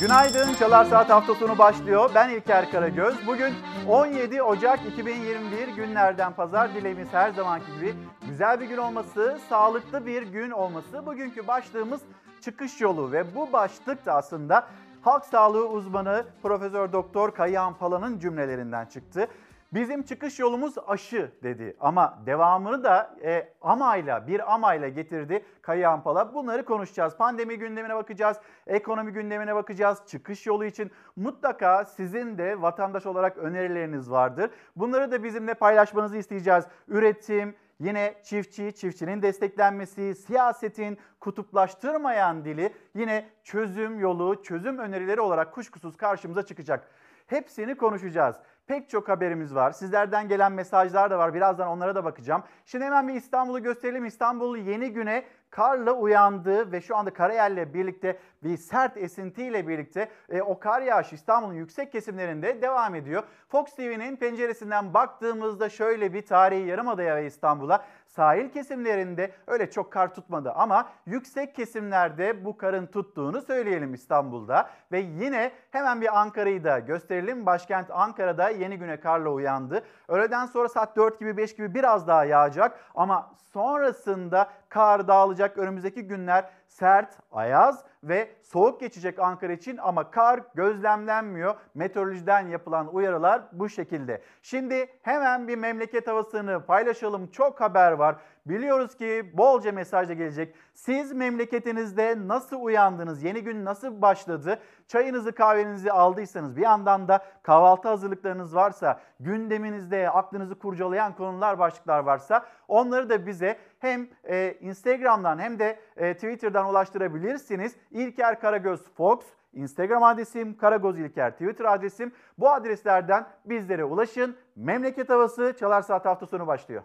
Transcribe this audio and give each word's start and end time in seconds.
Günaydın, 0.00 0.54
Çalar 0.54 0.84
Saat 0.84 1.10
hafta 1.10 1.34
sonu 1.34 1.58
başlıyor. 1.58 2.10
Ben 2.14 2.28
İlker 2.28 2.70
Karagöz. 2.70 3.14
Bugün 3.26 3.54
17 3.88 4.42
Ocak 4.42 4.86
2021 4.86 5.68
günlerden 5.68 6.32
pazar. 6.32 6.74
Dileğimiz 6.74 7.08
her 7.12 7.30
zamanki 7.30 7.66
gibi 7.74 7.94
güzel 8.28 8.60
bir 8.60 8.66
gün 8.66 8.76
olması, 8.76 9.38
sağlıklı 9.48 10.06
bir 10.06 10.22
gün 10.22 10.50
olması. 10.50 11.06
Bugünkü 11.06 11.46
başlığımız 11.46 12.00
çıkış 12.40 12.80
yolu 12.80 13.12
ve 13.12 13.34
bu 13.34 13.52
başlık 13.52 14.06
da 14.06 14.12
aslında 14.12 14.66
halk 15.02 15.24
sağlığı 15.24 15.68
uzmanı 15.68 16.24
Profesör 16.42 16.92
Doktor 16.92 17.30
Kayahan 17.30 17.74
Pala'nın 17.74 18.18
cümlelerinden 18.18 18.86
çıktı. 18.86 19.28
Bizim 19.76 20.02
çıkış 20.02 20.38
yolumuz 20.38 20.74
aşı 20.86 21.32
dedi 21.42 21.76
ama 21.80 22.18
devamını 22.26 22.84
da 22.84 23.16
e, 23.24 23.48
amayla 23.62 24.26
bir 24.26 24.54
amayla 24.54 24.88
getirdi 24.88 25.44
Kayahan 25.62 26.02
Pala. 26.02 26.34
Bunları 26.34 26.64
konuşacağız. 26.64 27.16
Pandemi 27.16 27.58
gündemine 27.58 27.94
bakacağız, 27.94 28.36
ekonomi 28.66 29.12
gündemine 29.12 29.54
bakacağız. 29.54 29.98
Çıkış 30.06 30.46
yolu 30.46 30.64
için 30.64 30.90
mutlaka 31.16 31.84
sizin 31.84 32.38
de 32.38 32.62
vatandaş 32.62 33.06
olarak 33.06 33.36
önerileriniz 33.38 34.10
vardır. 34.10 34.50
Bunları 34.76 35.10
da 35.10 35.24
bizimle 35.24 35.54
paylaşmanızı 35.54 36.16
isteyeceğiz. 36.16 36.64
Üretim, 36.88 37.54
Yine 37.80 38.14
çiftçi, 38.22 38.74
çiftçinin 38.74 39.22
desteklenmesi, 39.22 40.14
siyasetin 40.14 40.98
kutuplaştırmayan 41.20 42.44
dili 42.44 42.72
yine 42.94 43.28
çözüm 43.44 44.00
yolu, 44.00 44.42
çözüm 44.42 44.78
önerileri 44.78 45.20
olarak 45.20 45.54
kuşkusuz 45.54 45.96
karşımıza 45.96 46.42
çıkacak. 46.42 46.88
Hepsini 47.26 47.74
konuşacağız. 47.74 48.36
Pek 48.66 48.88
çok 48.88 49.08
haberimiz 49.08 49.54
var. 49.54 49.70
Sizlerden 49.70 50.28
gelen 50.28 50.52
mesajlar 50.52 51.10
da 51.10 51.18
var. 51.18 51.34
Birazdan 51.34 51.68
onlara 51.68 51.94
da 51.94 52.04
bakacağım. 52.04 52.42
Şimdi 52.64 52.84
hemen 52.84 53.08
bir 53.08 53.14
İstanbul'u 53.14 53.62
gösterelim. 53.62 54.04
İstanbul 54.04 54.56
yeni 54.56 54.92
güne 54.92 55.24
karla 55.50 55.92
uyandı 55.92 56.72
ve 56.72 56.80
şu 56.80 56.96
anda 56.96 57.12
karayelle 57.12 57.74
birlikte 57.74 58.18
bir 58.44 58.56
sert 58.56 58.96
esintiyle 58.96 59.68
birlikte 59.68 60.08
e, 60.28 60.42
o 60.42 60.58
kar 60.58 60.82
yağışı 60.82 61.14
İstanbul'un 61.14 61.54
yüksek 61.54 61.92
kesimlerinde 61.92 62.62
devam 62.62 62.94
ediyor. 62.94 63.22
Fox 63.48 63.74
TV'nin 63.74 64.16
penceresinden 64.16 64.94
baktığımızda 64.94 65.68
şöyle 65.68 66.12
bir 66.12 66.26
tarihi 66.26 66.68
yarımadaya 66.68 67.16
ve 67.16 67.26
İstanbul'a 67.26 67.84
sahil 68.16 68.48
kesimlerinde 68.48 69.32
öyle 69.46 69.70
çok 69.70 69.92
kar 69.92 70.14
tutmadı 70.14 70.52
ama 70.52 70.88
yüksek 71.06 71.54
kesimlerde 71.54 72.44
bu 72.44 72.56
karın 72.56 72.86
tuttuğunu 72.86 73.42
söyleyelim 73.42 73.94
İstanbul'da. 73.94 74.70
Ve 74.92 74.98
yine 74.98 75.52
hemen 75.70 76.00
bir 76.00 76.20
Ankara'yı 76.20 76.64
da 76.64 76.78
gösterelim. 76.78 77.46
Başkent 77.46 77.90
Ankara'da 77.90 78.48
yeni 78.48 78.78
güne 78.78 79.00
karla 79.00 79.30
uyandı. 79.30 79.82
Öğleden 80.08 80.46
sonra 80.46 80.68
saat 80.68 80.96
4 80.96 81.20
gibi 81.20 81.36
5 81.36 81.56
gibi 81.56 81.74
biraz 81.74 82.08
daha 82.08 82.24
yağacak 82.24 82.80
ama 82.94 83.30
sonrasında 83.52 84.50
kar 84.68 85.08
dağılacak. 85.08 85.58
Önümüzdeki 85.58 86.02
günler 86.02 86.50
sert, 86.78 87.18
ayaz 87.32 87.84
ve 88.02 88.28
soğuk 88.42 88.80
geçecek 88.80 89.18
Ankara 89.18 89.52
için 89.52 89.76
ama 89.76 90.10
kar 90.10 90.40
gözlemlenmiyor. 90.54 91.54
Meteorolojiden 91.74 92.48
yapılan 92.48 92.94
uyarılar 92.94 93.42
bu 93.52 93.68
şekilde. 93.68 94.22
Şimdi 94.42 94.86
hemen 95.02 95.48
bir 95.48 95.56
memleket 95.56 96.06
havasını 96.06 96.66
paylaşalım. 96.66 97.26
Çok 97.30 97.60
haber 97.60 97.92
var. 97.92 98.16
Biliyoruz 98.46 98.96
ki 98.96 99.30
bolca 99.34 99.72
mesaj 99.72 100.08
da 100.08 100.12
gelecek. 100.12 100.54
Siz 100.74 101.12
memleketinizde 101.12 102.28
nasıl 102.28 102.60
uyandınız? 102.60 103.22
Yeni 103.22 103.42
gün 103.42 103.64
nasıl 103.64 104.02
başladı? 104.02 104.60
Çayınızı 104.88 105.32
kahvenizi 105.32 105.92
aldıysanız 105.92 106.56
bir 106.56 106.62
yandan 106.62 107.08
da 107.08 107.24
kahvaltı 107.42 107.88
hazırlıklarınız 107.88 108.54
varsa, 108.54 109.00
gündeminizde 109.20 110.10
aklınızı 110.10 110.58
kurcalayan 110.58 111.16
konular, 111.16 111.58
başlıklar 111.58 111.98
varsa 111.98 112.46
onları 112.68 113.10
da 113.10 113.26
bize 113.26 113.58
hem 113.78 114.08
e, 114.24 114.54
Instagram'dan 114.60 115.38
hem 115.38 115.58
de 115.58 115.78
e, 115.96 116.14
Twitter'dan 116.14 116.70
ulaştırabilirsiniz. 116.70 117.76
İlker 117.90 118.40
Karagöz 118.40 118.80
Fox 118.94 119.20
Instagram 119.52 120.02
adresim, 120.02 120.56
Karagoz 120.56 120.98
İlker 120.98 121.30
Twitter 121.30 121.64
adresim. 121.64 122.12
Bu 122.38 122.50
adreslerden 122.50 123.26
bizlere 123.44 123.84
ulaşın. 123.84 124.36
Memleket 124.56 125.08
havası 125.08 125.54
Çalar 125.58 125.82
Saat 125.82 126.04
hafta 126.04 126.26
sonu 126.26 126.46
başlıyor. 126.46 126.82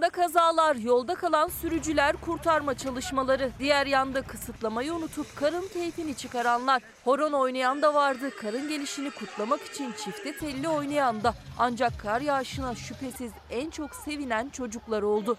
Yanda 0.00 0.10
kazalar, 0.10 0.76
yolda 0.76 1.14
kalan 1.14 1.48
sürücüler, 1.48 2.16
kurtarma 2.16 2.74
çalışmaları. 2.74 3.50
Diğer 3.58 3.86
yanda 3.86 4.22
kısıtlamayı 4.22 4.94
unutup 4.94 5.36
karın 5.36 5.68
keyfini 5.68 6.16
çıkaranlar. 6.16 6.82
Horon 7.04 7.32
oynayan 7.32 7.82
da 7.82 7.94
vardı. 7.94 8.30
Karın 8.40 8.68
gelişini 8.68 9.10
kutlamak 9.10 9.62
için 9.62 9.92
çifte 10.04 10.36
telli 10.36 10.68
oynayan 10.68 11.22
da. 11.22 11.34
Ancak 11.58 12.00
kar 12.00 12.20
yağışına 12.20 12.74
şüphesiz 12.74 13.32
en 13.50 13.70
çok 13.70 13.94
sevinen 13.94 14.48
çocuklar 14.48 15.02
oldu. 15.02 15.36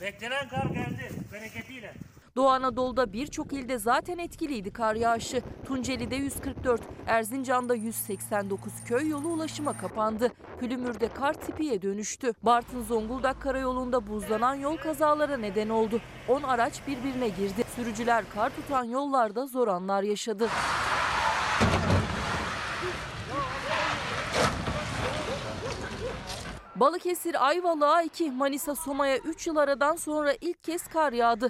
Beklenen 0.00 0.48
kar 0.48 0.66
geldi 0.66 1.10
bereketiyle. 1.32 1.94
Doğu 2.36 2.48
Anadolu'da 2.48 3.12
birçok 3.12 3.52
ilde 3.52 3.78
zaten 3.78 4.18
etkiliydi 4.18 4.72
kar 4.72 4.94
yağışı. 4.94 5.42
Tunceli'de 5.66 6.16
144, 6.16 6.80
Erzincan'da 7.06 7.74
189 7.74 8.72
köy 8.84 9.08
yolu 9.08 9.28
ulaşıma 9.28 9.78
kapandı. 9.78 10.32
Pülümür'de 10.60 11.08
kar 11.08 11.34
tipiye 11.34 11.82
dönüştü. 11.82 12.32
Bartın 12.42 12.82
Zonguldak 12.82 13.42
karayolunda 13.42 14.06
buzlanan 14.06 14.54
yol 14.54 14.76
kazalara 14.76 15.36
neden 15.36 15.68
oldu. 15.68 16.00
10 16.28 16.42
araç 16.42 16.80
birbirine 16.86 17.28
girdi. 17.28 17.64
Sürücüler 17.76 18.24
kar 18.34 18.50
tutan 18.50 18.84
yollarda 18.84 19.46
zor 19.46 19.68
anlar 19.68 20.02
yaşadı. 20.02 20.48
Balıkesir 26.76 27.46
Ayvalık'a 27.46 28.02
2, 28.02 28.30
Manisa 28.30 28.74
Soma'ya 28.74 29.18
3 29.18 29.46
yıl 29.46 29.56
aradan 29.56 29.96
sonra 29.96 30.32
ilk 30.40 30.64
kez 30.64 30.88
kar 30.88 31.12
yağdı. 31.12 31.48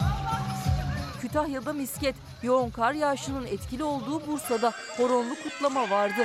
Kütahya'da 1.26 1.72
misket, 1.72 2.14
yoğun 2.42 2.70
kar 2.70 2.92
yağışının 2.92 3.46
etkili 3.46 3.84
olduğu 3.84 4.26
Bursa'da 4.26 4.72
horonlu 4.96 5.34
kutlama 5.42 5.90
vardı. 5.90 6.24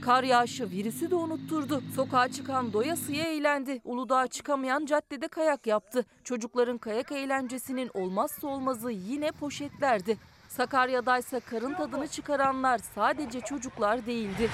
Kar 0.00 0.22
yağışı 0.22 0.70
virüsü 0.70 1.10
de 1.10 1.14
unutturdu. 1.14 1.82
Sokağa 1.96 2.28
çıkan 2.28 2.72
doyasıya 2.72 3.24
eğlendi. 3.24 3.80
Uludağ'a 3.84 4.26
çıkamayan 4.26 4.86
caddede 4.86 5.28
kayak 5.28 5.66
yaptı. 5.66 6.04
Çocukların 6.24 6.78
kayak 6.78 7.12
eğlencesinin 7.12 7.90
olmazsa 7.94 8.46
olmazı 8.46 8.90
yine 8.90 9.32
poşetlerdi. 9.32 10.18
Sakarya'daysa 10.48 11.40
karın 11.40 11.74
tadını 11.74 12.08
çıkaranlar 12.08 12.80
sadece 12.94 13.40
çocuklar 13.40 14.06
değildi. 14.06 14.50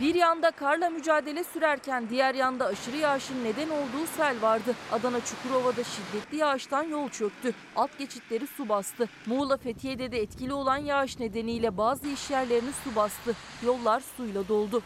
Bir 0.00 0.14
yanda 0.14 0.50
karla 0.50 0.90
mücadele 0.90 1.44
sürerken 1.44 2.08
diğer 2.10 2.34
yanda 2.34 2.66
aşırı 2.66 2.96
yağışın 2.96 3.44
neden 3.44 3.68
olduğu 3.68 4.06
sel 4.16 4.42
vardı. 4.42 4.74
Adana 4.92 5.20
Çukurova'da 5.20 5.82
şiddetli 5.84 6.36
yağıştan 6.36 6.82
yol 6.82 7.08
çöktü. 7.08 7.54
Alt 7.76 7.98
geçitleri 7.98 8.46
su 8.46 8.68
bastı. 8.68 9.08
Muğla 9.26 9.56
Fethiye'de 9.56 10.12
de 10.12 10.22
etkili 10.22 10.52
olan 10.52 10.76
yağış 10.76 11.18
nedeniyle 11.18 11.76
bazı 11.76 12.08
işyerlerini 12.08 12.70
su 12.84 12.96
bastı. 12.96 13.34
Yollar 13.66 14.02
suyla 14.16 14.48
doldu. 14.48 14.82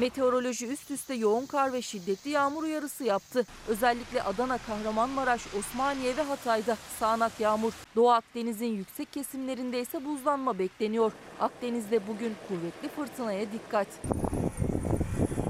Meteoroloji 0.00 0.66
üst 0.66 0.90
üste 0.90 1.14
yoğun 1.14 1.46
kar 1.46 1.72
ve 1.72 1.82
şiddetli 1.82 2.30
yağmur 2.30 2.62
uyarısı 2.62 3.04
yaptı. 3.04 3.46
Özellikle 3.68 4.22
Adana, 4.22 4.58
Kahramanmaraş, 4.58 5.42
Osmaniye 5.58 6.16
ve 6.16 6.22
Hatay'da 6.22 6.76
sağanak 7.00 7.40
yağmur. 7.40 7.72
Doğu 7.96 8.10
Akdeniz'in 8.10 8.66
yüksek 8.66 9.12
kesimlerinde 9.12 9.80
ise 9.80 10.04
buzlanma 10.04 10.58
bekleniyor. 10.58 11.12
Akdeniz'de 11.40 12.06
bugün 12.06 12.34
kuvvetli 12.48 12.88
fırtınaya 12.88 13.46
dikkat. 13.52 13.88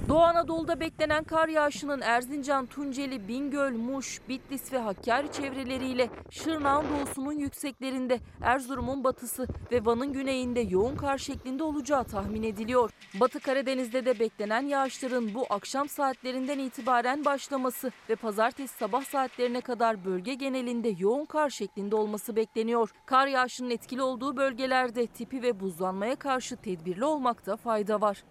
Doğu 0.08 0.18
Anadolu'da 0.18 0.80
beklenen 0.80 1.24
kar 1.24 1.48
yağışının 1.48 2.00
Erzincan, 2.00 2.66
Tunceli, 2.66 3.28
Bingöl, 3.28 3.72
Muş, 3.72 4.20
Bitlis 4.28 4.72
ve 4.72 4.78
Hakkari 4.78 5.32
çevreleriyle 5.32 6.10
Şırnak'ın 6.30 6.86
doğusunun 6.90 7.32
yükseklerinde, 7.32 8.18
Erzurum'un 8.42 9.04
batısı 9.04 9.46
ve 9.72 9.84
Van'ın 9.84 10.12
güneyinde 10.12 10.60
yoğun 10.60 10.96
kar 10.96 11.18
şeklinde 11.18 11.62
olacağı 11.62 12.04
tahmin 12.04 12.42
ediliyor. 12.42 12.90
Batı 13.20 13.40
Karadeniz'de 13.40 14.04
de 14.04 14.18
beklenen 14.18 14.66
yağışların 14.66 15.34
bu 15.34 15.46
akşam 15.50 15.88
saatlerinden 15.88 16.58
itibaren 16.58 17.24
başlaması 17.24 17.92
ve 18.10 18.16
pazartesi 18.16 18.78
sabah 18.78 19.04
saatlerine 19.04 19.60
kadar 19.60 20.04
bölge 20.04 20.34
genelinde 20.34 20.88
yoğun 20.98 21.24
kar 21.24 21.50
şeklinde 21.50 21.96
olması 21.96 22.36
bekleniyor. 22.36 22.90
Kar 23.06 23.26
yağışının 23.26 23.70
etkili 23.70 24.02
olduğu 24.02 24.36
bölgelerde 24.36 25.06
tipi 25.06 25.42
ve 25.42 25.60
buzlanmaya 25.60 26.16
karşı 26.16 26.56
tedbirli 26.56 27.04
olmakta 27.04 27.56
fayda 27.56 28.00
var. 28.00 28.22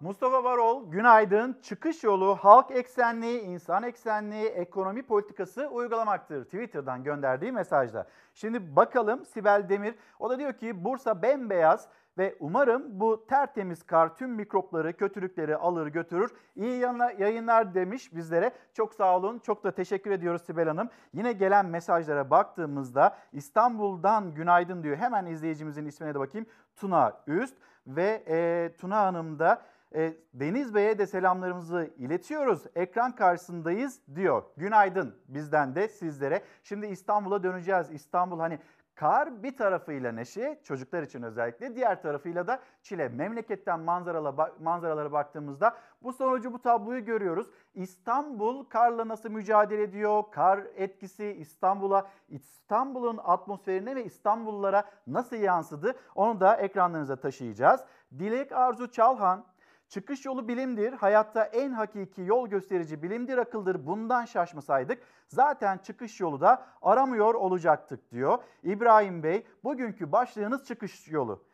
Mustafa 0.00 0.44
Varol, 0.44 0.90
günaydın. 0.90 1.58
Çıkış 1.62 2.04
yolu 2.04 2.34
halk 2.34 2.70
eksenli, 2.70 3.38
insan 3.38 3.82
eksenli 3.82 4.44
ekonomi 4.46 5.02
politikası 5.02 5.68
uygulamaktır. 5.68 6.44
Twitter'dan 6.44 7.04
gönderdiği 7.04 7.52
mesajda. 7.52 8.06
Şimdi 8.34 8.76
bakalım 8.76 9.24
Sibel 9.24 9.68
Demir, 9.68 9.94
o 10.18 10.30
da 10.30 10.38
diyor 10.38 10.52
ki 10.52 10.84
Bursa 10.84 11.22
bembeyaz, 11.22 11.88
ve 12.18 12.36
umarım 12.40 13.00
bu 13.00 13.26
tertemiz 13.26 13.82
kar 13.82 14.16
tüm 14.16 14.30
mikropları, 14.30 14.96
kötülükleri 14.96 15.56
alır 15.56 15.86
götürür. 15.86 16.30
İyi 16.56 16.80
yayınlar 17.18 17.74
demiş 17.74 18.14
bizlere. 18.14 18.52
Çok 18.74 18.94
sağ 18.94 19.16
olun. 19.16 19.38
Çok 19.38 19.64
da 19.64 19.70
teşekkür 19.70 20.10
ediyoruz 20.10 20.42
Sibel 20.42 20.68
Hanım. 20.68 20.90
Yine 21.12 21.32
gelen 21.32 21.66
mesajlara 21.66 22.30
baktığımızda 22.30 23.16
İstanbul'dan 23.32 24.34
günaydın 24.34 24.82
diyor. 24.82 24.96
Hemen 24.96 25.26
izleyicimizin 25.26 25.86
ismine 25.86 26.14
de 26.14 26.18
bakayım. 26.18 26.46
Tuna 26.76 27.12
Üst 27.26 27.56
ve 27.86 28.22
e, 28.28 28.70
Tuna 28.78 28.96
Hanım 28.96 29.38
da 29.38 29.62
e, 29.94 30.14
Deniz 30.34 30.74
Bey'e 30.74 30.98
de 30.98 31.06
selamlarımızı 31.06 31.90
iletiyoruz. 31.96 32.62
Ekran 32.74 33.14
karşısındayız 33.14 34.00
diyor. 34.14 34.42
Günaydın 34.56 35.14
bizden 35.28 35.74
de 35.74 35.88
sizlere. 35.88 36.42
Şimdi 36.62 36.86
İstanbul'a 36.86 37.42
döneceğiz. 37.42 37.90
İstanbul 37.90 38.40
hani 38.40 38.58
Kar 38.96 39.42
bir 39.42 39.56
tarafıyla 39.56 40.12
neşe, 40.12 40.60
çocuklar 40.64 41.02
için 41.02 41.22
özellikle, 41.22 41.76
diğer 41.76 42.02
tarafıyla 42.02 42.46
da 42.46 42.60
çile. 42.82 43.08
Memleketten 43.08 43.80
manzaralara, 43.80 44.52
manzaralara 44.60 45.12
baktığımızda 45.12 45.76
bu 46.02 46.12
sonucu, 46.12 46.52
bu 46.52 46.62
tabloyu 46.62 47.04
görüyoruz. 47.04 47.46
İstanbul 47.74 48.64
karla 48.64 49.08
nasıl 49.08 49.30
mücadele 49.30 49.82
ediyor? 49.82 50.24
Kar 50.32 50.60
etkisi 50.76 51.24
İstanbul'a, 51.24 52.08
İstanbul'un 52.28 53.20
atmosferine 53.24 53.96
ve 53.96 54.04
İstanbullulara 54.04 54.84
nasıl 55.06 55.36
yansıdı? 55.36 55.94
Onu 56.14 56.40
da 56.40 56.56
ekranlarınıza 56.56 57.16
taşıyacağız. 57.16 57.80
Dilek 58.18 58.52
Arzu 58.52 58.90
Çalhan, 58.90 59.44
Çıkış 59.88 60.24
yolu 60.24 60.48
bilimdir. 60.48 60.92
Hayatta 60.92 61.44
en 61.44 61.72
hakiki 61.72 62.22
yol 62.22 62.48
gösterici 62.48 63.02
bilimdir, 63.02 63.38
akıldır. 63.38 63.86
Bundan 63.86 64.24
şaşmasaydık 64.24 65.02
zaten 65.28 65.78
çıkış 65.78 66.20
yolu 66.20 66.40
da 66.40 66.66
aramıyor 66.82 67.34
olacaktık 67.34 68.10
diyor. 68.12 68.38
İbrahim 68.62 69.22
Bey 69.22 69.46
bugünkü 69.64 70.12
başlığınız 70.12 70.64
çıkış 70.64 71.08
yolu. 71.08 71.44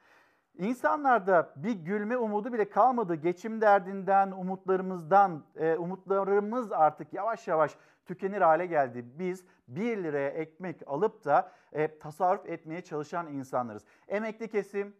İnsanlarda 0.58 1.52
bir 1.56 1.73
gülme 1.73 2.17
umudu 2.17 2.52
bile 2.52 2.69
kalmadı. 2.69 3.14
Geçim 3.14 3.61
derdinden, 3.61 4.31
umutlarımızdan, 4.31 5.44
e, 5.56 5.76
umutlarımız 5.76 6.73
artık 6.73 7.12
yavaş 7.12 7.49
yavaş 7.49 7.76
tükenir 8.05 8.40
hale 8.40 8.67
geldi. 8.67 9.05
Biz 9.19 9.44
1 9.69 10.05
liraya 10.05 10.31
ekmek 10.31 10.82
alıp 10.87 11.25
da 11.25 11.52
e, 11.73 11.99
tasarruf 11.99 12.46
etmeye 12.46 12.81
çalışan 12.81 13.26
insanlarız. 13.26 13.85
Emekli 14.08 14.49
kesim, 14.49 14.96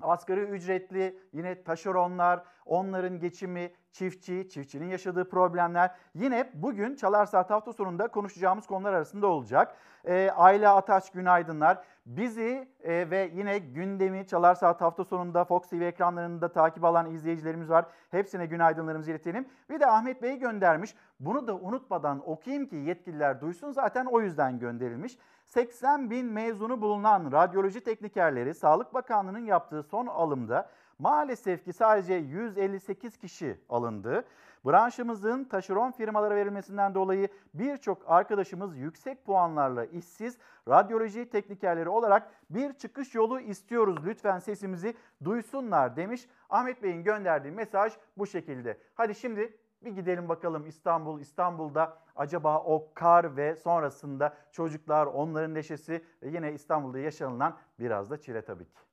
asgari 0.00 0.40
ücretli, 0.40 1.18
yine 1.32 1.62
taşeronlar, 1.62 2.42
onların 2.66 3.18
geçimi, 3.18 3.72
çiftçi, 3.92 4.48
çiftçinin 4.48 4.88
yaşadığı 4.88 5.28
problemler 5.28 5.90
yine 6.14 6.50
bugün 6.54 6.96
Çalar 6.96 7.26
Saat 7.26 7.50
hafta 7.50 7.72
sonunda 7.72 8.08
konuşacağımız 8.08 8.66
konular 8.66 8.92
arasında 8.92 9.26
olacak. 9.26 9.76
E, 10.04 10.30
Ayla 10.36 10.76
Ataç 10.76 11.10
günaydınlar. 11.10 11.84
Bizi 12.16 12.68
e, 12.82 13.10
ve 13.10 13.30
yine 13.34 13.58
gündemi 13.58 14.26
Çalar 14.26 14.54
Saat 14.54 14.80
hafta 14.80 15.04
sonunda 15.04 15.44
Fox 15.44 15.68
TV 15.68 15.74
ekranlarında 15.74 16.52
takip 16.52 16.84
alan 16.84 17.10
izleyicilerimiz 17.10 17.70
var. 17.70 17.86
Hepsine 18.10 18.46
günaydınlarımızı 18.46 19.10
iletelim. 19.10 19.48
Bir 19.70 19.80
de 19.80 19.86
Ahmet 19.86 20.22
Bey 20.22 20.38
göndermiş. 20.38 20.94
Bunu 21.20 21.46
da 21.46 21.56
unutmadan 21.56 22.30
okuyayım 22.30 22.66
ki 22.66 22.76
yetkililer 22.76 23.40
duysun 23.40 23.72
zaten 23.72 24.06
o 24.06 24.20
yüzden 24.20 24.58
gönderilmiş. 24.58 25.18
80 25.44 26.10
bin 26.10 26.26
mezunu 26.26 26.80
bulunan 26.82 27.32
radyoloji 27.32 27.80
teknikerleri 27.80 28.54
Sağlık 28.54 28.94
Bakanlığı'nın 28.94 29.46
yaptığı 29.46 29.82
son 29.82 30.06
alımda 30.06 30.68
maalesef 30.98 31.64
ki 31.64 31.72
sadece 31.72 32.14
158 32.14 33.16
kişi 33.16 33.60
alındı. 33.68 34.24
Branşımızın 34.66 35.44
taşeron 35.44 35.90
firmalara 35.90 36.36
verilmesinden 36.36 36.94
dolayı 36.94 37.28
birçok 37.54 38.02
arkadaşımız 38.06 38.76
yüksek 38.76 39.24
puanlarla 39.24 39.84
işsiz 39.84 40.38
radyoloji 40.68 41.30
teknikerleri 41.30 41.88
olarak 41.88 42.30
bir 42.50 42.72
çıkış 42.72 43.14
yolu 43.14 43.40
istiyoruz. 43.40 43.96
Lütfen 44.04 44.38
sesimizi 44.38 44.94
duysunlar 45.24 45.96
demiş. 45.96 46.28
Ahmet 46.50 46.82
Bey'in 46.82 47.04
gönderdiği 47.04 47.50
mesaj 47.50 47.92
bu 48.16 48.26
şekilde. 48.26 48.78
Hadi 48.94 49.14
şimdi 49.14 49.56
bir 49.84 49.90
gidelim 49.90 50.28
bakalım 50.28 50.66
İstanbul, 50.66 51.20
İstanbul'da 51.20 51.98
acaba 52.16 52.58
o 52.58 52.88
kar 52.94 53.36
ve 53.36 53.56
sonrasında 53.56 54.36
çocuklar, 54.52 55.06
onların 55.06 55.54
neşesi 55.54 56.04
ve 56.22 56.28
yine 56.28 56.52
İstanbul'da 56.52 56.98
yaşanılan 56.98 57.56
biraz 57.78 58.10
da 58.10 58.20
çile 58.20 58.42
tabii 58.42 58.64
ki. 58.64 58.89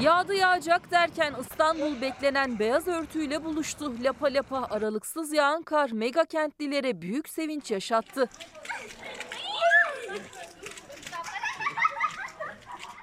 Yağdı 0.00 0.34
yağacak 0.34 0.90
derken 0.90 1.34
İstanbul 1.40 2.00
beklenen 2.00 2.58
beyaz 2.58 2.88
örtüyle 2.88 3.44
buluştu. 3.44 3.92
Lapa 4.04 4.26
lapa 4.26 4.66
aralıksız 4.70 5.32
yağan 5.32 5.62
kar 5.62 5.90
mega 5.90 6.24
kentlilere 6.24 7.02
büyük 7.02 7.28
sevinç 7.28 7.70
yaşattı. 7.70 8.28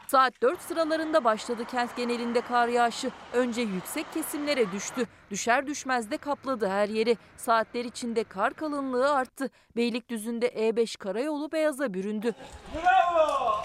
Saat 0.07 0.41
4 0.41 0.61
sıralarında 0.61 1.23
başladı 1.23 1.65
kent 1.65 1.95
genelinde 1.95 2.41
kar 2.41 2.67
yağışı. 2.67 3.11
Önce 3.33 3.61
yüksek 3.61 4.13
kesimlere 4.13 4.71
düştü. 4.71 5.07
Düşer 5.31 5.67
düşmez 5.67 6.11
de 6.11 6.17
kapladı 6.17 6.67
her 6.69 6.89
yeri. 6.89 7.17
Saatler 7.37 7.85
içinde 7.85 8.23
kar 8.23 8.53
kalınlığı 8.53 9.11
arttı. 9.15 9.49
Beylikdüzü'nde 9.75 10.47
E5 10.47 10.97
karayolu 10.97 11.51
beyaza 11.51 11.93
büründü. 11.93 12.35
Bravo! 12.75 13.61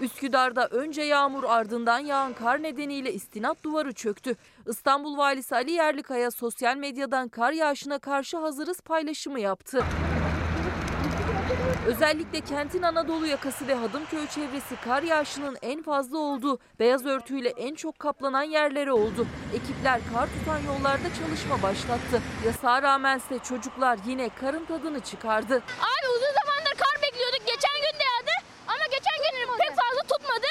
Üsküdar'da 0.00 0.68
önce 0.68 1.02
yağmur 1.02 1.44
ardından 1.44 1.98
yağan 1.98 2.32
kar 2.32 2.62
nedeniyle 2.62 3.12
istinat 3.12 3.62
duvarı 3.62 3.92
çöktü. 3.92 4.36
İstanbul 4.66 5.18
Valisi 5.18 5.54
Ali 5.54 5.70
Yerlikaya 5.70 6.30
sosyal 6.30 6.76
medyadan 6.76 7.28
kar 7.28 7.52
yağışına 7.52 7.98
karşı 7.98 8.36
hazırız 8.36 8.80
paylaşımı 8.80 9.40
yaptı. 9.40 9.84
Özellikle 11.86 12.40
kentin 12.40 12.82
Anadolu 12.82 13.26
yakası 13.26 13.68
ve 13.68 13.74
Hadımköy 13.74 14.26
çevresi 14.26 14.76
kar 14.84 15.02
yağışının 15.02 15.56
en 15.62 15.82
fazla 15.82 16.18
olduğu, 16.18 16.58
beyaz 16.80 17.06
örtüyle 17.06 17.48
en 17.48 17.74
çok 17.74 17.98
kaplanan 17.98 18.42
yerleri 18.42 18.92
oldu. 18.92 19.26
Ekipler 19.54 20.00
kar 20.14 20.26
tutan 20.26 20.58
yollarda 20.58 21.08
çalışma 21.20 21.62
başlattı. 21.62 22.22
Yasağa 22.46 22.82
rağmense 22.82 23.38
çocuklar 23.38 23.98
yine 24.06 24.28
karın 24.40 24.64
tadını 24.64 25.00
çıkardı. 25.00 25.54
Abi 25.54 26.08
uzun 26.16 26.32
zamandır 26.40 26.74
kar 26.82 27.02
bekliyorduk. 27.02 27.40
Geçen 27.46 27.76
gün 27.76 27.98
de 28.00 28.04
yağdı 28.12 28.34
ama 28.66 28.84
geçen 28.90 29.18
gün 29.24 29.43
pek 29.58 29.68
fazla 29.68 30.02
tutmadı. 30.02 30.46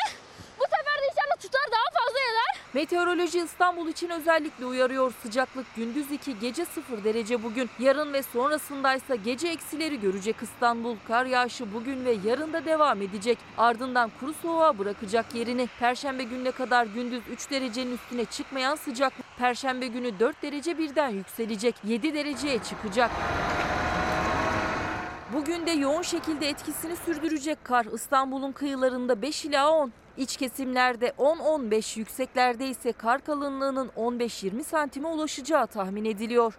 Bu 0.60 0.64
sefer 0.64 1.02
de 1.02 1.06
inşallah 1.12 1.42
tutar 1.42 1.62
daha 1.72 2.04
fazla 2.04 2.20
yağar. 2.20 2.64
Meteoroloji 2.74 3.40
İstanbul 3.40 3.88
için 3.88 4.10
özellikle 4.10 4.66
uyarıyor. 4.66 5.14
Sıcaklık 5.24 5.76
gündüz 5.76 6.12
2 6.12 6.40
gece 6.40 6.66
0 6.66 7.04
derece 7.04 7.44
bugün. 7.44 7.70
Yarın 7.80 8.14
ve 8.14 8.24
sonrasındaysa 8.24 9.16
gece 9.16 9.48
eksileri 9.48 10.00
görecek 10.00 10.36
İstanbul. 10.42 10.96
Kar 11.08 11.26
yağışı 11.26 11.74
bugün 11.74 12.06
ve 12.06 12.18
yarın 12.26 12.54
da 12.54 12.66
devam 12.66 13.02
edecek. 13.02 13.38
Ardından 13.58 14.12
kuru 14.20 14.34
soğuğa 14.34 14.78
bırakacak 14.80 15.36
yerini. 15.36 15.70
Perşembe 15.80 16.24
gününe 16.24 16.52
kadar 16.52 16.86
gündüz 16.86 17.22
3 17.32 17.52
derecenin 17.52 17.96
üstüne 17.96 18.26
çıkmayan 18.26 18.76
sıcaklık. 18.76 19.26
Perşembe 19.38 19.88
günü 19.88 20.20
4 20.20 20.42
derece 20.42 20.78
birden 20.78 21.10
yükselecek. 21.10 21.76
7 21.84 22.14
dereceye 22.14 22.60
çıkacak. 22.60 23.12
Bugün 25.36 25.66
de 25.66 25.72
yoğun 25.72 26.02
şekilde 26.02 26.50
etkisini 26.50 26.96
sürdürecek 26.96 27.64
kar 27.64 27.86
İstanbul'un 27.86 28.52
kıyılarında 28.52 29.22
5 29.22 29.46
ila 29.46 29.72
10, 29.72 29.92
İç 30.18 30.38
kesimlerde 30.38 31.10
10-15 31.10 32.00
yükseklerde 32.00 32.68
ise 32.68 32.92
kar 32.92 33.22
kalınlığının 33.22 33.90
15-20 33.98 34.64
santime 34.64 35.08
ulaşacağı 35.08 35.68
tahmin 35.68 36.06
ediliyor. 36.06 36.58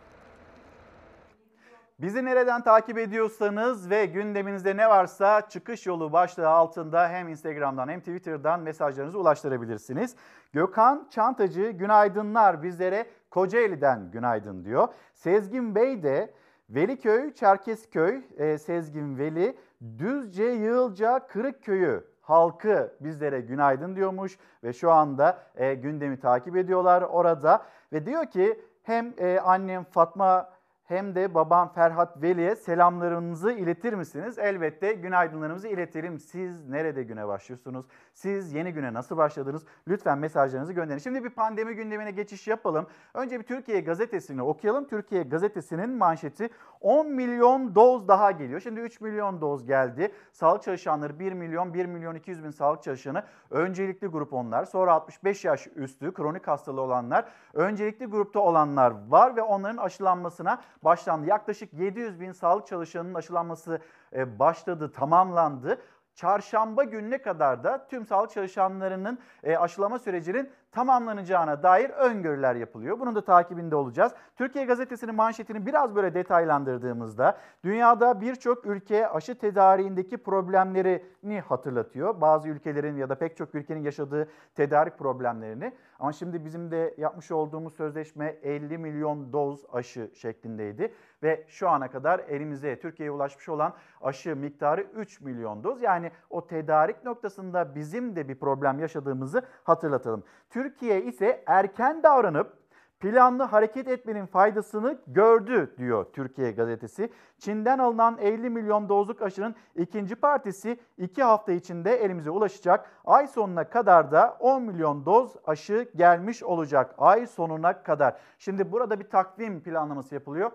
Bizi 1.99 2.25
nereden 2.25 2.63
takip 2.63 2.99
ediyorsanız 2.99 3.91
ve 3.91 4.07
gündeminizde 4.07 4.77
ne 4.77 4.89
varsa 4.89 5.49
çıkış 5.49 5.87
yolu 5.87 6.13
başlığı 6.13 6.49
altında 6.49 7.09
hem 7.09 7.29
Instagram'dan 7.29 7.89
hem 7.89 8.01
Twitter'dan 8.01 8.61
mesajlarınızı 8.61 9.19
ulaştırabilirsiniz. 9.19 10.17
Gökhan 10.53 11.09
Çantacı 11.11 11.71
günaydınlar 11.71 12.63
bizlere 12.63 13.07
Kocaeli'den 13.31 14.11
günaydın 14.11 14.65
diyor. 14.65 14.89
Sezgin 15.15 15.75
Bey 15.75 16.03
de 16.03 16.35
Veliköy, 16.71 17.33
Çerkezköy, 17.33 18.23
e, 18.39 18.59
Sezgin 18.59 19.19
Veli, 19.19 19.57
Düzce, 19.99 20.45
Yığılca, 20.45 21.27
Kırıkköy'ü 21.27 22.05
halkı 22.21 22.97
bizlere 23.01 23.41
günaydın 23.41 23.97
diyormuş 23.97 24.39
ve 24.65 24.73
şu 24.73 24.93
anda 24.93 25.43
e, 25.57 25.75
gündemi 25.75 26.21
takip 26.21 26.57
ediyorlar 26.57 27.03
orada 27.03 27.67
ve 27.93 28.07
diyor 28.07 28.27
ki 28.27 28.61
hem 28.83 29.15
e, 29.19 29.39
annem 29.39 29.85
Fatma 29.85 30.54
hem 30.85 31.15
de 31.15 31.35
babam 31.35 31.73
Ferhat 31.73 32.23
Veli'ye 32.23 32.57
selamlarınızı 32.57 33.53
iletir 33.53 33.93
misiniz? 33.93 34.39
Elbette 34.39 34.93
günaydınlarımızı 34.93 35.69
iletelim. 35.69 36.19
Siz 36.19 36.69
nerede 36.69 37.03
güne 37.03 37.29
başlıyorsunuz? 37.29 37.87
Siz 38.15 38.53
yeni 38.53 38.73
güne 38.73 38.95
nasıl 38.95 39.17
başladınız? 39.17 39.65
Lütfen 39.89 40.19
mesajlarınızı 40.19 40.73
gönderin. 40.73 40.99
Şimdi 40.99 41.25
bir 41.25 41.31
pandemi 41.31 41.75
gündemine 41.75 42.11
geçiş 42.11 42.49
yapalım. 42.49 42.87
Önce 43.15 43.41
bir 43.41 43.45
Türkiye 43.45 43.81
gazetesini 43.81 44.43
okuyalım. 44.43 44.89
Türkiye 44.89 45.23
gazetesinin 45.23 45.91
manşeti 45.91 46.51
10 46.81 47.07
milyon 47.07 47.75
doz 47.75 48.09
daha 48.09 48.31
geliyor. 48.31 48.61
Şimdi 48.61 48.81
3 48.81 49.01
milyon 49.01 49.41
doz 49.41 49.67
geldi. 49.67 50.13
Sağlık 50.33 50.63
çalışanları 50.63 51.19
1 51.19 51.33
milyon, 51.33 51.75
1 51.75 51.87
milyon 51.87 52.15
200 52.15 52.45
bin 52.45 52.51
sağlık 52.51 52.83
çalışanı. 52.83 53.23
Öncelikli 53.51 54.07
grup 54.07 54.33
onlar. 54.33 54.65
Sonra 54.65 54.93
65 54.93 55.45
yaş 55.45 55.69
üstü 55.75 56.15
kronik 56.15 56.49
hastalığı 56.49 56.81
olanlar. 56.81 57.25
Öncelikli 57.55 58.07
grupta 58.07 58.41
olanlar 58.41 58.95
var 59.09 59.37
ve 59.37 59.43
onların 59.43 59.77
aşılanmasına 59.77 60.61
başlandı. 60.85 61.27
Yaklaşık 61.27 61.75
700 61.75 62.21
bin 62.21 62.33
sağlık 62.33 62.67
çalışanının 62.67 63.15
aşılanması 63.15 63.81
e, 64.13 64.39
başladı, 64.39 64.93
tamamlandı. 64.93 65.81
Çarşamba 66.15 66.85
gününe 66.85 67.23
kadar 67.23 67.65
da 67.65 67.87
tüm 67.87 68.07
sağlık 68.07 68.31
çalışanlarının 68.31 69.19
e, 69.43 69.57
aşılama 69.57 69.99
sürecinin 69.99 70.51
tamamlanacağına 70.73 71.63
dair 71.63 71.91
öngörüler 71.91 72.55
yapılıyor. 72.55 73.01
Bunun 73.01 73.15
da 73.15 73.25
takibinde 73.25 73.77
olacağız. 73.77 74.13
Türkiye 74.37 74.65
Gazetesi'nin 74.65 75.15
manşetini 75.15 75.67
biraz 75.67 75.95
böyle 75.95 76.15
detaylandırdığımızda 76.15 77.39
dünyada 77.65 78.21
birçok 78.21 78.67
ülke 78.67 79.09
aşı 79.09 79.39
tedariğindeki 79.39 80.17
problemlerini 80.17 81.41
hatırlatıyor. 81.41 82.21
Bazı 82.21 82.49
ülkelerin 82.49 82.97
ya 82.97 83.09
da 83.09 83.15
pek 83.15 83.37
çok 83.37 83.55
ülkenin 83.55 83.83
yaşadığı 83.83 84.29
tedarik 84.55 84.99
problemlerini. 84.99 85.73
Ama 86.05 86.13
şimdi 86.13 86.45
bizim 86.45 86.71
de 86.71 86.95
yapmış 86.99 87.31
olduğumuz 87.31 87.75
sözleşme 87.75 88.37
50 88.43 88.79
milyon 88.79 89.33
doz 89.33 89.65
aşı 89.73 90.11
şeklindeydi. 90.15 90.95
Ve 91.23 91.45
şu 91.49 91.69
ana 91.69 91.91
kadar 91.91 92.19
elimize 92.19 92.81
Türkiye'ye 92.81 93.11
ulaşmış 93.11 93.49
olan 93.49 93.75
aşı 94.01 94.37
miktarı 94.37 94.81
3 94.81 95.21
milyon 95.21 95.65
doz. 95.65 95.83
Yani 95.83 96.11
o 96.31 96.47
tedarik 96.47 97.05
noktasında 97.05 97.75
bizim 97.75 98.17
de 98.17 98.29
bir 98.29 98.35
problem 98.35 98.79
yaşadığımızı 98.79 99.43
hatırlatalım. 99.65 100.25
Türkiye 100.51 101.03
ise 101.03 101.45
erken 101.47 102.03
davranıp 102.03 102.64
planlı 103.01 103.43
hareket 103.43 103.89
etmenin 103.89 104.27
faydasını 104.27 104.99
gördü 105.07 105.75
diyor 105.79 106.07
Türkiye 106.13 106.53
gazetesi. 106.53 107.13
Çin'den 107.39 107.79
alınan 107.79 108.19
50 108.19 108.51
milyon 108.51 108.89
dozluk 108.89 109.23
aşının 109.23 109.55
ikinci 109.77 110.15
partisi 110.15 110.81
2 110.99 111.23
hafta 111.23 111.53
içinde 111.53 111.97
elimize 111.97 112.31
ulaşacak. 112.31 112.91
Ay 113.05 113.27
sonuna 113.27 113.69
kadar 113.69 114.13
da 114.13 114.37
10 114.41 114.63
milyon 114.63 115.07
doz 115.07 115.37
aşı 115.47 115.89
gelmiş 115.97 116.43
olacak. 116.43 116.95
Ay 116.99 117.27
sonuna 117.27 117.83
kadar. 117.83 118.17
Şimdi 118.39 118.73
burada 118.73 119.01
bir 119.01 119.09
takvim 119.11 119.63
planlaması 119.63 120.15
yapılıyor. 120.15 120.51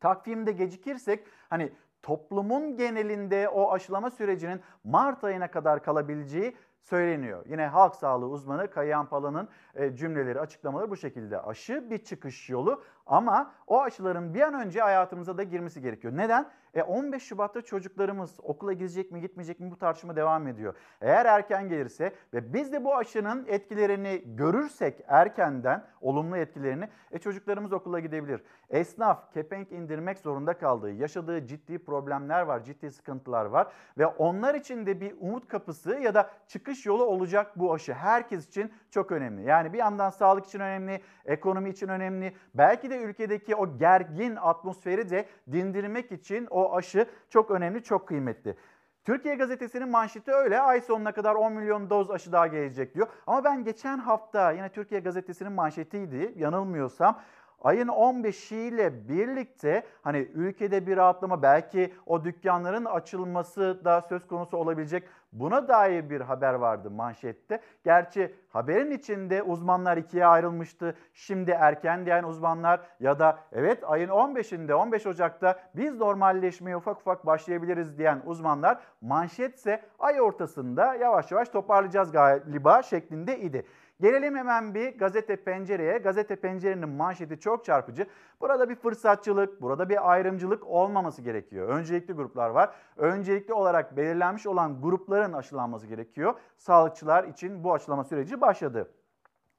Takvimde 0.00 0.52
gecikirsek 0.52 1.26
hani 1.50 1.72
toplumun 2.02 2.76
genelinde 2.76 3.48
o 3.48 3.72
aşılama 3.72 4.10
sürecinin 4.10 4.60
Mart 4.84 5.24
ayına 5.24 5.50
kadar 5.50 5.82
kalabileceği 5.82 6.56
söyleniyor. 6.82 7.44
Yine 7.48 7.66
halk 7.66 7.94
sağlığı 7.94 8.28
uzmanı 8.28 8.70
Kayan 8.70 9.06
Pala'nın 9.06 9.48
e, 9.74 9.96
cümleleri, 9.96 10.40
açıklamaları 10.40 10.90
bu 10.90 10.96
şekilde. 10.96 11.40
Aşı 11.40 11.90
bir 11.90 11.98
çıkış 11.98 12.50
yolu 12.50 12.82
ama 13.06 13.54
o 13.66 13.80
aşıların 13.82 14.34
bir 14.34 14.40
an 14.40 14.54
önce 14.54 14.80
hayatımıza 14.80 15.38
da 15.38 15.42
girmesi 15.42 15.80
gerekiyor. 15.80 16.16
Neden? 16.16 16.50
E 16.74 16.82
15 16.82 17.22
Şubat'ta 17.22 17.62
çocuklarımız 17.62 18.40
okula 18.42 18.72
gidecek 18.72 19.12
mi 19.12 19.20
gitmeyecek 19.20 19.60
mi 19.60 19.70
bu 19.70 19.78
tartışma 19.78 20.16
devam 20.16 20.48
ediyor. 20.48 20.74
Eğer 21.00 21.26
erken 21.26 21.68
gelirse 21.68 22.12
ve 22.34 22.54
biz 22.54 22.72
de 22.72 22.84
bu 22.84 22.96
aşının 22.96 23.44
etkilerini 23.48 24.22
görürsek 24.26 25.04
erkenden 25.08 25.84
olumlu 26.00 26.36
etkilerini 26.36 26.88
e 27.10 27.18
çocuklarımız 27.18 27.72
okula 27.72 28.00
gidebilir. 28.00 28.42
Esnaf 28.70 29.32
kepenk 29.32 29.72
indirmek 29.72 30.18
zorunda 30.18 30.58
kaldığı, 30.58 30.90
yaşadığı 30.90 31.46
ciddi 31.46 31.78
problemler 31.78 32.42
var, 32.42 32.64
ciddi 32.64 32.90
sıkıntılar 32.90 33.44
var 33.44 33.72
ve 33.98 34.06
onlar 34.06 34.54
için 34.54 34.86
de 34.86 35.00
bir 35.00 35.14
umut 35.20 35.48
kapısı 35.48 35.98
ya 35.98 36.14
da 36.14 36.30
çıkış 36.46 36.86
yolu 36.86 37.04
olacak 37.04 37.58
bu 37.58 37.74
aşı. 37.74 37.92
Herkes 37.92 38.48
için 38.48 38.72
çok 38.90 39.12
önemli. 39.12 39.48
Yani 39.48 39.72
bir 39.72 39.78
yandan 39.78 40.10
sağlık 40.10 40.46
için 40.46 40.60
önemli, 40.60 41.00
ekonomi 41.24 41.70
için 41.70 41.88
önemli. 41.88 42.36
Belki 42.54 42.90
de 42.90 42.96
ülkedeki 42.96 43.56
o 43.56 43.78
gergin 43.78 44.36
atmosferi 44.36 45.10
de 45.10 45.26
dindirmek 45.52 46.12
için 46.12 46.46
o 46.50 46.61
aşı 46.70 47.06
çok 47.30 47.50
önemli, 47.50 47.82
çok 47.82 48.08
kıymetli. 48.08 48.56
Türkiye 49.04 49.34
Gazetesi'nin 49.34 49.88
manşeti 49.88 50.32
öyle. 50.32 50.60
Ay 50.60 50.80
sonuna 50.80 51.12
kadar 51.12 51.34
10 51.34 51.52
milyon 51.52 51.90
doz 51.90 52.10
aşı 52.10 52.32
daha 52.32 52.46
gelecek 52.46 52.94
diyor. 52.94 53.08
Ama 53.26 53.44
ben 53.44 53.64
geçen 53.64 53.98
hafta 53.98 54.52
yine 54.52 54.68
Türkiye 54.68 55.00
Gazetesi'nin 55.00 55.52
manşetiydi 55.52 56.32
yanılmıyorsam. 56.36 57.20
Ayın 57.62 57.88
15'iyle 57.88 59.08
birlikte 59.08 59.82
hani 60.02 60.18
ülkede 60.18 60.86
bir 60.86 60.96
rahatlama 60.96 61.42
belki 61.42 61.94
o 62.06 62.24
dükkanların 62.24 62.84
açılması 62.84 63.80
da 63.84 64.00
söz 64.00 64.26
konusu 64.26 64.56
olabilecek 64.56 65.04
buna 65.32 65.68
dair 65.68 66.10
bir 66.10 66.20
haber 66.20 66.54
vardı 66.54 66.90
manşette. 66.90 67.60
Gerçi 67.84 68.34
haberin 68.48 68.90
içinde 68.90 69.42
uzmanlar 69.42 69.96
ikiye 69.96 70.26
ayrılmıştı. 70.26 70.94
Şimdi 71.14 71.50
erken 71.50 72.06
diyen 72.06 72.24
uzmanlar 72.24 72.80
ya 73.00 73.18
da 73.18 73.38
evet 73.52 73.84
ayın 73.86 74.08
15'inde 74.08 74.72
15 74.72 75.06
Ocak'ta 75.06 75.60
biz 75.76 75.96
normalleşmeye 75.96 76.76
ufak 76.76 77.00
ufak 77.00 77.26
başlayabiliriz 77.26 77.98
diyen 77.98 78.22
uzmanlar 78.26 78.78
manşetse 79.00 79.82
ay 79.98 80.20
ortasında 80.20 80.94
yavaş 80.94 81.32
yavaş 81.32 81.48
toparlayacağız 81.48 82.12
galiba 82.12 82.82
şeklinde 82.82 83.40
idi. 83.40 83.66
Gelelim 84.00 84.36
hemen 84.36 84.74
bir 84.74 84.98
gazete 84.98 85.36
pencereye. 85.36 85.98
Gazete 85.98 86.36
pencerenin 86.36 86.88
manşeti 86.88 87.40
çok 87.40 87.64
çarpıcı. 87.64 88.06
Burada 88.40 88.68
bir 88.68 88.74
fırsatçılık, 88.74 89.62
burada 89.62 89.88
bir 89.88 90.12
ayrımcılık 90.12 90.66
olmaması 90.66 91.22
gerekiyor. 91.22 91.68
Öncelikli 91.68 92.12
gruplar 92.12 92.50
var. 92.50 92.74
Öncelikli 92.96 93.52
olarak 93.52 93.96
belirlenmiş 93.96 94.46
olan 94.46 94.82
grupların 94.82 95.32
aşılanması 95.32 95.86
gerekiyor. 95.86 96.34
Sağlıkçılar 96.56 97.24
için 97.24 97.64
bu 97.64 97.74
aşılama 97.74 98.04
süreci 98.04 98.40
başladı. 98.40 98.92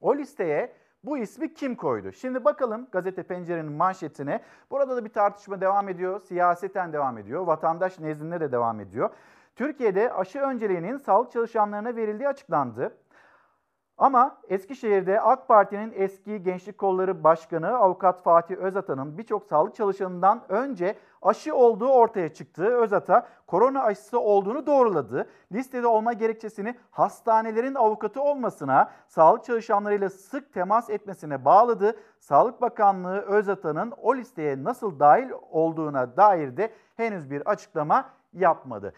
O 0.00 0.16
listeye 0.16 0.72
bu 1.04 1.18
ismi 1.18 1.54
kim 1.54 1.74
koydu? 1.74 2.12
Şimdi 2.12 2.44
bakalım 2.44 2.88
gazete 2.92 3.22
pencerenin 3.22 3.72
manşetine. 3.72 4.40
Burada 4.70 4.96
da 4.96 5.04
bir 5.04 5.12
tartışma 5.12 5.60
devam 5.60 5.88
ediyor. 5.88 6.20
Siyaseten 6.20 6.92
devam 6.92 7.18
ediyor. 7.18 7.46
Vatandaş 7.46 7.98
nezdinde 7.98 8.40
de 8.40 8.52
devam 8.52 8.80
ediyor. 8.80 9.10
Türkiye'de 9.56 10.12
aşı 10.12 10.40
önceliğinin 10.40 10.96
sağlık 10.96 11.32
çalışanlarına 11.32 11.96
verildiği 11.96 12.28
açıklandı. 12.28 12.96
Ama 13.98 14.36
Eskişehir'de 14.48 15.20
AK 15.20 15.48
Parti'nin 15.48 15.92
eski 15.96 16.42
Gençlik 16.42 16.78
Kolları 16.78 17.24
Başkanı 17.24 17.76
Avukat 17.76 18.22
Fatih 18.22 18.56
Özatan'ın 18.56 19.18
birçok 19.18 19.44
sağlık 19.44 19.74
çalışanından 19.74 20.42
önce 20.48 20.96
aşı 21.22 21.54
olduğu 21.54 21.88
ortaya 21.88 22.32
çıktı. 22.32 22.64
Özata 22.64 23.28
korona 23.46 23.82
aşısı 23.82 24.20
olduğunu 24.20 24.66
doğruladı. 24.66 25.28
Listede 25.52 25.86
olma 25.86 26.12
gerekçesini 26.12 26.74
hastanelerin 26.90 27.74
avukatı 27.74 28.22
olmasına, 28.22 28.90
sağlık 29.06 29.44
çalışanlarıyla 29.44 30.10
sık 30.10 30.52
temas 30.52 30.90
etmesine 30.90 31.44
bağladı. 31.44 31.96
Sağlık 32.18 32.60
Bakanlığı 32.60 33.20
Özata'nın 33.20 33.92
o 34.02 34.16
listeye 34.16 34.64
nasıl 34.64 34.98
dahil 34.98 35.30
olduğuna 35.50 36.16
dair 36.16 36.56
de 36.56 36.72
henüz 36.96 37.30
bir 37.30 37.50
açıklama 37.50 38.10
yapmadı. 38.32 38.94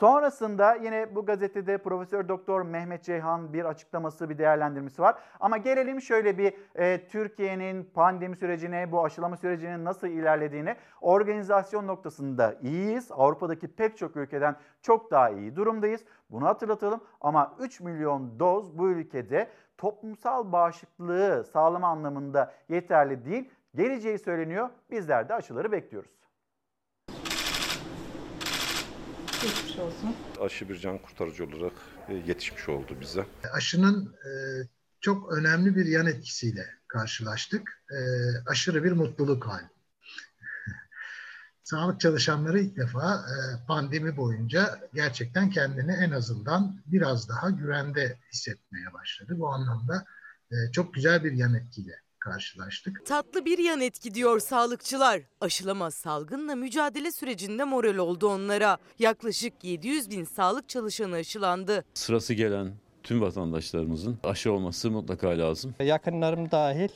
Sonrasında 0.00 0.74
yine 0.74 1.14
bu 1.14 1.26
gazetede 1.26 1.78
Profesör 1.78 2.28
Doktor 2.28 2.62
Mehmet 2.62 3.04
Ceyhan 3.04 3.52
bir 3.52 3.64
açıklaması, 3.64 4.30
bir 4.30 4.38
değerlendirmesi 4.38 5.02
var. 5.02 5.16
Ama 5.40 5.56
gelelim 5.56 6.00
şöyle 6.00 6.38
bir 6.38 6.54
e, 6.74 7.08
Türkiye'nin 7.08 7.84
pandemi 7.84 8.36
sürecine, 8.36 8.92
bu 8.92 9.04
aşılama 9.04 9.36
sürecinin 9.36 9.84
nasıl 9.84 10.06
ilerlediğine. 10.06 10.76
Organizasyon 11.00 11.86
noktasında 11.86 12.54
iyiyiz. 12.62 13.10
Avrupa'daki 13.10 13.68
pek 13.68 13.96
çok 13.98 14.16
ülkeden 14.16 14.56
çok 14.82 15.10
daha 15.10 15.30
iyi 15.30 15.56
durumdayız. 15.56 16.04
Bunu 16.30 16.46
hatırlatalım 16.46 17.00
ama 17.20 17.56
3 17.58 17.80
milyon 17.80 18.38
doz 18.38 18.78
bu 18.78 18.90
ülkede 18.90 19.48
toplumsal 19.78 20.52
bağışıklığı 20.52 21.44
sağlama 21.44 21.88
anlamında 21.88 22.52
yeterli 22.68 23.24
değil. 23.24 23.50
Geleceği 23.74 24.18
söyleniyor. 24.18 24.68
Bizler 24.90 25.28
de 25.28 25.34
aşıları 25.34 25.72
bekliyoruz. 25.72 26.19
Geçmiş 29.42 29.78
olsun. 29.78 30.16
Aşı 30.40 30.68
bir 30.68 30.78
can 30.78 30.98
kurtarıcı 30.98 31.44
olarak 31.44 31.72
e, 32.08 32.14
yetişmiş 32.14 32.68
oldu 32.68 32.96
bize. 33.00 33.26
Aşının 33.52 34.14
e, 34.24 34.30
çok 35.00 35.32
önemli 35.32 35.76
bir 35.76 35.86
yan 35.86 36.06
etkisiyle 36.06 36.66
karşılaştık. 36.88 37.82
E, 37.90 37.98
aşırı 38.46 38.84
bir 38.84 38.92
mutluluk 38.92 39.46
hali. 39.46 39.66
Sağlık 41.62 42.00
çalışanları 42.00 42.60
ilk 42.60 42.76
defa 42.76 43.14
e, 43.14 43.66
pandemi 43.66 44.16
boyunca 44.16 44.88
gerçekten 44.94 45.50
kendini 45.50 45.92
en 45.92 46.10
azından 46.10 46.82
biraz 46.86 47.28
daha 47.28 47.50
güvende 47.50 48.18
hissetmeye 48.32 48.92
başladı. 48.92 49.34
Bu 49.38 49.48
anlamda 49.48 50.04
e, 50.50 50.72
çok 50.72 50.94
güzel 50.94 51.24
bir 51.24 51.32
yan 51.32 51.54
etkiyle 51.54 52.00
karşılaştık. 52.20 53.06
Tatlı 53.06 53.44
bir 53.44 53.58
yan 53.58 53.80
etki 53.80 54.14
diyor 54.14 54.40
sağlıkçılar. 54.40 55.20
Aşılama 55.40 55.90
salgınla 55.90 56.54
mücadele 56.54 57.12
sürecinde 57.12 57.64
moral 57.64 57.96
oldu 57.96 58.28
onlara. 58.28 58.78
Yaklaşık 58.98 59.52
700 59.62 60.10
bin 60.10 60.24
sağlık 60.24 60.68
çalışanı 60.68 61.14
aşılandı. 61.14 61.84
Sırası 61.94 62.34
gelen 62.34 62.72
tüm 63.02 63.20
vatandaşlarımızın 63.20 64.18
aşı 64.22 64.52
olması 64.52 64.90
mutlaka 64.90 65.28
lazım. 65.28 65.74
Yakınlarım 65.80 66.50
dahil 66.50 66.88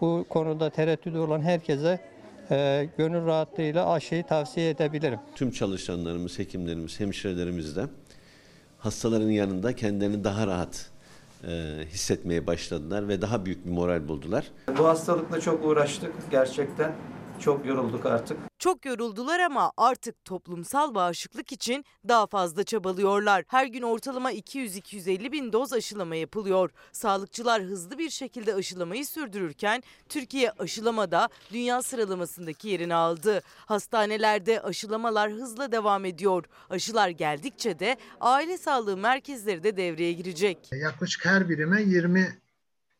bu 0.00 0.26
konuda 0.28 0.70
tereddütü 0.70 1.18
olan 1.18 1.40
herkese 1.40 2.00
e, 2.50 2.88
gönül 2.98 3.26
rahatlığıyla 3.26 3.92
aşıyı 3.92 4.26
tavsiye 4.26 4.70
edebilirim. 4.70 5.18
Tüm 5.34 5.50
çalışanlarımız, 5.50 6.38
hekimlerimiz, 6.38 7.00
hemşirelerimiz 7.00 7.76
de 7.76 7.86
hastaların 8.78 9.30
yanında 9.30 9.76
kendilerini 9.76 10.24
daha 10.24 10.46
rahat 10.46 10.89
e, 11.44 11.84
hissetmeye 11.86 12.46
başladılar 12.46 13.08
ve 13.08 13.22
daha 13.22 13.44
büyük 13.44 13.66
bir 13.66 13.70
moral 13.70 14.08
buldular. 14.08 14.46
Bu 14.78 14.86
hastalıkla 14.86 15.40
çok 15.40 15.64
uğraştık 15.64 16.12
gerçekten. 16.30 16.92
Çok 17.40 17.66
yorulduk 17.66 18.06
artık. 18.06 18.38
Çok 18.58 18.86
yoruldular 18.86 19.40
ama 19.40 19.72
artık 19.76 20.24
toplumsal 20.24 20.94
bağışıklık 20.94 21.52
için 21.52 21.84
daha 22.08 22.26
fazla 22.26 22.64
çabalıyorlar. 22.64 23.44
Her 23.48 23.66
gün 23.66 23.82
ortalama 23.82 24.32
200-250 24.32 25.32
bin 25.32 25.52
doz 25.52 25.72
aşılama 25.72 26.16
yapılıyor. 26.16 26.70
Sağlıkçılar 26.92 27.62
hızlı 27.62 27.98
bir 27.98 28.10
şekilde 28.10 28.54
aşılamayı 28.54 29.06
sürdürürken 29.06 29.82
Türkiye 30.08 30.50
aşılamada 30.50 31.28
dünya 31.52 31.82
sıralamasındaki 31.82 32.68
yerini 32.68 32.94
aldı. 32.94 33.42
Hastanelerde 33.66 34.60
aşılamalar 34.60 35.32
hızla 35.32 35.72
devam 35.72 36.04
ediyor. 36.04 36.44
Aşılar 36.70 37.08
geldikçe 37.08 37.78
de 37.78 37.96
aile 38.20 38.58
sağlığı 38.58 38.96
merkezleri 38.96 39.62
de 39.62 39.76
devreye 39.76 40.12
girecek. 40.12 40.58
Yaklaşık 40.72 41.24
her 41.24 41.48
birime 41.48 41.82
20 41.82 42.38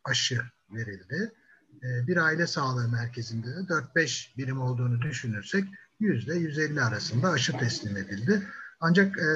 aşı 0.04 0.40
verildi. 0.70 1.32
Ee, 1.82 2.06
bir 2.06 2.16
aile 2.16 2.46
sağlığı 2.46 2.88
merkezinde 2.88 3.46
de 3.46 3.72
4-5 3.94 4.37
birim 4.37 4.60
olduğunu 4.60 5.02
düşünürsek 5.02 5.64
%150 6.00 6.82
arasında 6.82 7.28
aşı 7.30 7.58
teslim 7.58 7.96
edildi. 7.96 8.42
Ancak 8.80 9.18
e, 9.18 9.26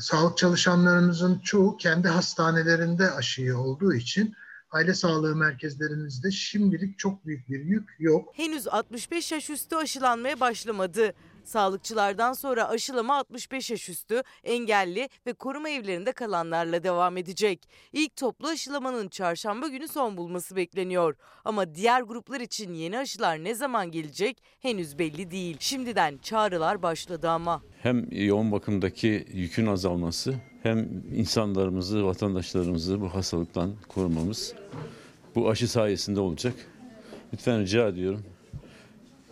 sağlık 0.00 0.38
çalışanlarımızın 0.38 1.38
çoğu 1.38 1.76
kendi 1.76 2.08
hastanelerinde 2.08 3.10
aşıyı 3.10 3.58
olduğu 3.58 3.94
için 3.94 4.34
aile 4.70 4.94
sağlığı 4.94 5.36
merkezlerimizde 5.36 6.30
şimdilik 6.30 6.98
çok 6.98 7.26
büyük 7.26 7.48
bir 7.48 7.60
yük 7.60 7.88
yok. 7.98 8.28
Henüz 8.36 8.68
65 8.68 9.32
yaş 9.32 9.50
üstü 9.50 9.76
aşılanmaya 9.76 10.40
başlamadı. 10.40 11.14
Sağlıkçılardan 11.44 12.32
sonra 12.32 12.68
aşılama 12.68 13.16
65 13.18 13.70
yaş 13.70 13.88
üstü, 13.88 14.22
engelli 14.44 15.08
ve 15.26 15.32
koruma 15.32 15.68
evlerinde 15.68 16.12
kalanlarla 16.12 16.82
devam 16.82 17.16
edecek. 17.16 17.68
İlk 17.92 18.16
toplu 18.16 18.48
aşılamanın 18.48 19.08
çarşamba 19.08 19.68
günü 19.68 19.88
son 19.88 20.16
bulması 20.16 20.56
bekleniyor. 20.56 21.16
Ama 21.44 21.74
diğer 21.74 22.02
gruplar 22.02 22.40
için 22.40 22.74
yeni 22.74 22.98
aşılar 22.98 23.44
ne 23.44 23.54
zaman 23.54 23.90
gelecek 23.90 24.42
henüz 24.60 24.98
belli 24.98 25.30
değil. 25.30 25.56
Şimdiden 25.60 26.18
çağrılar 26.18 26.82
başladı 26.82 27.30
ama. 27.30 27.62
Hem 27.82 28.06
yoğun 28.10 28.52
bakımdaki 28.52 29.26
yükün 29.32 29.66
azalması 29.66 30.34
hem 30.62 31.02
insanlarımızı, 31.14 32.06
vatandaşlarımızı 32.06 33.00
bu 33.00 33.14
hastalıktan 33.14 33.74
korumamız 33.88 34.54
bu 35.34 35.50
aşı 35.50 35.68
sayesinde 35.68 36.20
olacak. 36.20 36.54
Lütfen 37.32 37.60
rica 37.60 37.88
ediyorum. 37.88 38.24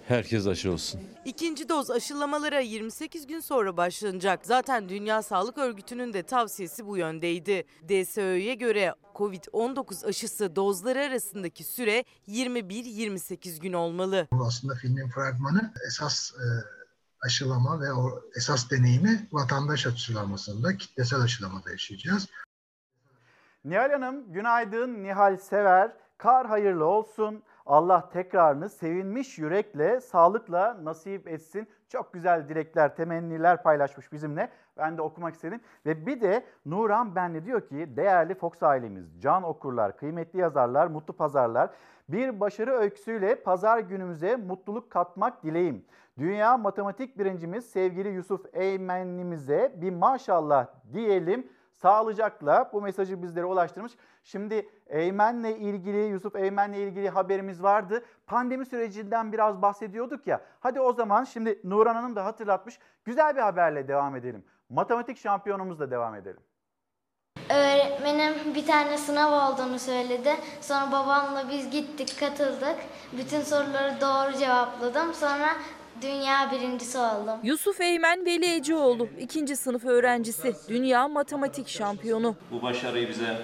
Herkes 0.09 0.47
aşı 0.47 0.73
olsun. 0.73 1.01
İkinci 1.25 1.69
doz 1.69 1.91
aşılamalara 1.91 2.61
28 2.61 3.27
gün 3.27 3.41
sonra 3.41 3.77
başlanacak. 3.77 4.41
Zaten 4.43 4.89
Dünya 4.89 5.23
Sağlık 5.23 5.59
Örgütü'nün 5.59 6.13
de 6.13 6.23
tavsiyesi 6.23 6.87
bu 6.87 6.97
yöndeydi. 6.97 7.65
DSÖ'ye 7.89 8.55
göre 8.55 8.95
Covid-19 9.15 10.07
aşısı 10.07 10.57
dozları 10.57 11.01
arasındaki 11.01 11.65
süre 11.65 12.05
21-28 12.29 13.61
gün 13.61 13.73
olmalı. 13.73 14.29
Bu 14.33 14.45
aslında 14.47 14.75
filmin 14.75 15.09
fragmanı 15.09 15.73
esas 15.87 16.33
e, 16.35 16.45
aşılama 17.27 17.81
ve 17.81 17.93
o 17.93 18.21
esas 18.37 18.71
deneyimi 18.71 19.29
vatandaş 19.33 19.87
aşılamasında, 19.87 20.77
kitlesel 20.77 21.21
aşılamada 21.21 21.71
yaşayacağız. 21.71 22.29
Nihal 23.65 23.91
Hanım 23.91 24.33
günaydın. 24.33 25.03
Nihal 25.03 25.37
Sever. 25.37 25.93
Kar 26.19 26.47
hayırlı 26.47 26.85
olsun. 26.85 27.43
Allah 27.67 28.09
tekrarını 28.09 28.69
sevinmiş 28.69 29.39
yürekle, 29.39 30.01
sağlıkla 30.01 30.85
nasip 30.85 31.29
etsin. 31.29 31.69
Çok 31.89 32.13
güzel 32.13 32.49
dilekler, 32.49 32.97
temenniler 32.97 33.63
paylaşmış 33.63 34.13
bizimle. 34.13 34.49
Ben 34.77 34.97
de 34.99 35.03
okumak 35.03 35.35
istedim. 35.35 35.61
Ve 35.87 36.07
bir 36.07 36.21
de 36.21 36.45
Nuran 36.67 37.17
Benli 37.17 37.45
diyor 37.45 37.61
ki 37.69 37.97
değerli 37.97 38.35
Fox 38.35 38.63
ailemiz, 38.63 39.21
can 39.21 39.43
okurlar, 39.43 39.97
kıymetli 39.97 40.39
yazarlar, 40.39 40.87
mutlu 40.87 41.13
pazarlar. 41.17 41.71
Bir 42.09 42.41
başarı 42.41 42.73
öyküsüyle 42.73 43.35
pazar 43.35 43.79
günümüze 43.79 44.37
mutluluk 44.37 44.91
katmak 44.91 45.43
dileyim. 45.43 45.85
Dünya 46.19 46.57
matematik 46.57 47.19
birincimiz 47.19 47.71
sevgili 47.71 48.09
Yusuf 48.09 48.47
Eymen'imize 48.53 49.73
bir 49.77 49.93
maşallah 49.93 50.67
diyelim 50.93 51.47
sağlıcakla 51.83 52.71
bu 52.73 52.83
mesajı 52.83 53.23
bizlere 53.23 53.45
ulaştırmış. 53.45 53.93
Şimdi 54.23 54.69
Eymen'le 54.87 55.57
ilgili, 55.57 55.99
Yusuf 55.99 56.37
Eymen'le 56.37 56.75
ilgili 56.75 57.09
haberimiz 57.09 57.63
vardı. 57.63 58.05
Pandemi 58.27 58.67
sürecinden 58.67 59.33
biraz 59.33 59.63
bahsediyorduk 59.63 60.27
ya. 60.27 60.41
Hadi 60.61 60.81
o 60.81 60.93
zaman 60.93 61.25
şimdi 61.25 61.61
Nuran 61.65 61.95
Hanım 61.95 62.17
da 62.17 62.25
hatırlatmış. 62.25 62.79
Güzel 63.05 63.37
bir 63.37 63.41
haberle 63.41 63.89
devam 63.89 64.17
edelim. 64.17 64.45
Matematik 64.69 65.19
şampiyonumuzla 65.19 65.91
devam 65.91 66.15
edelim. 66.15 66.41
Öğretmenim 67.51 68.55
bir 68.55 68.67
tane 68.67 68.99
sınav 68.99 69.53
olduğunu 69.53 69.79
söyledi. 69.79 70.31
Sonra 70.61 70.93
babamla 70.93 71.45
biz 71.51 71.71
gittik, 71.71 72.17
katıldık. 72.21 72.77
Bütün 73.13 73.41
soruları 73.41 74.01
doğru 74.01 74.39
cevapladım. 74.39 75.15
Sonra 75.15 75.49
dünya 76.03 76.51
birincisi 76.53 76.99
oldum. 76.99 77.39
Yusuf 77.43 77.81
Eymen 77.81 78.27
Veli 78.27 78.55
Eceoğlu, 78.55 79.09
ikinci 79.21 79.57
sınıf 79.57 79.85
öğrencisi, 79.85 80.55
dünya 80.69 81.09
matematik 81.09 81.69
şampiyonu. 81.69 82.37
Bu 82.51 82.63
başarıyı 82.63 83.09
bize, 83.09 83.37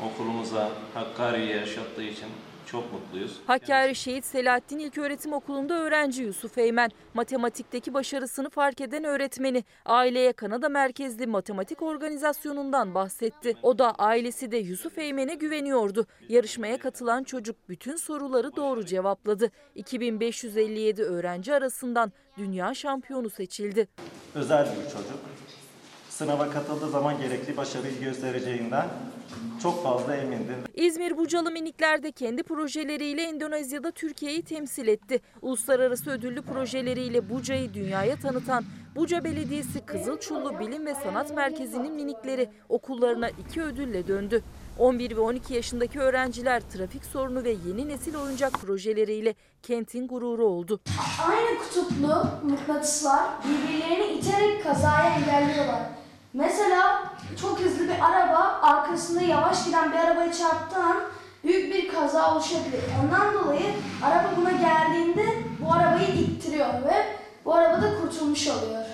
okulumuza, 0.00 0.68
Hakkari'ye 0.94 1.56
yaşattığı 1.56 2.02
için 2.02 2.28
çok 2.74 2.92
mutluyuz. 2.92 3.40
Hakkari 3.46 3.94
Şehit 3.94 4.24
Selahattin 4.24 4.78
İlköğretim 4.78 5.32
Okulu'nda 5.32 5.74
öğrenci 5.74 6.22
Yusuf 6.22 6.58
Eymen. 6.58 6.90
Matematikteki 7.14 7.94
başarısını 7.94 8.50
fark 8.50 8.80
eden 8.80 9.04
öğretmeni 9.04 9.64
aileye 9.86 10.32
Kanada 10.32 10.68
merkezli 10.68 11.26
matematik 11.26 11.82
organizasyonundan 11.82 12.94
bahsetti. 12.94 13.54
O 13.62 13.78
da 13.78 13.94
ailesi 13.94 14.50
de 14.50 14.56
Yusuf 14.56 14.98
Eymen'e 14.98 15.34
güveniyordu. 15.34 16.06
Yarışmaya 16.28 16.78
katılan 16.78 17.24
çocuk 17.24 17.56
bütün 17.68 17.96
soruları 17.96 18.56
doğru 18.56 18.84
cevapladı. 18.84 19.50
2557 19.74 21.02
öğrenci 21.02 21.54
arasından 21.54 22.12
dünya 22.38 22.74
şampiyonu 22.74 23.30
seçildi. 23.30 23.88
Özel 24.34 24.66
bir 24.66 24.90
çocuk. 24.90 25.18
Sınava 26.18 26.50
katıldığı 26.50 26.90
zaman 26.90 27.18
gerekli 27.18 27.56
başarıyı 27.56 28.00
göstereceğinden 28.00 28.88
çok 29.62 29.82
fazla 29.82 30.16
emindim. 30.16 30.56
İzmir 30.74 31.16
Bucalı 31.16 31.50
Minikler 31.50 32.02
de 32.02 32.12
kendi 32.12 32.42
projeleriyle 32.42 33.22
Endonezya'da 33.22 33.90
Türkiye'yi 33.90 34.42
temsil 34.42 34.88
etti. 34.88 35.20
Uluslararası 35.42 36.10
ödüllü 36.10 36.42
projeleriyle 36.42 37.30
Buca'yı 37.30 37.74
dünyaya 37.74 38.16
tanıtan 38.16 38.64
Buca 38.96 39.24
Belediyesi 39.24 39.80
Kızılçullu 39.80 40.58
Bilim 40.58 40.86
ve 40.86 40.94
Sanat 40.94 41.34
Merkezi'nin 41.34 41.94
minikleri 41.94 42.50
okullarına 42.68 43.28
iki 43.28 43.62
ödülle 43.62 44.06
döndü. 44.06 44.42
11 44.78 45.16
ve 45.16 45.20
12 45.20 45.54
yaşındaki 45.54 46.00
öğrenciler 46.00 46.60
trafik 46.60 47.04
sorunu 47.04 47.44
ve 47.44 47.56
yeni 47.66 47.88
nesil 47.88 48.16
oyuncak 48.16 48.52
projeleriyle 48.52 49.34
kentin 49.62 50.08
gururu 50.08 50.46
oldu. 50.46 50.80
Aynı 51.28 51.58
kutuplu 51.58 52.26
mıknatıslar 52.42 53.24
birbirlerini 53.44 54.12
iterek 54.12 54.62
kazayı 54.62 55.12
engelliyorlar. 55.12 56.03
Mesela 56.34 57.12
çok 57.40 57.60
hızlı 57.60 57.84
bir 57.84 58.00
araba 58.00 58.60
arkasında 58.62 59.20
yavaş 59.20 59.66
giden 59.66 59.92
bir 59.92 59.98
arabaya 59.98 60.32
çarptığı 60.32 60.82
an 60.82 60.96
büyük 61.44 61.74
bir 61.74 61.88
kaza 61.88 62.34
oluşabilir. 62.34 62.84
Ondan 63.04 63.34
dolayı 63.34 63.72
araba 64.04 64.36
buna 64.36 64.50
geldiğinde 64.50 65.22
bu 65.60 65.72
arabayı 65.72 66.08
ittiriyor 66.08 66.66
ve 66.66 67.16
bu 67.44 67.54
araba 67.54 67.82
da 67.82 68.00
kurtulmuş 68.00 68.48
oluyor. 68.48 68.84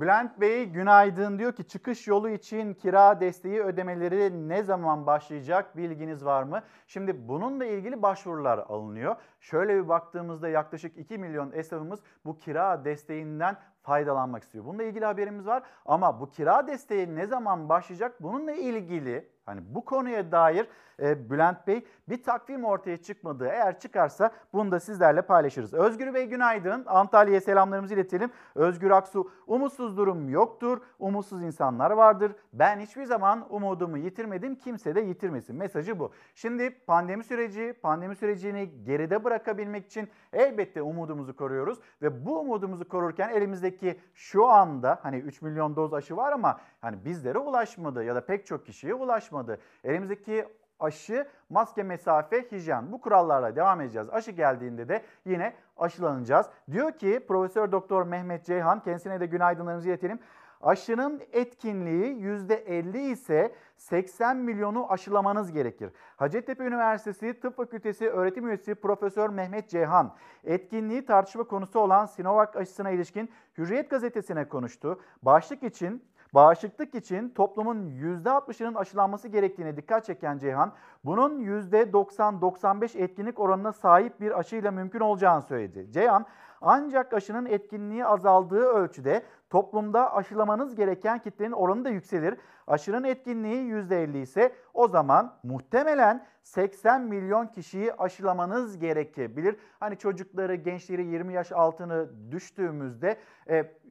Bülent 0.00 0.40
Bey 0.40 0.64
günaydın 0.64 1.38
diyor 1.38 1.52
ki 1.52 1.68
çıkış 1.68 2.06
yolu 2.06 2.30
için 2.30 2.74
kira 2.74 3.20
desteği 3.20 3.60
ödemeleri 3.60 4.48
ne 4.48 4.62
zaman 4.62 5.06
başlayacak 5.06 5.76
bilginiz 5.76 6.24
var 6.24 6.42
mı? 6.42 6.62
Şimdi 6.86 7.28
bununla 7.28 7.64
ilgili 7.64 8.02
başvurular 8.02 8.58
alınıyor. 8.58 9.16
Şöyle 9.40 9.76
bir 9.76 9.88
baktığımızda 9.88 10.48
yaklaşık 10.48 10.96
2 10.96 11.18
milyon 11.18 11.52
esnafımız 11.52 12.00
bu 12.24 12.38
kira 12.38 12.84
desteğinden 12.84 13.56
faydalanmak 13.86 14.42
istiyor. 14.42 14.64
Bununla 14.64 14.82
ilgili 14.82 15.04
haberimiz 15.04 15.46
var 15.46 15.62
ama 15.86 16.20
bu 16.20 16.30
kira 16.30 16.66
desteği 16.66 17.14
ne 17.14 17.26
zaman 17.26 17.68
başlayacak? 17.68 18.22
Bununla 18.22 18.52
ilgili 18.52 19.28
hani 19.46 19.60
bu 19.74 19.84
konuya 19.84 20.32
dair 20.32 20.68
e, 21.02 21.30
Bülent 21.30 21.66
Bey 21.66 21.84
bir 22.08 22.22
takvim 22.22 22.64
ortaya 22.64 22.96
çıkmadı. 23.02 23.46
Eğer 23.46 23.78
çıkarsa 23.78 24.30
bunu 24.52 24.72
da 24.72 24.80
sizlerle 24.80 25.22
paylaşırız. 25.22 25.74
Özgür 25.74 26.14
Bey 26.14 26.26
günaydın. 26.26 26.84
Antalya'ya 26.86 27.40
selamlarımızı 27.40 27.94
iletelim. 27.94 28.30
Özgür 28.54 28.90
Aksu 28.90 29.30
umutsuz 29.46 29.96
durum 29.96 30.28
yoktur. 30.28 30.80
Umutsuz 30.98 31.42
insanlar 31.42 31.90
vardır. 31.90 32.32
Ben 32.52 32.80
hiçbir 32.80 33.04
zaman 33.04 33.46
umudumu 33.50 33.98
yitirmedim. 33.98 34.54
Kimse 34.54 34.94
de 34.94 35.00
yitirmesin. 35.00 35.56
Mesajı 35.56 35.98
bu. 35.98 36.12
Şimdi 36.34 36.70
pandemi 36.86 37.24
süreci, 37.24 37.74
pandemi 37.82 38.16
sürecini 38.16 38.84
geride 38.84 39.24
bırakabilmek 39.24 39.86
için 39.86 40.08
elbette 40.32 40.82
umudumuzu 40.82 41.36
koruyoruz 41.36 41.78
ve 42.02 42.26
bu 42.26 42.40
umudumuzu 42.40 42.88
korurken 42.88 43.28
elimizdeki 43.28 43.75
şu 44.14 44.46
anda 44.46 44.98
hani 45.02 45.16
3 45.16 45.42
milyon 45.42 45.76
doz 45.76 45.94
aşı 45.94 46.16
var 46.16 46.32
ama 46.32 46.60
hani 46.80 47.04
bizlere 47.04 47.38
ulaşmadı 47.38 48.04
ya 48.04 48.14
da 48.14 48.26
pek 48.26 48.46
çok 48.46 48.66
kişiye 48.66 48.94
ulaşmadı. 48.94 49.58
Elimizdeki 49.84 50.46
aşı, 50.80 51.28
maske, 51.50 51.82
mesafe, 51.82 52.50
hijyen. 52.52 52.92
Bu 52.92 53.00
kurallarla 53.00 53.56
devam 53.56 53.80
edeceğiz. 53.80 54.08
Aşı 54.10 54.30
geldiğinde 54.30 54.88
de 54.88 55.02
yine 55.24 55.54
aşılanacağız. 55.76 56.46
Diyor 56.70 56.92
ki 56.92 57.24
Profesör 57.28 57.72
Doktor 57.72 58.02
Mehmet 58.02 58.44
Ceyhan, 58.44 58.80
kendisine 58.80 59.20
de 59.20 59.26
günaydınlarımızı 59.26 59.88
iletelim. 59.88 60.18
Aşının 60.62 61.22
etkinliği 61.32 62.16
%50 62.16 62.98
ise 62.98 63.54
80 63.76 64.36
milyonu 64.36 64.92
aşılamanız 64.92 65.52
gerekir. 65.52 65.90
Hacettepe 66.16 66.64
Üniversitesi 66.64 67.40
Tıp 67.40 67.56
Fakültesi 67.56 68.10
öğretim 68.10 68.48
üyesi 68.48 68.74
Profesör 68.74 69.30
Mehmet 69.30 69.68
Ceyhan, 69.68 70.14
etkinliği 70.44 71.06
tartışma 71.06 71.44
konusu 71.44 71.80
olan 71.80 72.06
Sinovac 72.06 72.56
aşısına 72.56 72.90
ilişkin 72.90 73.30
Hürriyet 73.58 73.90
gazetesine 73.90 74.48
konuştu. 74.48 75.00
Başlık 75.22 75.62
için 75.62 76.02
Bağışıklık 76.34 76.94
için 76.94 77.28
toplumun 77.28 77.90
%60'ının 77.90 78.74
aşılanması 78.74 79.28
gerektiğine 79.28 79.76
dikkat 79.76 80.04
çeken 80.04 80.38
Ceyhan, 80.38 80.72
bunun 81.04 81.40
%90-95 81.40 82.98
etkinlik 82.98 83.40
oranına 83.40 83.72
sahip 83.72 84.20
bir 84.20 84.38
aşıyla 84.38 84.70
mümkün 84.70 85.00
olacağını 85.00 85.42
söyledi. 85.42 85.92
Ceyhan, 85.92 86.26
ancak 86.60 87.12
aşının 87.12 87.46
etkinliği 87.46 88.06
azaldığı 88.06 88.64
ölçüde 88.64 89.22
toplumda 89.50 90.14
aşılamanız 90.14 90.74
gereken 90.74 91.18
kitlenin 91.18 91.52
oranı 91.52 91.84
da 91.84 91.90
yükselir. 91.90 92.34
Aşının 92.66 93.04
etkinliği 93.04 93.72
%50 93.72 94.18
ise 94.18 94.52
o 94.74 94.88
zaman 94.88 95.38
muhtemelen 95.42 96.26
80 96.42 97.02
milyon 97.02 97.46
kişiyi 97.46 97.92
aşılamanız 97.92 98.78
gerekebilir. 98.78 99.56
Hani 99.80 99.98
çocukları, 99.98 100.54
gençleri 100.54 101.06
20 101.06 101.32
yaş 101.32 101.52
altını 101.52 102.10
düştüğümüzde 102.32 103.18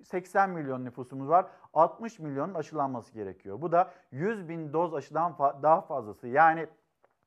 80 0.04 0.50
milyon 0.50 0.86
nüfusumuz 0.86 1.30
var. 1.30 1.46
60 1.74 2.20
milyonun 2.20 2.54
aşılanması 2.54 3.14
gerekiyor. 3.14 3.62
Bu 3.62 3.72
da 3.72 3.92
100 4.12 4.50
bin 4.50 4.74
doz 4.74 4.94
aşıdan 4.94 5.36
daha 5.40 5.82
fazlası. 5.82 6.28
Yani 6.28 6.68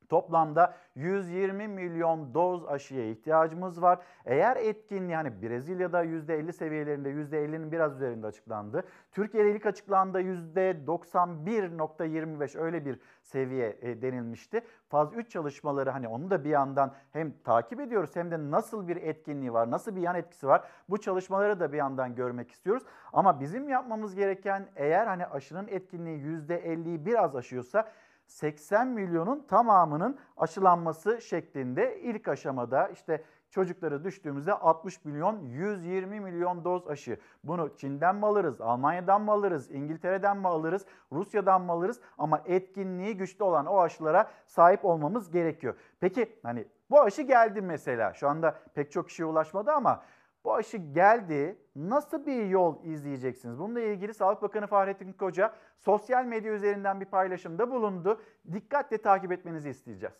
Toplamda 0.08 0.74
120 0.94 1.68
milyon 1.68 2.34
doz 2.34 2.66
aşıya 2.66 3.10
ihtiyacımız 3.10 3.82
var. 3.82 3.98
Eğer 4.24 4.56
etkinliği 4.56 5.16
hani 5.16 5.42
Brezilya'da 5.42 6.04
%50 6.04 6.52
seviyelerinde 6.52 7.10
%50'nin 7.10 7.72
biraz 7.72 7.94
üzerinde 7.94 8.26
açıklandı. 8.26 8.84
Türkiye'de 9.12 9.50
ilk 9.50 9.66
açıklandığı 9.66 10.20
%91.25 10.20 12.58
öyle 12.58 12.84
bir 12.84 13.00
seviye 13.22 13.78
e, 13.80 14.02
denilmişti. 14.02 14.60
Faz 14.88 15.14
3 15.14 15.30
çalışmaları 15.30 15.90
hani 15.90 16.08
onu 16.08 16.30
da 16.30 16.44
bir 16.44 16.50
yandan 16.50 16.94
hem 17.12 17.32
takip 17.44 17.80
ediyoruz 17.80 18.16
hem 18.16 18.30
de 18.30 18.50
nasıl 18.50 18.88
bir 18.88 18.96
etkinliği 18.96 19.52
var, 19.52 19.70
nasıl 19.70 19.96
bir 19.96 20.00
yan 20.00 20.16
etkisi 20.16 20.46
var 20.46 20.68
bu 20.88 21.00
çalışmaları 21.00 21.60
da 21.60 21.72
bir 21.72 21.78
yandan 21.78 22.14
görmek 22.14 22.50
istiyoruz. 22.50 22.82
Ama 23.12 23.40
bizim 23.40 23.68
yapmamız 23.68 24.14
gereken 24.14 24.68
eğer 24.76 25.06
hani 25.06 25.26
aşının 25.26 25.68
etkinliği 25.68 26.18
%50'yi 26.18 27.06
biraz 27.06 27.36
aşıyorsa 27.36 27.88
80 28.28 28.88
milyonun 28.88 29.44
tamamının 29.48 30.18
aşılanması 30.36 31.20
şeklinde 31.20 32.00
ilk 32.00 32.28
aşamada 32.28 32.88
işte 32.88 33.24
çocukları 33.50 34.04
düştüğümüzde 34.04 34.52
60 34.52 35.04
milyon 35.04 35.40
120 35.40 36.20
milyon 36.20 36.64
doz 36.64 36.88
aşı. 36.88 37.18
Bunu 37.44 37.76
Çin'den 37.76 38.16
mi 38.16 38.26
alırız, 38.26 38.60
Almanya'dan 38.60 39.22
mı 39.22 39.32
alırız, 39.32 39.70
İngiltere'den 39.70 40.36
mi 40.36 40.48
alırız, 40.48 40.86
Rusya'dan 41.12 41.62
mı 41.62 41.72
alırız 41.72 42.00
ama 42.18 42.42
etkinliği 42.46 43.16
güçlü 43.16 43.44
olan 43.44 43.66
o 43.66 43.80
aşılara 43.80 44.30
sahip 44.46 44.84
olmamız 44.84 45.30
gerekiyor. 45.30 45.74
Peki 46.00 46.38
hani 46.42 46.66
bu 46.90 47.00
aşı 47.00 47.22
geldi 47.22 47.60
mesela 47.60 48.14
şu 48.14 48.28
anda 48.28 48.54
pek 48.74 48.92
çok 48.92 49.08
kişiye 49.08 49.26
ulaşmadı 49.26 49.72
ama 49.72 50.02
bu 50.44 50.54
aşı 50.54 50.76
geldi. 50.76 51.58
Nasıl 51.76 52.26
bir 52.26 52.44
yol 52.44 52.84
izleyeceksiniz? 52.84 53.58
Bununla 53.58 53.80
ilgili 53.80 54.14
Sağlık 54.14 54.42
Bakanı 54.42 54.66
Fahrettin 54.66 55.12
Koca 55.12 55.54
sosyal 55.78 56.24
medya 56.24 56.52
üzerinden 56.52 57.00
bir 57.00 57.06
paylaşımda 57.06 57.70
bulundu. 57.70 58.20
Dikkatle 58.52 58.98
takip 58.98 59.32
etmenizi 59.32 59.70
isteyeceğiz. 59.70 60.14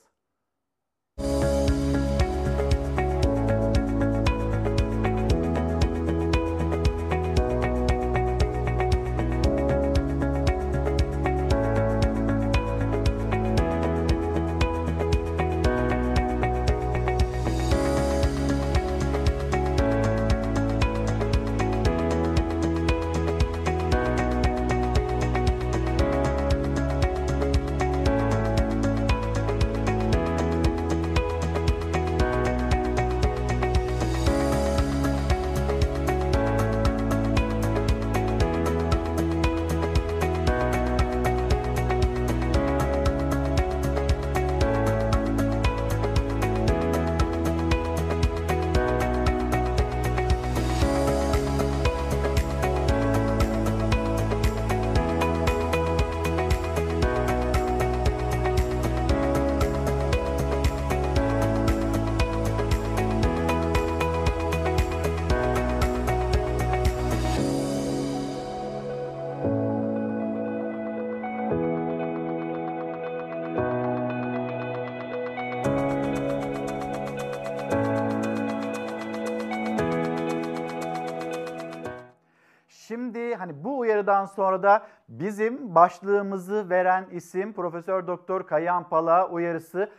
Sonra 84.29 84.63
da 84.63 84.87
bizim 85.09 85.75
başlığımızı 85.75 86.71
veren 86.71 87.09
isim 87.13 87.53
Profesör 87.53 88.07
Doktor 88.07 88.47
Kayan 88.47 88.89
Pala 88.89 89.29
uyarısı 89.31 89.91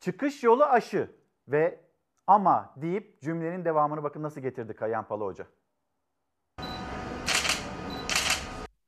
çıkış 0.00 0.42
yolu 0.42 0.64
aşı 0.64 1.10
ve 1.48 1.80
ama 2.26 2.74
deyip 2.76 3.22
cümlenin 3.22 3.64
devamını 3.64 4.02
bakın 4.02 4.22
nasıl 4.22 4.40
getirdi 4.40 4.74
Kayan 4.74 5.08
Pala 5.08 5.24
Hoca. 5.24 5.46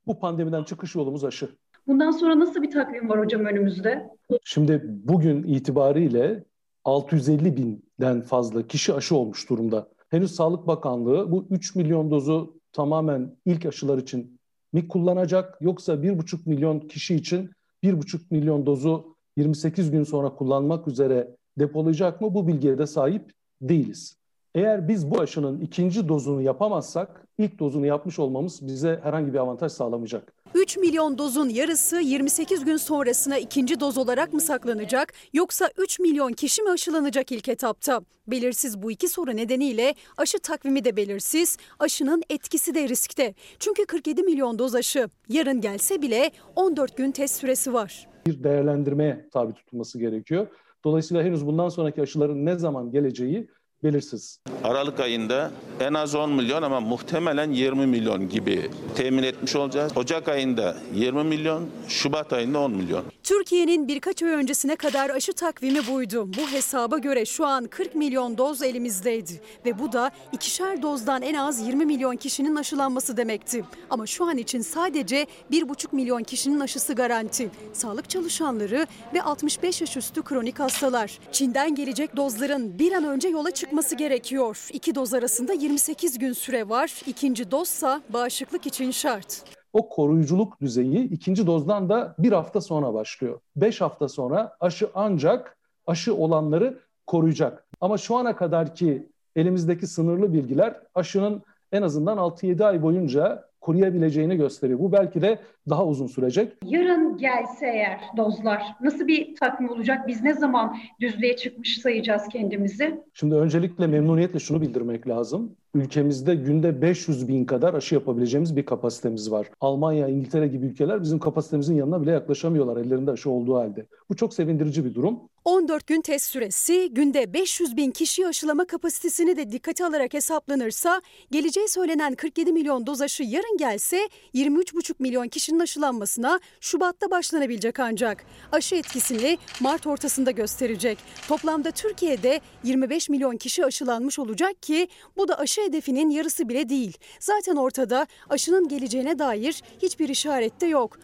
Bu 0.07 0.19
pandemiden 0.19 0.65
çıkış 0.65 0.95
yolumuz 0.95 1.25
aşı. 1.25 1.57
Bundan 1.87 2.11
sonra 2.11 2.39
nasıl 2.39 2.63
bir 2.63 2.71
takvim 2.71 3.09
var 3.09 3.19
hocam 3.19 3.45
önümüzde? 3.45 4.11
Şimdi 4.45 4.83
bugün 4.85 5.43
itibariyle 5.43 6.45
650 6.85 7.57
binden 7.57 8.21
fazla 8.21 8.67
kişi 8.67 8.95
aşı 8.95 9.17
olmuş 9.17 9.51
durumda. 9.51 9.89
Henüz 10.09 10.35
Sağlık 10.35 10.67
Bakanlığı 10.67 11.33
bu 11.33 11.47
3 11.51 11.75
milyon 11.75 12.11
dozu 12.11 12.61
tamamen 12.73 13.37
ilk 13.45 13.67
aşılar 13.67 13.99
için 13.99 14.36
mi 14.73 14.89
kullanacak 14.89 15.59
yoksa 15.61 15.93
1,5 15.93 16.39
milyon 16.47 16.81
kişi 16.81 17.15
için 17.15 17.51
1,5 17.85 18.21
milyon 18.31 18.67
dozu 18.67 19.17
28 19.37 19.91
gün 19.91 20.05
sonra 20.05 20.35
kullanmak 20.35 20.89
üzere 20.89 21.37
depolayacak 21.59 22.21
mı? 22.21 22.35
Bu 22.35 22.49
bilgiye 22.49 22.79
de 22.79 22.87
sahip 22.87 23.33
değiliz. 23.61 24.17
Eğer 24.57 24.89
biz 24.89 25.11
bu 25.11 25.21
aşının 25.21 25.61
ikinci 25.61 26.09
dozunu 26.09 26.43
yapamazsak 26.43 27.27
ilk 27.39 27.59
dozunu 27.59 27.87
yapmış 27.87 28.19
olmamız 28.19 28.67
bize 28.67 29.01
herhangi 29.03 29.33
bir 29.33 29.39
avantaj 29.39 29.73
sağlamayacak. 29.73 30.33
3 30.55 30.77
milyon 30.77 31.19
dozun 31.19 31.49
yarısı 31.49 31.97
28 31.97 32.65
gün 32.65 32.77
sonrasına 32.77 33.39
ikinci 33.39 33.81
doz 33.81 33.99
olarak 33.99 34.33
mı 34.33 34.41
saklanacak 34.41 35.13
yoksa 35.33 35.71
3 35.79 36.01
milyon 36.01 36.33
kişi 36.33 36.63
mi 36.63 36.71
aşılanacak 36.71 37.33
ilk 37.33 37.49
etapta? 37.49 38.01
Belirsiz 38.27 38.83
bu 38.83 38.91
iki 38.91 39.09
soru 39.09 39.37
nedeniyle 39.37 39.95
aşı 40.17 40.39
takvimi 40.39 40.85
de 40.85 40.97
belirsiz, 40.97 41.59
aşının 41.79 42.23
etkisi 42.31 42.75
de 42.75 42.89
riskte. 42.89 43.35
Çünkü 43.59 43.87
47 43.87 44.23
milyon 44.23 44.59
doz 44.59 44.75
aşı 44.75 45.09
yarın 45.29 45.61
gelse 45.61 46.03
bile 46.03 46.31
14 46.57 46.97
gün 46.97 47.11
test 47.11 47.37
süresi 47.37 47.73
var. 47.73 48.09
Bir 48.27 48.45
değerlendirmeye 48.45 49.29
tabi 49.33 49.53
tutulması 49.53 49.99
gerekiyor. 49.99 50.47
Dolayısıyla 50.85 51.23
henüz 51.23 51.47
bundan 51.47 51.69
sonraki 51.69 52.03
aşıların 52.03 52.47
ne 52.47 52.57
zaman 52.59 52.91
geleceği 52.91 53.49
belirsiz. 53.85 54.39
Aralık 54.65 55.01
ayında 55.01 55.51
en 55.81 55.95
az 55.95 56.15
10 56.15 56.33
milyon 56.33 56.63
ama 56.63 56.81
muhtemelen 56.81 57.51
20 57.51 57.87
milyon 57.87 58.29
gibi 58.29 58.71
temin 58.97 59.23
etmiş 59.23 59.57
olacağız. 59.57 59.93
Ocak 59.97 60.29
ayında 60.29 60.77
20 60.95 61.25
milyon, 61.25 61.69
Şubat 61.89 62.33
ayında 62.33 62.59
10 62.59 62.71
milyon. 62.71 63.05
Türkiye'nin 63.23 63.89
birkaç 63.89 64.23
ay 64.23 64.31
öncesine 64.31 64.77
kadar 64.77 65.11
aşı 65.11 65.33
takvimi 65.33 65.87
buydu. 65.87 66.29
Bu 66.37 66.51
hesaba 66.53 66.99
göre 66.99 67.25
şu 67.25 67.47
an 67.47 67.65
40 67.65 67.95
milyon 67.95 68.39
doz 68.39 68.63
elimizdeydi 68.63 69.41
ve 69.67 69.79
bu 69.79 69.93
da 69.93 70.11
ikişer 70.33 70.83
dozdan 70.83 71.23
en 71.23 71.35
az 71.35 71.67
20 71.67 71.87
milyon 71.87 72.17
kişinin 72.17 72.57
aşılanması 72.57 73.17
demekti. 73.17 73.65
Ama 73.91 74.07
şu 74.07 74.25
an 74.25 74.37
için 74.39 74.61
sadece 74.61 75.27
1,5 75.53 75.87
milyon 75.93 76.23
kişinin 76.23 76.61
aşısı 76.61 76.95
garanti. 76.95 77.51
Sağlık 77.73 78.11
çalışanları 78.11 78.87
ve 79.15 79.23
65 79.23 79.81
yaş 79.81 79.97
üstü 79.97 80.23
kronik 80.23 80.61
hastalar. 80.61 81.19
Çin'den 81.33 81.75
gelecek 81.75 82.17
dozların 82.17 82.79
bir 82.79 82.93
an 82.93 83.05
önce 83.05 83.29
yola 83.29 83.51
çıkması 83.51 83.66
gerekiyor. 83.99 84.69
İki 84.73 84.95
doz 84.95 85.15
arasında 85.15 85.53
28 85.53 86.19
gün 86.19 86.33
süre 86.33 86.69
var. 86.69 87.03
İkinci 87.07 87.51
dozsa 87.51 88.03
bağışıklık 88.09 88.67
için 88.67 88.91
şart. 88.91 89.43
o 89.73 89.89
koruyuculuk 89.89 90.61
düzeyi 90.61 91.11
ikinci 91.11 91.47
dozdan 91.47 91.89
da 91.89 92.15
bir 92.19 92.33
hafta 92.33 92.61
sonra 92.61 92.95
başlıyor. 92.95 93.41
Beş 93.57 93.81
hafta 93.81 94.09
sonra 94.09 94.57
aşı 94.61 94.91
ancak 94.95 95.57
aşı 95.87 96.15
olanları 96.15 96.79
koruyacak. 97.07 97.67
Ama 97.81 97.99
şu 97.99 98.17
ana 98.17 98.37
kadarki 98.37 99.09
elimizdeki 99.37 99.87
sınırlı 99.87 100.33
bilgiler 100.33 100.75
aşının 100.95 101.43
en 101.73 101.83
azından 101.83 102.19
6-7 102.19 102.65
ay 102.65 102.83
boyunca 102.83 103.49
koruyabileceğini 103.67 104.37
gösteriyor. 104.37 104.79
Bu 104.79 104.93
belki 104.93 105.23
de 105.23 105.39
daha 105.69 105.87
uzun 105.87 106.07
sürecek. 106.07 106.53
Yarın 106.65 107.17
gelse 107.17 107.67
eğer 107.67 108.01
dozlar 108.17 108.63
nasıl 108.81 109.07
bir 109.07 109.37
takvim 109.37 109.71
olacak? 109.71 110.09
Biz 110.09 110.23
ne 110.23 110.35
zaman 110.35 110.77
düzlüğe 111.01 111.37
çıkmış 111.37 111.79
sayacağız 111.79 112.23
kendimizi? 112.33 113.01
Şimdi 113.15 113.35
öncelikle 113.35 113.87
memnuniyetle 113.87 114.39
şunu 114.39 114.61
bildirmek 114.61 115.09
lazım. 115.09 115.57
Ülkemizde 115.75 116.35
günde 116.35 116.83
500 116.83 117.29
bin 117.29 117.45
kadar 117.45 117.75
aşı 117.75 117.95
yapabileceğimiz 117.95 118.57
bir 118.57 118.67
kapasitemiz 118.67 119.31
var. 119.33 119.47
Almanya, 119.61 120.09
İngiltere 120.09 120.49
gibi 120.49 120.67
ülkeler 120.67 121.03
bizim 121.03 121.19
kapasitemizin 121.19 121.75
yanına 121.75 122.03
bile 122.03 122.11
yaklaşamıyorlar 122.11 122.77
ellerinde 122.77 123.11
aşı 123.11 123.31
olduğu 123.31 123.57
halde. 123.57 123.87
Bu 124.11 124.17
çok 124.17 124.35
sevindirici 124.35 124.85
bir 124.85 124.95
durum. 124.95 125.21
14 125.47 125.87
gün 125.87 126.01
test 126.01 126.31
süresi, 126.31 126.89
günde 126.93 127.33
500 127.33 127.77
bin 127.77 127.91
kişi 127.91 128.27
aşılama 128.27 128.65
kapasitesini 128.65 129.37
de 129.37 129.53
dikkate 129.53 129.87
alarak 129.87 130.15
hesaplanırsa, 130.15 131.03
geleceği 131.31 131.69
söylenen 131.69 132.15
47 132.15 132.53
milyon 132.53 132.87
doz 132.87 133.01
aşı 133.01 133.23
yarın 133.23 133.57
gelse 133.57 134.09
23,5 134.35 134.95
milyon 134.99 135.29
kişinin 135.29 135.61
aşılanmasına 135.61 136.41
Şubat'ta 136.61 137.11
başlanabilecek 137.11 137.81
ancak. 137.81 138.25
Aşı 138.53 138.75
etkisini 138.75 139.39
Mart 139.61 139.87
ortasında 139.87 140.31
gösterecek. 140.31 140.99
Toplamda 141.29 141.71
Türkiye'de 141.71 142.41
25 142.65 143.09
milyon 143.09 143.37
kişi 143.37 143.65
aşılanmış 143.65 144.19
olacak 144.19 144.63
ki 144.63 144.89
bu 145.17 145.29
da 145.29 145.39
aşı 145.39 145.61
hedefinin 145.63 146.11
yarısı 146.11 146.49
bile 146.49 146.69
değil. 146.69 146.97
Zaten 147.21 147.57
ortada 147.57 148.07
aşının 148.31 148.69
geleceğine 148.69 149.19
dair 149.19 149.63
hiçbir 149.83 150.09
işaret 150.09 150.61
de 150.61 150.67
yok. 150.67 150.99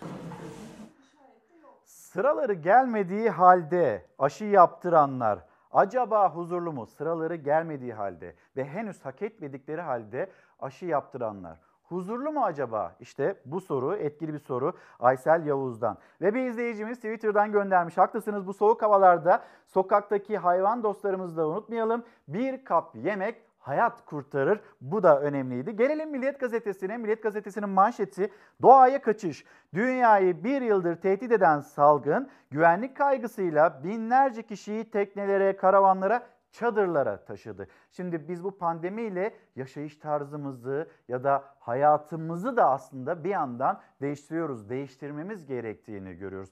Sıraları 2.13 2.53
gelmediği 2.53 3.31
halde 3.31 4.07
aşı 4.19 4.45
yaptıranlar 4.45 5.39
acaba 5.73 6.35
huzurlu 6.35 6.73
mu? 6.73 6.87
Sıraları 6.87 7.35
gelmediği 7.35 7.95
halde 7.95 8.35
ve 8.57 8.65
henüz 8.65 9.05
hak 9.05 9.23
etmedikleri 9.23 9.81
halde 9.81 10.31
aşı 10.61 10.87
yaptıranlar 10.87 11.59
huzurlu 11.83 12.33
mu 12.33 12.45
acaba? 12.45 12.97
İşte 13.01 13.37
bu 13.45 13.61
soru 13.61 13.97
etkili 13.97 14.35
bir 14.35 14.39
soru 14.39 14.73
Aysel 15.01 15.47
Yavuz'dan. 15.47 15.99
Ve 16.21 16.35
bir 16.35 16.47
izleyicimiz 16.47 16.97
Twitter'dan 16.97 17.53
göndermiş. 17.53 17.99
Haklısınız 17.99 18.47
bu 18.47 18.55
soğuk 18.55 18.83
havalarda 18.83 19.45
sokaktaki 19.67 20.39
hayvan 20.39 20.83
dostlarımızı 20.83 21.37
da 21.37 21.49
unutmayalım. 21.49 22.05
Bir 22.29 22.65
kap 22.65 22.95
yemek 22.95 23.52
hayat 23.63 24.05
kurtarır. 24.05 24.61
Bu 24.81 25.03
da 25.03 25.21
önemliydi. 25.21 25.77
Gelelim 25.77 26.11
Milliyet 26.11 26.41
Gazetesi'ne. 26.41 26.97
Milliyet 26.97 27.23
Gazetesi'nin 27.23 27.69
manşeti 27.69 28.31
doğaya 28.63 29.03
kaçış. 29.03 29.45
Dünyayı 29.75 30.45
bir 30.45 30.63
yıldır 30.63 30.97
tehdit 30.97 31.33
eden 31.33 31.61
salgın 31.61 32.29
güvenlik 32.51 32.97
kaygısıyla 32.97 33.85
binlerce 33.85 34.43
kişiyi 34.43 34.91
teknelere, 34.91 35.57
karavanlara 35.57 36.27
çadırlara 36.53 37.25
taşıdı. 37.25 37.67
Şimdi 37.93 38.29
biz 38.29 38.45
bu 38.45 38.59
pandemiyle 38.59 39.35
yaşayış 39.57 39.97
tarzımızı 39.97 40.89
ya 41.09 41.25
da 41.25 41.45
hayatımızı 41.61 42.57
da 42.57 42.71
aslında 42.71 43.25
bir 43.25 43.31
yandan 43.31 43.81
değiştiriyoruz, 44.01 44.69
değiştirmemiz 44.69 45.47
gerektiğini 45.47 46.15
görüyoruz. 46.15 46.51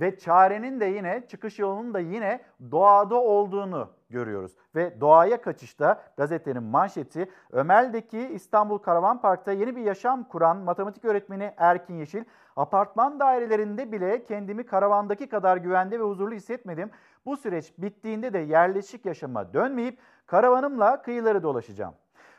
Ve 0.00 0.18
çarenin 0.18 0.80
de 0.80 0.84
yine 0.84 1.26
çıkış 1.28 1.58
yolunun 1.58 1.94
da 1.94 2.00
yine 2.00 2.40
doğada 2.70 3.14
olduğunu 3.14 3.90
görüyoruz. 4.10 4.52
Ve 4.74 5.00
doğaya 5.00 5.40
kaçışta 5.40 6.02
gazetenin 6.16 6.62
manşeti 6.62 7.30
Ömel'deki 7.52 8.28
İstanbul 8.28 8.78
Karavan 8.78 9.20
Park'ta 9.20 9.52
yeni 9.52 9.76
bir 9.76 9.82
yaşam 9.82 10.24
kuran 10.24 10.56
matematik 10.56 11.04
öğretmeni 11.04 11.54
Erkin 11.56 11.94
Yeşil 11.94 12.24
apartman 12.56 13.20
dairelerinde 13.20 13.92
bile 13.92 14.24
kendimi 14.24 14.66
karavandaki 14.66 15.28
kadar 15.28 15.56
güvende 15.56 16.00
ve 16.00 16.04
huzurlu 16.04 16.34
hissetmedim. 16.34 16.90
Bu 17.26 17.36
süreç 17.36 17.72
bittiğinde 17.78 18.32
de 18.32 18.38
yerleşik 18.38 19.06
yaşama 19.06 19.52
dönmeyip 19.52 19.98
karavanımla 20.26 21.02
kıyıları 21.02 21.42
dolaşacağım. 21.42 21.94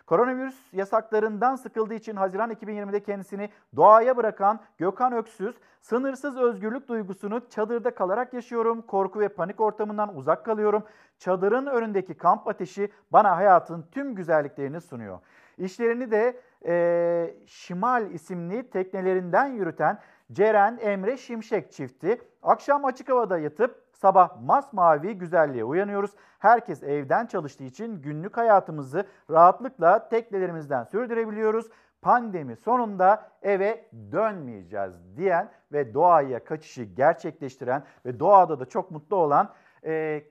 Koronavirüs 0.06 0.74
yasaklarından 0.74 1.56
sıkıldığı 1.56 1.94
için 1.94 2.15
Haziran 2.15 2.52
2020'de 2.52 3.04
kendisini 3.04 3.50
doğaya 3.76 4.18
bırakan 4.18 4.60
Gökhan 4.78 5.13
Öksüz, 5.13 5.56
sınırsız 5.82 6.38
özgürlük 6.38 6.88
duygusunu 6.88 7.50
çadırda 7.50 7.96
kalarak 7.96 8.34
yaşıyorum, 8.34 8.82
korku 8.82 9.20
ve 9.20 9.30
panik 9.30 9.62
ortamından 9.62 10.18
uzak 10.18 10.46
kalıyorum. 10.46 10.84
Çadırın 11.18 11.65
önündeki 11.65 12.13
kamp 12.13 12.48
ateşi 12.48 12.91
bana 13.12 13.38
hayatın 13.38 13.86
tüm 13.91 14.15
güzelliklerini 14.15 14.82
sunuyor. 14.82 15.20
İşlerini 15.58 16.12
de 16.12 16.41
e, 16.65 17.36
Şimal 17.46 18.12
isimli 18.12 18.70
teknelerinden 18.70 19.48
yürüten 19.48 20.00
Ceren 20.32 20.78
Emre 20.82 21.18
Şimşek 21.18 21.72
çifti 21.72 22.22
akşam 22.44 22.86
açık 22.86 23.10
havada 23.10 23.38
yatıp 23.39 23.85
Sabah 24.06 24.41
masmavi 24.41 25.18
güzelliğe 25.18 25.63
uyanıyoruz. 25.63 26.12
Herkes 26.39 26.84
evden 26.84 27.26
çalıştığı 27.26 27.63
için 27.63 28.02
günlük 28.02 28.38
hayatımızı 28.38 29.08
rahatlıkla 29.32 30.10
teknelerimizden 30.10 30.84
sürdürebiliyoruz. 30.84 31.65
Pandemi 32.02 32.56
sonunda 32.56 33.30
eve 33.41 33.89
dönmeyeceğiz 34.12 35.18
diyen 35.18 35.52
ve 35.72 35.94
doğaya 35.94 36.44
kaçışı 36.44 36.84
gerçekleştiren 36.84 37.84
ve 38.06 38.20
doğada 38.20 38.60
da 38.60 38.65
çok 38.65 38.91
mutlu 38.91 39.15
olan 39.15 39.50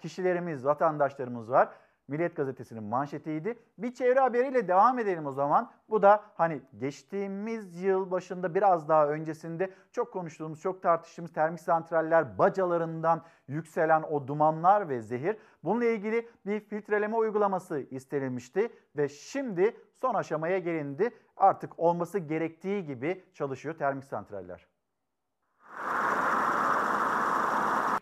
kişilerimiz, 0.02 0.64
vatandaşlarımız 0.64 1.50
var. 1.50 1.68
Milliyet 2.08 2.36
Gazetesi'nin 2.36 2.82
manşetiydi. 2.82 3.58
Bir 3.78 3.94
çevre 3.94 4.20
haberiyle 4.20 4.68
devam 4.68 4.98
edelim 4.98 5.26
o 5.26 5.32
zaman. 5.32 5.70
Bu 5.90 6.02
da 6.02 6.22
hani 6.34 6.62
geçtiğimiz 6.78 7.82
yıl 7.82 8.10
başında 8.10 8.54
biraz 8.54 8.88
daha 8.88 9.08
öncesinde 9.08 9.70
çok 9.92 10.12
konuştuğumuz, 10.12 10.60
çok 10.60 10.82
tartıştığımız 10.82 11.32
termik 11.32 11.60
santraller 11.60 12.38
bacalarından 12.38 13.22
yükselen 13.48 14.02
o 14.02 14.28
dumanlar 14.28 14.88
ve 14.88 15.00
zehir. 15.00 15.36
Bununla 15.64 15.84
ilgili 15.84 16.28
bir 16.46 16.60
filtreleme 16.60 17.16
uygulaması 17.16 17.80
istenilmişti 17.80 18.72
ve 18.96 19.08
şimdi 19.08 19.76
son 19.92 20.14
aşamaya 20.14 20.58
gelindi. 20.58 21.10
Artık 21.36 21.78
olması 21.78 22.18
gerektiği 22.18 22.84
gibi 22.84 23.24
çalışıyor 23.34 23.78
termik 23.78 24.04
santraller. 24.04 24.73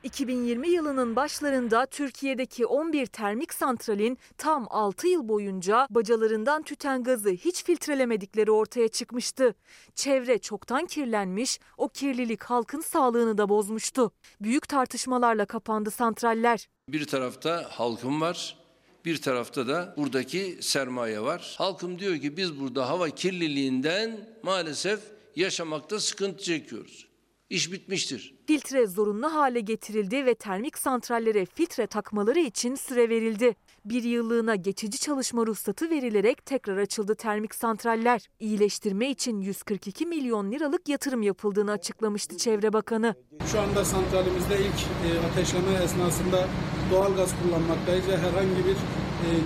2020 0.02 0.68
yılının 0.68 1.16
başlarında 1.16 1.86
Türkiye'deki 1.86 2.66
11 2.66 3.06
termik 3.06 3.54
santralin 3.54 4.18
tam 4.38 4.66
6 4.70 5.08
yıl 5.08 5.28
boyunca 5.28 5.86
bacalarından 5.90 6.62
tüten 6.62 7.02
gazı 7.02 7.30
hiç 7.30 7.64
filtrelemedikleri 7.64 8.50
ortaya 8.50 8.88
çıkmıştı. 8.88 9.54
Çevre 9.94 10.38
çoktan 10.38 10.86
kirlenmiş, 10.86 11.60
o 11.76 11.88
kirlilik 11.88 12.42
halkın 12.42 12.80
sağlığını 12.80 13.38
da 13.38 13.48
bozmuştu. 13.48 14.12
Büyük 14.40 14.68
tartışmalarla 14.68 15.46
kapandı 15.46 15.90
santraller. 15.90 16.68
Bir 16.88 17.06
tarafta 17.06 17.66
halkım 17.70 18.20
var, 18.20 18.58
bir 19.04 19.22
tarafta 19.22 19.68
da 19.68 19.94
buradaki 19.96 20.58
sermaye 20.60 21.20
var. 21.20 21.54
Halkım 21.58 21.98
diyor 21.98 22.18
ki 22.18 22.36
biz 22.36 22.60
burada 22.60 22.88
hava 22.88 23.10
kirliliğinden 23.10 24.28
maalesef 24.42 25.00
yaşamakta 25.36 26.00
sıkıntı 26.00 26.42
çekiyoruz. 26.44 27.11
İş 27.52 27.72
bitmiştir. 27.72 28.34
Filtre 28.46 28.86
zorunlu 28.86 29.34
hale 29.34 29.60
getirildi 29.60 30.26
ve 30.26 30.34
termik 30.34 30.78
santrallere 30.78 31.46
filtre 31.46 31.86
takmaları 31.86 32.38
için 32.38 32.74
süre 32.74 33.08
verildi. 33.08 33.56
Bir 33.84 34.02
yıllığına 34.02 34.54
geçici 34.54 34.98
çalışma 34.98 35.46
ruhsatı 35.46 35.90
verilerek 35.90 36.46
tekrar 36.46 36.76
açıldı 36.76 37.14
termik 37.14 37.54
santraller. 37.54 38.28
İyileştirme 38.40 39.10
için 39.10 39.40
142 39.40 40.06
milyon 40.06 40.52
liralık 40.52 40.88
yatırım 40.88 41.22
yapıldığını 41.22 41.72
açıklamıştı 41.72 42.36
Çevre 42.36 42.72
Bakanı. 42.72 43.14
Şu 43.52 43.60
anda 43.60 43.84
santralimizde 43.84 44.54
ilk 44.54 45.12
e, 45.12 45.26
ateşleme 45.26 45.84
esnasında 45.84 46.48
doğal 46.90 47.16
gaz 47.16 47.34
kullanmaktayız 47.42 48.08
ve 48.08 48.18
herhangi 48.18 48.66
bir 48.66 48.76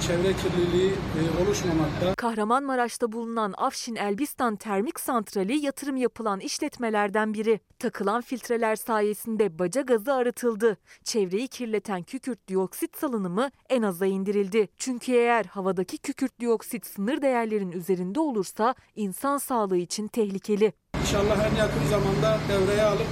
çevre 0.06 0.32
kirliliği 0.32 0.90
e, 0.90 1.42
oluşmamakta. 1.42 2.14
Kahramanmaraş'ta 2.14 3.12
bulunan 3.12 3.54
Afşin 3.56 3.96
Elbistan 3.96 4.56
Termik 4.56 5.00
Santrali 5.00 5.64
yatırım 5.64 5.96
yapılan 5.96 6.40
işletmelerden 6.40 7.34
biri. 7.34 7.60
Takılan 7.78 8.20
filtreler 8.20 8.76
sayesinde 8.76 9.58
baca 9.58 9.80
gazı 9.80 10.12
arıtıldı. 10.14 10.76
Çevreyi 11.04 11.48
kirleten 11.48 12.02
kükürt 12.02 12.48
dioksit 12.48 12.96
salınımı 12.96 13.50
en 13.68 13.82
aza 13.82 14.06
indirildi. 14.06 14.68
Çünkü 14.76 15.12
eğer 15.12 15.44
havadaki 15.44 15.98
kükürt 15.98 16.40
dioksit 16.40 16.86
sınır 16.86 17.22
değerlerin 17.22 17.72
üzerinde 17.72 18.20
olursa 18.20 18.74
insan 18.96 19.38
sağlığı 19.38 19.76
için 19.76 20.08
tehlikeli. 20.08 20.72
İnşallah 21.00 21.50
en 21.50 21.56
yakın 21.56 21.86
zamanda 21.90 22.38
devreye 22.48 22.82
alıp 22.82 23.06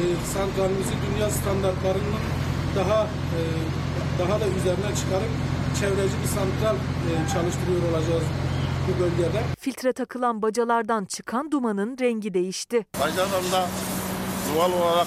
e, 0.00 0.02
santralimizi 0.34 0.94
dünya 1.06 1.30
standartlarının 1.30 2.22
daha 2.76 3.04
e, 3.04 3.40
daha 4.18 4.40
da 4.40 4.48
üzerine 4.48 4.94
çıkarıp 4.96 5.30
çevreci 5.80 6.16
bir 6.22 6.28
santral 6.28 6.76
e, 6.76 7.12
çalıştırıyor 7.32 7.82
olacağız 7.90 8.24
bu 8.88 9.00
bölgede. 9.02 9.42
Filtre 9.58 9.92
takılan 9.92 10.42
bacalardan 10.42 11.04
çıkan 11.04 11.50
dumanın 11.52 11.96
rengi 12.00 12.34
değişti. 12.34 12.86
Bacalarında 13.00 13.66
doğal 14.54 14.72
olarak 14.72 15.06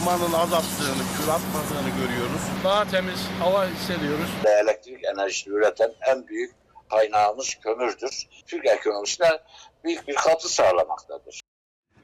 dumanın 0.00 0.32
azalttığını, 0.32 1.02
kül 1.16 1.28
atmadığını 1.34 1.90
görüyoruz. 2.00 2.42
Daha 2.64 2.84
temiz 2.84 3.28
hava 3.40 3.66
hissediyoruz. 3.66 4.30
Elektrik 4.62 5.04
enerjisi 5.04 5.50
üreten 5.50 5.90
en 6.08 6.26
büyük 6.26 6.54
kaynağımız 6.90 7.54
kömürdür. 7.62 8.26
Türk 8.46 8.66
ekonomisine 8.66 9.28
büyük 9.84 10.08
bir 10.08 10.14
katkı 10.14 10.48
sağlamaktadır. 10.48 11.40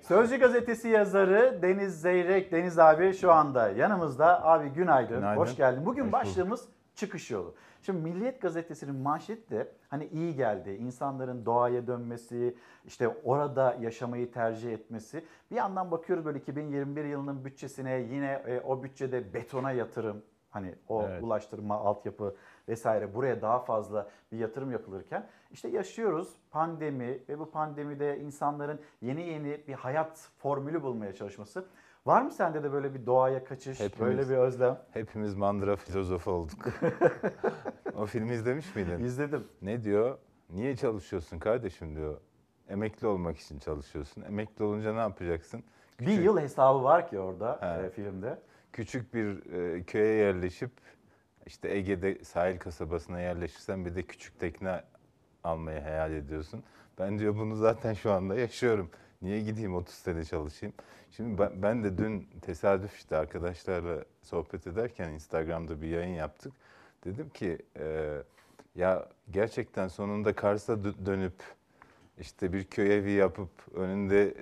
Sözcü 0.08 0.36
gazetesi 0.36 0.88
yazarı 0.88 1.58
Deniz 1.62 2.00
Zeyrek. 2.00 2.52
Deniz 2.52 2.78
abi 2.78 3.14
şu 3.14 3.32
anda 3.32 3.68
yanımızda. 3.70 4.44
Abi 4.44 4.68
günaydın, 4.68 5.16
Günaydın. 5.16 5.40
hoş 5.40 5.56
geldin. 5.56 5.86
Bugün 5.86 6.04
Hoş 6.04 6.12
başlığımız 6.12 6.60
çıkış 6.96 7.30
yolu. 7.30 7.54
Şimdi 7.82 7.98
Milliyet 8.00 8.40
Gazetesi'nin 8.40 8.94
manşeti 8.94 9.50
de 9.50 9.72
hani 9.88 10.06
iyi 10.06 10.36
geldi. 10.36 10.70
İnsanların 10.70 11.46
doğaya 11.46 11.86
dönmesi, 11.86 12.56
işte 12.86 13.08
orada 13.24 13.76
yaşamayı 13.80 14.32
tercih 14.32 14.72
etmesi. 14.72 15.24
Bir 15.50 15.56
yandan 15.56 15.90
bakıyoruz 15.90 16.24
böyle 16.24 16.38
2021 16.38 17.04
yılının 17.04 17.44
bütçesine 17.44 17.94
yine 17.94 18.42
e, 18.46 18.60
o 18.60 18.82
bütçede 18.82 19.34
betona 19.34 19.72
yatırım. 19.72 20.22
Hani 20.50 20.74
o 20.88 21.02
Evet. 21.02 21.22
ulaştırma, 21.22 21.74
altyapı 21.74 22.36
vesaire 22.68 23.14
buraya 23.14 23.42
daha 23.42 23.58
fazla 23.58 24.10
bir 24.32 24.38
yatırım 24.38 24.72
yapılırken 24.72 25.26
işte 25.50 25.68
yaşıyoruz 25.68 26.36
pandemi 26.50 27.18
ve 27.28 27.38
bu 27.38 27.50
pandemide 27.50 28.18
insanların 28.18 28.80
yeni 29.00 29.22
yeni 29.22 29.60
bir 29.68 29.74
hayat 29.74 30.30
formülü 30.38 30.82
bulmaya 30.82 31.14
çalışması. 31.14 31.66
Var 32.06 32.22
mı 32.22 32.30
sende 32.30 32.62
de 32.62 32.72
böyle 32.72 32.94
bir 32.94 33.06
doğaya 33.06 33.44
kaçış, 33.44 33.80
böyle 34.00 34.28
bir 34.28 34.36
özlem? 34.36 34.78
Hepimiz 34.90 35.34
mandıra 35.34 35.76
filozofu 35.76 36.30
olduk. 36.30 36.58
o 37.96 38.06
filmi 38.06 38.32
izlemiş 38.32 38.74
miydin? 38.74 39.04
İzledim. 39.04 39.44
Ne 39.62 39.84
diyor? 39.84 40.18
Niye 40.50 40.76
çalışıyorsun 40.76 41.38
kardeşim 41.38 41.96
diyor. 41.96 42.20
Emekli 42.68 43.06
olmak 43.06 43.38
için 43.38 43.58
çalışıyorsun. 43.58 44.22
Emekli 44.22 44.64
olunca 44.64 44.92
ne 44.92 44.98
yapacaksın? 44.98 45.64
Bir 46.00 46.22
yıl 46.22 46.38
hesabı 46.38 46.82
var 46.84 47.08
ki 47.08 47.18
orada 47.18 47.58
Evet. 47.62 47.84
e, 47.84 47.90
filmde. 47.90 48.38
Küçük 48.72 49.14
bir 49.14 49.52
e, 49.52 49.82
köye 49.82 50.14
yerleşip 50.14 50.70
işte 51.46 51.68
Ege'de 51.68 52.24
sahil 52.24 52.58
kasabasına 52.58 53.20
yerleşirsen 53.20 53.84
bir 53.84 53.94
de 53.94 54.02
küçük 54.02 54.40
tekne 54.40 54.82
almayı 55.44 55.80
hayal 55.80 56.12
ediyorsun. 56.12 56.62
Ben 56.98 57.18
diyor 57.18 57.36
bunu 57.36 57.56
zaten 57.56 57.94
şu 57.94 58.12
anda 58.12 58.34
yaşıyorum. 58.34 58.90
Niye 59.26 59.40
gideyim 59.40 59.74
30 59.74 59.94
sene 59.94 60.24
çalışayım? 60.24 60.74
Şimdi 61.10 61.38
ben, 61.38 61.62
ben 61.62 61.84
de 61.84 61.98
dün 61.98 62.28
tesadüf 62.42 62.96
işte 62.96 63.16
arkadaşlarla 63.16 64.04
sohbet 64.22 64.66
ederken 64.66 65.10
Instagram'da 65.10 65.82
bir 65.82 65.88
yayın 65.88 66.14
yaptık. 66.14 66.52
Dedim 67.04 67.28
ki 67.28 67.58
e, 67.78 68.16
ya 68.74 69.08
gerçekten 69.30 69.88
sonunda 69.88 70.32
Kars'a 70.32 70.72
dö- 70.72 71.06
dönüp 71.06 71.34
işte 72.18 72.52
bir 72.52 72.64
köy 72.64 72.96
evi 72.96 73.10
yapıp 73.10 73.50
önünde 73.74 74.28
e, 74.28 74.34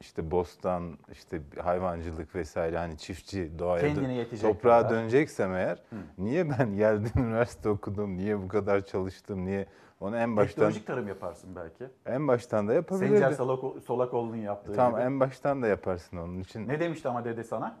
işte 0.00 0.30
bostan, 0.30 0.98
işte 1.12 1.40
hayvancılık 1.58 2.34
vesaire 2.34 2.78
hani 2.78 2.98
çiftçi 2.98 3.58
doğaya 3.58 3.94
toprağa 4.40 4.82
kadar. 4.82 4.90
döneceksem 4.90 5.54
eğer 5.54 5.82
niye 6.18 6.50
ben 6.50 6.76
geldim 6.76 7.12
üniversite 7.16 7.68
okudum, 7.68 8.16
niye 8.16 8.42
bu 8.42 8.48
kadar 8.48 8.86
çalıştım, 8.86 9.44
niye 9.44 9.66
onu 10.00 10.16
en 10.16 10.36
baştan 10.36 10.48
Teknolojik 10.54 10.86
tarım 10.86 11.08
yaparsın 11.08 11.56
belki. 11.56 11.84
en 12.06 12.28
baştan 12.28 12.68
da 12.68 12.74
yapabilirdim. 12.74 13.18
Sencer 13.18 13.32
Solak, 13.32 13.82
Solakoğlu'nun 13.82 14.36
yaptığı 14.36 14.72
Tamam 14.72 14.92
gibi. 14.92 15.02
en 15.02 15.20
baştan 15.20 15.62
da 15.62 15.66
yaparsın 15.66 16.16
onun 16.16 16.40
için. 16.40 16.68
Ne 16.68 16.80
demişti 16.80 17.08
ama 17.08 17.24
dede 17.24 17.44
sana? 17.44 17.76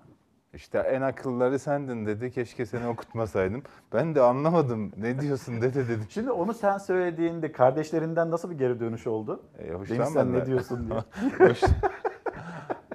İşte 0.54 0.78
en 0.78 1.02
akılları 1.02 1.58
sendin 1.58 2.06
dedi. 2.06 2.30
Keşke 2.30 2.66
seni 2.66 2.86
okutmasaydım. 2.86 3.62
Ben 3.92 4.14
de 4.14 4.20
anlamadım. 4.20 4.92
Ne 4.96 5.20
diyorsun 5.20 5.60
dede 5.60 5.88
dedim. 5.88 6.06
Şimdi 6.08 6.30
onu 6.30 6.54
sen 6.54 6.78
söylediğinde 6.78 7.52
kardeşlerinden 7.52 8.30
nasıl 8.30 8.50
bir 8.50 8.58
geri 8.58 8.80
dönüş 8.80 9.06
oldu? 9.06 9.42
E, 9.58 9.68
Demiş 9.68 10.08
sen 10.08 10.32
ne 10.32 10.46
diyorsun 10.46 10.88
diye. 10.90 11.00
Hoş- 11.48 11.60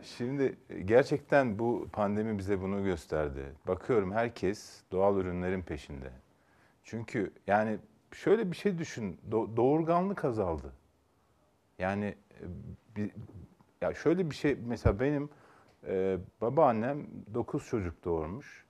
Şimdi 0.03 0.55
gerçekten 0.85 1.59
bu 1.59 1.87
pandemi 1.93 2.37
bize 2.37 2.61
bunu 2.61 2.83
gösterdi. 2.83 3.43
Bakıyorum 3.67 4.11
herkes 4.11 4.81
doğal 4.91 5.17
ürünlerin 5.17 5.61
peşinde. 5.61 6.09
Çünkü 6.83 7.33
yani 7.47 7.77
şöyle 8.15 8.51
bir 8.51 8.55
şey 8.57 8.77
düşün. 8.77 9.19
do- 9.31 9.57
doğurganlık 9.57 10.25
azaldı. 10.25 10.73
Yani 11.79 12.15
e, 12.41 12.43
bir, 12.95 13.11
ya 13.81 13.93
şöyle 13.93 14.29
bir 14.29 14.35
şey 14.35 14.57
mesela 14.65 14.99
benim 14.99 15.29
e, 15.87 16.17
babaannem 16.41 17.07
9 17.33 17.67
çocuk 17.67 18.05
doğurmuş. 18.05 18.65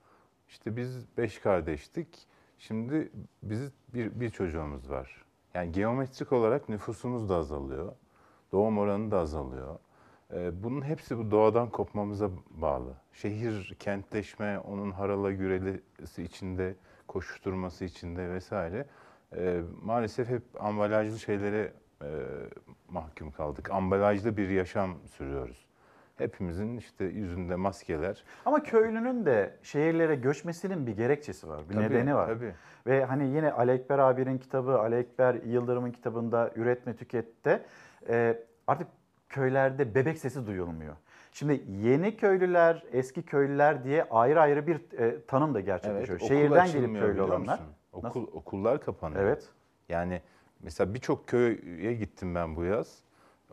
İşte 0.49 0.75
biz 0.77 1.17
5 1.17 1.39
kardeştik. 1.39 2.27
Şimdi 2.59 3.11
biz 3.43 3.71
bir, 3.93 4.19
bir 4.19 4.29
çocuğumuz 4.29 4.89
var. 4.89 5.25
Yani 5.53 5.71
geometrik 5.71 6.33
olarak 6.33 6.69
nüfusumuz 6.69 7.29
da 7.29 7.35
azalıyor. 7.35 7.93
Doğum 8.51 8.77
oranı 8.77 9.11
da 9.11 9.19
azalıyor. 9.19 9.79
E, 10.33 10.63
bunun 10.63 10.81
hepsi 10.81 11.17
bu 11.17 11.31
doğadan 11.31 11.69
kopmamıza 11.69 12.29
bağlı. 12.49 12.93
Şehir, 13.13 13.75
kentleşme, 13.79 14.59
onun 14.59 14.91
harala 14.91 15.31
gürelisi 15.31 16.23
içinde, 16.23 16.75
koşuşturması 17.07 17.85
içinde 17.85 18.29
vesaire. 18.29 18.85
E, 19.37 19.61
maalesef 19.81 20.29
hep 20.29 20.43
ambalajlı 20.59 21.19
şeylere 21.19 21.71
e, 22.01 22.09
mahkum 22.89 23.31
kaldık. 23.31 23.71
Ambalajlı 23.71 24.37
bir 24.37 24.49
yaşam 24.49 24.97
sürüyoruz. 25.05 25.65
Hepimizin 26.17 26.77
işte 26.77 27.05
yüzünde 27.05 27.55
maskeler. 27.55 28.23
Ama 28.45 28.63
köylünün 28.63 29.25
de 29.25 29.57
şehirlere 29.63 30.15
göçmesinin 30.15 30.87
bir 30.87 30.95
gerekçesi 30.95 31.47
var, 31.47 31.69
bir 31.69 31.73
Tabii, 31.73 31.83
nedeni 31.83 32.15
var. 32.15 32.27
tabii. 32.27 32.53
Ve 32.87 33.05
hani 33.05 33.27
yine 33.27 33.51
Ali 33.51 33.71
Ekber 33.71 33.99
abinin 33.99 34.37
kitabı, 34.37 34.79
Ali 34.79 34.95
Ekber 34.95 35.33
Yıldırım'ın 35.33 35.91
kitabında 35.91 36.51
Üretme 36.55 36.95
Tüket'te 36.95 37.65
e, 38.09 38.43
artık 38.67 38.87
köylerde 39.29 39.95
bebek 39.95 40.17
sesi 40.17 40.47
duyulmuyor. 40.47 40.95
Şimdi 41.31 41.63
yeni 41.67 42.17
köylüler, 42.17 42.83
eski 42.91 43.23
köylüler 43.23 43.83
diye 43.83 44.03
ayrı 44.11 44.41
ayrı 44.41 44.67
bir 44.67 44.99
e, 44.99 45.25
tanım 45.25 45.53
da 45.53 45.59
gerçekleşiyor. 45.59 46.19
okul 46.19 46.27
Şehirden 46.27 46.71
gelip 46.71 46.99
köylü 46.99 47.21
olanlar. 47.21 47.59
musun? 47.59 47.73
Okul, 47.95 48.27
okullar 48.33 48.81
kapanıyor. 48.81 49.23
Evet. 49.23 49.49
Yani 49.89 50.21
mesela 50.59 50.93
birçok 50.93 51.27
köye 51.27 51.93
gittim 51.93 52.35
ben 52.35 52.55
bu 52.55 52.63
yaz. 52.63 52.99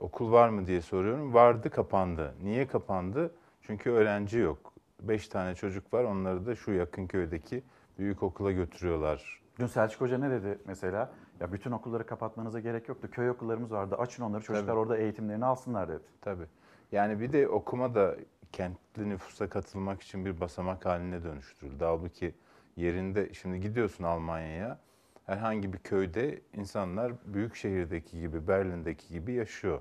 Okul 0.00 0.33
var 0.33 0.48
mı 0.48 0.66
diye 0.66 0.81
soruyorum. 0.81 1.35
Vardı 1.35 1.70
kapandı. 1.70 2.35
Niye 2.42 2.66
kapandı? 2.66 3.35
Çünkü 3.62 3.90
öğrenci 3.90 4.38
yok. 4.38 4.72
Beş 5.00 5.28
tane 5.28 5.55
çocuk 5.55 5.94
var. 5.94 6.05
Onları 6.05 6.46
da 6.46 6.55
şu 6.55 6.72
yakın 6.72 7.07
köydeki 7.07 7.62
büyük 7.98 8.22
okula 8.22 8.52
götürüyorlar. 8.52 9.42
Dün 9.59 9.66
Selçuk 9.66 10.00
Hoca 10.00 10.18
ne 10.18 10.31
dedi 10.31 10.59
mesela? 10.66 11.11
Ya 11.40 11.52
bütün 11.52 11.70
okulları 11.70 12.07
kapatmanıza 12.07 12.61
gerek 12.61 12.88
yoktu. 12.88 13.09
Köy 13.11 13.31
okullarımız 13.31 13.72
vardı. 13.72 13.96
Açın 13.98 14.22
onları 14.22 14.42
çocuklar 14.42 14.66
Tabii. 14.66 14.78
orada 14.78 14.96
eğitimlerini 14.96 15.44
alsınlar 15.44 15.88
dedi. 15.88 16.02
Tabii. 16.20 16.46
Yani 16.92 17.20
bir 17.20 17.33
de 17.33 17.48
okuma 17.48 17.94
da 17.94 18.16
kentli 18.52 19.09
nüfusa 19.09 19.48
katılmak 19.48 20.02
için 20.02 20.24
bir 20.24 20.40
basamak 20.40 20.87
haline 20.87 21.22
dönüştürüldü. 21.24 21.85
Halbuki 21.85 22.35
yerinde 22.76 23.35
şimdi 23.35 23.61
gidiyorsun 23.61 24.04
Almanya'ya 24.04 24.78
herhangi 25.26 25.72
bir 25.72 25.78
köyde 25.78 26.40
insanlar 26.54 27.12
büyük 27.24 27.56
şehirdeki 27.56 28.20
gibi 28.20 28.48
Berlin'deki 28.48 29.08
gibi 29.08 29.32
yaşıyor. 29.32 29.80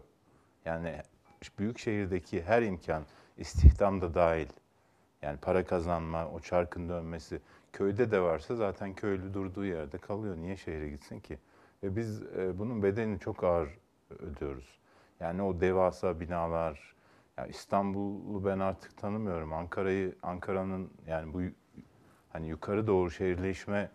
Yani 0.66 1.02
büyük 1.60 1.80
şehirdeki 1.80 2.44
her 2.44 2.62
imkan 2.62 3.04
istihdam 3.38 4.02
da 4.02 4.14
dahil. 4.14 4.48
Yani 5.22 5.38
para 5.38 5.66
kazanma, 5.66 6.28
o 6.28 6.40
çarkın 6.40 6.90
dönmesi 6.90 7.42
köyde 7.74 8.12
de 8.12 8.22
varsa 8.22 8.56
zaten 8.56 8.94
köylü 8.94 9.34
durduğu 9.34 9.66
yerde 9.66 9.98
kalıyor. 9.98 10.38
Niye 10.38 10.58
şehre 10.58 10.90
gitsin 10.90 11.20
ki? 11.20 11.38
Ve 11.84 11.96
biz 11.96 12.22
e, 12.22 12.60
bunun 12.60 12.84
bedelini 12.84 13.20
çok 13.20 13.44
ağır 13.44 13.70
ödüyoruz. 14.20 14.80
Yani 15.20 15.42
o 15.42 15.62
devasa 15.62 16.20
binalar, 16.20 16.96
ya 17.38 17.48
İstanbul'u 17.48 18.46
ben 18.46 18.60
artık 18.60 18.98
tanımıyorum. 18.98 19.54
Ankara'yı, 19.54 20.16
Ankara'nın 20.24 20.92
yani 21.08 21.34
bu 21.34 21.42
hani 22.34 22.48
yukarı 22.48 22.88
doğru 22.88 23.12
şehirleşme 23.12 23.90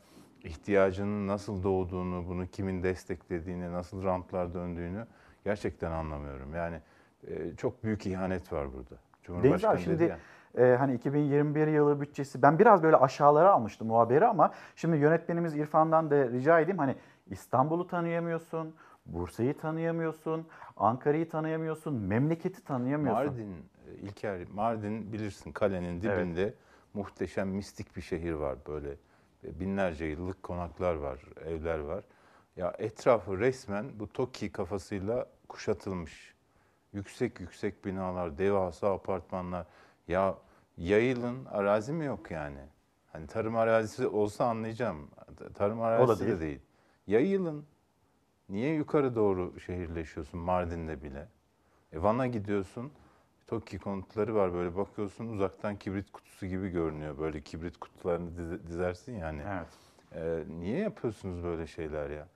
ihtiyacının 0.45 1.27
nasıl 1.29 1.63
doğduğunu, 1.63 2.29
bunu 2.29 2.47
kimin 2.47 2.83
desteklediğini, 2.83 3.73
nasıl 3.73 4.05
rantlar 4.05 4.55
döndüğünü 4.55 5.07
gerçekten 5.45 5.91
anlamıyorum. 5.91 6.55
Yani 6.55 6.81
e, 7.29 7.57
çok 7.57 7.85
büyük 7.85 8.07
ihanet 8.07 8.53
var 8.53 8.73
burada. 8.73 8.91
Deniz 8.91 9.23
Cumhurbaşkanı 9.23 9.73
abi 9.73 9.81
şimdi 9.81 9.99
dedi 9.99 10.15
ya. 10.57 10.65
e, 10.65 10.77
hani 10.77 10.95
2021 10.95 11.67
yılı 11.67 12.01
bütçesi 12.01 12.43
ben 12.43 12.59
biraz 12.59 12.83
böyle 12.83 12.97
aşağılara 12.97 13.53
almıştım 13.53 13.91
o 13.91 13.99
haberi 13.99 14.27
ama 14.27 14.53
şimdi 14.77 14.97
yönetmenimiz 14.97 15.57
İrfan'dan 15.57 16.11
da 16.11 16.29
rica 16.29 16.61
edeyim 16.61 16.79
hani 16.79 16.95
İstanbul'u 17.31 17.87
tanıyamıyorsun, 17.87 18.75
Bursa'yı 19.07 19.59
tanıyamıyorsun, 19.59 20.47
Ankara'yı 20.77 21.29
tanıyamıyorsun, 21.29 21.95
memleketi 21.95 22.65
tanıyamıyorsun. 22.65 23.27
Mardin, 23.27 23.55
e, 23.89 23.95
İlker, 23.95 24.41
Mardin 24.55 25.13
bilirsin 25.13 25.53
kalenin 25.53 26.01
Evet. 26.37 26.57
Muhteşem 26.97 27.49
mistik 27.49 27.97
bir 27.97 28.03
şehir 28.03 28.33
var 28.33 28.59
böyle. 28.67 28.91
E, 29.45 29.61
Binlerce 29.61 30.05
yıllık 30.05 30.43
konaklar 30.43 30.95
var, 30.95 31.21
evler 31.45 31.79
var. 31.79 32.05
Ya 32.57 32.75
etrafı 32.79 33.39
resmen 33.39 34.01
bu 34.01 34.13
TOKİ 34.13 34.53
kafasıyla 34.53 35.27
kuşatılmış. 35.49 36.35
Yüksek 36.93 37.41
yüksek 37.41 37.85
binalar, 37.85 38.39
devasa 38.39 38.95
apartmanlar. 38.95 39.67
Ya 40.09 40.35
yayılın 40.77 41.45
arazi 41.45 41.93
mi 41.93 42.05
yok 42.05 42.31
yani? 42.31 42.61
Hani 43.13 43.27
tarım 43.27 43.57
arazisi 43.57 44.07
olsa 44.07 44.45
anlayacağım. 44.45 45.11
Tarım 45.55 45.81
arazisi 45.81 46.27
değil. 46.27 46.37
de 46.37 46.41
değil. 46.41 46.61
Yayılın. 47.07 47.67
Niye 48.49 48.75
yukarı 48.75 49.15
doğru 49.15 49.61
şehirleşiyorsun 49.61 50.41
Mardin'de 50.41 51.03
bile? 51.03 51.29
E 51.93 52.03
Van'a 52.03 52.27
gidiyorsun. 52.27 52.93
TOKİ 53.47 53.79
konutları 53.79 54.35
var 54.35 54.55
böyle 54.55 54.77
bakıyorsun 54.77 55.27
uzaktan 55.29 55.77
kibrit 55.77 56.13
kutusu 56.13 56.47
gibi 56.47 56.69
görünüyor. 56.69 57.19
Böyle 57.19 57.41
kibrit 57.41 57.77
kutularını 57.77 58.31
dize- 58.37 58.67
dizersin 58.67 59.13
yani. 59.19 59.43
Evet. 59.49 59.67
E, 60.15 60.45
niye 60.61 60.79
yapıyorsunuz 60.79 61.45
böyle 61.45 61.67
şeyler 61.67 62.11
ya? 62.11 62.29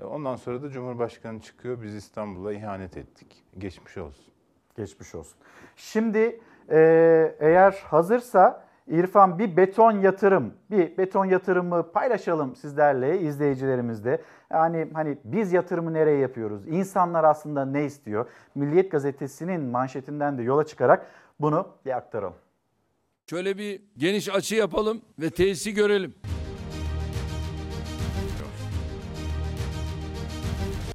E, 0.00 0.04
ondan 0.04 0.36
sonra 0.36 0.62
da 0.62 0.68
Cumhurbaşkanı 0.70 1.40
çıkıyor 1.40 1.82
biz 1.82 1.94
İstanbul'a 1.94 2.52
ihanet 2.52 2.96
ettik. 2.96 3.44
Geçmiş 3.58 3.96
olsun. 3.98 4.34
Geçmiş 4.76 5.14
olsun. 5.14 5.38
Şimdi 5.76 6.40
e, 6.70 6.78
eğer 7.40 7.72
hazırsa 7.72 8.67
İrfan 8.90 9.38
bir 9.38 9.56
beton 9.56 9.92
yatırım, 9.92 10.52
bir 10.70 10.98
beton 10.98 11.24
yatırımı 11.24 11.92
paylaşalım 11.92 12.56
sizlerle, 12.56 13.20
izleyicilerimizle. 13.20 14.22
Yani 14.52 14.88
hani 14.92 15.18
biz 15.24 15.52
yatırımı 15.52 15.94
nereye 15.94 16.18
yapıyoruz? 16.18 16.68
İnsanlar 16.68 17.24
aslında 17.24 17.64
ne 17.64 17.84
istiyor? 17.84 18.26
Milliyet 18.54 18.90
Gazetesi'nin 18.90 19.60
manşetinden 19.60 20.38
de 20.38 20.42
yola 20.42 20.66
çıkarak 20.66 21.06
bunu 21.40 21.68
bir 21.86 21.96
aktaralım. 21.96 22.36
Şöyle 23.30 23.58
bir 23.58 23.82
geniş 23.96 24.34
açı 24.34 24.54
yapalım 24.54 25.02
ve 25.18 25.30
tesisi 25.30 25.74
görelim. 25.74 26.14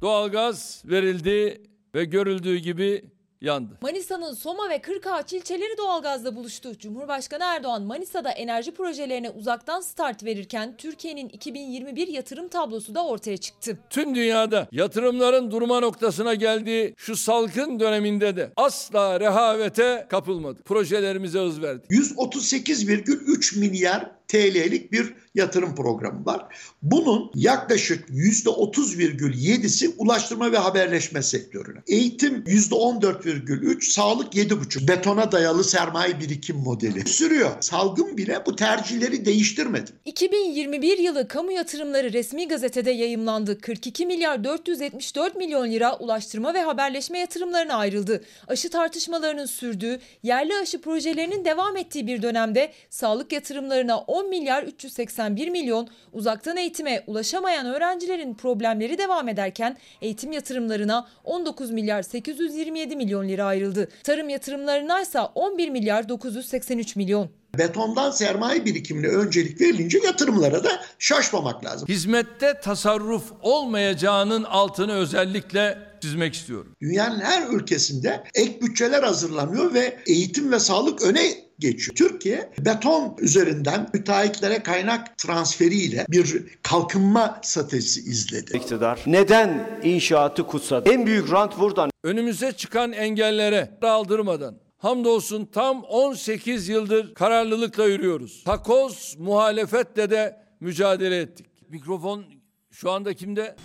Doğalgaz 0.02 0.82
verildi 0.86 1.62
ve 1.94 2.04
görüldüğü 2.04 2.56
gibi 2.56 3.04
yandı. 3.44 3.78
Manisa'nın 3.80 4.34
Soma 4.34 4.70
ve 4.70 4.78
Kırkağaç 4.78 5.32
ilçeleri 5.32 5.78
doğalgazla 5.78 6.36
buluştu. 6.36 6.78
Cumhurbaşkanı 6.78 7.44
Erdoğan 7.44 7.82
Manisa'da 7.82 8.30
enerji 8.30 8.70
projelerine 8.74 9.30
uzaktan 9.30 9.80
start 9.80 10.24
verirken 10.24 10.74
Türkiye'nin 10.76 11.28
2021 11.28 12.08
yatırım 12.08 12.48
tablosu 12.48 12.94
da 12.94 13.06
ortaya 13.06 13.36
çıktı. 13.36 13.78
Tüm 13.90 14.14
dünyada 14.14 14.68
yatırımların 14.72 15.50
durma 15.50 15.80
noktasına 15.80 16.34
geldiği 16.34 16.94
şu 16.96 17.16
salgın 17.16 17.80
döneminde 17.80 18.36
de 18.36 18.52
asla 18.56 19.20
rehavete 19.20 20.06
kapılmadık. 20.10 20.64
Projelerimize 20.64 21.38
hız 21.38 21.62
verdik. 21.62 21.90
138,3 21.90 23.58
milyar 23.58 24.10
TL'lik 24.34 24.92
bir 24.92 25.14
yatırım 25.34 25.74
programı 25.74 26.26
var. 26.26 26.46
Bunun 26.82 27.30
yaklaşık 27.34 28.08
%30,7'si 28.08 29.90
ulaştırma 29.98 30.52
ve 30.52 30.58
haberleşme 30.58 31.22
sektörüne. 31.22 31.78
Eğitim 31.86 32.44
%14,3, 32.46 33.92
sağlık 33.92 34.34
7,5. 34.34 34.88
Betona 34.88 35.32
dayalı 35.32 35.64
sermaye 35.64 36.20
birikim 36.20 36.56
modeli 36.56 37.08
sürüyor. 37.08 37.50
Salgın 37.60 38.16
bile 38.16 38.42
bu 38.46 38.56
tercihleri 38.56 39.24
değiştirmedi. 39.24 39.90
2021 40.04 40.98
yılı 40.98 41.28
kamu 41.28 41.52
yatırımları 41.52 42.12
resmi 42.12 42.48
gazetede 42.48 42.90
yayımlandı. 42.90 43.60
42 43.60 44.06
milyar 44.06 44.44
474 44.44 45.36
milyon 45.36 45.70
lira 45.70 45.96
ulaştırma 45.96 46.54
ve 46.54 46.60
haberleşme 46.60 47.18
yatırımlarına 47.18 47.74
ayrıldı. 47.74 48.24
Aşı 48.48 48.70
tartışmalarının 48.70 49.46
sürdüğü, 49.46 50.00
yerli 50.22 50.56
aşı 50.56 50.80
projelerinin 50.80 51.44
devam 51.44 51.76
ettiği 51.76 52.06
bir 52.06 52.22
dönemde 52.22 52.72
sağlık 52.90 53.32
yatırımlarına 53.32 53.98
10 53.98 54.23
milyar 54.28 54.62
381 54.62 55.48
milyon, 55.48 55.88
uzaktan 56.12 56.56
eğitime 56.56 57.04
ulaşamayan 57.06 57.66
öğrencilerin 57.66 58.34
problemleri 58.34 58.98
devam 58.98 59.28
ederken 59.28 59.76
eğitim 60.00 60.32
yatırımlarına 60.32 61.08
19 61.24 61.70
milyar 61.70 62.02
827 62.02 62.96
milyon 62.96 63.28
lira 63.28 63.44
ayrıldı. 63.44 63.88
Tarım 64.02 64.28
yatırımlarına 64.28 65.00
ise 65.00 65.20
11 65.20 65.68
milyar 65.68 66.08
983 66.08 66.96
milyon. 66.96 67.30
Betondan 67.58 68.10
sermaye 68.10 68.64
birikimine 68.64 69.06
öncelik 69.06 69.60
verilince 69.60 69.98
yatırımlara 69.98 70.64
da 70.64 70.70
şaşmamak 70.98 71.64
lazım. 71.64 71.88
Hizmette 71.88 72.60
tasarruf 72.60 73.32
olmayacağının 73.42 74.44
altını 74.44 74.92
özellikle 74.92 75.78
çizmek 76.04 76.34
istiyorum. 76.34 76.72
Dünyanın 76.80 77.20
her 77.20 77.48
ülkesinde 77.50 78.24
ek 78.34 78.60
bütçeler 78.62 79.02
hazırlanıyor 79.02 79.74
ve 79.74 79.98
eğitim 80.06 80.52
ve 80.52 80.58
sağlık 80.58 81.02
öne 81.02 81.34
geçiyor. 81.58 81.96
Türkiye 81.96 82.50
beton 82.58 83.16
üzerinden 83.18 83.90
müteahhitlere 83.94 84.62
kaynak 84.62 85.18
transferiyle 85.18 86.06
bir 86.08 86.44
kalkınma 86.62 87.40
stratejisi 87.42 88.00
izledi. 88.00 88.56
İktidar 88.56 89.00
neden 89.06 89.80
inşaatı 89.82 90.46
kutsadı? 90.46 90.90
En 90.90 91.06
büyük 91.06 91.30
rant 91.30 91.58
buradan. 91.58 91.90
Önümüze 92.02 92.52
çıkan 92.52 92.92
engellere 92.92 93.70
aldırmadan 93.82 94.56
hamdolsun 94.78 95.46
tam 95.46 95.82
18 95.82 96.68
yıldır 96.68 97.14
kararlılıkla 97.14 97.86
yürüyoruz. 97.86 98.42
Takoz 98.44 99.16
muhalefetle 99.18 100.10
de 100.10 100.36
mücadele 100.60 101.20
ettik. 101.20 101.46
Mikrofon 101.68 102.24
şu 102.70 102.90
anda 102.90 103.14
kimde? 103.14 103.56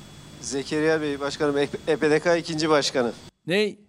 Zekeriya 0.41 1.01
Bey 1.01 1.19
başkanım 1.19 1.57
EPDK 1.87 2.37
ikinci 2.39 2.69
başkanı. 2.69 3.11
Ney? 3.47 3.79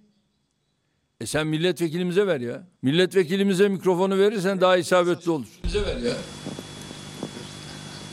E 1.20 1.26
sen 1.26 1.46
milletvekilimize 1.46 2.26
ver 2.26 2.40
ya. 2.40 2.62
Milletvekilimize 2.82 3.68
mikrofonu 3.68 4.18
verirsen 4.18 4.61
daha 4.61 4.76
isabetli 4.76 5.30
olur. 5.30 5.46
Bize 5.64 5.86
ver 5.86 5.96
ya. 5.96 6.12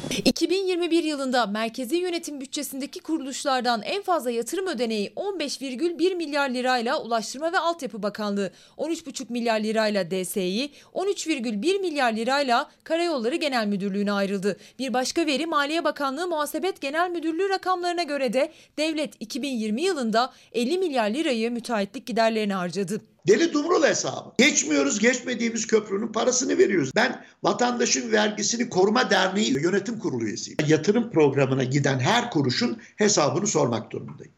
2021 0.09 1.03
yılında 1.03 1.45
merkezi 1.45 1.95
yönetim 1.95 2.41
bütçesindeki 2.41 2.99
kuruluşlardan 2.99 3.81
en 3.81 4.01
fazla 4.01 4.31
yatırım 4.31 4.67
ödeneği 4.67 5.09
15,1 5.15 6.15
milyar 6.15 6.49
lirayla 6.49 7.01
Ulaştırma 7.01 7.53
ve 7.53 7.59
Altyapı 7.59 8.03
Bakanlığı, 8.03 8.51
13,5 8.77 9.25
milyar 9.29 9.59
lirayla 9.59 10.11
DSİ, 10.11 10.69
13,1 10.93 11.79
milyar 11.79 12.13
lirayla 12.13 12.69
Karayolları 12.83 13.35
Genel 13.35 13.67
Müdürlüğü'ne 13.67 14.11
ayrıldı. 14.11 14.57
Bir 14.79 14.93
başka 14.93 15.25
veri 15.25 15.45
Maliye 15.45 15.83
Bakanlığı 15.83 16.27
Muhasebet 16.27 16.81
Genel 16.81 17.09
Müdürlüğü 17.09 17.49
rakamlarına 17.49 18.03
göre 18.03 18.33
de 18.33 18.51
devlet 18.77 19.13
2020 19.19 19.81
yılında 19.81 20.33
50 20.53 20.77
milyar 20.77 21.09
lirayı 21.09 21.51
müteahhitlik 21.51 22.05
giderlerine 22.05 22.53
harcadı. 22.53 23.01
Deli 23.28 23.53
Dumrul 23.53 23.84
hesabı. 23.84 24.30
Geçmiyoruz, 24.38 24.99
geçmediğimiz 24.99 25.67
köprünün 25.67 26.07
parasını 26.07 26.57
veriyoruz. 26.57 26.91
Ben 26.95 27.25
Vatandaşın 27.43 28.11
Vergisini 28.11 28.69
Koruma 28.69 29.09
Derneği 29.09 29.63
yönetim 29.63 29.99
kurulu 29.99 30.23
üyesiyim. 30.23 30.57
Yatırım 30.67 31.11
programına 31.11 31.63
giden 31.63 31.99
her 31.99 32.32
kuruşun 32.32 32.82
hesabını 32.95 33.47
sormak 33.47 33.91
durumundayım. 33.91 34.34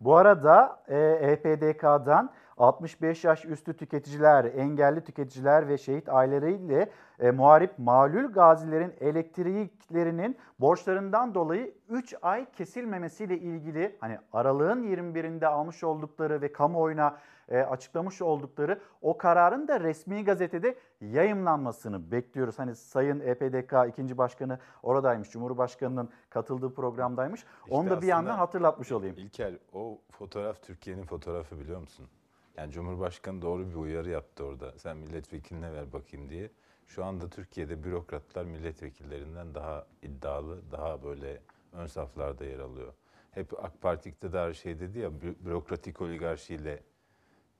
Bu 0.00 0.16
arada 0.16 0.82
e, 0.88 0.98
EPDK'dan 1.32 2.32
65 2.60 3.24
yaş 3.24 3.44
üstü 3.44 3.76
tüketiciler, 3.76 4.44
engelli 4.44 5.04
tüketiciler 5.04 5.68
ve 5.68 5.78
şehit 5.78 6.08
aileleriyle 6.08 6.90
e, 7.20 7.30
muharip 7.30 7.78
malul 7.78 8.32
gazilerin 8.32 8.94
elektriklerinin 9.00 10.36
borçlarından 10.58 11.34
dolayı 11.34 11.74
3 11.88 12.14
ay 12.22 12.50
kesilmemesiyle 12.52 13.38
ilgili 13.38 13.96
hani 14.00 14.18
aralığın 14.32 14.82
21'inde 14.82 15.46
almış 15.46 15.84
oldukları 15.84 16.40
ve 16.40 16.52
kamuoyuna 16.52 17.18
e, 17.48 17.60
açıklamış 17.60 18.22
oldukları 18.22 18.80
o 19.02 19.18
kararın 19.18 19.68
da 19.68 19.80
resmi 19.80 20.24
gazetede 20.24 20.74
yayımlanmasını 21.00 22.10
bekliyoruz. 22.10 22.58
Hani 22.58 22.74
Sayın 22.74 23.20
EPDK 23.20 23.74
ikinci 23.88 24.18
başkanı 24.18 24.58
oradaymış, 24.82 25.30
Cumhurbaşkanı'nın 25.30 26.08
katıldığı 26.30 26.74
programdaymış. 26.74 27.40
İşte 27.40 27.74
Onu 27.74 27.90
da 27.90 28.02
bir 28.02 28.06
yandan 28.06 28.38
hatırlatmış 28.38 28.92
olayım. 28.92 29.16
İlker 29.18 29.54
o 29.72 29.98
fotoğraf 30.10 30.62
Türkiye'nin 30.62 31.02
fotoğrafı 31.02 31.58
biliyor 31.58 31.80
musun? 31.80 32.08
Yani 32.60 32.72
Cumhurbaşkanı 32.72 33.42
doğru 33.42 33.70
bir 33.70 33.74
uyarı 33.74 34.10
yaptı 34.10 34.44
orada. 34.44 34.78
Sen 34.78 34.96
milletvekiline 34.96 35.72
ver 35.72 35.92
bakayım 35.92 36.28
diye. 36.28 36.50
Şu 36.86 37.04
anda 37.04 37.28
Türkiye'de 37.30 37.84
bürokratlar 37.84 38.44
milletvekillerinden 38.44 39.54
daha 39.54 39.86
iddialı, 40.02 40.70
daha 40.72 41.02
böyle 41.02 41.40
ön 41.72 41.86
saflarda 41.86 42.44
yer 42.44 42.58
alıyor. 42.58 42.92
Hep 43.30 43.64
AK 43.64 43.80
Parti 43.82 44.08
iktidarı 44.08 44.54
şey 44.54 44.80
dedi 44.80 44.98
ya 44.98 45.08
bü- 45.08 45.44
bürokratik 45.44 46.00
oligarşiyle 46.00 46.82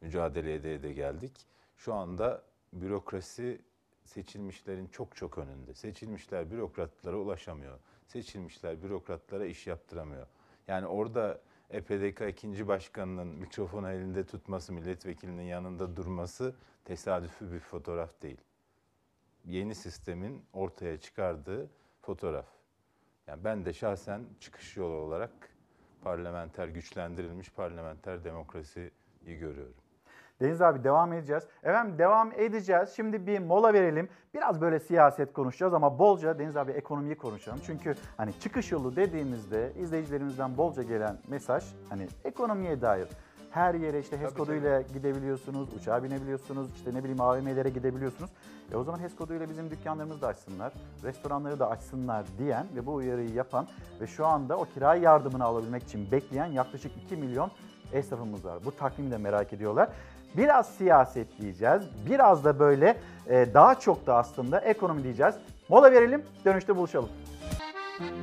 mücadele 0.01 0.55
ede 0.55 0.75
ede 0.75 0.93
geldik. 0.93 1.33
Şu 1.77 1.95
anda 1.95 2.43
bürokrasi 2.73 3.61
seçilmişlerin 4.05 4.87
çok 4.87 5.17
çok 5.17 5.39
önünde. 5.39 5.75
Seçilmişler 5.75 6.51
bürokratlara 6.51 7.17
ulaşamıyor. 7.17 7.79
Seçilmişler 8.07 8.83
bürokratlara 8.83 9.47
iş 9.47 9.67
yaptıramıyor. 9.67 10.27
Yani 10.69 10.87
orada 10.87 11.41
EPDK 11.71 12.21
ikinci 12.29 12.69
başkanının 12.69 13.27
mikrofonu 13.27 13.91
elinde 13.91 14.27
tutması, 14.27 14.73
milletvekilinin 14.73 15.43
yanında 15.43 15.97
durması 15.97 16.55
tesadüfi 16.85 17.53
bir 17.53 17.61
fotoğraf 17.61 18.23
değil. 18.23 18.41
Yeni 19.45 19.75
sistemin 19.75 20.45
ortaya 20.53 21.01
çıkardığı 21.01 21.71
fotoğraf. 22.01 22.47
Yani 23.27 23.45
ben 23.45 23.65
de 23.65 23.73
şahsen 23.73 24.25
çıkış 24.41 24.77
yolu 24.77 24.95
olarak 24.95 25.31
parlamenter, 26.03 26.69
güçlendirilmiş 26.69 27.51
parlamenter 27.51 28.25
demokrasiyi 28.25 28.91
görüyorum. 29.27 29.80
Deniz 30.41 30.63
abi 30.63 30.85
devam 30.85 31.13
edeceğiz. 31.13 31.45
Efendim 31.63 31.99
devam 31.99 32.33
edeceğiz. 32.33 32.93
Şimdi 32.97 33.27
bir 33.27 33.39
mola 33.39 33.73
verelim. 33.73 34.09
Biraz 34.35 34.61
böyle 34.61 34.81
siyaset 34.81 35.33
konuşacağız 35.33 35.75
ama 35.75 35.99
bolca 35.99 36.39
Deniz 36.39 36.57
abi 36.57 36.73
ekonomiyi 36.73 37.15
konuşalım. 37.15 37.61
Çünkü 37.67 37.95
hani 38.17 38.41
çıkış 38.41 38.73
yolu 38.73 38.97
dediğimizde 38.97 39.73
izleyicilerimizden 39.79 40.57
bolca 40.57 40.83
gelen 40.83 41.19
mesaj 41.29 41.65
hani 41.89 42.09
ekonomiye 42.25 42.81
dair. 42.81 43.09
Her 43.51 43.75
yere 43.75 43.99
işte 43.99 44.21
HES 44.21 44.35
koduyla 44.35 44.81
gidebiliyorsunuz, 44.81 45.75
uçağa 45.75 46.03
binebiliyorsunuz, 46.03 46.75
işte 46.75 46.95
ne 46.95 46.99
bileyim 46.99 47.21
AVM'lere 47.21 47.69
gidebiliyorsunuz. 47.69 48.31
E 48.73 48.77
o 48.77 48.85
zaman 48.85 48.99
HES 48.99 49.17
koduyla 49.17 49.49
bizim 49.49 49.71
dükkanlarımızı 49.71 50.21
da 50.21 50.27
açsınlar, 50.27 50.73
restoranları 51.03 51.59
da 51.59 51.71
açsınlar 51.71 52.27
diyen 52.39 52.67
ve 52.77 52.87
bu 52.87 52.95
uyarıyı 52.95 53.35
yapan 53.35 53.67
ve 54.01 54.07
şu 54.07 54.27
anda 54.27 54.57
o 54.57 54.65
kira 54.65 54.95
yardımını 54.95 55.45
alabilmek 55.45 55.83
için 55.83 56.11
bekleyen 56.11 56.47
yaklaşık 56.47 56.93
2 57.05 57.17
milyon 57.17 57.51
esnafımız 57.93 58.45
var. 58.45 58.59
Bu 58.65 58.77
takvimi 58.77 59.11
de 59.11 59.19
merak 59.19 59.53
ediyorlar. 59.53 59.89
Biraz 60.37 60.69
siyaset 60.69 61.39
diyeceğiz. 61.41 61.83
Biraz 62.11 62.45
da 62.45 62.59
böyle 62.59 62.97
e, 63.27 63.55
daha 63.55 63.75
çok 63.75 64.07
da 64.07 64.17
aslında 64.17 64.61
ekonomi 64.61 65.03
diyeceğiz. 65.05 65.35
Mola 65.69 65.93
verelim, 65.93 66.25
dönüşte 66.45 66.77
buluşalım. 66.77 67.09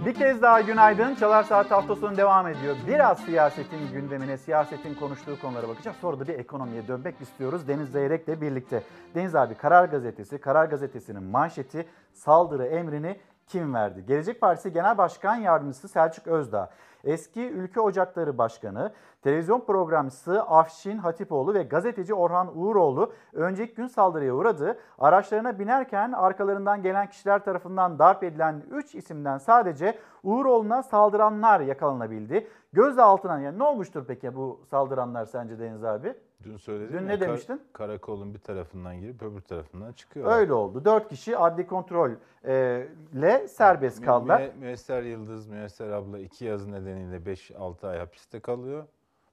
Bir 0.06 0.14
kez 0.14 0.42
daha 0.42 0.62
günaydın. 0.62 1.16
Çalar 1.16 1.44
Saat 1.44 1.72
hafta 1.72 1.96
sonu 1.96 2.18
devam 2.18 2.48
ediyor. 2.48 2.76
Biraz 2.88 3.20
siyasetin 3.20 3.92
gündemine, 3.94 4.38
siyasetin 4.38 4.96
konuştuğu 4.96 5.42
konulara 5.42 5.68
bakacağız. 5.68 5.98
Sonra 6.02 6.20
da 6.20 6.28
bir 6.28 6.40
ekonomiye 6.40 6.88
dönmek 6.88 7.22
istiyoruz 7.22 7.68
Deniz 7.68 7.90
Zeyrek'le 7.90 8.42
birlikte. 8.42 8.84
Deniz 9.16 9.36
abi 9.36 9.56
Karar 9.56 9.86
Gazetesi, 9.86 10.38
Karar 10.38 10.66
Gazetesi'nin 10.66 11.24
manşeti 11.24 11.88
saldırı 12.14 12.66
emrini 12.66 13.20
kim 13.48 13.74
verdi? 13.74 14.06
Gelecek 14.08 14.42
Partisi 14.42 14.74
Genel 14.74 14.98
Başkan 14.98 15.36
Yardımcısı 15.36 15.88
Selçuk 15.88 16.28
Özdağ, 16.28 16.70
eski 17.04 17.50
Ülke 17.50 17.82
Ocakları 17.82 18.38
Başkanı, 18.38 18.94
televizyon 19.22 19.60
programcısı 19.60 20.42
Afşin 20.42 20.98
Hatipoğlu 20.98 21.54
ve 21.54 21.64
gazeteci 21.64 22.14
Orhan 22.14 22.58
Uğuroğlu 22.58 23.14
önceki 23.34 23.74
gün 23.74 23.88
saldırıya 23.88 24.34
uğradı. 24.34 24.80
Araçlarına 25.00 25.60
binerken 25.60 26.12
arkalarından 26.12 26.82
gelen 26.82 27.10
kişiler 27.10 27.44
tarafından 27.44 28.00
darp 28.00 28.24
edilen 28.24 28.64
3 28.72 28.96
isimden 28.96 29.38
sadece 29.38 29.98
Uğuroğlu'na 30.24 30.84
saldıranlar 30.84 31.60
yakalanabildi. 31.60 32.48
Gözaltına 32.74 33.40
yani 33.40 33.60
ne 33.60 33.64
olmuştur 33.64 34.06
peki 34.08 34.36
bu 34.36 34.62
saldıranlar 34.70 35.26
sence 35.26 35.60
Deniz 35.60 35.84
abi? 35.84 36.27
Dün 36.44 36.58
söyledim 36.58 36.94
Dün 36.94 37.00
ya, 37.02 37.08
ne 37.08 37.20
demiştin? 37.22 37.62
karakolun 37.74 38.34
bir 38.34 38.40
tarafından 38.40 39.00
girip 39.00 39.22
öbür 39.24 39.42
tarafından 39.42 39.94
çıkıyor. 39.94 40.32
Öyle 40.32 40.54
oldu. 40.54 40.86
4 40.86 41.10
kişi 41.10 41.38
adli 41.38 41.68
kontrol 41.68 42.12
e, 42.46 43.48
serbest 43.48 44.02
kaldılar. 44.06 44.42
Mü- 44.42 44.52
Müesser 44.60 45.04
Yıldız, 45.04 45.48
Müesser 45.48 45.90
abla 45.90 46.20
iki 46.20 46.46
yazı 46.46 46.72
nedeniyle 46.72 47.18
5-6 47.18 47.88
ay 47.88 47.98
hapiste 48.00 48.40
kalıyor. 48.40 48.86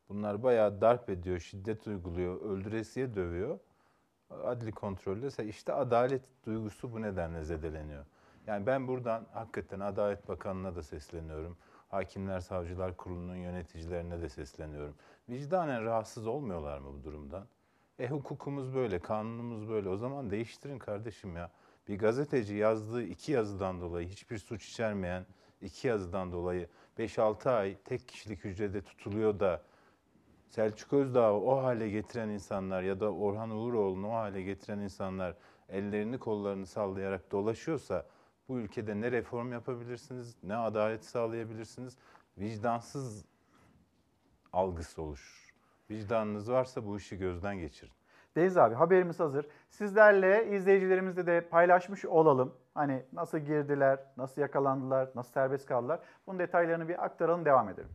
Bunlar 0.08 0.42
bayağı 0.42 0.80
darp 0.80 1.10
ediyor, 1.10 1.38
şiddet 1.38 1.86
uyguluyor, 1.86 2.40
öldüresiye 2.40 3.14
dövüyor. 3.14 3.58
Adli 4.44 4.72
kontrolle 4.72 5.26
ise 5.26 5.44
işte 5.44 5.72
adalet 5.72 6.22
duygusu 6.46 6.92
bu 6.92 7.02
nedenle 7.02 7.42
zedeleniyor. 7.44 8.04
Yani 8.46 8.66
ben 8.66 8.88
buradan 8.88 9.26
hakikaten 9.32 9.80
Adalet 9.80 10.28
Bakanı'na 10.28 10.76
da 10.76 10.82
sesleniyorum. 10.82 11.56
Hakimler 11.88 12.40
Savcılar 12.40 12.96
Kurulu'nun 12.96 13.36
yöneticilerine 13.36 14.22
de 14.22 14.28
sesleniyorum. 14.28 14.94
Vicdanen 15.28 15.84
rahatsız 15.84 16.26
olmuyorlar 16.26 16.78
mı 16.78 16.92
bu 16.92 17.04
durumdan? 17.04 17.46
E 17.98 18.08
hukukumuz 18.08 18.74
böyle, 18.74 18.98
kanunumuz 18.98 19.68
böyle. 19.68 19.88
O 19.88 19.96
zaman 19.96 20.30
değiştirin 20.30 20.78
kardeşim 20.78 21.36
ya. 21.36 21.50
Bir 21.88 21.98
gazeteci 21.98 22.54
yazdığı 22.54 23.02
iki 23.02 23.32
yazıdan 23.32 23.80
dolayı 23.80 24.08
hiçbir 24.08 24.38
suç 24.38 24.68
içermeyen 24.68 25.26
iki 25.60 25.88
yazıdan 25.88 26.32
dolayı 26.32 26.68
5-6 26.98 27.50
ay 27.50 27.76
tek 27.84 28.08
kişilik 28.08 28.44
hücrede 28.44 28.82
tutuluyor 28.82 29.40
da 29.40 29.62
Selçuk 30.48 30.92
Özdağ'ı 30.92 31.34
o 31.34 31.62
hale 31.62 31.90
getiren 31.90 32.28
insanlar 32.28 32.82
ya 32.82 33.00
da 33.00 33.12
Orhan 33.12 33.50
Uğuroğlu'nu 33.50 34.08
o 34.08 34.12
hale 34.12 34.42
getiren 34.42 34.78
insanlar 34.78 35.36
ellerini 35.68 36.18
kollarını 36.18 36.66
sallayarak 36.66 37.32
dolaşıyorsa 37.32 38.06
bu 38.48 38.58
ülkede 38.58 39.00
ne 39.00 39.12
reform 39.12 39.52
yapabilirsiniz, 39.52 40.36
ne 40.42 40.56
adalet 40.56 41.04
sağlayabilirsiniz, 41.04 41.96
vicdansız 42.38 43.24
algısı 44.54 45.02
oluşur. 45.02 45.54
Vicdanınız 45.90 46.50
varsa 46.50 46.86
bu 46.86 46.96
işi 46.96 47.18
gözden 47.18 47.58
geçirin. 47.58 47.92
Deniz 48.36 48.56
abi 48.58 48.74
haberimiz 48.74 49.20
hazır. 49.20 49.46
Sizlerle 49.70 50.50
izleyicilerimizle 50.56 51.26
de 51.26 51.48
paylaşmış 51.48 52.04
olalım. 52.04 52.54
Hani 52.74 53.02
nasıl 53.12 53.38
girdiler, 53.38 53.98
nasıl 54.16 54.40
yakalandılar, 54.40 55.08
nasıl 55.14 55.32
serbest 55.32 55.66
kaldılar. 55.66 56.00
Bunun 56.26 56.38
detaylarını 56.38 56.88
bir 56.88 57.04
aktaralım 57.04 57.44
devam 57.44 57.68
edelim. 57.68 57.90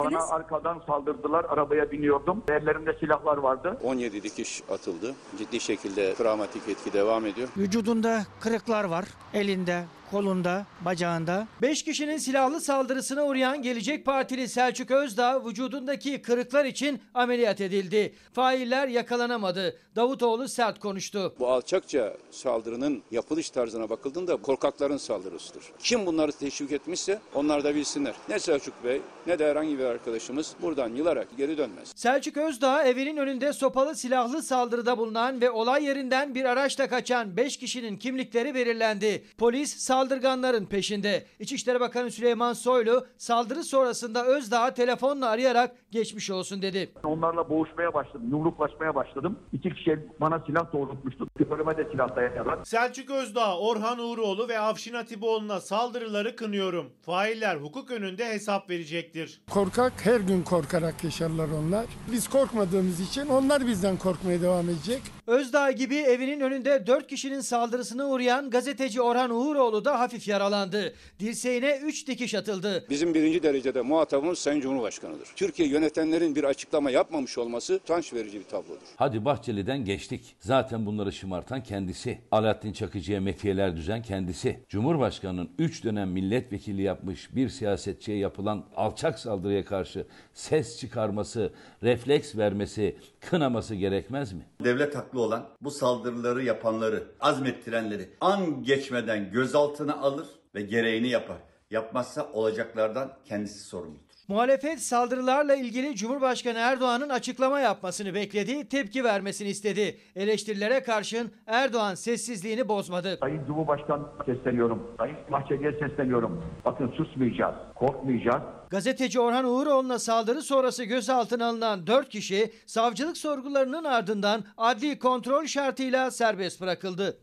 Bana 0.00 0.18
arkadan 0.26 0.82
saldırdılar. 0.86 1.44
Arabaya 1.44 1.90
biniyordum. 1.90 2.42
Ellerimde 2.48 2.92
silahlar 2.92 3.36
vardı. 3.36 3.78
17 3.82 4.22
dikiş 4.22 4.62
atıldı. 4.70 5.14
Ciddi 5.38 5.60
şekilde 5.60 6.14
travmatik 6.14 6.68
etki 6.68 6.92
devam 6.92 7.26
ediyor. 7.26 7.48
Vücudunda 7.56 8.22
kırıklar 8.40 8.84
var. 8.84 9.04
Elinde, 9.34 9.84
kolunda, 10.10 10.66
bacağında. 10.84 11.46
5 11.62 11.82
kişinin 11.82 12.18
silahlı 12.18 12.60
saldırısına 12.60 13.24
uğrayan 13.24 13.62
Gelecek 13.62 14.04
Partili 14.04 14.48
Selçuk 14.48 14.90
Özdağ 14.90 15.44
vücudundaki 15.46 16.22
kırıklar 16.22 16.64
için 16.64 17.02
ameliyat 17.14 17.60
edildi. 17.60 18.14
Failler 18.32 18.88
yakalanamadı. 18.88 19.78
Davutoğlu 19.96 20.48
sert 20.48 20.78
konuştu. 20.78 21.34
Bu 21.38 21.48
alçakça 21.48 22.16
saldırının 22.30 23.02
yapılış 23.10 23.50
tarzına 23.50 23.90
bakıldığında 23.90 24.36
korkakların 24.36 24.96
saldırısıdır. 24.96 25.62
Kim 25.78 26.06
bunları 26.06 26.32
teşvik 26.32 26.72
etmişse 26.72 27.18
onlar 27.34 27.64
da 27.64 27.74
bilsinler. 27.74 28.14
Ne 28.28 28.38
Selçuk 28.38 28.84
Bey 28.84 29.00
ne 29.26 29.38
de 29.38 29.50
herhangi 29.50 29.78
bir 29.78 29.84
arkadaşımız 29.84 30.54
buradan 30.62 30.88
yılarak 30.88 31.28
geri 31.36 31.58
dönmez. 31.58 31.92
Selçuk 31.96 32.36
Özdağ 32.36 32.84
evinin 32.84 33.16
önünde 33.16 33.52
sopalı 33.52 33.94
silahlı 33.94 34.42
saldırıda 34.42 34.98
bulunan 34.98 35.40
ve 35.40 35.50
olay 35.50 35.84
yerinden 35.84 36.34
bir 36.34 36.44
araçla 36.44 36.88
kaçan 36.88 37.36
5 37.36 37.56
kişinin 37.56 37.96
kimlikleri 37.96 38.54
belirlendi. 38.54 39.24
Polis 39.38 39.76
saldırganların 40.00 40.66
peşinde. 40.66 41.24
İçişleri 41.38 41.80
Bakanı 41.80 42.10
Süleyman 42.10 42.52
Soylu 42.52 43.06
saldırı 43.18 43.64
sonrasında 43.64 44.26
Özdağ'ı 44.26 44.74
telefonla 44.74 45.28
arayarak 45.28 45.72
geçmiş 45.90 46.30
olsun 46.30 46.62
dedi. 46.62 46.90
Onlarla 47.04 47.50
boğuşmaya 47.50 47.94
başladım. 47.94 48.28
Yumruklaşmaya 48.30 48.94
başladım. 48.94 49.38
İki 49.52 49.74
kişi 49.74 49.98
bana 50.20 50.42
silah 50.46 50.72
doğrultmuştu. 50.72 51.26
Önüme 51.50 51.76
de 51.76 51.88
silah 51.92 52.16
dayadılar. 52.16 52.58
Selçuk 52.64 53.10
Özdağ, 53.10 53.58
Orhan 53.58 53.98
Uğuroğlu 53.98 54.48
ve 54.48 54.58
Afşin 54.58 54.94
Atiboğlu'na 54.94 55.60
saldırıları 55.60 56.36
kınıyorum. 56.36 56.86
Failler 57.02 57.56
hukuk 57.56 57.90
önünde 57.90 58.28
hesap 58.28 58.70
verecektir. 58.70 59.40
Korkak 59.50 59.92
her 60.04 60.20
gün 60.20 60.42
korkarak 60.42 61.04
yaşarlar 61.04 61.48
onlar. 61.58 61.86
Biz 62.12 62.28
korkmadığımız 62.28 63.00
için 63.00 63.26
onlar 63.26 63.66
bizden 63.66 63.96
korkmaya 63.96 64.42
devam 64.42 64.68
edecek. 64.68 65.02
Özdağ 65.26 65.70
gibi 65.70 65.96
evinin 65.96 66.40
önünde 66.40 66.86
4 66.86 67.06
kişinin 67.06 67.40
saldırısına 67.40 68.06
uğrayan 68.06 68.50
gazeteci 68.50 69.02
Orhan 69.02 69.30
Uğuroğlu 69.30 69.84
da 69.84 69.89
hafif 69.98 70.28
yaralandı. 70.28 70.94
Dirseğine 71.20 71.78
3 71.84 72.06
dikiş 72.06 72.34
atıldı. 72.34 72.86
Bizim 72.90 73.14
birinci 73.14 73.42
derecede 73.42 73.82
muhatabımız 73.82 74.38
Sayın 74.38 74.60
Cumhurbaşkanı'dır. 74.60 75.28
Türkiye 75.36 75.68
yönetenlerin 75.68 76.34
bir 76.34 76.44
açıklama 76.44 76.90
yapmamış 76.90 77.38
olması 77.38 77.74
utanç 77.74 78.12
verici 78.12 78.38
bir 78.38 78.44
tablodur. 78.44 78.86
Hadi 78.96 79.24
Bahçeli'den 79.24 79.84
geçtik. 79.84 80.36
Zaten 80.40 80.86
bunları 80.86 81.12
şımartan 81.12 81.62
kendisi. 81.62 82.18
Alaaddin 82.30 82.72
Çakıcı'ya 82.72 83.20
metiyeler 83.20 83.76
düzen 83.76 84.02
kendisi. 84.02 84.60
Cumhurbaşkanının 84.68 85.50
3 85.58 85.84
dönem 85.84 86.10
milletvekili 86.10 86.82
yapmış 86.82 87.34
bir 87.36 87.48
siyasetçiye 87.48 88.18
yapılan 88.18 88.64
alçak 88.76 89.18
saldırıya 89.18 89.64
karşı 89.64 90.06
ses 90.34 90.78
çıkarması, 90.80 91.52
refleks 91.82 92.36
vermesi, 92.36 92.96
kınaması 93.20 93.74
gerekmez 93.74 94.32
mi? 94.32 94.46
Devlet 94.64 94.96
haklı 94.96 95.20
olan 95.20 95.48
bu 95.60 95.70
saldırıları 95.70 96.42
yapanları, 96.44 97.04
azmettirenleri 97.20 98.10
an 98.20 98.62
geçmeden 98.62 99.30
gözaltına 99.30 99.96
alır 99.96 100.28
ve 100.54 100.62
gereğini 100.62 101.08
yapar. 101.08 101.38
Yapmazsa 101.70 102.32
olacaklardan 102.32 103.18
kendisi 103.24 103.60
sorumludur. 103.64 104.09
Muhalefet 104.30 104.80
saldırılarla 104.80 105.54
ilgili 105.54 105.96
Cumhurbaşkanı 105.96 106.58
Erdoğan'ın 106.58 107.08
açıklama 107.08 107.60
yapmasını 107.60 108.14
bekledi, 108.14 108.68
tepki 108.68 109.04
vermesini 109.04 109.48
istedi. 109.48 109.96
Eleştirilere 110.16 110.82
karşın 110.82 111.32
Erdoğan 111.46 111.94
sessizliğini 111.94 112.68
bozmadı. 112.68 113.18
Sayın 113.20 113.46
Cumhurbaşkanı 113.46 114.02
sesleniyorum. 114.26 114.82
Sayın 114.98 115.16
Bahçeli'ye 115.32 115.72
sesleniyorum. 115.72 116.44
Bakın 116.64 116.88
susmayacağız. 116.96 117.54
Korkmayacağız. 117.74 118.42
Gazeteci 118.70 119.20
Orhan 119.20 119.44
Uğuroğlu'na 119.44 119.98
saldırı 119.98 120.42
sonrası 120.42 120.84
gözaltına 120.84 121.46
alınan 121.46 121.86
4 121.86 122.08
kişi 122.08 122.52
savcılık 122.66 123.16
sorgularının 123.16 123.84
ardından 123.84 124.44
adli 124.56 124.98
kontrol 124.98 125.44
şartıyla 125.44 126.10
serbest 126.10 126.60
bırakıldı. 126.60 127.18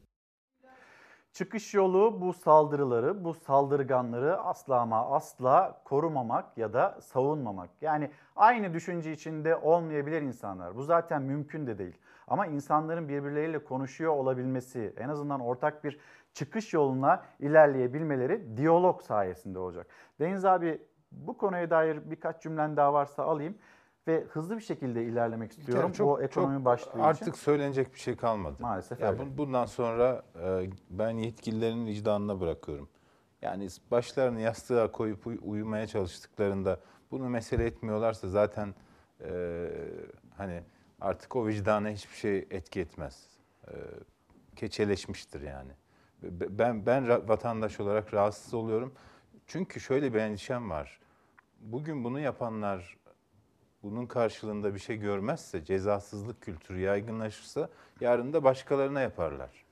Çıkış 1.37 1.73
yolu 1.73 2.21
bu 2.21 2.33
saldırıları, 2.33 3.23
bu 3.23 3.33
saldırganları 3.33 4.37
asla 4.37 4.79
ama 4.79 5.15
asla 5.15 5.81
korumamak 5.85 6.57
ya 6.57 6.73
da 6.73 6.97
savunmamak. 7.01 7.69
Yani 7.81 8.11
aynı 8.35 8.73
düşünce 8.73 9.11
içinde 9.11 9.55
olmayabilir 9.55 10.21
insanlar. 10.21 10.75
Bu 10.75 10.83
zaten 10.83 11.21
mümkün 11.21 11.67
de 11.67 11.77
değil. 11.77 11.97
Ama 12.27 12.47
insanların 12.47 13.09
birbirleriyle 13.09 13.63
konuşuyor 13.63 14.13
olabilmesi, 14.13 14.93
en 14.97 15.09
azından 15.09 15.39
ortak 15.39 15.83
bir 15.83 15.99
çıkış 16.33 16.73
yoluna 16.73 17.23
ilerleyebilmeleri 17.39 18.57
diyalog 18.57 19.01
sayesinde 19.01 19.59
olacak. 19.59 19.87
Deniz 20.19 20.45
abi 20.45 20.81
bu 21.11 21.37
konuya 21.37 21.69
dair 21.69 22.11
birkaç 22.11 22.41
cümlen 22.41 22.77
daha 22.77 22.93
varsa 22.93 23.23
alayım 23.23 23.57
ve 24.07 24.23
hızlı 24.29 24.55
bir 24.57 24.61
şekilde 24.61 25.03
ilerlemek 25.03 25.51
istiyorum 25.51 25.91
çok- 25.91 26.07
o 26.19 26.21
ekonomi 26.21 26.55
çok 26.57 26.65
başlığı 26.65 27.03
Artık 27.03 27.21
için. 27.27 27.31
söylenecek 27.43 27.93
bir 27.93 27.99
şey 27.99 28.15
kalmadı. 28.15 28.55
Maalesef 28.59 28.99
ya 28.99 29.19
bu- 29.19 29.37
Bundan 29.37 29.65
sonra 29.65 30.23
e, 30.43 30.69
ben 30.89 31.09
yetkililerin 31.09 31.85
vicdanına 31.85 32.39
bırakıyorum. 32.39 32.89
Yani 33.41 33.67
başlarını 33.91 34.41
yastığa 34.41 34.91
koyup 34.91 35.27
uy- 35.27 35.39
uyumaya 35.43 35.87
çalıştıklarında 35.87 36.79
bunu 37.11 37.29
mesele 37.29 37.65
etmiyorlarsa 37.65 38.27
zaten 38.27 38.75
e, 39.21 39.67
hani 40.37 40.63
artık 41.01 41.35
o 41.35 41.47
vicdana 41.47 41.89
hiçbir 41.89 42.15
şey 42.15 42.47
etki 42.51 42.79
etmez. 42.79 43.27
E, 43.67 43.71
keçeleşmiştir 44.55 45.41
yani. 45.41 45.71
Be- 46.23 46.57
Ben 46.59 46.85
ben 46.85 47.09
vatandaş 47.29 47.79
olarak 47.79 48.13
rahatsız 48.13 48.53
oluyorum. 48.53 48.93
Çünkü 49.47 49.79
şöyle 49.79 50.13
bir 50.13 50.19
endişem 50.19 50.69
var. 50.69 50.99
Bugün 51.59 52.03
bunu 52.03 52.19
yapanlar 52.19 52.97
bunun 53.91 54.05
karşılığında 54.05 54.73
bir 54.73 54.79
şey 54.79 54.97
görmezse, 54.97 55.63
cezasızlık 55.65 56.41
kültürü 56.41 56.79
yaygınlaşırsa 56.79 57.69
yarın 58.01 58.33
da 58.33 58.43
başkalarına 58.43 59.01
yaparlar. 59.01 59.65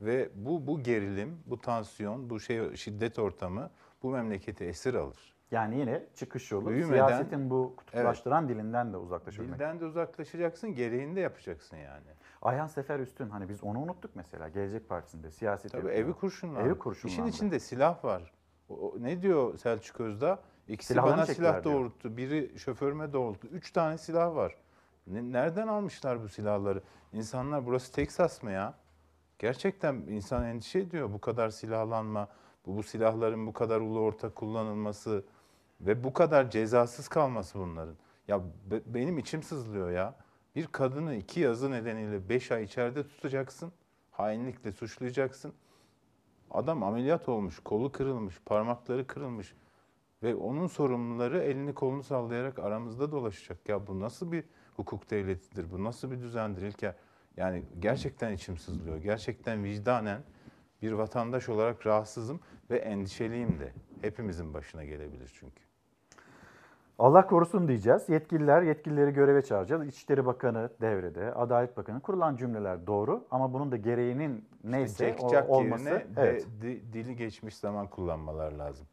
Ve 0.00 0.28
bu 0.34 0.66
bu 0.66 0.82
gerilim, 0.82 1.38
bu 1.46 1.60
tansiyon, 1.60 2.30
bu 2.30 2.40
şey 2.40 2.76
şiddet 2.76 3.18
ortamı 3.18 3.70
bu 4.02 4.10
memleketi 4.10 4.64
esir 4.64 4.94
alır. 4.94 5.34
Yani 5.50 5.78
yine 5.78 6.02
çıkış 6.14 6.50
yolu 6.50 6.68
Büyümeden- 6.70 7.06
siyasetin 7.06 7.50
bu 7.50 7.74
kutuplaştıran 7.76 8.48
dilinden 8.48 8.92
de 8.92 8.96
uzaklaşabilmek. 8.96 9.54
Dilden 9.58 9.80
de 9.80 9.84
uzaklaşacaksın, 9.84 10.74
gereğini 10.74 11.16
de 11.16 11.20
yapacaksın 11.20 11.76
yani. 11.76 12.06
Ayhan 12.42 12.66
Sefer 12.66 13.00
Üstün 13.00 13.28
hani 13.30 13.48
biz 13.48 13.64
onu 13.64 13.78
unuttuk 13.80 14.10
mesela 14.16 14.48
Gelecek 14.48 14.88
Partisi'nde 14.88 15.30
siyaset 15.30 15.72
Tabii 15.72 15.88
evi 15.90 16.12
kurşunlandı. 16.12 16.68
Evi 16.68 16.78
kurşunlandı. 16.78 17.12
İşin 17.20 17.26
içinde 17.26 17.60
silah 17.60 18.04
var. 18.04 18.32
O- 18.68 18.94
ne 18.98 19.22
diyor 19.22 19.58
Selçuk 19.58 20.00
Özda? 20.00 20.38
İkisi 20.70 20.92
Silahlarını 20.92 21.16
bana 21.16 21.26
çektiler 21.26 21.50
silah 21.52 21.64
diyor. 21.64 21.74
doğrulttu. 21.74 22.16
Biri 22.16 22.58
şoförüme 22.58 23.12
doğrulttu. 23.12 23.48
Üç 23.48 23.70
tane 23.72 23.98
silah 23.98 24.34
var. 24.34 24.54
Ne- 25.06 25.32
nereden 25.32 25.68
almışlar 25.68 26.22
bu 26.22 26.28
silahları? 26.28 26.82
İnsanlar 27.12 27.66
burası 27.66 27.92
Teksas 27.92 28.42
mı 28.42 28.50
ya? 28.50 28.74
Gerçekten 29.38 29.94
insan 29.94 30.44
endişe 30.44 30.78
ediyor. 30.78 31.12
Bu 31.12 31.20
kadar 31.20 31.50
silahlanma, 31.50 32.28
bu, 32.66 32.76
bu 32.76 32.82
silahların 32.82 33.46
bu 33.46 33.52
kadar 33.52 33.80
ulu 33.80 34.00
orta 34.00 34.34
kullanılması 34.34 35.24
ve 35.80 36.04
bu 36.04 36.12
kadar 36.12 36.50
cezasız 36.50 37.08
kalması 37.08 37.58
bunların. 37.58 37.94
Ya 38.28 38.40
be- 38.70 38.82
benim 38.86 39.18
içim 39.18 39.42
sızlıyor 39.42 39.90
ya. 39.90 40.14
Bir 40.56 40.66
kadını 40.66 41.14
iki 41.14 41.40
yazı 41.40 41.70
nedeniyle 41.70 42.28
beş 42.28 42.52
ay 42.52 42.64
içeride 42.64 43.02
tutacaksın. 43.08 43.72
Hainlikle 44.10 44.72
suçlayacaksın. 44.72 45.52
Adam 46.50 46.82
ameliyat 46.82 47.28
olmuş, 47.28 47.58
kolu 47.64 47.92
kırılmış, 47.92 48.40
parmakları 48.46 49.06
kırılmış 49.06 49.54
ve 50.22 50.34
onun 50.34 50.66
sorumluları 50.66 51.38
elini 51.38 51.74
kolunu 51.74 52.02
sallayarak 52.02 52.58
aramızda 52.58 53.12
dolaşacak. 53.12 53.68
Ya 53.68 53.86
bu 53.86 54.00
nasıl 54.00 54.32
bir 54.32 54.44
hukuk 54.76 55.10
devletidir? 55.10 55.70
Bu 55.70 55.84
nasıl 55.84 56.10
bir 56.10 56.20
düzendir 56.20 56.62
İlker? 56.62 56.94
Yani 57.36 57.62
gerçekten 57.78 58.32
içim 58.32 58.56
sızlıyor. 58.56 58.96
Gerçekten 58.96 59.64
vicdanen 59.64 60.22
bir 60.82 60.92
vatandaş 60.92 61.48
olarak 61.48 61.86
rahatsızım 61.86 62.40
ve 62.70 62.78
endişeliyim 62.78 63.58
de. 63.58 63.72
Hepimizin 64.02 64.54
başına 64.54 64.84
gelebilir 64.84 65.32
çünkü. 65.40 65.62
Allah 66.98 67.26
korusun 67.26 67.68
diyeceğiz. 67.68 68.08
Yetkililer 68.08 68.62
yetkilileri 68.62 69.10
göreve 69.10 69.42
çağıracağız. 69.42 69.86
İçişleri 69.86 70.26
Bakanı 70.26 70.70
devrede, 70.80 71.34
Adalet 71.34 71.76
Bakanı 71.76 72.00
kurulan 72.00 72.36
cümleler 72.36 72.86
doğru 72.86 73.24
ama 73.30 73.52
bunun 73.52 73.72
da 73.72 73.76
gereğinin 73.76 74.48
neyse 74.64 75.16
o, 75.20 75.30
Jack 75.30 75.50
olması. 75.50 76.02
evet. 76.16 76.46
de- 76.62 76.92
dili 76.92 77.16
geçmiş 77.16 77.56
zaman 77.56 77.86
kullanmalar 77.86 78.52
lazım. 78.52 78.86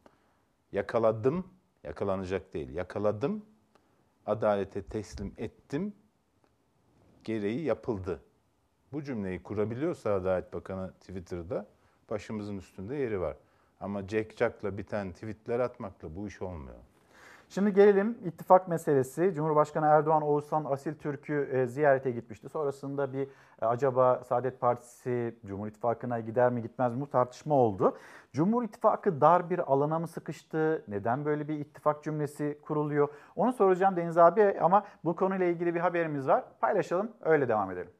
Yakaladım, 0.72 1.46
yakalanacak 1.84 2.54
değil. 2.54 2.74
Yakaladım, 2.74 3.44
adalete 4.26 4.82
teslim 4.82 5.34
ettim, 5.36 5.92
gereği 7.24 7.64
yapıldı. 7.64 8.22
Bu 8.92 9.02
cümleyi 9.02 9.42
kurabiliyorsa 9.42 10.14
Adalet 10.14 10.52
Bakanı 10.52 10.92
Twitter'da 10.92 11.66
başımızın 12.10 12.58
üstünde 12.58 12.96
yeri 12.96 13.20
var. 13.20 13.36
Ama 13.80 14.08
Jack 14.08 14.36
Jack'la 14.36 14.78
biten 14.78 15.12
tweetler 15.12 15.60
atmakla 15.60 16.16
bu 16.16 16.28
iş 16.28 16.42
olmuyor. 16.42 16.78
Şimdi 17.50 17.72
gelelim 17.72 18.18
ittifak 18.24 18.68
meselesi. 18.68 19.32
Cumhurbaşkanı 19.34 19.86
Erdoğan 19.86 20.22
Oğuzhan 20.22 20.64
Asil 20.64 20.94
Türk'ü 20.94 21.48
e, 21.52 21.66
ziyarete 21.66 22.10
gitmişti. 22.10 22.48
Sonrasında 22.48 23.12
bir 23.12 23.28
e, 23.62 23.66
acaba 23.66 24.24
Saadet 24.24 24.60
Partisi 24.60 25.34
Cumhur 25.46 25.66
İttifakı'na 25.66 26.20
gider 26.20 26.52
mi 26.52 26.62
gitmez 26.62 26.94
mi 26.94 27.00
bu 27.00 27.10
tartışma 27.10 27.54
oldu. 27.54 27.96
Cumhur 28.32 28.64
İttifakı 28.64 29.20
dar 29.20 29.50
bir 29.50 29.72
alana 29.72 29.98
mı 29.98 30.08
sıkıştı? 30.08 30.84
Neden 30.88 31.24
böyle 31.24 31.48
bir 31.48 31.58
ittifak 31.58 32.04
cümlesi 32.04 32.58
kuruluyor? 32.62 33.08
Onu 33.36 33.52
soracağım 33.52 33.96
Deniz 33.96 34.18
abi 34.18 34.56
ama 34.60 34.84
bu 35.04 35.16
konuyla 35.16 35.46
ilgili 35.46 35.74
bir 35.74 35.80
haberimiz 35.80 36.28
var. 36.28 36.44
Paylaşalım 36.60 37.12
öyle 37.20 37.48
devam 37.48 37.70
edelim. 37.70 37.97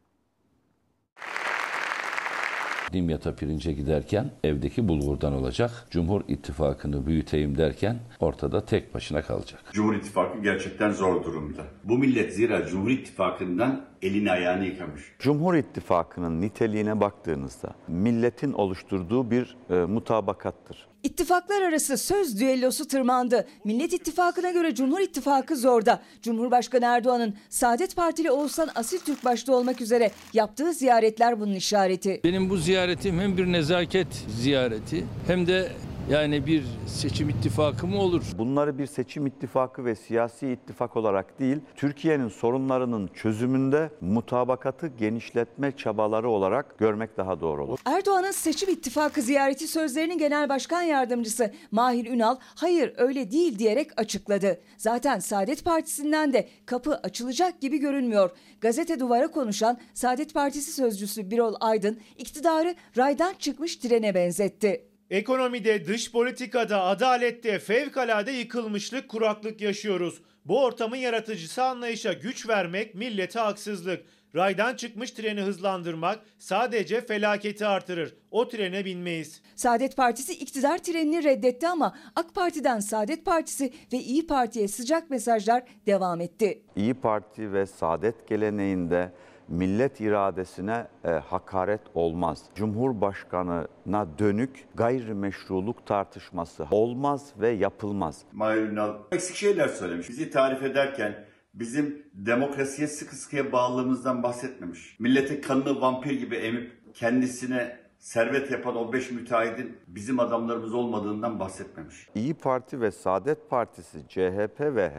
Dimyat'a 2.92 3.34
pirince 3.34 3.72
giderken 3.72 4.30
evdeki 4.44 4.88
bulgurdan 4.88 5.32
olacak. 5.32 5.86
Cumhur 5.90 6.20
İttifakı'nı 6.28 7.06
büyüteyim 7.06 7.58
derken 7.58 7.96
ortada 8.20 8.64
tek 8.64 8.94
başına 8.94 9.22
kalacak. 9.22 9.60
Cumhur 9.72 9.94
İttifakı 9.94 10.38
gerçekten 10.42 10.90
zor 10.90 11.24
durumda. 11.24 11.62
Bu 11.84 11.98
millet 11.98 12.34
zira 12.34 12.66
Cumhur 12.66 12.90
İttifakı'ndan 12.90 13.84
elini 14.02 14.30
ayağını 14.30 14.64
yıkamış. 14.64 15.02
Cumhur 15.18 15.54
İttifakı'nın 15.54 16.40
niteliğine 16.40 17.00
baktığınızda 17.00 17.74
milletin 17.88 18.52
oluşturduğu 18.52 19.30
bir 19.30 19.56
e, 19.70 19.74
mutabakattır. 19.74 20.87
İttifaklar 21.02 21.62
arası 21.62 21.98
söz 21.98 22.40
düellosu 22.40 22.88
tırmandı. 22.88 23.46
Millet 23.64 23.92
İttifakı'na 23.92 24.50
göre 24.50 24.74
Cumhur 24.74 25.00
İttifakı 25.00 25.56
zorda. 25.56 26.02
Cumhurbaşkanı 26.22 26.84
Erdoğan'ın 26.84 27.34
Saadet 27.48 27.96
Partili 27.96 28.30
Oğuzhan 28.30 28.68
Asil 28.74 28.98
Türk 28.98 29.24
başta 29.24 29.54
olmak 29.54 29.80
üzere 29.80 30.10
yaptığı 30.32 30.72
ziyaretler 30.72 31.40
bunun 31.40 31.54
işareti. 31.54 32.20
Benim 32.24 32.50
bu 32.50 32.56
ziyaretim 32.56 33.20
hem 33.20 33.36
bir 33.36 33.46
nezaket 33.46 34.06
ziyareti 34.40 35.04
hem 35.26 35.46
de 35.46 35.72
yani 36.10 36.46
bir 36.46 36.64
seçim 36.86 37.28
ittifakı 37.28 37.86
mı 37.86 37.98
olur? 37.98 38.22
Bunları 38.38 38.78
bir 38.78 38.86
seçim 38.86 39.26
ittifakı 39.26 39.84
ve 39.84 39.94
siyasi 39.94 40.48
ittifak 40.48 40.96
olarak 40.96 41.38
değil, 41.38 41.56
Türkiye'nin 41.76 42.28
sorunlarının 42.28 43.10
çözümünde 43.14 43.90
mutabakatı 44.00 44.86
genişletme 44.86 45.76
çabaları 45.76 46.30
olarak 46.30 46.78
görmek 46.78 47.16
daha 47.16 47.40
doğru 47.40 47.64
olur. 47.64 47.78
Erdoğan'ın 47.84 48.30
seçim 48.30 48.70
ittifakı 48.70 49.22
ziyareti 49.22 49.68
sözlerini 49.68 50.18
Genel 50.18 50.48
Başkan 50.48 50.82
Yardımcısı 50.82 51.52
Mahir 51.70 52.06
Ünal 52.06 52.36
hayır 52.40 52.92
öyle 52.96 53.30
değil 53.30 53.58
diyerek 53.58 54.00
açıkladı. 54.00 54.60
Zaten 54.76 55.18
Saadet 55.18 55.64
Partisi'nden 55.64 56.32
de 56.32 56.48
kapı 56.66 56.94
açılacak 56.94 57.60
gibi 57.60 57.78
görünmüyor. 57.78 58.30
Gazete 58.60 59.00
Duvara 59.00 59.28
konuşan 59.28 59.78
Saadet 59.94 60.34
Partisi 60.34 60.72
sözcüsü 60.72 61.30
Birol 61.30 61.54
Aydın 61.60 61.98
iktidarı 62.18 62.74
raydan 62.96 63.34
çıkmış 63.38 63.76
trene 63.76 64.14
benzetti. 64.14 64.87
Ekonomide, 65.10 65.86
dış 65.86 66.12
politikada, 66.12 66.82
adalette 66.82 67.58
fevkalade 67.58 68.32
yıkılmışlık, 68.32 69.08
kuraklık 69.08 69.60
yaşıyoruz. 69.60 70.22
Bu 70.44 70.64
ortamın 70.64 70.96
yaratıcısı 70.96 71.62
anlayışa 71.64 72.12
güç 72.12 72.48
vermek 72.48 72.94
millete 72.94 73.38
haksızlık. 73.38 74.04
Raydan 74.34 74.76
çıkmış 74.76 75.10
treni 75.10 75.40
hızlandırmak 75.40 76.18
sadece 76.38 77.00
felaketi 77.00 77.66
artırır. 77.66 78.14
O 78.30 78.48
trene 78.48 78.84
binmeyiz. 78.84 79.42
Saadet 79.54 79.96
Partisi 79.96 80.32
iktidar 80.32 80.78
trenini 80.78 81.24
reddetti 81.24 81.68
ama 81.68 81.96
AK 82.16 82.34
Parti'den 82.34 82.80
Saadet 82.80 83.24
Partisi 83.24 83.72
ve 83.92 83.96
İyi 83.96 84.26
Parti'ye 84.26 84.68
sıcak 84.68 85.10
mesajlar 85.10 85.62
devam 85.86 86.20
etti. 86.20 86.62
İyi 86.76 86.94
Parti 86.94 87.52
ve 87.52 87.66
Saadet 87.66 88.28
geleneğinde 88.28 89.12
millet 89.48 90.00
iradesine 90.00 90.86
e, 91.04 91.08
hakaret 91.08 91.80
olmaz. 91.94 92.42
Cumhurbaşkanına 92.54 94.18
dönük 94.18 94.66
gayrimeşruluk 94.74 95.86
tartışması 95.86 96.66
olmaz 96.70 97.32
ve 97.40 97.48
yapılmaz. 97.48 98.22
Mahir 98.32 98.62
Ünal 98.62 98.94
eksik 99.12 99.36
şeyler 99.36 99.68
söylemiş. 99.68 100.08
Bizi 100.08 100.30
tarif 100.30 100.62
ederken 100.62 101.24
bizim 101.54 102.02
demokrasiye 102.14 102.88
sıkı 102.88 103.16
sıkıya 103.16 103.52
bağlılığımızdan 103.52 104.22
bahsetmemiş. 104.22 104.96
Millete 105.00 105.40
kanını 105.40 105.80
vampir 105.80 106.20
gibi 106.20 106.36
emip 106.36 106.94
kendisine 106.94 107.78
servet 107.98 108.50
yapan 108.50 108.76
o 108.76 108.92
beş 108.92 109.10
müteahhidin 109.10 109.76
bizim 109.86 110.20
adamlarımız 110.20 110.74
olmadığından 110.74 111.40
bahsetmemiş. 111.40 112.08
İyi 112.14 112.34
Parti 112.34 112.80
ve 112.80 112.90
Saadet 112.90 113.50
Partisi, 113.50 114.08
CHP 114.08 114.60
ve 114.60 114.92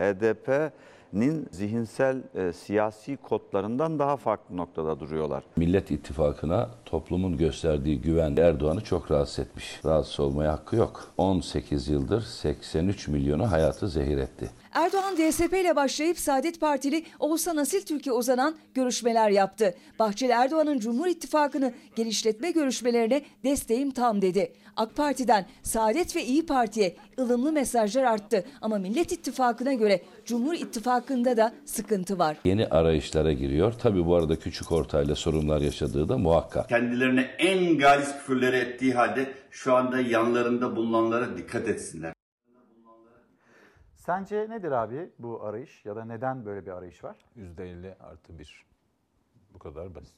HDP'nin 1.09 1.47
zihinsel 1.51 2.17
e, 2.35 2.53
siyasi 2.53 3.17
kodlarından 3.17 3.99
daha 3.99 4.17
farklı 4.17 4.57
noktada 4.57 4.99
duruyorlar. 4.99 5.43
Millet 5.55 5.91
İttifakı'na 5.91 6.69
toplumun 6.85 7.37
gösterdiği 7.37 8.01
güven 8.01 8.35
Erdoğan'ı 8.37 8.81
çok 8.81 9.11
rahatsız 9.11 9.39
etmiş. 9.39 9.79
Rahatsız 9.85 10.19
olmaya 10.19 10.51
hakkı 10.51 10.75
yok. 10.75 11.11
18 11.17 11.87
yıldır 11.87 12.21
83 12.21 13.07
milyonu 13.07 13.51
hayatı 13.51 13.87
zehir 13.87 14.17
etti. 14.17 14.49
Erdoğan 14.73 15.17
DSP 15.17 15.53
ile 15.53 15.75
başlayıp 15.75 16.19
Saadet 16.19 16.59
Partili 16.59 17.03
Oğuzhan 17.19 17.57
Asil 17.57 17.81
Türkiye 17.81 18.13
uzanan 18.13 18.55
görüşmeler 18.73 19.29
yaptı. 19.29 19.75
Bahçeli 19.99 20.31
Erdoğan'ın 20.31 20.79
Cumhur 20.79 21.07
İttifakı'nı 21.07 21.73
genişletme 21.95 22.51
görüşmelerine 22.51 23.21
desteğim 23.43 23.91
tam 23.91 24.21
dedi. 24.21 24.53
AK 24.75 24.95
Parti'den 24.95 25.45
Saadet 25.63 26.15
ve 26.15 26.25
İyi 26.25 26.45
Parti'ye 26.45 26.95
ılımlı 27.19 27.51
mesajlar 27.51 28.03
arttı 28.03 28.45
ama 28.61 28.77
Millet 28.77 29.11
İttifakı'na 29.11 29.73
göre 29.73 30.01
Cumhur 30.25 30.53
İttifakı'nda 30.53 31.37
da 31.37 31.53
sıkıntı 31.65 32.19
var. 32.19 32.37
Yeni 32.45 32.67
arayışlara 32.67 33.33
giriyor. 33.33 33.73
Tabii 33.81 34.05
bu 34.05 34.15
arada 34.15 34.35
küçük 34.39 34.71
ortayla 34.71 35.15
sorunlar 35.15 35.61
yaşadığı 35.61 36.09
da 36.09 36.17
muhakkak. 36.17 36.69
Kendilerine 36.69 37.21
en 37.39 37.77
galis 37.77 38.11
küfürleri 38.11 38.57
ettiği 38.57 38.93
halde 38.93 39.33
şu 39.51 39.75
anda 39.75 39.99
yanlarında 39.99 40.75
bulunanlara 40.75 41.37
dikkat 41.37 41.67
etsinler. 41.67 42.13
Sence 44.09 44.49
nedir 44.49 44.71
abi 44.71 45.09
bu 45.19 45.43
arayış 45.43 45.85
ya 45.85 45.95
da 45.95 46.05
neden 46.05 46.45
böyle 46.45 46.65
bir 46.65 46.71
arayış 46.71 47.03
var? 47.03 47.17
%50 47.37 47.97
artı 47.99 48.39
1. 48.39 48.65
Bu 49.53 49.59
kadar 49.59 49.95
basit. 49.95 50.15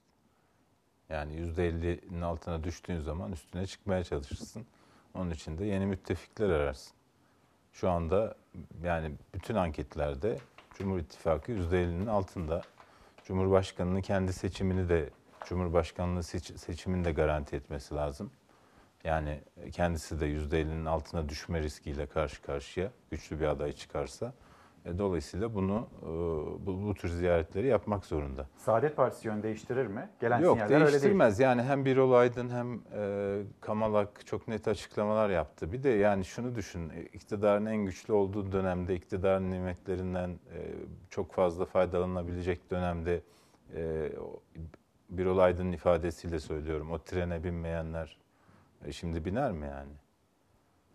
Yani 1.10 1.36
%50'nin 1.36 2.22
altına 2.22 2.64
düştüğün 2.64 3.00
zaman 3.00 3.32
üstüne 3.32 3.68
çıkmaya 3.68 4.04
çalışırsın. 4.04 4.66
Onun 5.14 5.30
için 5.30 5.58
de 5.58 5.66
yeni 5.66 5.86
müttefikler 5.86 6.50
ararsın. 6.50 6.94
Şu 7.74 7.90
anda 7.90 8.36
yani 8.84 9.16
bütün 9.34 9.56
anketlerde 9.56 10.38
Cumhur 10.74 11.00
İttifakı 11.00 11.52
%50'nin 11.52 12.08
altında. 12.08 12.62
Cumhurbaşkanının 13.24 14.02
kendi 14.02 14.34
seçimini 14.34 14.90
de 14.90 15.10
Cumhurbaşkanlığı 15.46 16.24
seç, 16.24 16.60
seçimini 16.60 17.06
de 17.06 17.12
garanti 17.12 17.56
etmesi 17.56 17.96
lazım. 17.96 18.32
Yani 19.04 19.40
kendisi 19.72 20.20
de 20.20 20.28
%50'nin 20.28 20.86
altına 20.86 21.30
düşme 21.30 21.62
riskiyle 21.62 22.06
karşı 22.06 22.42
karşıya 22.42 22.92
güçlü 23.12 23.40
bir 23.40 23.46
aday 23.46 23.72
çıkarsa. 23.74 24.34
E, 24.86 24.98
dolayısıyla 24.98 25.56
bunu 25.56 25.88
e, 26.02 26.06
bu, 26.66 26.84
bu 26.88 26.94
tür 26.94 27.10
ziyaretleri 27.10 27.68
yapmak 27.68 28.06
zorunda. 28.06 28.48
Saadet 28.58 28.96
Partisi 28.96 29.28
yön 29.28 29.44
değiştirir 29.44 29.88
mi? 29.88 30.10
Gelen 30.20 30.40
Yok 30.40 30.54
sinyaller 30.54 30.76
öyle 30.76 30.82
değil. 30.86 30.92
değiştirmez. 30.92 31.40
Yani 31.40 31.64
hem 31.64 31.86
Birol 31.86 32.12
Aydın 32.14 32.50
hem 32.50 32.80
e, 32.96 33.42
Kamalak 33.62 34.28
çok 34.28 34.48
net 34.48 34.68
açıklamalar 34.68 35.30
yaptı. 35.30 35.72
Bir 35.72 35.84
de 35.84 35.90
yani 35.90 36.26
şunu 36.26 36.56
düşün. 36.56 36.90
iktidarın 37.14 37.66
en 37.66 37.86
güçlü 37.86 38.14
olduğu 38.14 38.52
dönemde, 38.52 38.96
iktidarın 38.96 39.52
nimetlerinden 39.52 40.30
e, 40.30 40.74
çok 41.10 41.34
fazla 41.34 41.66
faydalanabilecek 41.66 42.72
dönemde 42.72 43.22
e, 43.76 44.12
Birol 45.10 45.38
Aydın'ın 45.38 45.72
ifadesiyle 45.72 46.40
söylüyorum. 46.40 46.92
O 46.92 47.00
trene 47.00 47.44
binmeyenler 47.44 48.21
e, 48.86 48.92
şimdi 48.92 49.26
biner 49.26 49.52
mi 49.52 49.66
yani? 49.66 49.92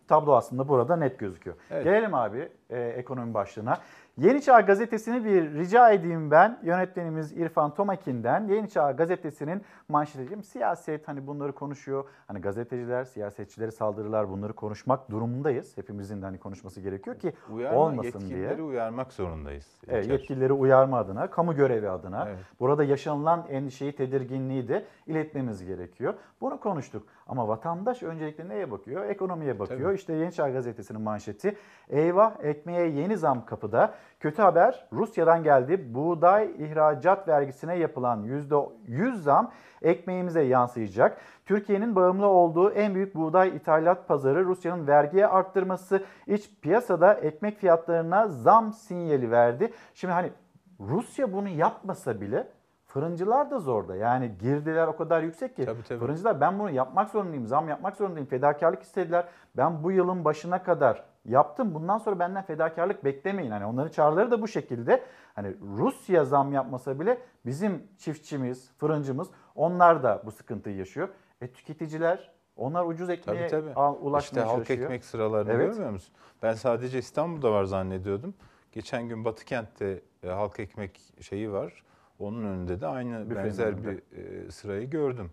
Tablo 0.07 0.35
aslında 0.35 0.67
burada 0.67 0.95
net 0.95 1.19
gözüküyor. 1.19 1.55
Evet. 1.71 1.83
Gelelim 1.83 2.13
abi 2.13 2.49
e, 2.69 2.79
ekonomi 2.79 3.33
başlığına. 3.33 3.77
Yeni 4.17 4.41
Çağ 4.41 4.61
Gazetesi'ni 4.61 5.25
bir 5.25 5.53
rica 5.53 5.89
edeyim 5.91 6.31
ben 6.31 6.59
yönetmenimiz 6.63 7.31
İrfan 7.37 7.73
Tomakin'den. 7.73 8.47
Yeni 8.47 8.69
Çağ 8.69 8.91
Gazetesi'nin 8.91 9.61
manşetiyim. 9.89 10.43
Siyaset 10.43 11.07
hani 11.07 11.27
bunları 11.27 11.51
konuşuyor. 11.51 12.05
Hani 12.27 12.41
gazeteciler, 12.41 13.03
siyasetçilere 13.03 13.71
saldırılar 13.71 14.29
bunları 14.29 14.53
konuşmak 14.53 15.11
durumundayız. 15.11 15.77
Hepimizin 15.77 16.21
de 16.21 16.25
hani 16.25 16.37
konuşması 16.37 16.81
gerekiyor 16.81 17.19
ki 17.19 17.33
Uyarma, 17.53 17.79
olmasın 17.79 18.03
yetkilileri 18.19 18.57
diye. 18.57 18.67
uyarmak 18.67 19.13
zorundayız. 19.13 19.67
Evet, 19.87 20.05
İlker. 20.05 20.13
yetkilileri 20.19 20.53
uyarma 20.53 20.97
adına, 20.97 21.29
kamu 21.29 21.55
görevi 21.55 21.89
adına, 21.89 22.25
Evet. 22.27 22.37
burada 22.59 22.83
yaşanılan 22.83 23.45
endişeyi, 23.49 23.95
tedirginliği 23.95 24.67
de 24.67 24.85
iletmemiz 25.07 25.65
gerekiyor. 25.65 26.13
Bunu 26.41 26.59
konuştuk. 26.59 27.03
Ama 27.27 27.47
vatandaş 27.47 28.03
öncelikle 28.03 28.49
neye 28.49 28.71
bakıyor? 28.71 29.05
Ekonomiye 29.05 29.59
bakıyor. 29.59 29.81
Tabii. 29.89 29.95
İşte 29.95 30.13
Yeni 30.13 30.31
Çağ 30.31 30.49
Gazetesi'nin 30.49 31.01
manşeti. 31.01 31.55
Eyvah 31.89 32.43
ekmeğe 32.43 32.87
yeni 32.87 33.17
zam 33.17 33.45
kapıda. 33.45 33.93
Kötü 34.19 34.41
haber 34.41 34.87
Rusya'dan 34.93 35.43
geldi. 35.43 35.93
Buğday 35.93 36.51
ihracat 36.57 37.27
vergisine 37.27 37.75
yapılan 37.77 38.23
%100 38.23 39.15
zam 39.15 39.51
ekmeğimize 39.81 40.41
yansıyacak. 40.41 41.17
Türkiye'nin 41.45 41.95
bağımlı 41.95 42.27
olduğu 42.27 42.71
en 42.71 42.95
büyük 42.95 43.15
buğday 43.15 43.49
ithalat 43.49 44.07
pazarı 44.07 44.45
Rusya'nın 44.45 44.87
vergiye 44.87 45.27
arttırması 45.27 46.03
iç 46.27 46.49
piyasada 46.61 47.13
ekmek 47.13 47.57
fiyatlarına 47.57 48.27
zam 48.27 48.73
sinyali 48.73 49.31
verdi. 49.31 49.73
Şimdi 49.93 50.13
hani 50.13 50.31
Rusya 50.79 51.33
bunu 51.33 51.47
yapmasa 51.47 52.21
bile 52.21 52.47
fırıncılar 52.85 53.51
da 53.51 53.59
zorda. 53.59 53.95
Yani 53.95 54.31
girdiler 54.41 54.87
o 54.87 54.97
kadar 54.97 55.21
yüksek 55.21 55.55
ki. 55.55 55.65
Tabii, 55.65 55.83
tabii. 55.83 55.99
Fırıncılar 55.99 56.41
ben 56.41 56.59
bunu 56.59 56.69
yapmak 56.69 57.09
zorundayım, 57.09 57.47
zam 57.47 57.69
yapmak 57.69 57.95
zorundayım, 57.95 58.27
fedakarlık 58.27 58.83
istediler. 58.83 59.25
Ben 59.57 59.83
bu 59.83 59.91
yılın 59.91 60.25
başına 60.25 60.63
kadar 60.63 61.03
yaptım. 61.27 61.73
Bundan 61.73 61.97
sonra 61.97 62.19
benden 62.19 62.43
fedakarlık 62.43 63.03
beklemeyin. 63.03 63.51
Hani 63.51 63.65
onların 63.65 63.91
çağrıları 63.91 64.31
da 64.31 64.41
bu 64.41 64.47
şekilde. 64.47 65.03
Hani 65.35 65.55
Rusya 65.77 66.25
zam 66.25 66.53
yapmasa 66.53 66.99
bile 66.99 67.17
bizim 67.45 67.83
çiftçimiz, 67.97 68.71
fırıncımız 68.77 69.27
onlar 69.55 70.03
da 70.03 70.21
bu 70.25 70.31
sıkıntıyı 70.31 70.75
yaşıyor. 70.77 71.09
E 71.41 71.47
tüketiciler 71.47 72.31
onlar 72.55 72.85
ucuz 72.85 73.09
ekmeğe 73.09 73.47
Tabii 73.47 73.73
tabii. 73.75 73.79
ulaşmaya 73.79 74.19
işte 74.19 74.41
halk 74.41 74.49
çalışıyor. 74.67 74.79
ekmek 74.83 75.05
sıralarını 75.05 75.51
Evet. 75.51 75.67
görmüyor 75.69 75.91
musun? 75.91 76.13
Ben 76.43 76.53
sadece 76.53 76.99
İstanbul'da 76.99 77.51
var 77.51 77.63
zannediyordum. 77.63 78.33
Geçen 78.71 79.09
gün 79.09 79.25
Batıkent'te 79.25 80.01
e, 80.23 80.27
halk 80.29 80.59
ekmek 80.59 81.01
şeyi 81.21 81.51
var. 81.51 81.83
Onun 82.19 82.43
önünde 82.43 82.81
de 82.81 82.87
aynı 82.87 83.29
Büfenin 83.29 83.45
benzer 83.45 83.67
önünde. 83.67 83.87
bir 83.87 84.17
e, 84.47 84.51
sırayı 84.51 84.89
gördüm. 84.89 85.31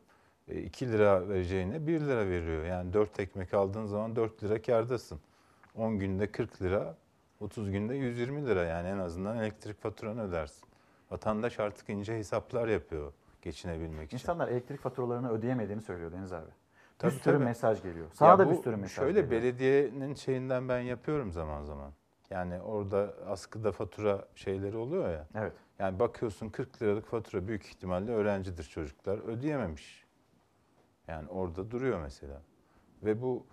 2 0.49 0.93
lira 0.93 1.29
vereceğine 1.29 1.87
1 1.87 2.01
lira 2.01 2.27
veriyor. 2.27 2.65
Yani 2.65 2.93
4 2.93 3.21
ekmek 3.21 3.55
aldığın 3.55 3.87
zaman 3.87 4.17
4 4.17 4.43
lira 4.45 4.63
kârdasın. 4.63 5.21
10 5.75 5.99
günde 5.99 6.33
40 6.33 6.63
lira, 6.63 6.97
30 7.41 7.71
günde 7.71 7.95
120 7.95 8.47
lira. 8.47 8.65
Yani 8.65 8.89
en 8.89 8.99
azından 8.99 9.37
elektrik 9.39 9.81
faturanı 9.81 10.23
ödersin. 10.23 10.69
Vatandaş 11.11 11.61
artık 11.61 11.89
ince 11.89 12.19
hesaplar 12.19 12.69
yapıyor 12.69 13.13
geçinebilmek 13.43 14.07
için. 14.07 14.17
İnsanlar 14.17 14.49
elektrik 14.49 14.81
faturalarını 14.81 15.31
ödeyemediğini 15.31 15.83
söylüyor 15.83 16.13
Deniz 16.13 16.33
abi. 16.33 16.51
Tabii, 16.99 17.13
bir 17.13 17.19
sürü 17.19 17.35
tabii. 17.35 17.45
mesaj 17.45 17.83
geliyor. 17.83 18.07
Sana 18.13 18.39
da 18.39 18.51
bir 18.51 18.55
sürü 18.55 18.77
mesaj 18.77 18.97
Şöyle 18.97 19.21
geliyor. 19.21 19.43
belediyenin 19.43 20.15
şeyinden 20.15 20.69
ben 20.69 20.81
yapıyorum 20.81 21.33
zaman 21.33 21.63
zaman. 21.65 21.93
Yani 22.31 22.61
orada 22.61 23.15
askıda 23.27 23.73
fatura 23.73 24.29
şeyleri 24.35 24.77
oluyor 24.77 25.11
ya. 25.11 25.27
Evet. 25.35 25.53
Yani 25.79 25.99
bakıyorsun 25.99 26.49
40 26.49 26.83
liralık 26.83 27.07
fatura 27.07 27.49
büyük 27.49 27.67
ihtimalle 27.67 28.13
öğrencidir 28.13 28.65
çocuklar 28.65 29.19
ödeyememiş. 29.19 30.05
Yani 31.09 31.29
orada 31.29 31.71
duruyor 31.71 32.01
mesela. 32.01 32.43
Ve 33.03 33.23
bu 33.23 33.47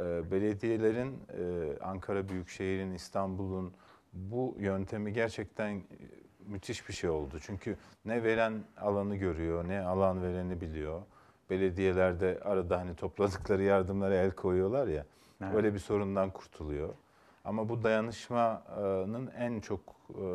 e, 0.00 0.30
belediyelerin 0.30 1.18
e, 1.38 1.72
Ankara 1.82 2.28
Büyükşehir'in, 2.28 2.92
İstanbul'un 2.92 3.72
bu 4.12 4.56
yöntemi 4.58 5.12
gerçekten 5.12 5.70
e, 5.70 5.82
müthiş 6.46 6.88
bir 6.88 6.94
şey 6.94 7.10
oldu. 7.10 7.38
Çünkü 7.40 7.76
ne 8.04 8.22
veren 8.22 8.64
alanı 8.76 9.16
görüyor, 9.16 9.68
ne 9.68 9.80
alan 9.80 10.22
vereni 10.22 10.60
biliyor. 10.60 11.02
Belediyelerde 11.50 12.40
arada 12.44 12.78
hani 12.78 12.96
topladıkları 12.96 13.62
yardımlara 13.62 14.14
el 14.14 14.30
koyuyorlar 14.30 14.88
ya. 14.88 15.04
Evet. 15.42 15.54
Öyle 15.54 15.74
bir 15.74 15.78
sorundan 15.78 16.30
kurtuluyor. 16.30 16.94
Ama 17.44 17.68
bu 17.68 17.82
dayanışmanın 17.82 19.30
en 19.38 19.60
çok 19.60 19.80
e, 20.10 20.26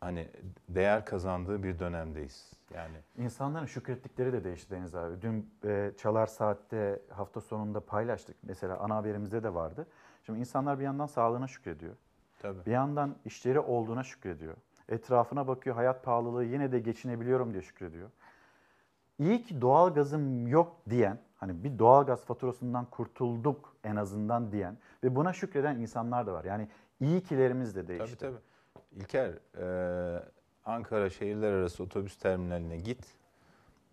hani 0.00 0.28
değer 0.68 1.04
kazandığı 1.04 1.62
bir 1.62 1.78
dönemdeyiz. 1.78 2.52
Yani 2.74 2.96
İnsanların 3.16 3.66
şükrettikleri 3.66 4.32
de 4.32 4.44
değişti 4.44 4.70
Deniz 4.70 4.94
abi. 4.94 5.22
Dün 5.22 5.50
e, 5.64 5.92
Çalar 5.96 6.26
Saat'te 6.26 7.02
hafta 7.10 7.40
sonunda 7.40 7.80
paylaştık. 7.80 8.36
Mesela 8.42 8.78
ana 8.78 8.96
haberimizde 8.96 9.42
de 9.42 9.54
vardı. 9.54 9.86
Şimdi 10.22 10.38
insanlar 10.38 10.78
bir 10.78 10.84
yandan 10.84 11.06
sağlığına 11.06 11.46
şükrediyor. 11.46 11.94
tabii. 12.38 12.66
Bir 12.66 12.72
yandan 12.72 13.16
işleri 13.24 13.60
olduğuna 13.60 14.02
şükrediyor. 14.02 14.54
Etrafına 14.88 15.46
bakıyor, 15.46 15.76
hayat 15.76 16.04
pahalılığı 16.04 16.44
yine 16.44 16.72
de 16.72 16.80
geçinebiliyorum 16.80 17.52
diye 17.52 17.62
şükrediyor. 17.62 18.10
İyi 19.18 19.42
ki 19.42 19.60
doğalgazım 19.60 20.46
yok 20.46 20.76
diyen, 20.90 21.18
hani 21.36 21.64
bir 21.64 21.78
doğalgaz 21.78 22.24
faturasından 22.24 22.84
kurtulduk 22.84 23.76
en 23.84 23.96
azından 23.96 24.52
diyen 24.52 24.78
ve 25.04 25.16
buna 25.16 25.32
şükreden 25.32 25.76
insanlar 25.76 26.26
da 26.26 26.32
var. 26.32 26.44
Yani 26.44 26.68
iyi 27.00 27.20
kilerimiz 27.22 27.76
de 27.76 27.88
değişti. 27.88 28.16
Tabii 28.18 28.32
tabii. 28.32 28.42
İlker, 28.92 29.38
e, 29.58 30.22
Ankara 30.64 31.10
şehirler 31.10 31.52
arası 31.52 31.82
otobüs 31.82 32.16
terminaline 32.16 32.76
git. 32.76 33.06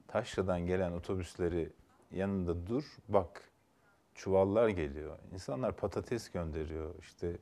Taşra'dan 0.08 0.66
gelen 0.66 0.92
otobüsleri 0.92 1.70
yanında 2.12 2.68
dur, 2.68 2.84
bak. 3.10 3.42
Çuvallar 4.16 4.70
geliyor. 4.70 5.18
İnsanlar 5.34 5.76
patates 5.76 6.30
gönderiyor, 6.30 6.96
işte 7.00 7.38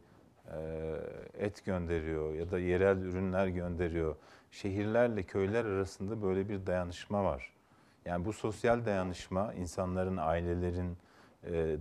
et 1.33 1.65
gönderiyor 1.65 2.33
ya 2.33 2.51
da 2.51 2.59
yerel 2.59 2.97
ürünler 2.97 3.47
gönderiyor. 3.47 4.15
Şehirlerle 4.51 5.23
köyler 5.23 5.65
arasında 5.65 6.21
böyle 6.21 6.49
bir 6.49 6.65
dayanışma 6.65 7.23
var. 7.23 7.53
Yani 8.05 8.25
bu 8.25 8.33
sosyal 8.33 8.85
dayanışma, 8.85 9.53
insanların, 9.53 10.17
ailelerin 10.17 10.97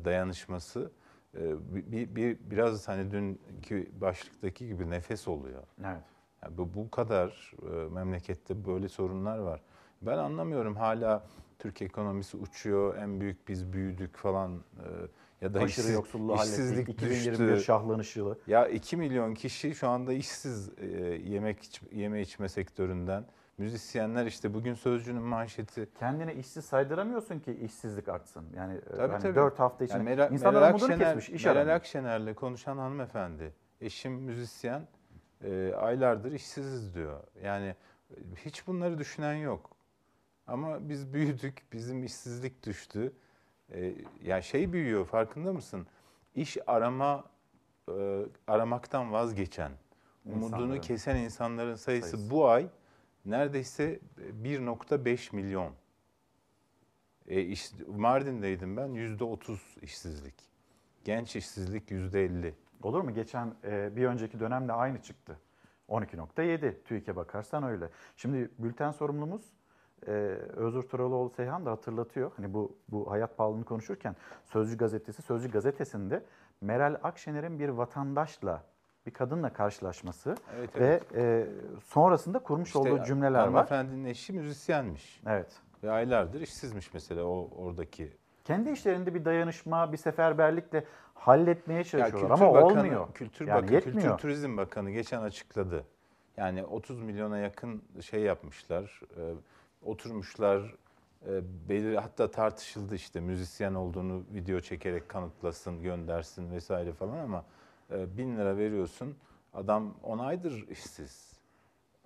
dayanışması 0.04 0.90
bir, 1.34 2.14
bir 2.14 2.38
biraz 2.40 2.88
hani 2.88 3.10
dünkü 3.10 4.00
başlıktaki 4.00 4.66
gibi 4.66 4.90
nefes 4.90 5.28
oluyor. 5.28 5.62
Evet. 5.84 6.02
Yani 6.48 6.58
bu, 6.58 6.74
bu 6.74 6.90
kadar 6.90 7.52
e, 7.62 7.88
memlekette 7.94 8.66
böyle 8.66 8.88
sorunlar 8.88 9.38
var. 9.38 9.60
Ben 10.02 10.18
anlamıyorum 10.18 10.76
hala 10.76 11.26
Türk 11.58 11.82
ekonomisi 11.82 12.36
uçuyor, 12.36 12.96
en 12.96 13.20
büyük 13.20 13.48
biz 13.48 13.72
büyüdük 13.72 14.16
falan 14.16 14.52
e, 14.52 14.84
ya 15.44 15.54
da 15.54 15.58
Aşırı 15.60 15.86
işsiz- 15.86 15.92
yoksulluğu 15.94 16.34
işsizlik 16.34 16.74
hallettik. 16.88 16.94
2021 16.94 17.48
düştü. 17.52 17.64
şahlanışılı. 17.64 18.38
Ya 18.46 18.68
2 18.68 18.96
milyon 18.96 19.34
kişi 19.34 19.74
şu 19.74 19.88
anda 19.88 20.12
işsiz 20.12 20.70
e, 20.78 20.86
yemek 21.24 21.62
iç- 21.62 21.82
yeme 21.92 22.20
içme 22.20 22.48
sektöründen. 22.48 23.24
Müzisyenler 23.58 24.26
işte 24.26 24.54
bugün 24.54 24.74
Sözcü'nün 24.74 25.22
manşeti. 25.22 25.88
Kendine 25.98 26.34
işsiz 26.34 26.64
saydıramıyorsun 26.64 27.38
ki 27.38 27.52
işsizlik 27.52 28.08
artsın. 28.08 28.44
Yani 28.56 28.74
e, 28.74 28.80
Tabii, 28.96 29.12
hani 29.12 29.22
tabii. 29.22 29.34
4 29.34 29.58
hafta 29.58 29.84
içinde 29.84 29.98
Yani 29.98 30.08
Meral, 30.08 30.32
insanlar 30.32 30.60
Meral 30.60 30.70
umudunu 30.74 30.92
Akşener, 30.92 31.14
kesmiş, 31.14 31.30
iş 31.30 31.44
Meral. 31.44 31.74
Akşener'le 31.74 32.34
konuşan 32.34 32.78
hanımefendi. 32.78 33.52
Eşim 33.80 34.12
müzisyen, 34.12 34.82
e, 35.44 35.72
aylardır 35.76 36.32
işsiziz 36.32 36.94
diyor. 36.94 37.20
Yani 37.42 37.74
hiç 38.36 38.66
bunları 38.66 38.98
düşünen 38.98 39.34
yok. 39.34 39.70
Ama 40.46 40.88
biz 40.88 41.12
büyüdük, 41.14 41.62
bizim 41.72 42.04
işsizlik 42.04 42.66
düştü. 42.66 43.12
E, 43.72 43.94
ya 44.22 44.42
şey 44.42 44.72
büyüyor, 44.72 45.06
farkında 45.06 45.52
mısın? 45.52 45.86
İş 46.34 46.56
arama, 46.66 47.24
e, 47.88 48.22
aramaktan 48.46 49.12
vazgeçen, 49.12 49.72
umudunu 50.26 50.46
İnsanların. 50.46 50.80
kesen 50.80 51.16
insanların 51.16 51.74
sayısı, 51.74 52.10
Sayısı. 52.10 52.30
bu 52.30 52.48
ay 52.48 52.68
neredeyse 53.24 54.00
1.5 54.42 55.36
milyon. 55.36 55.72
E, 57.28 57.40
iş, 57.42 57.70
Mardin'deydim 57.86 58.76
ben 58.76 58.86
yüzde 58.88 59.24
otuz 59.24 59.76
işsizlik. 59.82 60.34
Genç 61.04 61.36
işsizlik 61.36 61.90
yüzde 61.90 62.24
elli. 62.24 62.54
Olur 62.82 63.00
mu? 63.00 63.14
Geçen 63.14 63.54
e, 63.64 63.96
bir 63.96 64.06
önceki 64.06 64.40
dönemde 64.40 64.72
aynı 64.72 65.02
çıktı. 65.02 65.38
12.7 65.88 66.82
TÜİK'e 66.82 67.16
bakarsan 67.16 67.62
öyle. 67.62 67.88
Şimdi 68.16 68.50
bülten 68.58 68.90
sorumlumuz 68.90 69.42
e, 70.06 70.10
Özgür 70.56 70.82
Turaloğlu 70.82 71.30
Seyhan 71.30 71.66
da 71.66 71.70
hatırlatıyor. 71.70 72.32
Hani 72.36 72.54
bu 72.54 72.76
bu 72.88 73.10
hayat 73.10 73.36
pahalılığını 73.36 73.64
konuşurken 73.64 74.16
Sözcü 74.44 74.76
gazetesi 74.76 75.22
Sözcü 75.22 75.50
gazetesinde 75.50 76.24
Meral 76.60 76.96
Akşener'in 77.02 77.58
bir 77.58 77.68
vatandaşla 77.68 78.62
bir 79.06 79.12
kadınla 79.12 79.52
karşılaşması 79.52 80.36
Evet, 80.58 80.76
ve 80.76 81.00
evet. 81.14 81.16
e, 81.16 81.46
sonrasında 81.84 82.38
kurmuş 82.38 82.68
İşte 82.68 82.78
olduğu 82.78 83.04
cümleler 83.04 83.38
var. 83.38 83.48
Hanımefendinin 83.48 84.04
eşi 84.04 84.32
müzisyenmiş. 84.32 85.20
Evet. 85.26 85.56
Ve 85.82 85.90
aylardır 85.90 86.40
işsizmiş 86.40 86.94
mesela 86.94 87.24
o 87.24 87.50
oradaki. 87.56 88.12
Kendi 88.48 88.70
işlerinde 88.70 89.14
bir 89.14 89.24
dayanışma, 89.24 89.92
bir 89.92 89.96
seferberlikle 89.96 90.84
halletmeye 91.14 91.84
çalışıyorlar 91.84 92.30
ama 92.30 92.54
Bakanı, 92.54 92.80
olmuyor. 92.80 93.12
Kültür 93.14 93.46
yani 93.46 93.62
Bakanı, 93.62 93.74
yetmiyor. 93.74 94.02
Kültür 94.02 94.18
Turizm 94.18 94.56
Bakanı 94.56 94.90
geçen 94.90 95.22
açıkladı. 95.22 95.84
Yani 96.36 96.64
30 96.64 97.00
milyona 97.00 97.38
yakın 97.38 97.82
şey 98.00 98.20
yapmışlar. 98.20 99.00
e, 99.16 99.34
oturmuşlar. 99.82 100.74
E, 101.26 101.30
belir 101.68 101.94
hatta 101.94 102.30
tartışıldı 102.30 102.94
işte 102.94 103.20
müzisyen 103.20 103.74
olduğunu 103.74 104.24
video 104.34 104.60
çekerek 104.60 105.08
kanıtlasın, 105.08 105.82
göndersin 105.82 106.50
vesaire 106.50 106.92
falan 106.92 107.18
ama 107.18 107.44
e, 107.90 108.16
bin 108.16 108.36
lira 108.36 108.56
veriyorsun. 108.56 109.16
Adam 109.54 109.94
10 110.02 110.18
aydır 110.18 110.68
işsiz. 110.68 111.32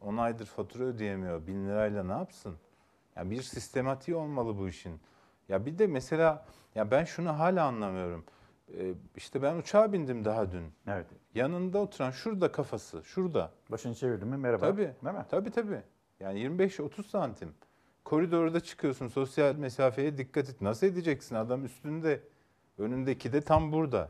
10 0.01 0.17
aydır 0.17 0.47
fatura 0.47 0.85
ödeyemiyor. 0.85 1.47
Bin 1.47 1.69
lirayla 1.69 2.05
ne 2.05 2.13
yapsın? 2.13 2.55
Ya 3.17 3.31
bir 3.31 3.43
sistematiği 3.43 4.17
olmalı 4.17 4.59
bu 4.59 4.69
işin. 4.69 5.01
Ya 5.53 5.67
bir 5.67 5.79
de 5.79 5.87
mesela 5.87 6.45
ya 6.75 6.91
ben 6.91 7.05
şunu 7.05 7.39
hala 7.39 7.65
anlamıyorum. 7.67 8.25
Ee, 8.79 8.95
işte 9.17 9.43
ben 9.43 9.57
uçağa 9.57 9.93
bindim 9.93 10.25
daha 10.25 10.53
dün. 10.53 10.65
Evet. 10.87 11.07
Yanında 11.35 11.79
oturan 11.79 12.11
şurada 12.11 12.53
kafası, 12.53 13.03
şurada. 13.05 13.51
Başını 13.71 13.95
çevirdim 13.95 14.29
mi 14.29 14.37
merhaba. 14.37 14.61
Tabii. 14.67 14.91
Değil 15.05 15.15
mi? 15.17 15.25
Tabii 15.31 15.51
tabii. 15.51 15.81
Yani 16.21 16.39
25-30 16.47 17.03
santim. 17.09 17.55
Koridorda 18.05 18.61
çıkıyorsun 18.61 19.09
sosyal 19.09 19.55
mesafeye 19.55 20.19
dikkat 20.19 20.49
et. 20.49 20.61
Nasıl 20.61 20.87
edeceksin? 20.87 21.35
Adam 21.35 21.65
üstünde. 21.65 22.21
Önündeki 22.79 23.33
de 23.33 23.41
tam 23.41 23.73
burada. 23.73 24.09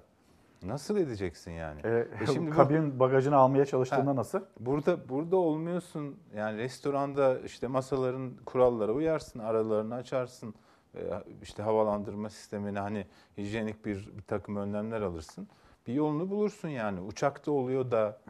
Nasıl 0.63 0.97
edeceksin 0.97 1.51
yani? 1.51 1.81
E, 1.85 2.09
E 2.23 2.27
şimdi 2.33 2.51
bu- 2.51 2.55
kabin 2.55 3.01
bagajını 3.01 3.37
almaya 3.37 3.65
çalıştığında 3.65 4.11
Ha, 4.11 4.17
nasıl? 4.17 4.41
Burada 4.61 5.09
burada 5.09 5.37
olmuyorsun. 5.37 6.17
Yani 6.37 6.59
restoranda 6.59 7.39
işte 7.39 7.67
masaların 7.67 8.33
kurallara 8.47 8.93
uyarsın, 8.93 9.39
aralarını 9.39 9.95
açarsın. 9.95 10.55
Ee, 10.97 11.01
işte 11.43 11.63
havalandırma 11.63 12.31
sistemine 12.31 12.79
hani 12.79 13.07
hijyenik 13.39 13.85
bir, 13.87 14.17
bir 14.17 14.23
takım 14.23 14.57
önlemler 14.57 15.01
alırsın. 15.03 15.49
Bir 15.87 15.95
yolunu 15.95 16.31
bulursun 16.31 16.69
yani. 16.69 17.01
Uçakta 17.01 17.53
oluyor 17.53 17.91
da 17.91 18.21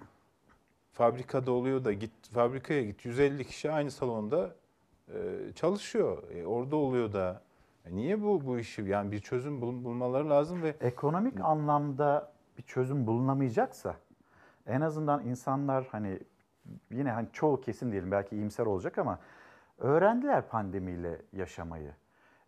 fabrikada 0.92 1.52
oluyor 1.52 1.84
da 1.84 1.92
git 1.92 2.28
fabrikaya 2.32 2.82
git 2.82 3.04
150 3.04 3.44
kişi 3.44 3.70
aynı 3.72 3.90
salonda 3.90 4.54
e, 5.14 5.18
çalışıyor. 5.54 6.30
E, 6.30 6.46
orada 6.46 6.76
oluyor 6.76 7.12
da. 7.12 7.42
E, 7.84 7.96
niye 7.96 8.22
bu 8.22 8.46
bu 8.46 8.58
işi 8.58 8.82
yani 8.82 9.12
bir 9.12 9.20
çözüm 9.20 9.60
bul- 9.60 9.84
bulmaları 9.84 10.30
lazım 10.30 10.62
ve 10.62 10.74
Ekonomik 10.80 11.40
anlamda 11.40 12.32
bir 12.58 12.62
çözüm 12.62 13.06
bulunamayacaksa 13.06 13.96
en 14.66 14.80
azından 14.80 15.26
insanlar 15.26 15.86
hani 15.92 16.18
yine 16.90 17.10
hani 17.10 17.28
çoğu 17.32 17.60
kesim 17.60 17.92
diyelim 17.92 18.10
belki 18.10 18.36
iyimser 18.36 18.66
olacak 18.66 18.98
ama 18.98 19.18
öğrendiler 19.78 20.48
pandemiyle 20.48 21.22
yaşamayı. 21.32 21.92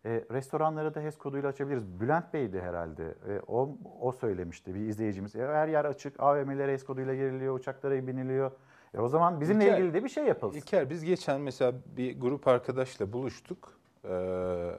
E, 0.04 0.24
restoranları 0.32 0.94
da 0.94 1.00
HES 1.00 1.18
koduyla 1.18 1.48
açabiliriz. 1.48 2.00
Bülent 2.00 2.34
Bey'di 2.34 2.60
herhalde. 2.60 3.14
E, 3.28 3.40
o, 3.46 3.76
o 4.00 4.12
söylemişti 4.12 4.74
bir 4.74 4.80
izleyicimiz. 4.80 5.36
E, 5.36 5.46
her 5.46 5.68
yer 5.68 5.84
açık, 5.84 6.20
AVM'lere 6.20 6.72
HES 6.72 6.84
koduyla 6.84 7.14
giriliyor, 7.14 7.54
uçaklara 7.58 8.06
biniliyor. 8.06 8.50
E, 8.94 8.98
o 8.98 9.08
zaman 9.08 9.40
bizimle 9.40 9.64
İlker- 9.64 9.74
ilgili 9.74 9.94
de 9.94 10.04
bir 10.04 10.08
şey 10.08 10.24
yapılsın. 10.24 10.58
İlker 10.58 10.90
biz 10.90 11.04
geçen 11.04 11.40
mesela 11.40 11.72
bir 11.96 12.20
grup 12.20 12.48
arkadaşla 12.48 13.12
buluştuk. 13.12 13.72
Ee, 14.08 14.70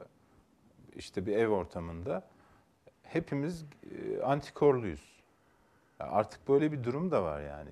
işte 0.96 1.26
bir 1.26 1.36
ev 1.36 1.48
ortamında. 1.48 2.22
Hepimiz 3.02 3.64
e, 3.90 4.22
antikorluyuz. 4.22 5.22
Artık 6.00 6.48
böyle 6.48 6.72
bir 6.72 6.84
durum 6.84 7.10
da 7.10 7.22
var 7.22 7.40
yani. 7.40 7.70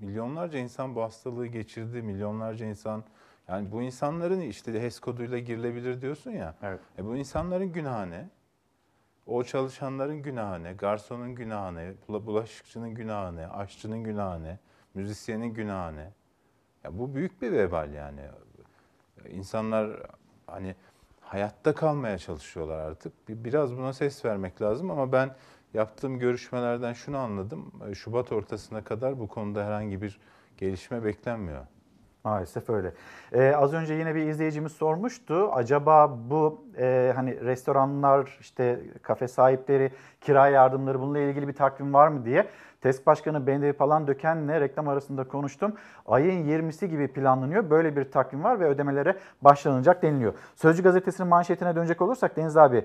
Milyonlarca 0.00 0.58
insan 0.58 0.94
bu 0.94 1.02
hastalığı 1.02 1.46
geçirdi. 1.46 2.02
Milyonlarca 2.02 2.66
insan 2.66 3.04
yani 3.48 3.72
bu 3.72 3.82
insanların 3.82 4.40
işte 4.40 4.82
HES 4.82 5.00
koduyla 5.00 5.38
girilebilir 5.38 6.00
diyorsun 6.02 6.30
ya. 6.30 6.54
Evet. 6.62 6.80
E 6.98 7.04
bu 7.04 7.16
insanların 7.16 7.72
günahı 7.72 8.10
ne? 8.10 8.28
O 9.26 9.44
çalışanların 9.44 10.22
günahı 10.22 10.62
ne? 10.62 10.72
Garsonun 10.72 11.34
günahı 11.34 11.74
ne? 11.74 11.92
bula- 12.08 12.26
Bulaşıkçının 12.26 12.94
günahı 12.94 13.36
ne? 13.36 13.46
Aşçının 13.48 14.04
günahı 14.04 14.42
ne? 14.42 14.58
Müzisyenin 14.94 15.54
günahı 15.54 15.96
ne? 15.96 16.10
Ya 16.84 16.98
bu 16.98 17.14
büyük 17.14 17.42
bir 17.42 17.52
vebal 17.52 17.92
yani. 17.94 18.20
İnsanlar 19.28 20.02
hani 20.46 20.74
hayatta 21.20 21.74
kalmaya 21.74 22.18
çalışıyorlar 22.18 22.78
artık. 22.78 23.28
Bir- 23.28 23.44
Biraz 23.44 23.76
buna 23.76 23.92
ses 23.92 24.24
vermek 24.24 24.62
lazım 24.62 24.90
ama 24.90 25.12
ben 25.12 25.34
yaptığım 25.74 26.18
görüşmelerden 26.18 26.92
şunu 26.92 27.18
anladım. 27.18 27.72
Şubat 27.94 28.32
ortasına 28.32 28.84
kadar 28.84 29.18
bu 29.18 29.28
konuda 29.28 29.64
herhangi 29.66 30.02
bir 30.02 30.20
gelişme 30.56 31.04
beklenmiyor. 31.04 31.66
Maalesef 32.24 32.70
öyle. 32.70 32.92
Ee, 33.32 33.54
az 33.56 33.74
önce 33.74 33.94
yine 33.94 34.14
bir 34.14 34.26
izleyicimiz 34.26 34.72
sormuştu. 34.72 35.50
Acaba 35.52 36.18
bu 36.30 36.64
e, 36.78 37.12
hani 37.16 37.40
restoranlar, 37.40 38.38
işte 38.40 38.80
kafe 39.02 39.28
sahipleri, 39.28 39.92
kira 40.20 40.48
yardımları 40.48 41.00
bununla 41.00 41.18
ilgili 41.18 41.48
bir 41.48 41.52
takvim 41.52 41.94
var 41.94 42.08
mı 42.08 42.24
diye. 42.24 42.46
TESK 42.80 43.06
Başkanı 43.06 43.46
Bendevi 43.46 43.72
falan 43.72 44.06
Döken'le 44.06 44.60
reklam 44.60 44.88
arasında 44.88 45.24
konuştum. 45.24 45.74
Ayın 46.06 46.48
20'si 46.48 46.86
gibi 46.86 47.08
planlanıyor. 47.08 47.70
Böyle 47.70 47.96
bir 47.96 48.10
takvim 48.10 48.44
var 48.44 48.60
ve 48.60 48.66
ödemelere 48.66 49.16
başlanacak 49.42 50.02
deniliyor. 50.02 50.34
Sözcü 50.56 50.82
gazetesinin 50.82 51.28
manşetine 51.28 51.76
dönecek 51.76 52.02
olursak 52.02 52.36
Deniz 52.36 52.56
abi, 52.56 52.84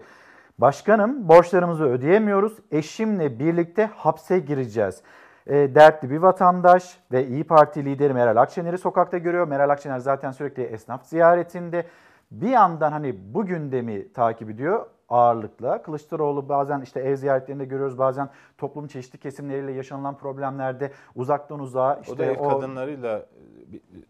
Başkanım 0.58 1.28
borçlarımızı 1.28 1.84
ödeyemiyoruz. 1.84 2.58
Eşimle 2.72 3.40
birlikte 3.40 3.86
hapse 3.86 4.40
gireceğiz. 4.40 5.02
E, 5.50 5.76
dertli 5.76 6.10
bir 6.10 6.18
vatandaş 6.18 7.00
ve 7.12 7.28
İyi 7.28 7.44
Parti 7.44 7.86
lideri 7.86 8.14
Meral 8.14 8.38
Akşener'i 8.42 8.78
sokakta 8.78 9.18
görüyor. 9.18 9.48
Meral 9.48 9.70
Akşener 9.70 10.00
zaten 10.00 10.32
sürekli 10.32 10.64
esnaf 10.64 11.06
ziyaretinde. 11.06 11.86
Bir 12.32 12.50
yandan 12.50 12.92
hani 12.92 13.16
bu 13.34 13.46
gündemi 13.46 14.14
takip 14.14 14.50
ediyor 14.50 14.86
ağırlıkla. 15.10 15.82
Kılıçdaroğlu 15.82 16.50
bazen 16.50 16.82
işte 16.82 17.00
ev 17.00 17.16
ziyaretlerinde 17.16 17.66
görüyoruz. 17.66 17.98
Bazen 17.98 18.30
toplum 18.58 18.88
çeşitli 18.88 19.20
kesimleriyle 19.20 19.72
yaşanılan 19.72 20.18
problemlerde 20.18 20.92
uzaktan 21.16 21.60
uzağa 21.60 22.00
işte 22.02 22.14
o 22.14 22.18
da 22.18 22.26
ev 22.26 22.40
o- 22.40 22.50
kadınlarıyla 22.50 23.26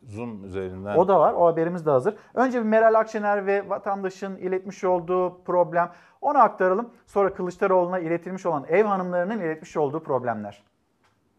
Zoom 0.04 0.44
üzerinden 0.44 0.96
o 0.98 1.08
da 1.08 1.20
var. 1.20 1.34
O 1.34 1.46
haberimiz 1.46 1.86
de 1.86 1.92
hazır. 1.92 2.16
Önce 2.34 2.60
bir 2.60 2.66
Meral 2.66 2.94
Akşener 3.00 3.46
ve 3.46 3.70
vatandaşın 3.70 4.36
iletmiş 4.36 4.84
olduğu 4.84 5.44
problem. 5.44 5.90
Onu 6.22 6.38
aktaralım. 6.38 6.90
Sonra 7.06 7.34
Kılıçdaroğlu'na 7.34 8.00
iletilmiş 8.00 8.46
olan 8.46 8.66
ev 8.70 8.86
hanımlarının 8.86 9.40
iletmiş 9.40 9.78
olduğu 9.78 10.04
problemler. 10.04 10.64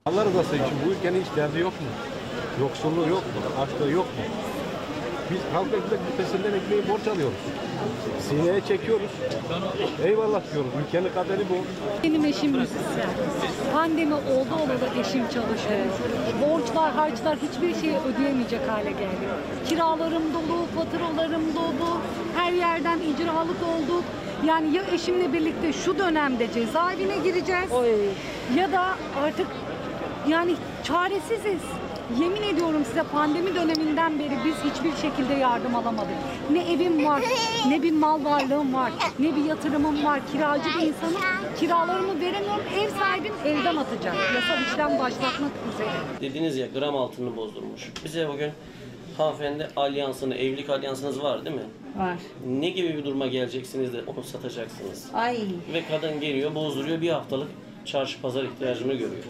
Allah 0.06 0.24
rızası 0.24 0.54
için 0.56 0.76
bu 0.86 0.90
ülkenin 0.90 1.20
hiç 1.20 1.36
derdi 1.36 1.58
yok 1.58 1.72
mu? 1.72 1.86
Yoksulluğu 2.60 3.08
yok 3.08 3.22
mu? 3.22 3.62
Açlığı 3.62 3.90
yok 3.90 4.04
mu? 4.06 4.22
Biz 5.30 5.38
halk 5.54 5.66
ekmek 5.66 6.00
büfesinden 6.12 6.52
ekmeği 6.58 6.88
borç 6.88 7.08
alıyoruz. 7.08 7.38
Sineye 8.28 8.60
çekiyoruz. 8.60 9.10
Eyvallah 10.04 10.42
diyoruz. 10.52 10.70
Ülkenin 10.86 11.08
kaderi 11.14 11.40
bu. 11.50 11.56
Benim 12.04 12.24
eşim 12.24 12.50
müzisyen. 12.52 13.10
Pandemi 13.72 14.14
oldu 14.14 14.54
olalı 14.64 15.00
eşim 15.00 15.22
çalışıyor. 15.28 15.86
Borçlar, 16.42 16.92
harçlar 16.92 17.36
hiçbir 17.36 17.80
şeyi 17.80 17.96
ödeyemeyecek 17.98 18.68
hale 18.68 18.90
geldi. 18.90 19.26
Kiralarım 19.68 20.22
dolu, 20.34 20.66
faturalarım 20.76 21.54
dolu. 21.54 21.90
Her 22.36 22.52
yerden 22.52 22.98
icralık 22.98 23.62
olduk. 23.62 24.04
Yani 24.46 24.76
ya 24.76 24.82
eşimle 24.92 25.32
birlikte 25.32 25.72
şu 25.72 25.98
dönemde 25.98 26.52
cezaevine 26.52 27.16
gireceğiz 27.24 27.70
ya 28.56 28.72
da 28.72 28.84
artık 29.24 29.46
yani 30.28 30.54
çaresiziz. 30.84 31.60
Yemin 32.20 32.42
ediyorum 32.42 32.84
size 32.88 33.02
pandemi 33.02 33.54
döneminden 33.54 34.18
beri 34.18 34.38
biz 34.44 34.54
hiçbir 34.54 35.08
şekilde 35.08 35.34
yardım 35.34 35.74
alamadık. 35.74 36.14
Ne 36.52 36.72
evim 36.72 37.06
var, 37.06 37.22
ne 37.68 37.82
bir 37.82 37.92
mal 37.92 38.24
varlığım 38.24 38.74
var, 38.74 38.92
ne 39.18 39.36
bir 39.36 39.44
yatırımım 39.44 40.04
var. 40.04 40.20
Kiracı 40.32 40.64
bir 40.78 40.86
insanım. 40.86 41.20
Kiralarımı 41.60 42.20
veremiyorum. 42.20 42.64
Ev 42.80 42.88
sahibim 42.98 43.32
evden 43.46 43.76
atacak. 43.76 44.14
Yasal 44.34 44.62
işlem 44.62 44.98
başlatmak 44.98 45.50
üzere. 45.74 45.90
Dediniz 46.20 46.56
ya 46.56 46.66
gram 46.66 46.96
altını 46.96 47.36
bozdurmuş. 47.36 47.92
Bize 48.04 48.28
bugün 48.28 48.50
hanımefendi 49.18 49.68
alyansını, 49.76 50.34
evlilik 50.34 50.70
alyansınız 50.70 51.22
var 51.22 51.44
değil 51.44 51.56
mi? 51.56 51.62
Var. 51.96 52.16
Ne 52.46 52.68
gibi 52.70 52.96
bir 52.96 53.04
duruma 53.04 53.26
geleceksiniz 53.26 53.92
de 53.92 54.02
onu 54.06 54.24
satacaksınız? 54.24 55.06
Ay. 55.14 55.38
Ve 55.72 55.82
kadın 55.90 56.20
geliyor, 56.20 56.54
bozduruyor 56.54 57.00
bir 57.00 57.10
haftalık 57.10 57.48
çarşı 57.84 58.20
pazar 58.20 58.44
ihtiyacını 58.44 58.92
görüyor. 58.92 59.24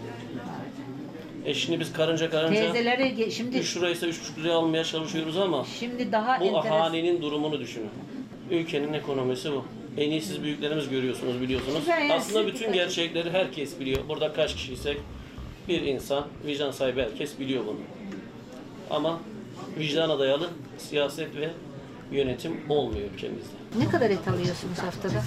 E 1.44 1.54
şimdi 1.54 1.80
biz 1.80 1.92
karınca 1.92 2.30
karınca 2.30 2.60
Teyzelere 2.60 3.08
ge- 3.08 3.30
şimdi 3.30 3.58
3 3.58 3.76
liraysa 3.76 4.06
3,5 4.06 4.40
liraya 4.42 4.54
almaya 4.54 4.84
çalışıyoruz 4.84 5.36
ama 5.36 5.66
şimdi 5.80 6.12
daha 6.12 6.40
bu 6.40 6.44
enteresan. 6.44 6.76
ahalinin 6.76 7.22
durumunu 7.22 7.60
düşünün. 7.60 7.90
Ülkenin 8.50 8.92
ekonomisi 8.92 9.52
bu. 9.52 9.64
En 9.98 10.10
iyi 10.10 10.22
siz 10.22 10.42
büyüklerimiz 10.42 10.88
görüyorsunuz, 10.88 11.40
biliyorsunuz. 11.40 11.78
Güzel 11.78 12.00
yani, 12.00 12.12
Aslında 12.12 12.42
siz 12.44 12.54
bütün 12.54 12.72
gerçekleri 12.72 13.30
herkes 13.30 13.80
biliyor. 13.80 14.08
Burada 14.08 14.32
kaç 14.32 14.54
kişiysek 14.54 14.96
bir 15.68 15.82
insan, 15.82 16.26
vicdan 16.46 16.70
sahibi 16.70 17.02
herkes 17.02 17.38
biliyor 17.38 17.66
bunu. 17.66 17.76
Ama 18.90 19.20
vicdana 19.78 20.18
dayalı 20.18 20.48
siyaset 20.78 21.36
ve 21.36 21.50
yönetim 22.12 22.60
olmuyor 22.68 23.10
ülkemizde. 23.14 23.50
Ne 23.78 23.88
kadar 23.88 24.10
et 24.10 24.28
alıyorsunuz 24.28 24.78
haftada? 24.78 25.22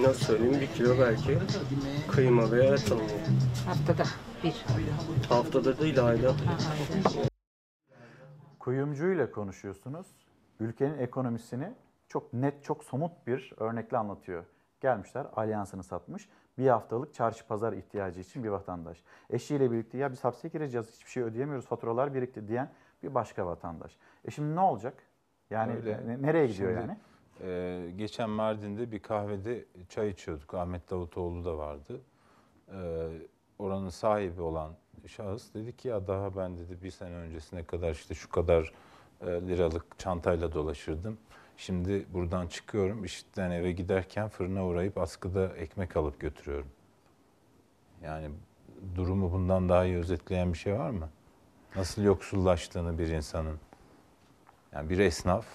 Nasıl 0.00 0.24
söyleyeyim? 0.24 0.58
Bir 0.60 0.76
kilo 0.78 0.98
belki 0.98 1.38
kıyma 2.08 2.52
veya 2.52 2.74
et 2.74 2.92
alınıyor. 2.92 3.10
Haftada 3.66 4.02
bir. 4.44 4.64
Haftada 5.28 5.78
değil 5.78 6.06
ayda. 6.06 6.34
Kuyumcu 8.58 9.12
ile 9.12 9.30
konuşuyorsunuz. 9.30 10.06
Ülkenin 10.60 10.98
ekonomisini 10.98 11.72
çok 12.08 12.32
net, 12.32 12.64
çok 12.64 12.84
somut 12.84 13.26
bir 13.26 13.52
örnekle 13.56 13.96
anlatıyor. 13.98 14.44
Gelmişler, 14.80 15.26
alyansını 15.36 15.82
satmış. 15.82 16.28
Bir 16.58 16.68
haftalık 16.68 17.14
çarşı 17.14 17.46
pazar 17.46 17.72
ihtiyacı 17.72 18.20
için 18.20 18.44
bir 18.44 18.48
vatandaş. 18.48 19.02
Eşiyle 19.30 19.70
birlikte 19.70 19.98
ya 19.98 20.12
biz 20.12 20.24
hapse 20.24 20.48
gireceğiz, 20.48 20.92
hiçbir 20.92 21.10
şey 21.10 21.22
ödeyemiyoruz, 21.22 21.66
faturalar 21.66 22.14
birikti 22.14 22.48
diyen 22.48 22.70
bir 23.02 23.14
başka 23.14 23.46
vatandaş. 23.46 23.96
E 24.24 24.30
şimdi 24.30 24.56
ne 24.56 24.60
olacak? 24.60 24.94
Yani 25.50 25.72
Öyle. 25.72 26.00
ne- 26.06 26.22
nereye 26.22 26.46
gidiyor 26.46 26.70
Şimdi, 26.78 26.80
yani? 26.80 26.96
e, 27.50 27.90
geçen 27.90 28.30
Mardin'de 28.30 28.92
bir 28.92 29.02
kahvede 29.02 29.64
çay 29.88 30.08
içiyorduk. 30.08 30.54
Ahmet 30.54 30.90
Davutoğlu 30.90 31.44
da 31.44 31.58
vardı. 31.58 32.00
E, 32.68 33.08
oranın 33.60 33.88
sahibi 33.88 34.40
olan 34.40 34.72
şahıs 35.06 35.54
dedi 35.54 35.76
ki 35.76 35.88
ya 35.88 36.06
daha 36.06 36.36
ben 36.36 36.58
dedi 36.58 36.82
bir 36.82 36.90
sene 36.90 37.14
öncesine 37.14 37.64
kadar 37.64 37.90
işte 37.92 38.14
şu 38.14 38.30
kadar 38.30 38.72
e, 39.20 39.26
liralık 39.26 39.98
çantayla 39.98 40.52
dolaşırdım. 40.52 41.18
Şimdi 41.56 42.06
buradan 42.12 42.46
çıkıyorum 42.46 43.04
işten 43.04 43.50
eve 43.50 43.72
giderken 43.72 44.28
fırına 44.28 44.66
uğrayıp 44.66 44.98
askıda 44.98 45.56
ekmek 45.56 45.96
alıp 45.96 46.20
götürüyorum. 46.20 46.68
Yani 48.02 48.30
durumu 48.94 49.32
bundan 49.32 49.68
daha 49.68 49.84
iyi 49.84 49.96
özetleyen 49.96 50.52
bir 50.52 50.58
şey 50.58 50.74
var 50.74 50.90
mı? 50.90 51.08
Nasıl 51.76 52.02
yoksullaştığını 52.02 52.98
bir 52.98 53.08
insanın. 53.08 53.58
Yani 54.72 54.90
bir 54.90 54.98
esnaf 54.98 55.46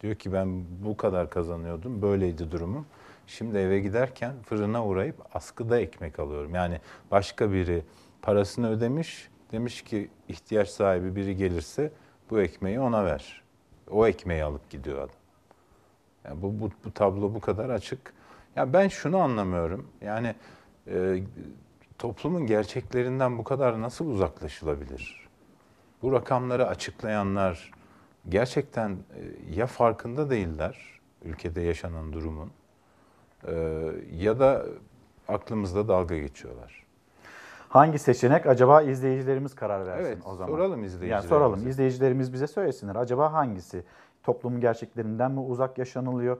diyor 0.00 0.14
ki 0.14 0.32
ben 0.32 0.64
bu 0.84 0.96
kadar 0.96 1.30
kazanıyordum, 1.30 2.02
böyleydi 2.02 2.50
durumum. 2.50 2.86
Şimdi 3.26 3.58
eve 3.58 3.80
giderken 3.80 4.42
fırına 4.42 4.86
uğrayıp 4.86 5.36
askıda 5.36 5.80
ekmek 5.80 6.18
alıyorum. 6.18 6.54
Yani 6.54 6.80
başka 7.10 7.52
biri 7.52 7.82
parasını 8.22 8.70
ödemiş, 8.70 9.28
demiş 9.52 9.82
ki 9.82 10.10
ihtiyaç 10.28 10.68
sahibi 10.68 11.16
biri 11.16 11.36
gelirse 11.36 11.92
bu 12.30 12.40
ekmeği 12.40 12.80
ona 12.80 13.04
ver. 13.04 13.42
O 13.90 14.06
ekmeği 14.06 14.44
alıp 14.44 14.70
gidiyor 14.70 14.98
adam. 14.98 15.16
Yani 16.24 16.42
bu, 16.42 16.60
bu, 16.60 16.70
bu 16.84 16.92
tablo 16.94 17.34
bu 17.34 17.40
kadar 17.40 17.70
açık. 17.70 18.14
Ya 18.56 18.72
ben 18.72 18.88
şunu 18.88 19.18
anlamıyorum. 19.18 19.88
Yani 20.00 20.34
e, 20.86 21.22
toplumun 21.98 22.46
gerçeklerinden 22.46 23.38
bu 23.38 23.44
kadar 23.44 23.80
nasıl 23.80 24.06
uzaklaşılabilir? 24.06 25.28
Bu 26.02 26.12
rakamları 26.12 26.66
açıklayanlar 26.66 27.70
gerçekten 28.28 28.90
e, 28.90 29.54
ya 29.54 29.66
farkında 29.66 30.30
değiller 30.30 31.00
ülkede 31.24 31.60
yaşanan 31.60 32.12
durumun 32.12 32.50
ya 34.12 34.38
da 34.38 34.66
aklımızda 35.28 35.88
dalga 35.88 36.18
geçiyorlar. 36.18 36.84
Hangi 37.68 37.98
seçenek 37.98 38.46
acaba 38.46 38.82
izleyicilerimiz 38.82 39.54
karar 39.54 39.86
versin 39.86 40.06
Evet, 40.06 40.18
o 40.26 40.34
zaman? 40.34 40.52
soralım 40.52 40.76
Yani 40.78 40.86
izleyicilerimize. 40.86 41.28
soralım. 41.28 41.68
İzleyicilerimiz 41.68 42.32
bize 42.32 42.46
söylesinler. 42.46 42.96
Acaba 42.96 43.32
hangisi? 43.32 43.84
Toplumun 44.22 44.60
gerçeklerinden 44.60 45.30
mi 45.30 45.40
uzak 45.40 45.78
yaşanılıyor? 45.78 46.36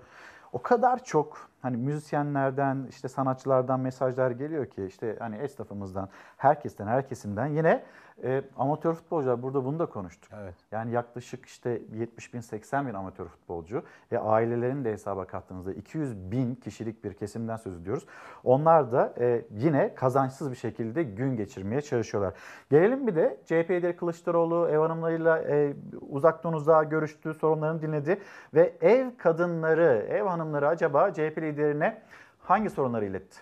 O 0.52 0.62
kadar 0.62 1.04
çok 1.04 1.48
hani 1.64 1.76
müzisyenlerden, 1.76 2.86
işte 2.90 3.08
sanatçılardan 3.08 3.80
mesajlar 3.80 4.30
geliyor 4.30 4.66
ki 4.66 4.84
işte 4.86 5.16
hani 5.18 5.36
esnafımızdan, 5.36 6.08
herkesten, 6.36 6.86
her 6.86 7.08
kesimden 7.08 7.46
yine 7.46 7.84
e, 8.22 8.42
amatör 8.56 8.94
futbolcular 8.94 9.42
burada 9.42 9.64
bunu 9.64 9.78
da 9.78 9.86
konuştuk. 9.86 10.32
Evet. 10.42 10.54
Yani 10.72 10.92
yaklaşık 10.92 11.46
işte 11.46 11.82
70 11.92 12.34
bin 12.34 12.40
80 12.40 12.86
bin 12.86 12.94
amatör 12.94 13.26
futbolcu 13.26 13.82
ve 14.12 14.18
ailelerini 14.18 14.84
de 14.84 14.92
hesaba 14.92 15.26
kattığınızda 15.26 15.72
200 15.72 16.30
bin 16.30 16.54
kişilik 16.54 17.04
bir 17.04 17.14
kesimden 17.14 17.56
söz 17.56 17.80
ediyoruz. 17.80 18.06
Onlar 18.44 18.92
da 18.92 19.14
e, 19.18 19.44
yine 19.50 19.94
kazançsız 19.94 20.50
bir 20.50 20.56
şekilde 20.56 21.02
gün 21.02 21.36
geçirmeye 21.36 21.80
çalışıyorlar. 21.80 22.34
Gelelim 22.70 23.06
bir 23.06 23.16
de 23.16 23.36
CHP 23.44 23.70
lideri 23.70 23.96
Kılıçdaroğlu 23.96 24.68
ev 24.68 24.78
hanımlarıyla 24.78 25.38
e, 25.38 25.74
uzaktan 26.10 26.52
uzağa 26.52 26.82
görüştü, 26.82 27.34
sorunlarını 27.34 27.82
dinledi 27.82 28.20
ve 28.54 28.76
ev 28.80 29.10
kadınları, 29.18 30.06
ev 30.08 30.22
hanımları 30.22 30.68
acaba 30.68 31.12
CHP 31.12 31.38
liderine 31.54 31.98
hangi 32.38 32.70
sorunları 32.70 33.06
iletti? 33.06 33.36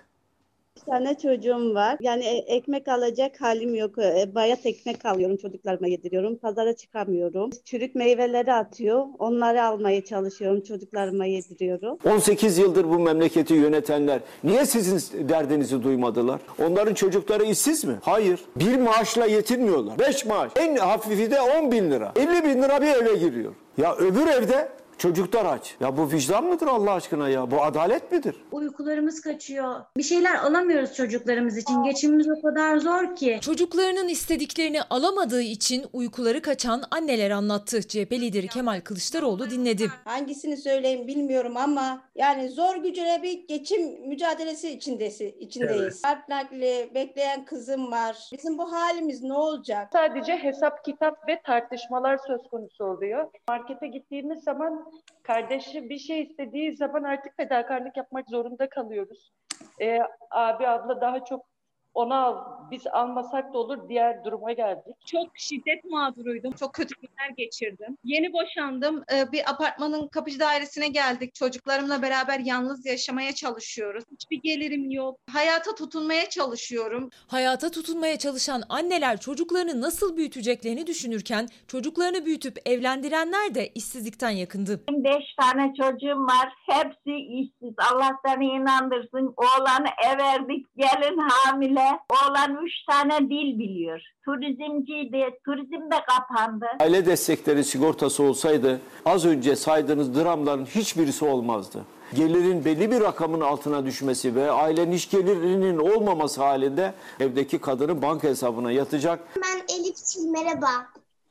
Bir 0.77 0.81
tane 0.93 1.19
çocuğum 1.19 1.75
var. 1.75 1.97
Yani 2.01 2.25
e- 2.25 2.55
ekmek 2.57 2.89
alacak 2.89 3.41
halim 3.41 3.75
yok. 3.75 3.99
E, 3.99 4.35
Bayat 4.35 4.67
ekmek 4.67 5.05
alıyorum 5.07 5.37
çocuklarıma 5.37 5.87
yediriyorum. 5.87 6.37
Pazara 6.37 6.77
çıkamıyorum. 6.77 7.51
Çürük 7.65 7.95
meyveleri 7.95 8.53
atıyor. 8.53 9.05
Onları 9.19 9.65
almaya 9.65 10.05
çalışıyorum. 10.05 10.61
Çocuklarıma 10.61 11.25
yediriyorum. 11.27 11.99
18 12.05 12.59
yıldır 12.59 12.85
bu 12.85 12.99
memleketi 12.99 13.55
yönetenler 13.55 14.21
niye 14.45 14.67
sizin 14.67 15.29
derdinizi 15.29 15.83
duymadılar? 15.83 16.41
Onların 16.67 16.95
çocukları 16.95 17.45
işsiz 17.45 17.85
mi? 17.85 17.95
Hayır. 18.03 18.41
Bir 18.57 18.79
maaşla 18.79 19.27
yetinmiyorlar. 19.27 19.99
5 19.99 20.27
maaş. 20.27 20.53
En 20.57 20.77
hafifi 20.77 21.31
de 21.31 21.41
10 21.41 21.73
bin 21.73 21.91
lira. 21.91 22.13
50 22.17 22.45
bin 22.45 22.63
lira 22.63 22.83
bir 22.83 22.87
eve 22.89 23.17
giriyor. 23.19 23.53
Ya 23.79 23.97
öbür 23.97 24.27
evde 24.27 24.69
çocuklar 25.03 25.45
aç. 25.45 25.77
Ya 25.81 25.97
bu 25.97 26.13
vicdan 26.13 26.45
mıdır 26.45 26.67
Allah 26.67 26.93
aşkına 26.93 27.29
ya? 27.29 27.51
Bu 27.51 27.63
adalet 27.63 28.13
midir? 28.13 28.37
Uykularımız 28.53 29.21
kaçıyor. 29.21 29.81
Bir 29.97 30.03
şeyler 30.03 30.35
alamıyoruz 30.35 30.95
çocuklarımız 30.95 31.57
için. 31.57 31.83
Geçimimiz 31.83 32.27
o 32.31 32.43
kadar 32.43 32.77
zor 32.77 33.17
ki. 33.17 33.39
Çocuklarının 33.43 34.09
istediklerini 34.09 34.83
alamadığı 34.83 35.43
için 35.43 35.85
uykuları 35.93 36.43
kaçan 36.43 36.83
anneler 36.91 37.31
anlattı. 37.31 37.83
CHP 37.83 38.13
lideri 38.13 38.49
Kemal 38.49 38.81
Kılıçdaroğlu 38.81 39.51
dinledi. 39.51 39.91
Hangisini 40.05 40.57
söyleyeyim 40.57 41.07
bilmiyorum 41.07 41.57
ama 41.57 42.03
yani 42.15 42.51
zor 42.51 42.77
gücüne 42.77 43.23
bir 43.23 43.49
geçim 43.49 44.09
mücadelesi 44.09 44.71
içindesi, 44.71 45.37
içindeyiz. 45.41 46.03
Kalp 46.03 46.29
nakli 46.29 46.91
bekleyen 46.95 47.45
kızım 47.45 47.93
var. 47.93 48.29
Bizim 48.33 48.59
bu 48.59 48.73
halimiz 48.73 49.23
ne 49.23 49.35
olacak? 49.35 49.89
Sadece 49.93 50.33
hesap 50.33 50.85
kitap 50.85 51.29
ve 51.29 51.43
tartışmalar 51.45 52.19
söz 52.27 52.41
konusu 52.51 52.85
oluyor. 52.85 53.29
Markete 53.49 53.87
gittiğimiz 53.87 54.43
zaman 54.45 54.92
kardeşi 55.23 55.89
bir 55.89 55.99
şey 55.99 56.23
istediği 56.23 56.77
zaman 56.77 57.03
artık 57.03 57.37
fedakarlık 57.37 57.97
yapmak 57.97 58.31
zorunda 58.31 58.69
kalıyoruz. 58.69 59.33
Ee, 59.81 59.99
abi 60.31 60.69
abla 60.69 61.01
daha 61.01 61.25
çok 61.25 61.52
ona 61.95 62.53
biz 62.71 62.87
almasak 62.87 63.55
da 63.55 63.59
olur 63.59 63.89
diğer 63.89 64.25
duruma 64.25 64.53
geldik. 64.53 64.97
Çok 65.07 65.29
şiddet 65.35 65.85
mağduruydum. 65.85 66.53
Çok 66.53 66.75
kötü 66.75 66.95
günler 67.01 67.31
geçirdim. 67.37 67.99
Yeni 68.05 68.33
boşandım. 68.33 69.05
Ee, 69.13 69.33
Bir 69.33 69.51
apartmanın 69.51 70.09
kapıcı 70.09 70.41
dairesine 70.41 70.89
geldik. 70.89 71.35
Çocuklarımla 71.35 72.03
beraber 72.03 72.39
yalnız 72.39 72.87
yaşamaya 72.87 73.35
çalışıyoruz. 73.35 74.05
Hiçbir 74.13 74.41
gelirim 74.43 74.91
yok. 74.91 75.19
Hayata 75.33 75.75
tutunmaya 75.75 76.29
çalışıyorum. 76.29 77.11
Hayata 77.27 77.71
tutunmaya 77.71 78.19
çalışan 78.19 78.63
anneler 78.69 79.21
çocuklarını 79.21 79.81
nasıl 79.81 80.17
büyüteceklerini 80.17 80.87
düşünürken 80.87 81.49
çocuklarını 81.69 82.25
büyütüp 82.25 82.59
evlendirenler 82.69 83.55
de 83.55 83.69
işsizlikten 83.69 84.31
yakındı. 84.31 84.81
Beş 84.91 85.25
tane 85.41 85.73
çocuğum 85.75 86.27
var. 86.27 86.53
Hepsi 86.71 87.15
işsiz. 87.17 87.75
Allah 87.93 88.11
seni 88.27 88.47
inandırsın. 88.47 89.35
Oğlanı 89.37 89.87
ev 90.07 90.19
verdik. 90.19 90.67
Gelin 90.77 91.19
hamile. 91.19 91.82
Oğlan 92.11 92.57
üç 92.65 92.73
tane 92.91 93.19
dil 93.19 93.59
biliyor. 93.59 94.01
Turizmciydi. 94.25 95.39
Turizm 95.45 95.91
de 95.91 95.97
kapandı. 96.09 96.67
Aile 96.81 97.07
destekleri 97.07 97.65
sigortası 97.65 98.23
olsaydı 98.23 98.81
az 99.07 99.25
önce 99.27 99.57
saydığınız 99.57 100.15
dramların 100.15 100.65
hiçbirisi 100.65 101.25
olmazdı. 101.25 101.85
Gelirin 102.15 102.65
belli 102.65 102.91
bir 102.91 103.01
rakamın 103.01 103.41
altına 103.41 103.87
düşmesi 103.87 104.35
ve 104.35 104.51
ailenin 104.51 104.93
iş 104.93 105.11
gelirinin 105.11 105.79
olmaması 105.79 106.43
halinde 106.43 106.95
evdeki 107.21 107.59
kadının 107.59 108.03
banka 108.03 108.29
hesabına 108.29 108.73
yatacak. 108.73 109.21
Ben 109.37 109.75
Elifçil 109.77 110.27
merhaba. 110.31 110.69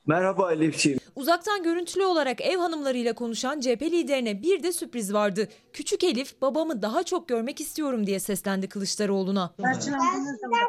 Merhaba 0.06 0.52
Elifciğim. 0.52 0.98
Uzaktan 1.16 1.62
görüntülü 1.62 2.04
olarak 2.04 2.40
ev 2.40 2.56
hanımlarıyla 2.58 3.12
konuşan 3.12 3.60
CHP 3.60 3.82
liderine 3.82 4.42
bir 4.42 4.62
de 4.62 4.72
sürpriz 4.72 5.12
vardı. 5.12 5.48
Küçük 5.72 6.04
Elif 6.04 6.40
babamı 6.40 6.82
daha 6.82 7.02
çok 7.02 7.28
görmek 7.28 7.60
istiyorum 7.60 8.06
diye 8.06 8.20
seslendi 8.20 8.68
Kılıçdaroğlu'na. 8.68 9.54
Ben 9.58 9.72
sizden 9.72 9.90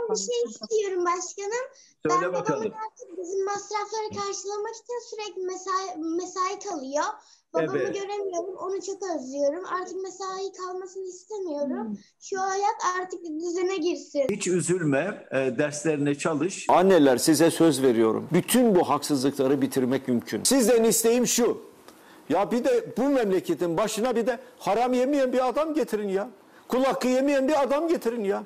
bir 0.10 0.16
şey 0.18 0.44
istiyorum 0.50 1.06
başkanım. 1.06 1.66
Söyle 2.10 2.26
ben 2.26 2.34
bakalım. 2.34 2.60
babamın 2.60 2.76
artık 2.86 3.18
bizim 3.18 3.46
masrafları 3.46 4.10
karşılamak 4.10 4.72
için 4.76 5.00
sürekli 5.10 5.42
mesai, 5.42 5.98
mesai 5.98 6.60
kalıyor. 6.70 7.04
Babamı 7.54 7.78
Evet. 7.80 7.96
göremiyorum, 7.96 8.56
onu 8.58 8.82
çok 8.82 9.04
özlüyorum. 9.16 9.66
Artık 9.66 10.04
mesai 10.04 10.52
kalmasını 10.52 11.04
istemiyorum. 11.08 11.98
Şu 12.22 12.40
hayat 12.40 12.76
artık 13.02 13.20
düzene 13.26 13.78
girsin. 13.78 14.28
Hiç 14.32 14.48
üzülme, 14.48 15.28
e, 15.32 15.36
derslerine 15.38 16.16
çalış. 16.16 16.66
Anneler 16.70 17.18
size 17.18 17.52
söz 17.52 17.82
veriyorum. 17.84 18.28
Bütün 18.34 18.76
bu 18.76 18.90
haksızlıkları 18.90 19.62
bitirmek 19.62 20.08
mümkün. 20.08 20.44
Sizden 20.44 20.84
isteğim 20.84 21.28
şu. 21.28 21.62
Ya 22.30 22.52
bir 22.52 22.64
de 22.64 22.94
bu 22.98 23.04
memleketin 23.10 23.78
başına 23.78 24.16
bir 24.16 24.28
de 24.28 24.40
haram 24.60 24.94
yemeyen 24.94 25.34
bir 25.34 25.48
adam 25.48 25.74
getirin 25.74 26.10
ya. 26.10 26.30
Kul 26.68 26.84
hakkı 26.84 27.08
yemeyen 27.08 27.48
bir 27.48 27.64
adam 27.64 27.88
getirin 27.88 28.24
ya. 28.24 28.44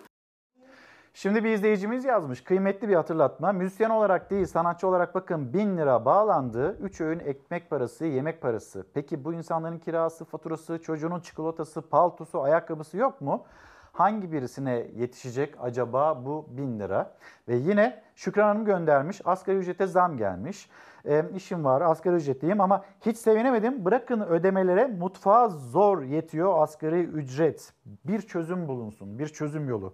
Şimdi 1.17 1.43
bir 1.43 1.49
izleyicimiz 1.49 2.05
yazmış. 2.05 2.43
Kıymetli 2.43 2.89
bir 2.89 2.95
hatırlatma. 2.95 3.51
Müzisyen 3.51 3.89
olarak 3.89 4.31
değil 4.31 4.45
sanatçı 4.45 4.87
olarak 4.87 5.15
bakın 5.15 5.53
1000 5.53 5.77
lira 5.77 6.05
bağlandı. 6.05 6.77
3 6.81 7.01
öğün 7.01 7.19
ekmek 7.19 7.69
parası, 7.69 8.05
yemek 8.05 8.41
parası. 8.41 8.85
Peki 8.93 9.23
bu 9.23 9.33
insanların 9.33 9.79
kirası, 9.79 10.25
faturası, 10.25 10.81
çocuğunun 10.81 11.19
çikolatası, 11.19 11.81
paltosu, 11.81 12.41
ayakkabısı 12.41 12.97
yok 12.97 13.21
mu? 13.21 13.45
Hangi 13.93 14.31
birisine 14.31 14.87
yetişecek 14.95 15.55
acaba 15.59 16.25
bu 16.25 16.45
1000 16.49 16.79
lira? 16.79 17.15
Ve 17.47 17.55
yine 17.55 18.03
Şükran 18.15 18.47
Hanım 18.47 18.65
göndermiş. 18.65 19.21
Asgari 19.25 19.57
ücrete 19.57 19.87
zam 19.87 20.17
gelmiş. 20.17 20.69
E, 21.05 21.25
işim 21.35 21.65
var, 21.65 21.81
asgari 21.81 22.15
ücretliyim 22.15 22.61
ama 22.61 22.83
hiç 23.05 23.17
sevinemedim. 23.17 23.85
Bırakın 23.85 24.21
ödemelere 24.21 24.87
mutfağa 24.87 25.49
zor 25.49 26.01
yetiyor 26.01 26.61
asgari 26.61 27.03
ücret. 27.03 27.73
Bir 27.85 28.21
çözüm 28.21 28.67
bulunsun, 28.67 29.19
bir 29.19 29.27
çözüm 29.27 29.69
yolu. 29.69 29.93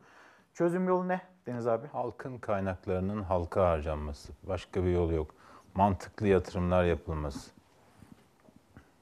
Çözüm 0.53 0.87
yolu 0.87 1.07
ne 1.07 1.21
Deniz 1.47 1.67
abi? 1.67 1.87
Halkın 1.87 2.37
kaynaklarının 2.37 3.23
halka 3.23 3.69
harcanması. 3.69 4.33
Başka 4.43 4.83
bir 4.83 4.89
yol 4.89 5.11
yok. 5.11 5.35
Mantıklı 5.75 6.27
yatırımlar 6.27 6.83
yapılması. 6.83 7.51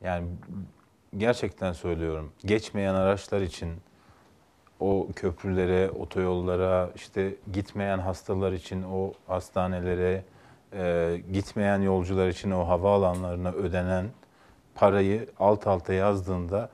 Yani 0.01 0.27
gerçekten 1.17 1.73
söylüyorum. 1.73 2.31
Geçmeyen 2.45 2.93
araçlar 2.93 3.41
için 3.41 3.73
o 4.79 5.07
köprülere, 5.15 5.89
otoyollara, 5.89 6.89
işte 6.95 7.35
gitmeyen 7.53 7.97
hastalar 7.99 8.51
için 8.51 8.83
o 8.83 9.13
hastanelere, 9.27 10.23
e, 10.73 11.21
gitmeyen 11.31 11.81
yolcular 11.81 12.27
için 12.27 12.51
o 12.51 12.67
havaalanlarına 12.67 13.51
ödenen 13.51 14.05
parayı 14.75 15.29
alt 15.39 15.67
alta 15.67 15.93
yazdığında 15.93 16.69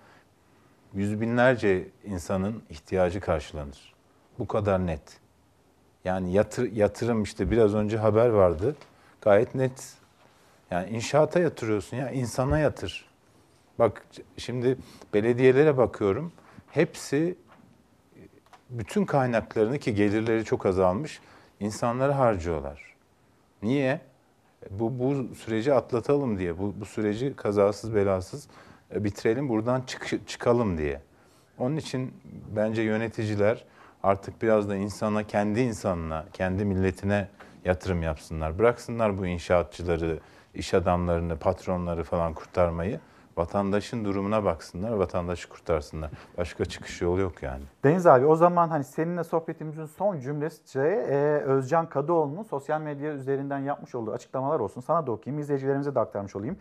yüz 0.93 1.21
binlerce 1.21 1.87
insanın 2.03 2.63
ihtiyacı 2.69 3.19
karşılanır. 3.19 3.96
Bu 4.39 4.47
kadar 4.47 4.87
net. 4.87 5.19
Yani 6.05 6.31
yatır, 6.31 6.71
yatırım 6.71 7.23
işte 7.23 7.51
biraz 7.51 7.75
önce 7.75 7.97
haber 7.97 8.29
vardı. 8.29 8.75
Gayet 9.21 9.55
net. 9.55 9.93
Yani 10.71 10.89
inşaata 10.89 11.39
yatırıyorsun 11.39 11.97
ya 11.97 12.11
insana 12.11 12.59
yatır. 12.59 13.09
Bak 13.79 14.05
şimdi 14.37 14.77
belediyelere 15.13 15.77
bakıyorum. 15.77 16.31
Hepsi 16.71 17.37
bütün 18.69 19.05
kaynaklarını 19.05 19.79
ki 19.79 19.95
gelirleri 19.95 20.45
çok 20.45 20.65
azalmış 20.65 21.21
insanlara 21.59 22.17
harcıyorlar. 22.17 22.95
Niye? 23.63 24.01
Bu, 24.69 24.99
bu 24.99 25.35
süreci 25.35 25.73
atlatalım 25.73 26.39
diye, 26.39 26.59
bu, 26.59 26.73
bu 26.79 26.85
süreci 26.85 27.33
kazasız 27.35 27.95
belasız 27.95 28.47
e, 28.95 29.03
bitirelim, 29.03 29.49
buradan 29.49 29.81
çık, 29.81 30.27
çıkalım 30.27 30.77
diye. 30.77 31.01
Onun 31.57 31.77
için 31.77 32.13
bence 32.55 32.81
yöneticiler 32.81 33.65
artık 34.07 34.41
biraz 34.41 34.69
da 34.69 34.75
insana, 34.75 35.23
kendi 35.23 35.59
insanına, 35.59 36.25
kendi 36.33 36.65
milletine 36.65 37.27
yatırım 37.65 38.01
yapsınlar. 38.03 38.59
Bıraksınlar 38.59 39.17
bu 39.17 39.25
inşaatçıları, 39.25 40.19
iş 40.53 40.73
adamlarını, 40.73 41.37
patronları 41.37 42.03
falan 42.03 42.33
kurtarmayı. 42.33 42.99
Vatandaşın 43.37 44.05
durumuna 44.05 44.43
baksınlar, 44.43 44.91
vatandaşı 44.91 45.49
kurtarsınlar. 45.49 46.11
Başka 46.37 46.65
çıkış 46.65 47.01
yolu 47.01 47.21
yok 47.21 47.43
yani. 47.43 47.63
Deniz 47.83 48.07
abi 48.07 48.25
o 48.25 48.35
zaman 48.35 48.69
hani 48.69 48.83
seninle 48.83 49.23
sohbetimizin 49.23 49.85
son 49.85 50.19
cümlesi 50.19 50.79
e, 50.79 51.41
Özcan 51.45 51.89
Kadıoğlu'nun 51.89 52.43
sosyal 52.43 52.81
medya 52.81 53.13
üzerinden 53.13 53.59
yapmış 53.59 53.95
olduğu 53.95 54.11
açıklamalar 54.11 54.59
olsun. 54.59 54.81
Sana 54.81 55.07
da 55.07 55.11
okuyayım, 55.11 55.41
izleyicilerimize 55.41 55.95
de 55.95 55.99
aktarmış 55.99 56.35
olayım. 56.35 56.57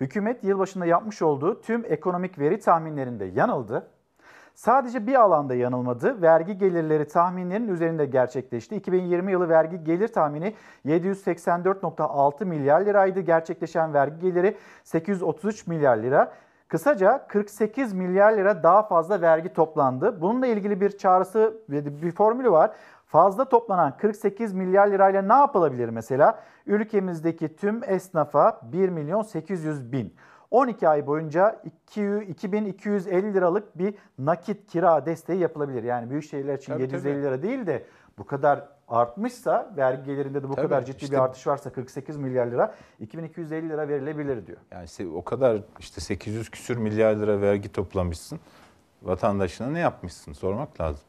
Hükümet 0.00 0.44
yılbaşında 0.44 0.86
yapmış 0.86 1.22
olduğu 1.22 1.60
tüm 1.60 1.84
ekonomik 1.88 2.38
veri 2.38 2.60
tahminlerinde 2.60 3.24
yanıldı. 3.24 3.86
Sadece 4.54 5.06
bir 5.06 5.14
alanda 5.14 5.54
yanılmadı. 5.54 6.22
Vergi 6.22 6.58
gelirleri 6.58 7.08
tahminlerinin 7.08 7.68
üzerinde 7.68 8.06
gerçekleşti. 8.06 8.76
2020 8.76 9.32
yılı 9.32 9.48
vergi 9.48 9.84
gelir 9.84 10.08
tahmini 10.08 10.54
784.6 10.86 12.44
milyar 12.44 12.80
liraydı. 12.80 13.20
Gerçekleşen 13.20 13.94
vergi 13.94 14.20
geliri 14.20 14.56
833 14.84 15.66
milyar 15.66 15.96
lira. 15.96 16.32
Kısaca 16.68 17.26
48 17.28 17.92
milyar 17.92 18.32
lira 18.32 18.62
daha 18.62 18.82
fazla 18.82 19.20
vergi 19.20 19.52
toplandı. 19.52 20.20
Bununla 20.20 20.46
ilgili 20.46 20.80
bir 20.80 20.98
çağrısı 20.98 21.54
bir 21.68 22.12
formülü 22.12 22.50
var. 22.50 22.70
Fazla 23.06 23.44
toplanan 23.44 23.96
48 23.96 24.52
milyar 24.52 24.86
lirayla 24.86 25.22
ne 25.22 25.32
yapılabilir 25.32 25.88
mesela? 25.88 26.38
Ülkemizdeki 26.66 27.56
tüm 27.56 27.80
esnafa 27.86 28.60
1 28.72 28.88
milyon 28.88 29.22
800 29.22 29.92
bin. 29.92 30.14
12 30.54 30.88
ay 30.88 31.06
boyunca 31.06 31.62
2250 32.28 33.34
liralık 33.34 33.78
bir 33.78 33.94
nakit 34.18 34.66
kira 34.70 35.06
desteği 35.06 35.40
yapılabilir. 35.40 35.82
Yani 35.82 36.10
büyük 36.10 36.24
şehirler 36.24 36.58
için 36.58 36.72
tabii, 36.72 36.82
750 36.82 37.14
tabii. 37.14 37.22
lira 37.22 37.42
değil 37.42 37.66
de 37.66 37.84
bu 38.18 38.26
kadar 38.26 38.68
artmışsa 38.88 39.72
vergi 39.76 40.04
gelirinde 40.04 40.42
de 40.42 40.48
bu 40.48 40.54
tabii, 40.54 40.68
kadar 40.68 40.84
ciddi 40.84 41.04
işte, 41.04 41.16
bir 41.16 41.20
artış 41.20 41.46
varsa 41.46 41.72
48 41.72 42.16
milyar 42.16 42.46
lira 42.46 42.74
2250 43.00 43.68
lira 43.68 43.88
verilebilir 43.88 44.46
diyor. 44.46 44.58
Yani 44.70 44.88
o 45.14 45.24
kadar 45.24 45.62
işte 45.78 46.00
800 46.00 46.50
küsür 46.50 46.76
milyar 46.76 47.16
lira 47.16 47.40
vergi 47.40 47.72
toplamışsın. 47.72 48.40
Vatandaşına 49.02 49.66
ne 49.66 49.78
yapmışsın 49.78 50.32
sormak 50.32 50.80
lazım. 50.80 51.04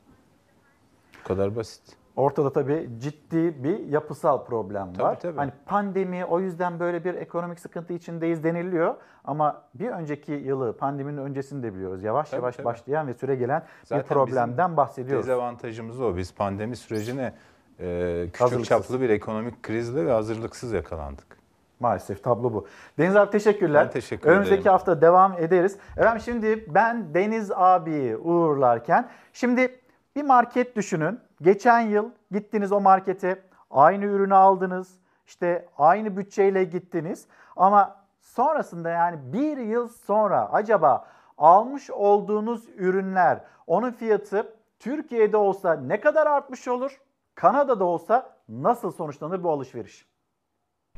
Bu 1.19 1.27
kadar 1.27 1.55
basit. 1.55 2.04
Ortada 2.15 2.53
tabii 2.53 2.89
ciddi 2.97 3.63
bir 3.63 3.79
yapısal 3.79 4.45
problem 4.45 4.93
tabii, 4.93 5.03
var. 5.03 5.19
Tabii. 5.19 5.37
Hani 5.37 5.51
pandemi 5.65 6.25
o 6.25 6.39
yüzden 6.39 6.79
böyle 6.79 7.03
bir 7.03 7.13
ekonomik 7.13 7.59
sıkıntı 7.59 7.93
içindeyiz 7.93 8.43
deniliyor 8.43 8.95
ama 9.23 9.61
bir 9.73 9.89
önceki 9.89 10.31
yılı 10.31 10.77
pandeminin 10.77 11.17
öncesini 11.17 11.63
de 11.63 11.73
biliyoruz. 11.75 12.03
Yavaş 12.03 12.29
tabii, 12.29 12.41
yavaş 12.41 12.55
tabii. 12.55 12.65
başlayan 12.65 13.07
ve 13.07 13.13
süre 13.13 13.35
gelen 13.35 13.63
Zaten 13.83 14.03
bir 14.03 14.09
problemden 14.09 14.77
bahsediyoruz. 14.77 15.27
Dezavantajımız 15.27 16.01
o. 16.01 16.17
Biz 16.17 16.33
pandemi 16.35 16.75
sürecine 16.75 17.33
e, 17.79 18.27
küçük 18.33 18.65
çaplı 18.65 19.01
bir 19.01 19.09
ekonomik 19.09 19.63
krizle 19.63 20.05
ve 20.05 20.11
hazırlıksız 20.11 20.71
yakalandık. 20.71 21.35
Maalesef 21.79 22.23
tablo 22.23 22.53
bu. 22.53 22.67
Deniz 22.97 23.15
abi 23.15 23.31
teşekkürler. 23.31 23.85
Ben 23.85 23.91
teşekkür 23.91 24.29
Önümüzdeki 24.29 24.61
ederim. 24.61 24.71
hafta 24.71 25.01
devam 25.01 25.33
ederiz. 25.33 25.77
Efendim 25.97 26.21
şimdi 26.25 26.65
ben 26.67 27.13
Deniz 27.13 27.51
abiyi 27.51 28.17
uğurlarken 28.17 29.09
şimdi 29.33 29.79
bir 30.15 30.23
market 30.23 30.75
düşünün. 30.75 31.19
Geçen 31.41 31.79
yıl 31.79 32.09
gittiniz 32.31 32.71
o 32.71 32.81
markete 32.81 33.41
aynı 33.71 34.05
ürünü 34.05 34.35
aldınız. 34.35 34.99
İşte 35.27 35.69
aynı 35.77 36.17
bütçeyle 36.17 36.63
gittiniz. 36.63 37.27
Ama 37.55 37.95
sonrasında 38.21 38.89
yani 38.89 39.33
bir 39.33 39.57
yıl 39.57 39.87
sonra 39.87 40.53
acaba 40.53 41.07
almış 41.37 41.89
olduğunuz 41.89 42.69
ürünler 42.77 43.39
onun 43.67 43.91
fiyatı 43.91 44.55
Türkiye'de 44.79 45.37
olsa 45.37 45.73
ne 45.73 46.01
kadar 46.01 46.27
artmış 46.27 46.67
olur? 46.67 47.01
Kanada'da 47.35 47.85
olsa 47.85 48.35
nasıl 48.49 48.91
sonuçlanır 48.91 49.43
bu 49.43 49.51
alışveriş? 49.51 50.14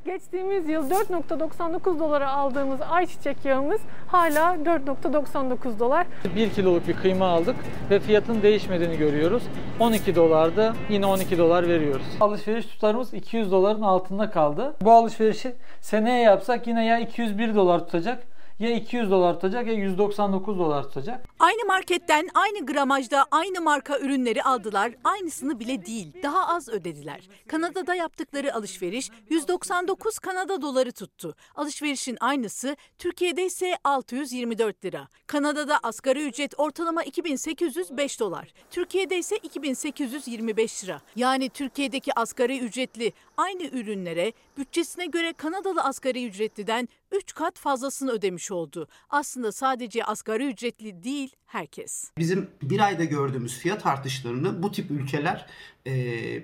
Geçtiğimiz 0.05 0.69
yıl 0.69 0.89
4.99 0.89 1.99
dolara 1.99 2.31
aldığımız 2.31 2.79
ayçiçek 2.81 3.45
yağımız 3.45 3.81
hala 4.07 4.55
4.99 4.55 5.79
dolar. 5.79 6.07
1 6.35 6.49
kiloluk 6.49 6.87
bir 6.87 6.93
kıyma 6.93 7.27
aldık 7.27 7.55
ve 7.89 7.99
fiyatın 7.99 8.41
değişmediğini 8.41 8.97
görüyoruz. 8.97 9.43
12 9.79 10.15
dolarda 10.15 10.73
yine 10.89 11.05
12 11.05 11.37
dolar 11.37 11.67
veriyoruz. 11.67 12.05
Alışveriş 12.21 12.65
tutarımız 12.65 13.13
200 13.13 13.51
doların 13.51 13.81
altında 13.81 14.29
kaldı. 14.29 14.73
Bu 14.81 14.91
alışverişi 14.91 15.55
seneye 15.81 16.21
yapsak 16.21 16.67
yine 16.67 16.85
ya 16.85 16.99
201 16.99 17.55
dolar 17.55 17.79
tutacak 17.79 18.23
ya 18.59 18.75
200 18.75 19.11
dolar 19.11 19.33
tutacak 19.33 19.67
ya 19.67 19.73
199 19.73 20.59
dolar 20.59 20.83
tutacak. 20.83 21.25
Aynı 21.39 21.65
marketten 21.65 22.29
aynı 22.33 22.65
gramajda 22.65 23.25
aynı 23.31 23.61
marka 23.61 23.99
ürünleri 23.99 24.43
aldılar. 24.43 24.91
Aynısını 25.03 25.59
bile 25.59 25.85
değil. 25.85 26.13
Daha 26.23 26.47
az 26.55 26.69
ödediler. 26.69 27.29
Kanada'da 27.47 27.95
yaptıkları 27.95 28.55
alışveriş 28.55 29.09
199 29.29 30.19
Kanada 30.19 30.61
doları 30.61 30.91
tuttu. 30.91 31.35
Alışverişin 31.55 32.17
aynısı 32.19 32.75
Türkiye'de 32.97 33.45
ise 33.45 33.77
624 33.83 34.85
lira. 34.85 35.07
Kanada'da 35.27 35.79
asgari 35.83 36.27
ücret 36.27 36.53
ortalama 36.57 37.03
2805 37.03 38.19
dolar. 38.19 38.53
Türkiye'de 38.71 39.17
ise 39.17 39.37
2825 39.37 40.83
lira. 40.83 41.01
Yani 41.15 41.49
Türkiye'deki 41.49 42.19
asgari 42.19 42.59
ücretli 42.59 43.13
aynı 43.37 43.63
ürünlere 43.63 44.33
bütçesine 44.57 45.05
göre 45.05 45.33
Kanadalı 45.33 45.81
asgari 45.81 46.27
ücretliden 46.27 46.89
3 47.11 47.33
kat 47.33 47.57
fazlasını 47.57 48.11
ödemiş 48.11 48.51
oldu. 48.51 48.87
Aslında 49.09 49.51
sadece 49.51 50.03
asgari 50.03 50.47
ücretli 50.47 51.03
değil 51.03 51.35
herkes. 51.45 52.11
Bizim 52.17 52.49
bir 52.61 52.79
ayda 52.79 53.03
gördüğümüz 53.03 53.57
fiyat 53.57 53.85
artışlarını 53.85 54.63
bu 54.63 54.71
tip 54.71 54.91
ülkeler 54.91 55.45
e, 55.87 55.93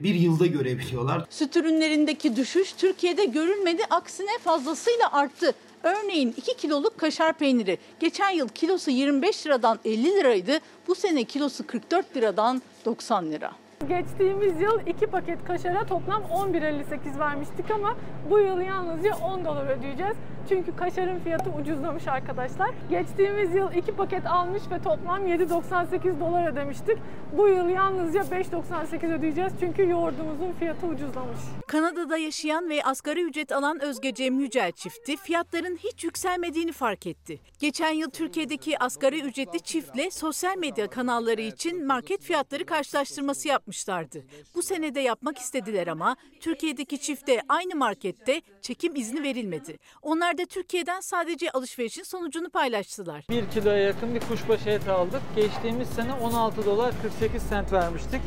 bir 0.03 0.15
yılda 0.15 0.45
görebiliyorlar. 0.45 1.26
Süt 1.30 1.57
ürünlerindeki 1.57 2.36
düşüş 2.36 2.74
Türkiye'de 2.74 3.26
görülmedi 3.26 3.84
aksine 3.90 4.38
fazlasıyla 4.44 5.11
arttı. 5.11 5.56
Örneğin 5.84 6.34
2 6.38 6.57
kiloluk 6.57 6.98
kaşar 6.98 7.38
peyniri 7.38 7.78
geçen 7.99 8.30
yıl 8.32 8.49
kilosu 8.49 8.91
25 8.91 9.45
liradan 9.45 9.80
50 9.86 10.03
liraydı. 10.03 10.60
Bu 10.88 10.95
sene 10.95 11.24
kilosu 11.24 11.68
44 11.68 12.18
liradan 12.18 12.61
90 12.86 13.32
lira. 13.32 13.62
Geçtiğimiz 13.88 14.62
yıl 14.62 14.80
2 14.88 15.08
paket 15.08 15.46
kaşara 15.46 15.86
toplam 15.86 16.22
11.58 16.24 17.20
vermiştik 17.20 17.72
ama 17.72 17.96
bu 18.30 18.40
yıl 18.40 18.62
yalnızca 18.62 19.16
10 19.16 19.46
dolar 19.46 19.78
ödeyeceğiz. 19.78 20.16
Çünkü 20.50 20.76
kaşarın 20.76 21.20
fiyatı 21.20 21.50
ucuzlamış 21.50 22.08
arkadaşlar. 22.08 22.70
Geçtiğimiz 22.90 23.56
yıl 23.56 23.72
iki 23.72 23.92
paket 23.92 24.26
almış 24.26 24.64
ve 24.72 24.82
toplam 24.82 25.28
7.98 25.28 26.20
dolar 26.20 26.52
ödemiştik. 26.52 26.98
Bu 27.38 27.48
yıl 27.48 27.70
yalnızca 27.70 28.20
5.98 28.22 29.18
ödeyeceğiz 29.18 29.54
çünkü 29.60 29.90
yoğurdumuzun 29.90 30.52
fiyatı 30.60 30.88
ucuzlamış. 30.88 31.40
Kanada'da 31.68 32.18
yaşayan 32.18 32.70
ve 32.70 32.84
asgari 32.84 33.24
ücret 33.24 33.52
alan 33.52 33.82
Özge 33.82 34.14
Cem 34.14 34.40
Yücel 34.40 34.72
çifti 34.72 35.18
fiyatların 35.18 35.76
hiç 35.76 36.04
yükselmediğini 36.04 36.72
fark 36.72 37.08
etti. 37.08 37.40
Geçen 37.60 37.92
yıl 37.92 38.10
Türkiye'deki 38.10 38.80
asgari 38.80 39.22
ücretli 39.22 39.60
çiftle 39.60 40.12
sosyal 40.12 40.58
medya 40.58 40.88
kanalları 40.88 41.42
için 41.42 41.88
market 41.88 42.22
fiyatları 42.22 42.66
karşılaştırması 42.66 43.48
yapmışlardı. 43.74 44.24
Bu 44.56 44.64
senede 44.64 45.00
yapmak 45.00 45.38
istediler 45.38 45.88
ama 45.88 46.16
Türkiye'deki 46.40 46.98
çifte 46.98 47.41
aynı 47.50 47.76
markette 47.76 48.41
çekim 48.62 48.95
izni 48.95 49.24
verilmedi. 49.24 49.78
Onlar 50.02 50.38
da 50.38 50.45
Türkiye'den 50.45 51.00
sadece 51.00 51.52
alışverişin 51.52 52.04
sonucunu 52.04 52.50
paylaştılar. 52.50 53.26
1 53.30 53.50
kiloya 53.50 53.78
yakın 53.78 54.16
bir 54.16 54.20
kuşbaşı 54.20 54.70
eti 54.70 54.91
aldık. 54.91 55.22
Geçtiğimiz 55.36 55.90
sene 55.90 56.14
16 56.14 56.66
dolar 56.66 56.94
48 57.02 57.44
sent 57.44 57.72
vermiştik. 57.72 58.22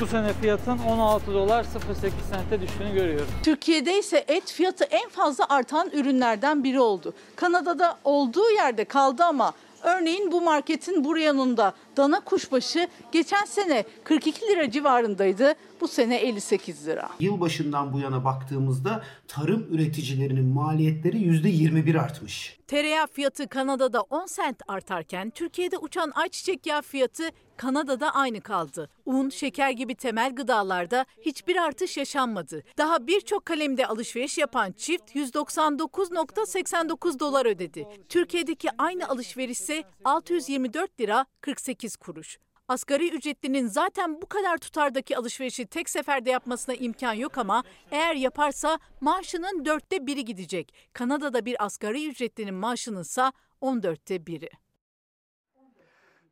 Bu 0.00 0.06
sene 0.06 0.32
fiyatın 0.32 0.78
16 0.78 1.34
dolar 1.34 1.64
08 1.64 2.12
sente 2.30 2.60
düştüğünü 2.60 2.94
görüyoruz. 2.94 3.28
Türkiye'de 3.42 3.98
ise 3.98 4.24
et 4.28 4.52
fiyatı 4.52 4.84
en 4.84 5.08
fazla 5.08 5.46
artan 5.48 5.90
ürünlerden 5.90 6.64
biri 6.64 6.80
oldu. 6.80 7.14
Kanada'da 7.36 7.98
olduğu 8.04 8.50
yerde 8.50 8.84
kaldı 8.84 9.24
ama 9.24 9.52
örneğin 9.82 10.32
bu 10.32 10.40
marketin 10.40 11.04
bu 11.04 11.18
yanında 11.18 11.74
dana 11.96 12.20
kuşbaşı 12.20 12.88
geçen 13.12 13.44
sene 13.44 13.84
42 14.04 14.46
lira 14.46 14.70
civarındaydı. 14.70 15.54
Bu 15.80 15.88
sene 15.88 16.16
58 16.16 16.86
lira. 16.86 17.08
Yılbaşından 17.20 17.92
bu 17.92 18.00
yana 18.00 18.24
baktığımızda 18.24 19.04
tarım 19.28 19.66
üreticilerinin 19.70 20.44
maliyetleri 20.44 21.16
%21 21.16 22.00
artmış. 22.00 22.58
Tereyağı 22.66 23.06
fiyatı 23.06 23.48
Kanada'da 23.48 24.00
10 24.00 24.26
sent 24.26 24.62
artarken 24.68 25.30
Türkiye'de 25.30 25.78
uçan 25.78 26.12
ayçiçek 26.14 26.66
yağı 26.66 26.82
fiyatı 26.82 27.30
Kanada'da 27.56 28.14
aynı 28.14 28.40
kaldı. 28.40 28.90
Un, 29.06 29.28
şeker 29.28 29.70
gibi 29.70 29.94
temel 29.94 30.34
gıdalarda 30.34 31.04
hiçbir 31.20 31.56
artış 31.56 31.96
yaşanmadı. 31.96 32.62
Daha 32.78 33.06
birçok 33.06 33.44
kalemde 33.44 33.86
alışveriş 33.86 34.38
yapan 34.38 34.72
çift 34.72 35.16
199.89 35.16 37.20
dolar 37.20 37.46
ödedi. 37.46 37.88
Türkiye'deki 38.08 38.68
aynı 38.78 39.08
alışveriş 39.08 39.60
ise 39.60 39.84
624 40.04 41.00
lira 41.00 41.26
48 41.40 41.79
kuruş. 41.96 42.38
Asgari 42.68 43.16
ücretlinin 43.16 43.66
zaten 43.66 44.22
bu 44.22 44.26
kadar 44.26 44.58
tutardaki 44.58 45.16
alışverişi 45.16 45.66
tek 45.66 45.90
seferde 45.90 46.30
yapmasına 46.30 46.74
imkan 46.74 47.12
yok 47.12 47.38
ama 47.38 47.62
eğer 47.90 48.14
yaparsa 48.14 48.78
maaşının 49.00 49.64
dörtte 49.64 50.06
biri 50.06 50.24
gidecek. 50.24 50.74
Kanada'da 50.92 51.44
bir 51.44 51.64
asgari 51.64 52.08
ücretlinin 52.08 52.54
maaşının 52.54 53.00
ise 53.00 53.22
14'te 53.62 54.26
biri. 54.26 54.50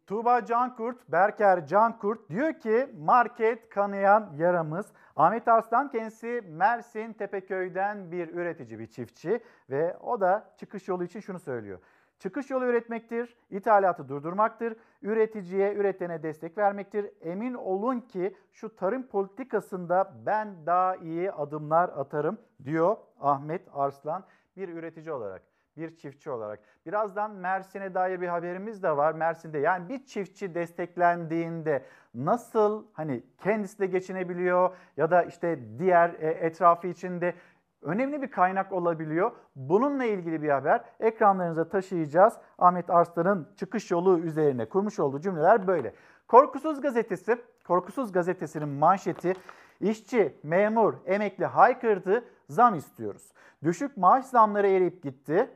Tuğba 0.07 0.45
Cankurt, 0.45 1.13
Berker 1.13 1.67
Cankurt 1.67 2.31
diyor 2.31 2.61
ki 2.61 2.89
market 2.99 3.69
kanayan 3.69 4.33
yaramız. 4.39 4.87
Ahmet 5.17 5.49
Arslan 5.49 5.91
kendisi 5.91 6.43
Mersin 6.49 7.13
Tepeköy'den 7.13 8.13
bir 8.13 8.29
üretici, 8.29 8.79
bir 8.79 8.87
çiftçi 8.87 9.41
ve 9.71 9.97
o 10.01 10.21
da 10.21 10.55
çıkış 10.57 10.89
yolu 10.89 11.05
için 11.05 11.21
şunu 11.21 11.39
söylüyor. 11.39 11.79
Çıkış 12.19 12.51
yolu 12.51 12.65
üretmektir, 12.65 13.37
ithalatı 13.51 14.09
durdurmaktır, 14.09 14.77
üreticiye, 15.03 15.75
üretene 15.75 16.23
destek 16.23 16.59
vermektir. 16.59 17.11
Emin 17.21 17.55
olun 17.55 18.01
ki 18.01 18.37
şu 18.53 18.77
tarım 18.77 19.07
politikasında 19.07 20.15
ben 20.27 20.67
daha 20.67 20.97
iyi 20.97 21.33
adımlar 21.33 21.89
atarım 21.89 22.39
diyor 22.65 22.97
Ahmet 23.21 23.63
Arslan 23.73 24.25
bir 24.57 24.69
üretici 24.69 25.13
olarak 25.13 25.43
bir 25.79 25.97
çiftçi 25.97 26.31
olarak. 26.31 26.61
Birazdan 26.87 27.31
Mersin'e 27.31 27.95
dair 27.95 28.21
bir 28.21 28.29
haberimiz 28.29 28.83
de 28.83 28.97
var. 28.97 29.13
Mersin'de 29.13 29.59
yani 29.59 29.89
bir 29.89 30.05
çiftçi 30.05 30.55
desteklendiğinde 30.55 31.85
nasıl 32.15 32.87
hani 32.93 33.23
kendisi 33.39 33.79
de 33.79 33.87
geçinebiliyor 33.87 34.77
ya 34.97 35.11
da 35.11 35.23
işte 35.23 35.59
diğer 35.79 36.11
e, 36.11 36.27
etrafı 36.27 36.87
içinde 36.87 37.35
önemli 37.83 38.23
bir 38.23 38.31
kaynak 38.31 38.73
olabiliyor. 38.73 39.33
Bununla 39.57 40.05
ilgili 40.05 40.43
bir 40.43 40.49
haber 40.49 40.85
ekranlarınıza 41.01 41.69
taşıyacağız. 41.69 42.35
Ahmet 42.59 42.91
Arslan'ın 42.91 43.49
çıkış 43.57 43.91
yolu 43.91 44.19
üzerine 44.19 44.65
kurmuş 44.69 44.99
olduğu 44.99 45.21
cümleler 45.21 45.67
böyle. 45.67 45.95
Korkusuz 46.29 46.81
gazetesi, 46.81 47.39
Korkusuz 47.67 48.13
gazetesinin 48.13 48.69
manşeti 48.69 49.35
işçi, 49.81 50.39
memur, 50.43 50.95
emekli 51.07 51.47
haykırdı, 51.47 52.25
zam 52.49 52.75
istiyoruz. 52.75 53.33
Düşük 53.65 53.97
maaş 53.97 54.27
zamları 54.27 54.69
eriyip 54.69 55.03
gitti. 55.03 55.51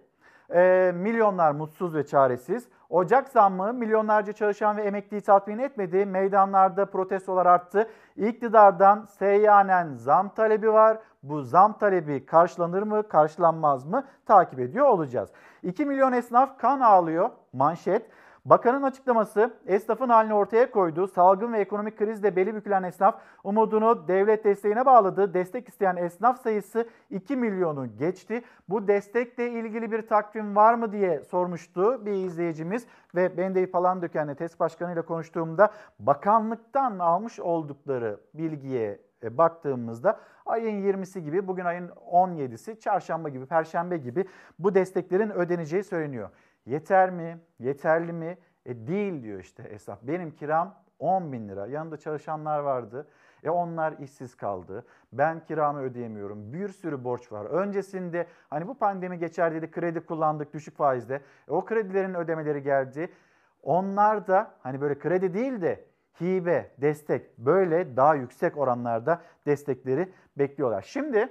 E, 0.55 0.93
milyonlar 0.95 1.53
mutsuz 1.53 1.95
ve 1.95 2.07
çaresiz. 2.07 2.69
Ocak 2.91 3.29
zammı 3.29 3.73
milyonlarca 3.73 4.33
çalışan 4.33 4.77
ve 4.77 4.83
emekliyi 4.83 5.21
tatmin 5.21 5.59
etmedi. 5.59 6.07
Meydanlarda 6.07 6.87
protestolar 6.87 7.47
arttı. 7.47 7.89
İktidardan 8.17 9.07
seyyanen 9.19 9.95
zam 9.95 10.29
talebi 10.29 10.73
var. 10.73 10.99
Bu 11.23 11.43
zam 11.43 11.79
talebi 11.79 12.27
karşılanır 12.27 12.83
mı, 12.83 13.09
karşılanmaz 13.09 13.87
mı 13.87 14.05
takip 14.27 14.61
ediyor 14.61 14.87
olacağız. 14.87 15.31
2 15.63 15.85
milyon 15.85 16.13
esnaf 16.13 16.59
kan 16.59 16.81
ağlıyor. 16.81 17.31
Manşet. 17.53 18.11
Bakanın 18.45 18.83
açıklaması 18.83 19.55
esnafın 19.67 20.09
halini 20.09 20.35
ortaya 20.35 20.71
koydu. 20.71 21.09
Salgın 21.09 21.53
ve 21.53 21.61
ekonomik 21.61 21.99
krizde 21.99 22.37
beli 22.37 22.55
bükülen 22.55 22.83
esnaf 22.83 23.21
umudunu 23.45 24.09
devlet 24.09 24.45
desteğine 24.45 24.87
bağladı. 24.87 25.35
Destek 25.35 25.69
isteyen 25.69 25.97
esnaf 25.97 26.43
sayısı 26.43 26.89
2 27.11 27.37
milyonu 27.37 27.97
geçti. 27.99 28.43
Bu 28.69 28.89
destekle 28.89 29.51
ilgili 29.51 29.93
bir 29.93 30.07
takvim 30.07 30.57
var 30.57 30.75
mı 30.75 30.93
diye 30.93 31.25
sormuştu 31.25 32.07
bir 32.07 32.13
izleyicimiz 32.13 32.87
ve 33.15 33.37
Bendeyi 33.37 33.67
Palandöken'le 33.67 34.35
TES 34.35 34.61
Başkanı 34.61 34.93
ile 34.93 35.03
konuştuğumda 35.03 35.73
bakanlıktan 35.99 36.99
almış 36.99 37.41
oldukları 37.41 38.21
bilgiye 38.35 39.01
e, 39.23 39.39
baktığımızda 39.39 40.21
ayın 40.47 40.83
20'si 40.83 41.19
gibi 41.19 41.49
bugün 41.49 41.65
ayın 41.65 41.89
17'si 41.89 42.81
çarşamba 42.81 43.29
gibi 43.29 43.47
perşembe 43.47 43.97
gibi 43.97 44.25
bu 44.59 44.75
desteklerin 44.75 45.31
ödeneceği 45.31 45.85
söyleniyor. 45.85 46.31
Yeter 46.67 47.11
mi? 47.11 47.39
Yeterli 47.59 48.13
mi? 48.13 48.39
E 48.67 48.87
değil 48.87 49.23
diyor 49.23 49.41
işte 49.41 49.63
esnaf. 49.63 49.99
Benim 50.03 50.31
kiram 50.31 50.75
10 50.99 51.33
bin 51.33 51.49
lira. 51.49 51.67
Yanında 51.67 51.97
çalışanlar 51.97 52.59
vardı. 52.59 53.09
E 53.43 53.51
onlar 53.51 53.95
işsiz 53.99 54.35
kaldı. 54.35 54.87
Ben 55.13 55.45
kiramı 55.45 55.81
ödeyemiyorum. 55.81 56.53
Bir 56.53 56.69
sürü 56.69 57.05
borç 57.05 57.33
var. 57.33 57.45
Öncesinde 57.45 58.27
hani 58.51 58.69
bu 58.69 58.75
pandemi 58.75 59.19
geçer 59.19 59.55
dedi 59.55 59.71
kredi 59.71 60.01
kullandık 60.01 60.55
düşük 60.55 60.77
faizde. 60.77 61.21
E 61.49 61.53
o 61.53 61.65
kredilerin 61.65 62.15
ödemeleri 62.15 62.63
geldi. 62.63 63.13
Onlar 63.63 64.27
da 64.27 64.55
hani 64.61 64.81
böyle 64.81 64.99
kredi 64.99 65.35
değil 65.35 65.63
de 65.63 65.85
hibe, 66.21 66.71
destek 66.79 67.39
böyle 67.39 67.97
daha 67.97 68.15
yüksek 68.15 68.57
oranlarda 68.57 69.23
destekleri 69.47 70.13
bekliyorlar. 70.39 70.83
Şimdi 70.83 71.29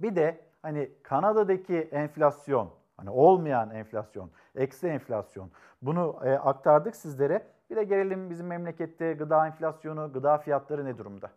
bir 0.00 0.16
de 0.16 0.40
hani 0.62 0.90
Kanada'daki 1.02 1.76
enflasyon, 1.76 2.70
hani 3.00 3.10
olmayan 3.10 3.70
enflasyon, 3.70 4.30
eksi 4.54 4.86
enflasyon 4.88 5.50
bunu 5.82 6.20
e, 6.24 6.32
aktardık 6.32 6.96
sizlere. 6.96 7.46
Bir 7.70 7.76
de 7.76 7.84
gelelim 7.84 8.30
bizim 8.30 8.46
memlekette 8.46 9.12
gıda 9.12 9.46
enflasyonu, 9.46 10.12
gıda 10.12 10.38
fiyatları 10.38 10.84
ne 10.84 10.98
durumda? 10.98 11.30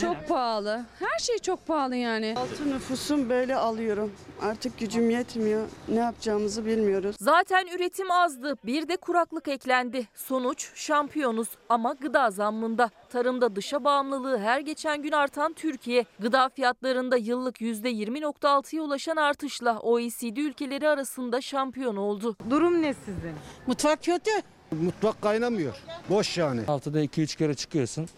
Çok 0.00 0.19
pahalı. 0.30 0.84
Her 0.98 1.18
şey 1.18 1.38
çok 1.38 1.66
pahalı 1.66 1.96
yani. 1.96 2.34
Altı 2.36 2.70
nüfusum 2.70 3.28
böyle 3.28 3.56
alıyorum. 3.56 4.12
Artık 4.42 4.78
gücüm 4.78 5.10
yetmiyor. 5.10 5.68
Ne 5.88 5.98
yapacağımızı 5.98 6.66
bilmiyoruz. 6.66 7.16
Zaten 7.20 7.66
üretim 7.66 8.10
azdı. 8.10 8.56
Bir 8.64 8.88
de 8.88 8.96
kuraklık 8.96 9.48
eklendi. 9.48 10.08
Sonuç 10.14 10.70
şampiyonuz 10.74 11.48
ama 11.68 11.92
gıda 12.00 12.30
zammında. 12.30 12.90
Tarımda 13.08 13.56
dışa 13.56 13.84
bağımlılığı 13.84 14.38
her 14.38 14.60
geçen 14.60 15.02
gün 15.02 15.12
artan 15.12 15.52
Türkiye, 15.52 16.04
gıda 16.18 16.48
fiyatlarında 16.48 17.16
yıllık 17.16 17.60
%20.6'ya 17.60 18.82
ulaşan 18.82 19.16
artışla 19.16 19.78
OECD 19.78 20.36
ülkeleri 20.36 20.88
arasında 20.88 21.40
şampiyon 21.40 21.96
oldu. 21.96 22.36
Durum 22.50 22.82
ne 22.82 22.94
sizin? 22.94 23.34
Mutfak 23.66 24.04
kötü. 24.04 24.30
Mutfak 24.70 25.22
kaynamıyor. 25.22 25.74
Boş 26.10 26.38
yani. 26.38 26.60
Haftada 26.62 27.04
2-3 27.04 27.38
kere 27.38 27.54
çıkıyorsun. 27.54 28.08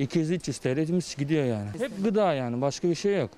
200-300 0.00 0.60
TL 0.60 0.88
gidiyor 1.18 1.44
yani. 1.44 1.68
Hep 1.78 2.04
gıda 2.04 2.34
yani 2.34 2.60
başka 2.60 2.90
bir 2.90 2.94
şey 2.94 3.18
yok. 3.18 3.30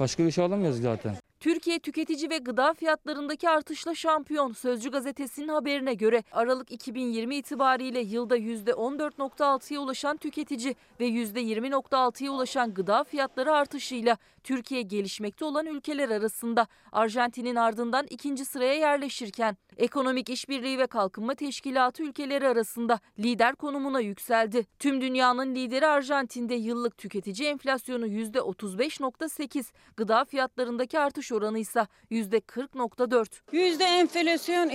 Başka 0.00 0.24
bir 0.24 0.30
şey 0.30 0.44
alamıyoruz 0.44 0.80
zaten. 0.80 1.21
Türkiye 1.42 1.78
tüketici 1.78 2.30
ve 2.30 2.38
gıda 2.38 2.74
fiyatlarındaki 2.74 3.48
artışla 3.48 3.94
şampiyon. 3.94 4.52
Sözcü 4.52 4.90
gazetesinin 4.90 5.48
haberine 5.48 5.94
göre 5.94 6.24
Aralık 6.32 6.72
2020 6.72 7.36
itibariyle 7.36 8.00
yılda 8.00 8.38
%14.6'ya 8.38 9.80
ulaşan 9.80 10.16
tüketici 10.16 10.74
ve 11.00 11.08
%20.6'ya 11.08 12.30
ulaşan 12.30 12.74
gıda 12.74 13.04
fiyatları 13.04 13.52
artışıyla 13.52 14.16
Türkiye 14.44 14.82
gelişmekte 14.82 15.44
olan 15.44 15.66
ülkeler 15.66 16.08
arasında 16.08 16.66
Arjantin'in 16.92 17.56
ardından 17.56 18.06
ikinci 18.10 18.44
sıraya 18.44 18.74
yerleşirken 18.74 19.56
Ekonomik 19.76 20.30
İşbirliği 20.30 20.78
ve 20.78 20.86
Kalkınma 20.86 21.34
Teşkilatı 21.34 22.02
ülkeleri 22.02 22.48
arasında 22.48 23.00
lider 23.18 23.54
konumuna 23.54 24.00
yükseldi. 24.00 24.66
Tüm 24.78 25.00
dünyanın 25.00 25.54
lideri 25.54 25.86
Arjantin'de 25.86 26.54
yıllık 26.54 26.98
tüketici 26.98 27.48
enflasyonu 27.48 28.06
%35.8, 28.06 29.72
gıda 29.96 30.24
fiyatlarındaki 30.24 30.98
artış 30.98 31.31
oranı 31.32 31.58
ise 31.58 31.86
%40.4. 32.10 33.26
Yüzde 33.52 33.84
enflasyon 33.84 34.70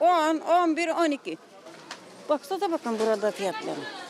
10, 0.00 0.36
11, 0.38 0.88
12. 0.88 1.38
Baksana 2.28 2.72
bakın 2.72 2.98
burada 2.98 3.30
fiyatları. 3.30 4.05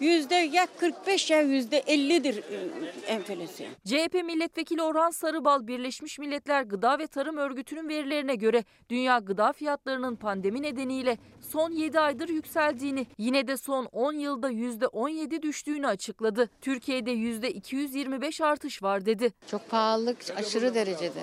Yüzde 0.00 0.34
ya 0.34 0.66
45 0.78 1.30
ya 1.30 1.40
yüzde 1.40 1.80
50'dir 1.80 2.36
e, 2.36 3.12
enflasyon. 3.12 3.68
CHP 3.84 4.14
milletvekili 4.14 4.82
Orhan 4.82 5.10
Sarıbal 5.10 5.66
Birleşmiş 5.66 6.18
Milletler 6.18 6.62
Gıda 6.62 6.98
ve 6.98 7.06
Tarım 7.06 7.36
Örgütü'nün 7.36 7.88
verilerine 7.88 8.34
göre 8.34 8.64
dünya 8.88 9.18
gıda 9.18 9.52
fiyatlarının 9.52 10.16
pandemi 10.16 10.62
nedeniyle 10.62 11.18
son 11.40 11.70
7 11.70 12.00
aydır 12.00 12.28
yükseldiğini, 12.28 13.06
yine 13.18 13.48
de 13.48 13.56
son 13.56 13.84
10 13.84 14.12
yılda 14.12 14.50
%17 14.52 15.42
düştüğünü 15.42 15.86
açıkladı. 15.86 16.50
Türkiye'de 16.60 17.12
%225 17.12 18.44
artış 18.44 18.82
var 18.82 19.06
dedi. 19.06 19.32
Çok 19.50 19.70
pahalılık 19.70 20.18
aşırı 20.36 20.74
derecede. 20.74 21.20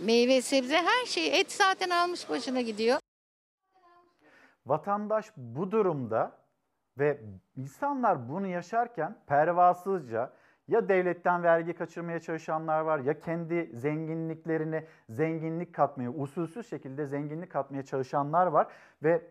Meyve, 0.00 0.42
sebze 0.42 0.76
her 0.76 1.06
şey. 1.06 1.40
Et 1.40 1.52
zaten 1.52 1.90
almış 1.90 2.28
başına 2.30 2.60
gidiyor. 2.60 2.98
Vatandaş 4.66 5.26
bu 5.36 5.70
durumda 5.70 6.39
ve 7.00 7.20
insanlar 7.56 8.28
bunu 8.28 8.46
yaşarken 8.46 9.16
pervasızca 9.26 10.32
ya 10.68 10.88
devletten 10.88 11.42
vergi 11.42 11.72
kaçırmaya 11.72 12.20
çalışanlar 12.20 12.80
var 12.80 12.98
ya 12.98 13.20
kendi 13.20 13.70
zenginliklerine 13.74 14.86
zenginlik 15.08 15.74
katmaya, 15.74 16.10
usulsüz 16.10 16.70
şekilde 16.70 17.06
zenginlik 17.06 17.52
katmaya 17.52 17.82
çalışanlar 17.82 18.46
var 18.46 18.66
ve 19.02 19.22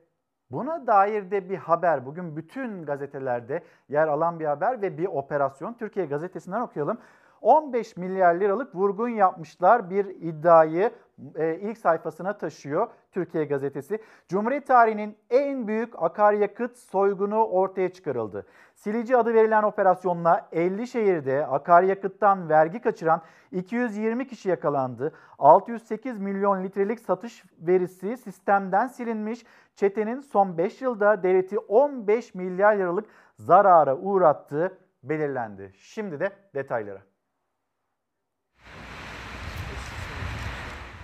buna 0.51 0.87
dair 0.87 1.31
de 1.31 1.49
bir 1.49 1.57
haber 1.57 2.05
bugün 2.05 2.35
bütün 2.35 2.85
gazetelerde 2.85 3.63
yer 3.89 4.07
alan 4.07 4.39
bir 4.39 4.45
haber 4.45 4.81
ve 4.81 4.97
bir 4.97 5.05
operasyon. 5.05 5.73
Türkiye 5.73 6.05
gazetesinden 6.05 6.61
okuyalım. 6.61 6.97
15 7.41 7.97
milyar 7.97 8.35
liralık 8.35 8.75
vurgun 8.75 9.09
yapmışlar 9.09 9.89
bir 9.89 10.05
iddiayı 10.05 10.91
e, 11.35 11.55
ilk 11.55 11.77
sayfasına 11.77 12.37
taşıyor 12.37 12.87
Türkiye 13.11 13.45
gazetesi. 13.45 13.99
Cumhuriyet 14.27 14.67
tarihinin 14.67 15.17
en 15.29 15.67
büyük 15.67 16.03
akaryakıt 16.03 16.77
soygunu 16.77 17.43
ortaya 17.43 17.89
çıkarıldı. 17.93 18.45
Silici 18.75 19.17
adı 19.17 19.33
verilen 19.33 19.63
operasyonla 19.63 20.49
50 20.51 20.87
şehirde 20.87 21.45
akaryakıttan 21.45 22.49
vergi 22.49 22.81
kaçıran 22.81 23.21
220 23.51 24.27
kişi 24.27 24.49
yakalandı. 24.49 25.13
608 25.39 26.19
milyon 26.19 26.63
litrelik 26.63 26.99
satış 26.99 27.43
verisi 27.59 28.17
sistemden 28.17 28.87
silinmiş. 28.87 29.45
Çetenin 29.75 30.21
son 30.21 30.57
5 30.57 30.81
yılda 30.81 31.23
devleti 31.23 31.59
15 31.59 32.35
milyar 32.35 32.75
liralık 32.75 33.05
zarara 33.37 33.97
uğrattığı 33.97 34.77
belirlendi. 35.03 35.71
Şimdi 35.75 36.19
de 36.19 36.29
detaylara. 36.55 37.08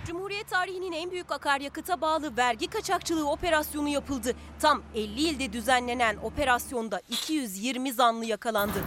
Cumhuriyet 0.06 0.48
tarihinin 0.48 0.92
en 0.92 1.10
büyük 1.10 1.32
akaryakıta 1.32 2.00
bağlı 2.00 2.36
vergi 2.36 2.66
kaçakçılığı 2.66 3.30
operasyonu 3.30 3.88
yapıldı. 3.88 4.34
Tam 4.60 4.82
50 4.94 5.20
ilde 5.20 5.52
düzenlenen 5.52 6.16
operasyonda 6.16 7.00
220 7.08 7.92
zanlı 7.92 8.24
yakalandı. 8.24 8.78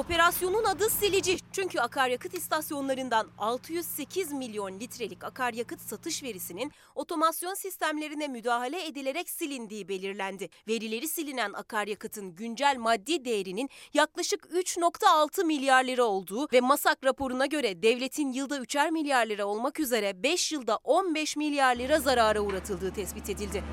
Operasyonun 0.00 0.64
adı 0.64 0.90
silici. 0.90 1.36
Çünkü 1.52 1.80
akaryakıt 1.80 2.34
istasyonlarından 2.34 3.28
608 3.38 4.32
milyon 4.32 4.80
litrelik 4.80 5.24
akaryakıt 5.24 5.80
satış 5.80 6.22
verisinin 6.22 6.72
otomasyon 6.94 7.54
sistemlerine 7.54 8.28
müdahale 8.28 8.86
edilerek 8.86 9.30
silindiği 9.30 9.88
belirlendi. 9.88 10.48
Verileri 10.68 11.08
silinen 11.08 11.52
akaryakıtın 11.52 12.34
güncel 12.34 12.76
maddi 12.78 13.24
değerinin 13.24 13.70
yaklaşık 13.94 14.44
3.6 14.44 15.44
milyar 15.44 15.84
lira 15.84 16.04
olduğu 16.04 16.48
ve 16.52 16.60
MASAK 16.60 17.04
raporuna 17.04 17.46
göre 17.46 17.82
devletin 17.82 18.32
yılda 18.32 18.56
3'er 18.56 18.90
milyar 18.90 19.26
lira 19.26 19.46
olmak 19.46 19.80
üzere 19.80 20.22
5 20.22 20.52
yılda 20.52 20.76
15 20.76 21.36
milyar 21.36 21.76
lira 21.76 22.00
zarara 22.00 22.40
uğratıldığı 22.40 22.94
tespit 22.94 23.30
edildi. 23.30 23.64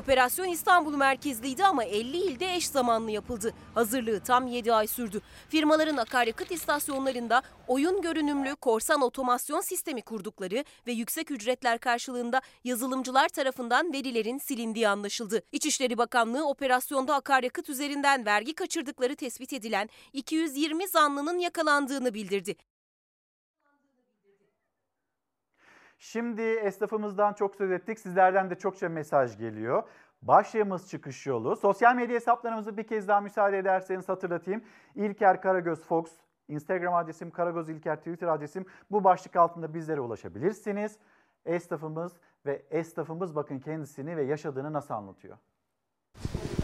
Operasyon 0.00 0.48
İstanbul 0.48 0.96
merkezliydi 0.96 1.64
ama 1.64 1.84
50 1.84 2.16
ilde 2.16 2.54
eş 2.54 2.66
zamanlı 2.68 3.10
yapıldı. 3.10 3.54
Hazırlığı 3.74 4.20
tam 4.20 4.46
7 4.46 4.72
ay 4.72 4.86
sürdü. 4.86 5.20
Firmaların 5.48 5.96
akaryakıt 5.96 6.50
istasyonlarında 6.50 7.42
oyun 7.68 8.02
görünümlü 8.02 8.56
korsan 8.56 9.02
otomasyon 9.02 9.60
sistemi 9.60 10.02
kurdukları 10.02 10.64
ve 10.86 10.92
yüksek 10.92 11.30
ücretler 11.30 11.78
karşılığında 11.78 12.40
yazılımcılar 12.64 13.28
tarafından 13.28 13.92
verilerin 13.92 14.38
silindiği 14.38 14.88
anlaşıldı. 14.88 15.42
İçişleri 15.52 15.98
Bakanlığı 15.98 16.48
operasyonda 16.48 17.14
akaryakıt 17.14 17.68
üzerinden 17.68 18.26
vergi 18.26 18.54
kaçırdıkları 18.54 19.16
tespit 19.16 19.52
edilen 19.52 19.88
220 20.12 20.88
zanlının 20.88 21.38
yakalandığını 21.38 22.14
bildirdi. 22.14 22.56
Şimdi 26.02 26.42
esnafımızdan 26.42 27.32
çok 27.32 27.54
söz 27.56 27.70
ettik. 27.70 27.98
Sizlerden 27.98 28.50
de 28.50 28.54
çokça 28.54 28.88
mesaj 28.88 29.38
geliyor. 29.38 29.82
Başlığımız 30.22 30.90
çıkış 30.90 31.26
yolu. 31.26 31.56
Sosyal 31.56 31.94
medya 31.94 32.14
hesaplarımızı 32.14 32.76
bir 32.76 32.82
kez 32.86 33.08
daha 33.08 33.20
müsaade 33.20 33.58
ederseniz 33.58 34.08
hatırlatayım. 34.08 34.64
İlker 34.94 35.42
Karagöz 35.42 35.84
Fox, 35.84 36.12
Instagram 36.48 36.94
adresim 36.94 37.30
Karagöz 37.30 37.68
İlker, 37.68 37.96
Twitter 37.96 38.28
adresim. 38.28 38.66
Bu 38.90 39.04
başlık 39.04 39.36
altında 39.36 39.74
bizlere 39.74 40.00
ulaşabilirsiniz. 40.00 40.98
Esnafımız 41.44 42.12
ve 42.46 42.62
esnafımız 42.70 43.36
bakın 43.36 43.58
kendisini 43.58 44.16
ve 44.16 44.22
yaşadığını 44.22 44.72
nasıl 44.72 44.94
anlatıyor. 44.94 45.36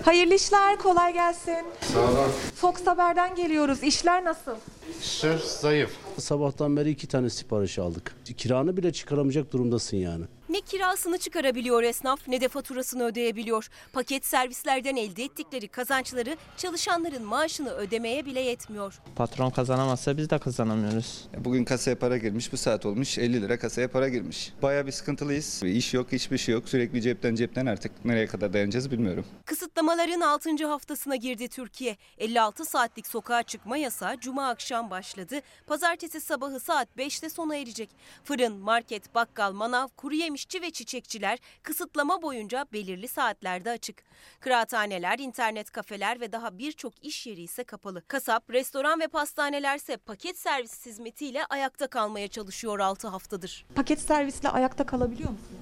Hayırlı 0.06 0.34
işler, 0.34 0.78
kolay 0.78 1.12
gelsin. 1.12 1.66
Sağ 1.80 2.00
olun. 2.00 2.30
Fox 2.54 2.86
Haber'den 2.86 3.34
geliyoruz. 3.34 3.82
İşler 3.82 4.24
nasıl? 4.24 4.56
İşler 5.00 5.38
zayıf. 5.38 5.90
Sabahtan 6.18 6.76
beri 6.76 6.90
iki 6.90 7.06
tane 7.06 7.30
sipariş 7.30 7.78
aldık. 7.78 8.16
Kiranı 8.36 8.76
bile 8.76 8.92
çıkaramayacak 8.92 9.52
durumdasın 9.52 9.96
yani. 9.96 10.24
Ne 10.56 10.60
kirasını 10.60 11.18
çıkarabiliyor 11.18 11.82
esnaf 11.82 12.28
ne 12.28 12.40
de 12.40 12.48
faturasını 12.48 13.04
ödeyebiliyor. 13.04 13.68
Paket 13.92 14.26
servislerden 14.26 14.96
elde 14.96 15.24
ettikleri 15.24 15.68
kazançları 15.68 16.36
çalışanların 16.56 17.24
maaşını 17.24 17.70
ödemeye 17.70 18.26
bile 18.26 18.40
yetmiyor. 18.40 19.00
Patron 19.16 19.50
kazanamazsa 19.50 20.16
biz 20.16 20.30
de 20.30 20.38
kazanamıyoruz. 20.38 21.28
Bugün 21.38 21.64
kasaya 21.64 21.98
para 21.98 22.16
girmiş, 22.16 22.52
bu 22.52 22.56
saat 22.56 22.86
olmuş 22.86 23.18
50 23.18 23.42
lira 23.42 23.58
kasaya 23.58 23.90
para 23.90 24.08
girmiş. 24.08 24.52
Bayağı 24.62 24.86
bir 24.86 24.92
sıkıntılıyız. 24.92 25.62
İş 25.62 25.94
yok, 25.94 26.12
hiçbir 26.12 26.38
şey 26.38 26.54
yok. 26.54 26.68
Sürekli 26.68 27.02
cepten 27.02 27.34
cepten 27.34 27.66
artık 27.66 28.04
nereye 28.04 28.26
kadar 28.26 28.52
dayanacağız 28.52 28.90
bilmiyorum. 28.90 29.26
Kısıtlamaların 29.44 30.20
6. 30.20 30.66
haftasına 30.66 31.16
girdi 31.16 31.48
Türkiye. 31.48 31.96
56 32.18 32.64
saatlik 32.64 33.06
sokağa 33.06 33.42
çıkma 33.42 33.76
yasağı 33.76 34.20
cuma 34.20 34.48
akşam 34.48 34.90
başladı. 34.90 35.40
Pazartesi 35.66 36.20
sabahı 36.20 36.60
saat 36.60 36.88
5'te 36.98 37.30
sona 37.30 37.56
erecek. 37.56 37.90
Fırın, 38.24 38.58
market, 38.58 39.14
bakkal, 39.14 39.52
manav, 39.52 39.88
kuru 39.96 40.14
yemişçi 40.46 40.62
ve 40.62 40.70
çiçekçiler 40.70 41.38
kısıtlama 41.62 42.22
boyunca 42.22 42.66
belirli 42.72 43.08
saatlerde 43.08 43.70
açık. 43.70 44.02
Kıraathaneler, 44.40 45.18
internet 45.18 45.70
kafeler 45.70 46.20
ve 46.20 46.32
daha 46.32 46.58
birçok 46.58 46.92
iş 47.04 47.26
yeri 47.26 47.42
ise 47.42 47.64
kapalı. 47.64 48.02
Kasap, 48.08 48.50
restoran 48.50 49.00
ve 49.00 49.08
pastanelerse 49.08 49.96
paket 49.96 50.38
servis 50.38 50.86
hizmetiyle 50.86 51.44
ayakta 51.44 51.86
kalmaya 51.86 52.28
çalışıyor 52.28 52.78
6 52.78 53.08
haftadır. 53.08 53.64
Paket 53.74 54.00
servisle 54.00 54.48
ayakta 54.48 54.86
kalabiliyor 54.86 55.30
musunuz? 55.30 55.60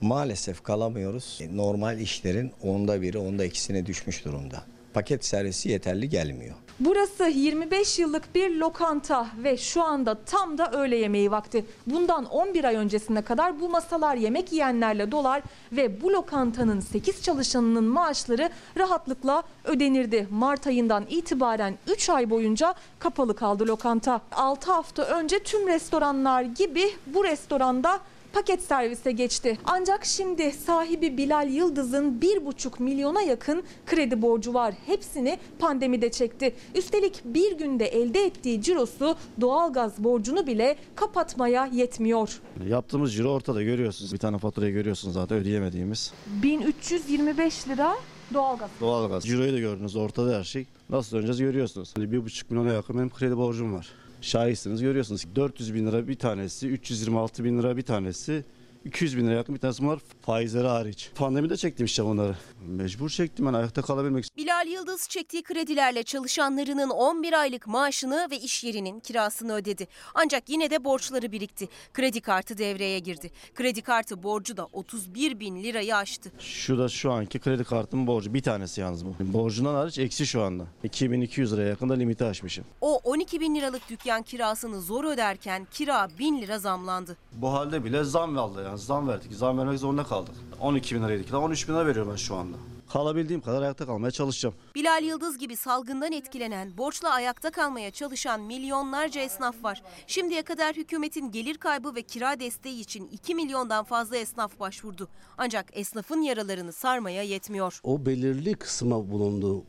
Maalesef 0.00 0.62
kalamıyoruz. 0.62 1.40
Normal 1.52 2.00
işlerin 2.00 2.52
onda 2.62 3.02
biri, 3.02 3.18
onda 3.18 3.44
ikisine 3.44 3.86
düşmüş 3.86 4.24
durumda. 4.24 4.64
Paket 4.94 5.24
servisi 5.24 5.68
yeterli 5.68 6.08
gelmiyor. 6.08 6.54
Burası 6.84 7.24
25 7.24 7.98
yıllık 7.98 8.34
bir 8.34 8.56
lokanta 8.56 9.26
ve 9.38 9.56
şu 9.56 9.82
anda 9.82 10.14
tam 10.14 10.58
da 10.58 10.70
öğle 10.72 10.96
yemeği 10.96 11.30
vakti. 11.30 11.64
Bundan 11.86 12.24
11 12.24 12.64
ay 12.64 12.76
öncesine 12.76 13.22
kadar 13.22 13.60
bu 13.60 13.68
masalar 13.68 14.16
yemek 14.16 14.52
yiyenlerle 14.52 15.12
dolar 15.12 15.42
ve 15.72 16.02
bu 16.02 16.12
lokantanın 16.12 16.80
8 16.80 17.22
çalışanının 17.22 17.84
maaşları 17.84 18.50
rahatlıkla 18.78 19.42
ödenirdi. 19.64 20.28
Mart 20.30 20.66
ayından 20.66 21.04
itibaren 21.08 21.74
3 21.92 22.10
ay 22.10 22.30
boyunca 22.30 22.74
kapalı 22.98 23.36
kaldı 23.36 23.66
lokanta. 23.66 24.20
6 24.32 24.72
hafta 24.72 25.02
önce 25.02 25.38
tüm 25.38 25.66
restoranlar 25.66 26.42
gibi 26.42 26.90
bu 27.06 27.24
restoranda 27.24 28.00
paket 28.32 28.62
servise 28.62 29.12
geçti. 29.12 29.58
Ancak 29.64 30.04
şimdi 30.04 30.52
sahibi 30.52 31.16
Bilal 31.16 31.48
Yıldız'ın 31.50 32.20
1,5 32.20 32.82
milyona 32.82 33.22
yakın 33.22 33.62
kredi 33.86 34.22
borcu 34.22 34.54
var. 34.54 34.74
Hepsini 34.86 35.38
pandemide 35.58 36.10
çekti. 36.10 36.54
Üstelik 36.74 37.20
bir 37.24 37.58
günde 37.58 37.86
elde 37.86 38.24
ettiği 38.24 38.62
cirosu 38.62 39.16
doğalgaz 39.40 40.04
borcunu 40.04 40.46
bile 40.46 40.76
kapatmaya 40.94 41.66
yetmiyor. 41.66 42.40
Yaptığımız 42.68 43.14
ciro 43.14 43.28
ortada 43.30 43.62
görüyorsunuz. 43.62 44.12
Bir 44.12 44.18
tane 44.18 44.38
faturayı 44.38 44.72
görüyorsunuz 44.72 45.14
zaten 45.14 45.38
ödeyemediğimiz. 45.38 46.12
1325 46.26 47.68
lira 47.68 47.94
doğalgaz. 48.34 48.70
Doğalgaz. 48.80 49.24
Ciroyu 49.24 49.52
da 49.52 49.58
gördünüz 49.58 49.96
ortada 49.96 50.38
her 50.38 50.44
şey. 50.44 50.66
Nasıl 50.90 51.16
döneceğiz 51.16 51.40
görüyorsunuz. 51.40 51.92
Hani 51.96 52.12
bir 52.12 52.24
buçuk 52.24 52.50
milyona 52.50 52.72
yakın 52.72 52.96
benim 52.98 53.10
kredi 53.10 53.36
borcum 53.36 53.74
var. 53.74 53.88
Şahitsiniz 54.22 54.82
görüyorsunuz. 54.82 55.26
400 55.36 55.74
bin 55.74 55.86
lira 55.86 56.08
bir 56.08 56.14
tanesi, 56.14 56.68
326 56.68 57.44
bin 57.44 57.58
lira 57.58 57.76
bir 57.76 57.82
tanesi, 57.82 58.44
200 58.84 59.16
bin 59.16 59.26
lira 59.26 59.34
yakın 59.34 59.54
bir 59.54 59.60
tanesi 59.60 59.82
bunlar 59.82 59.98
faizleri 60.20 60.68
hariç. 60.68 61.10
Pandemide 61.14 61.56
çektim 61.56 61.86
işte 61.86 62.04
bunları. 62.04 62.36
Mecbur 62.66 63.10
çektim 63.10 63.46
ben 63.46 63.52
ayakta 63.52 63.82
kalabilmek 63.82 64.24
için. 64.24 64.36
Bilal 64.36 64.66
Yıldız 64.66 65.08
çektiği 65.08 65.42
kredilerle 65.42 66.02
çalışanlarının 66.02 66.90
11 66.90 67.32
aylık 67.32 67.66
maaşını 67.66 68.28
ve 68.30 68.38
iş 68.38 68.64
yerinin 68.64 69.00
kirasını 69.00 69.54
ödedi. 69.54 69.88
Ancak 70.14 70.48
yine 70.48 70.70
de 70.70 70.84
borçları 70.84 71.32
birikti. 71.32 71.68
Kredi 71.94 72.20
kartı 72.20 72.58
devreye 72.58 72.98
girdi. 72.98 73.30
Kredi 73.54 73.82
kartı 73.82 74.22
borcu 74.22 74.56
da 74.56 74.66
31 74.72 75.40
bin 75.40 75.62
lirayı 75.62 75.96
aştı. 75.96 76.32
Şu 76.38 76.78
da 76.78 76.88
şu 76.88 77.12
anki 77.12 77.38
kredi 77.38 77.64
kartımın 77.64 78.06
borcu. 78.06 78.34
Bir 78.34 78.42
tanesi 78.42 78.80
yalnız 78.80 79.06
bu. 79.06 79.14
Borcundan 79.20 79.74
hariç 79.74 79.98
eksi 79.98 80.26
şu 80.26 80.42
anda. 80.42 80.64
2200 80.84 81.52
liraya 81.52 81.68
yakında 81.68 81.94
limiti 81.94 82.24
aşmışım. 82.24 82.64
O 82.80 82.96
12 82.96 83.40
bin 83.40 83.54
liralık 83.54 83.90
dükkan 83.90 84.22
kirasını 84.22 84.80
zor 84.80 85.04
öderken 85.04 85.66
kira 85.70 86.08
1000 86.18 86.42
lira 86.42 86.58
zamlandı. 86.58 87.16
Bu 87.32 87.52
halde 87.52 87.84
bile 87.84 88.04
zam 88.04 88.38
aldı 88.38 88.64
yani 88.64 88.71
zam 88.76 89.08
verdik. 89.08 89.32
Zam 89.34 89.58
vermek 89.58 89.78
zorunda 89.78 90.04
kaldık. 90.04 90.34
12 90.60 90.94
bin 90.94 91.02
liraydı. 91.02 91.36
13 91.36 91.68
bin 91.68 91.74
lira 91.74 91.86
veriyorum 91.86 92.12
ben 92.12 92.16
şu 92.16 92.34
anda. 92.34 92.56
Kalabildiğim 92.92 93.40
kadar 93.42 93.62
ayakta 93.62 93.86
kalmaya 93.86 94.10
çalışacağım. 94.10 94.54
Bilal 94.74 95.02
Yıldız 95.04 95.38
gibi 95.38 95.56
salgından 95.56 96.12
etkilenen, 96.12 96.78
borçla 96.78 97.10
ayakta 97.10 97.50
kalmaya 97.50 97.90
çalışan 97.90 98.40
milyonlarca 98.40 99.20
esnaf 99.20 99.64
var. 99.64 99.82
Şimdiye 100.06 100.42
kadar 100.42 100.76
hükümetin 100.76 101.30
gelir 101.30 101.58
kaybı 101.58 101.94
ve 101.94 102.02
kira 102.02 102.40
desteği 102.40 102.80
için 102.80 103.08
2 103.12 103.34
milyondan 103.34 103.84
fazla 103.84 104.16
esnaf 104.16 104.60
başvurdu. 104.60 105.08
Ancak 105.38 105.66
esnafın 105.72 106.20
yaralarını 106.22 106.72
sarmaya 106.72 107.22
yetmiyor. 107.22 107.80
O 107.84 108.06
belirli 108.06 108.54
kısma 108.54 109.10
bulundu. 109.10 109.64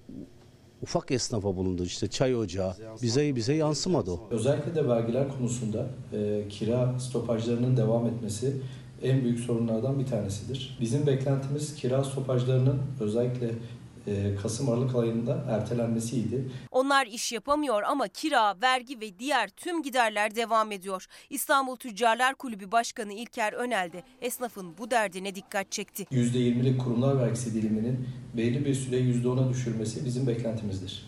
Ufak 0.81 1.11
esnafa 1.11 1.55
bulundu 1.55 1.83
işte 1.83 2.07
çay 2.07 2.35
ocağı. 2.35 2.73
Bize 3.01 3.35
bize 3.35 3.53
yansımadı 3.53 4.11
o. 4.11 4.27
Özellikle 4.31 4.75
de 4.75 4.87
vergiler 4.87 5.37
konusunda 5.37 5.87
e, 6.13 6.47
kira 6.49 6.99
stopajlarının 6.99 7.77
devam 7.77 8.05
etmesi 8.07 8.61
en 9.03 9.23
büyük 9.23 9.39
sorunlardan 9.39 9.99
bir 9.99 10.05
tanesidir. 10.05 10.77
Bizim 10.81 11.07
beklentimiz 11.07 11.75
kira 11.75 12.03
stopajlarının 12.03 12.81
özellikle 12.99 13.49
e, 14.07 14.35
Kasım 14.35 14.69
Aralık 14.69 14.95
ayında 14.95 15.45
ertelenmesiydi. 15.49 16.51
Onlar 16.71 17.05
iş 17.07 17.31
yapamıyor 17.31 17.83
ama 17.83 18.07
kira, 18.07 18.61
vergi 18.61 19.01
ve 19.01 19.19
diğer 19.19 19.49
tüm 19.49 19.83
giderler 19.83 20.35
devam 20.35 20.71
ediyor. 20.71 21.05
İstanbul 21.29 21.75
Tüccarlar 21.75 22.35
Kulübü 22.35 22.71
Başkanı 22.71 23.13
İlker 23.13 23.53
Önel 23.53 23.91
de 23.93 24.03
esnafın 24.21 24.77
bu 24.77 24.91
derdine 24.91 25.35
dikkat 25.35 25.71
çekti. 25.71 26.03
%20'lik 26.03 26.81
kurumlar 26.81 27.19
vergisi 27.19 27.53
diliminin 27.53 28.07
belli 28.37 28.65
bir 28.65 28.73
süre 28.73 28.95
%10'a 28.95 29.49
düşürmesi 29.49 30.05
bizim 30.05 30.27
beklentimizdir. 30.27 31.05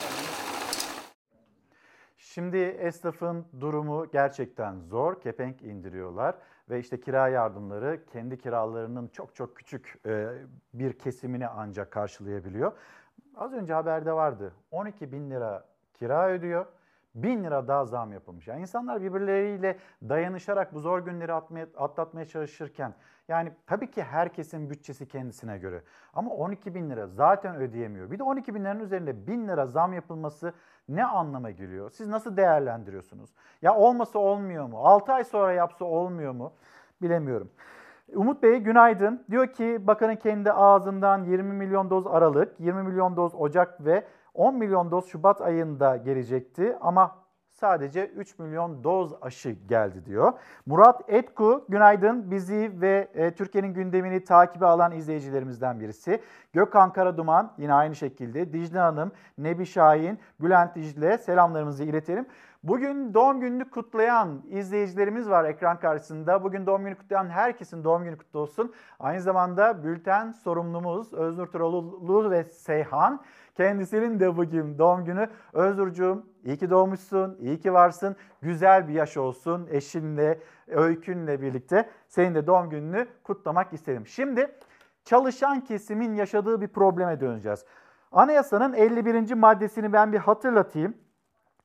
Şimdi 2.17 2.57
esnafın 2.57 3.45
durumu 3.59 4.07
gerçekten 4.13 4.79
zor. 4.79 5.21
Kepenk 5.21 5.61
indiriyorlar 5.61 6.35
ve 6.69 6.79
işte 6.79 6.99
kira 6.99 7.27
yardımları 7.27 8.05
kendi 8.05 8.37
kiralarının 8.37 9.07
çok 9.07 9.35
çok 9.35 9.55
küçük 9.55 9.99
e, 10.05 10.33
bir 10.73 10.93
kesimini 10.93 11.47
ancak 11.47 11.91
karşılayabiliyor. 11.91 12.71
Az 13.35 13.53
önce 13.53 13.73
haberde 13.73 14.13
vardı. 14.13 14.53
12 14.71 15.11
bin 15.11 15.31
lira 15.31 15.65
kira 15.93 16.29
ödüyor. 16.29 16.65
1000 17.15 17.43
lira 17.43 17.67
daha 17.67 17.85
zam 17.85 18.13
yapılmış. 18.13 18.47
Yani 18.47 18.61
insanlar 18.61 19.01
birbirleriyle 19.01 19.77
dayanışarak 20.09 20.73
bu 20.73 20.79
zor 20.79 20.99
günleri 20.99 21.33
atmaya, 21.33 21.67
atlatmaya 21.77 22.25
çalışırken 22.25 22.93
yani 23.27 23.51
tabii 23.67 23.91
ki 23.91 24.03
herkesin 24.03 24.69
bütçesi 24.69 25.07
kendisine 25.07 25.57
göre. 25.57 25.83
Ama 26.13 26.31
12 26.31 26.75
bin 26.75 26.89
lira 26.89 27.07
zaten 27.07 27.55
ödeyemiyor. 27.55 28.11
Bir 28.11 28.19
de 28.19 28.23
12 28.23 28.55
bin 28.55 28.63
liranın 28.63 28.79
üzerinde 28.79 29.27
1000 29.27 29.47
lira 29.47 29.65
zam 29.65 29.93
yapılması 29.93 30.53
ne 30.89 31.05
anlama 31.05 31.51
geliyor? 31.51 31.89
Siz 31.89 32.07
nasıl 32.07 32.37
değerlendiriyorsunuz? 32.37 33.29
Ya 33.61 33.75
olmasa 33.75 34.19
olmuyor 34.19 34.65
mu? 34.67 34.77
6 34.77 35.13
ay 35.13 35.23
sonra 35.23 35.53
yapsa 35.53 35.85
olmuyor 35.85 36.33
mu? 36.33 36.53
Bilemiyorum. 37.01 37.49
Umut 38.13 38.43
Bey 38.43 38.59
günaydın. 38.59 39.25
Diyor 39.31 39.47
ki 39.47 39.87
bakanın 39.87 40.15
kendi 40.15 40.51
ağzından 40.51 41.23
20 41.23 41.53
milyon 41.53 41.89
doz 41.89 42.07
Aralık, 42.07 42.59
20 42.59 42.83
milyon 42.83 43.15
doz 43.15 43.35
Ocak 43.35 43.85
ve 43.85 44.03
10 44.33 44.55
milyon 44.55 44.91
doz 44.91 45.05
Şubat 45.05 45.41
ayında 45.41 45.97
gelecekti 45.97 46.77
ama 46.81 47.24
sadece 47.55 48.05
3 48.05 48.39
milyon 48.39 48.83
doz 48.83 49.13
aşı 49.21 49.49
geldi 49.49 50.05
diyor. 50.05 50.33
Murat 50.65 51.01
Etku 51.07 51.65
günaydın 51.69 52.31
bizi 52.31 52.71
ve 52.81 53.07
e, 53.13 53.31
Türkiye'nin 53.31 53.73
gündemini 53.73 54.23
takibe 54.23 54.65
alan 54.65 54.91
izleyicilerimizden 54.91 55.79
birisi. 55.79 56.21
Gökhan 56.53 56.93
Karaduman 56.93 57.51
yine 57.57 57.73
aynı 57.73 57.95
şekilde. 57.95 58.53
Dicle 58.53 58.79
Hanım, 58.79 59.11
Nebi 59.37 59.65
Şahin, 59.65 60.19
Bülent 60.39 60.75
Dicle 60.75 61.17
selamlarımızı 61.17 61.83
iletelim. 61.83 62.25
Bugün 62.63 63.13
doğum 63.13 63.39
gününü 63.39 63.69
kutlayan 63.69 64.41
izleyicilerimiz 64.49 65.29
var 65.29 65.45
ekran 65.45 65.79
karşısında. 65.79 66.43
Bugün 66.43 66.65
doğum 66.65 66.83
günü 66.83 66.95
kutlayan 66.95 67.29
herkesin 67.29 67.83
doğum 67.83 68.03
günü 68.03 68.17
kutlu 68.17 68.39
olsun. 68.39 68.73
Aynı 68.99 69.21
zamanda 69.21 69.83
bülten 69.83 70.31
sorumlumuz 70.31 71.13
Öznur 71.13 71.47
Turoğlu 71.47 72.31
ve 72.31 72.43
Seyhan. 72.43 73.21
Kendisinin 73.55 74.19
de 74.19 74.37
bugün 74.37 74.77
doğum 74.77 75.05
günü. 75.05 75.29
Özgürcüğüm 75.53 76.25
iyi 76.43 76.57
ki 76.57 76.69
doğmuşsun, 76.69 77.37
iyi 77.39 77.59
ki 77.59 77.73
varsın. 77.73 78.15
Güzel 78.41 78.87
bir 78.87 78.93
yaş 78.93 79.17
olsun 79.17 79.67
eşinle, 79.71 80.39
öykünle 80.67 81.41
birlikte. 81.41 81.89
Senin 82.07 82.35
de 82.35 82.47
doğum 82.47 82.69
gününü 82.69 83.07
kutlamak 83.23 83.73
isterim. 83.73 84.07
Şimdi 84.07 84.51
çalışan 85.03 85.63
kesimin 85.63 86.13
yaşadığı 86.13 86.61
bir 86.61 86.67
probleme 86.67 87.19
döneceğiz. 87.19 87.65
Anayasanın 88.11 88.73
51. 88.73 89.33
maddesini 89.33 89.93
ben 89.93 90.13
bir 90.13 90.17
hatırlatayım. 90.17 90.93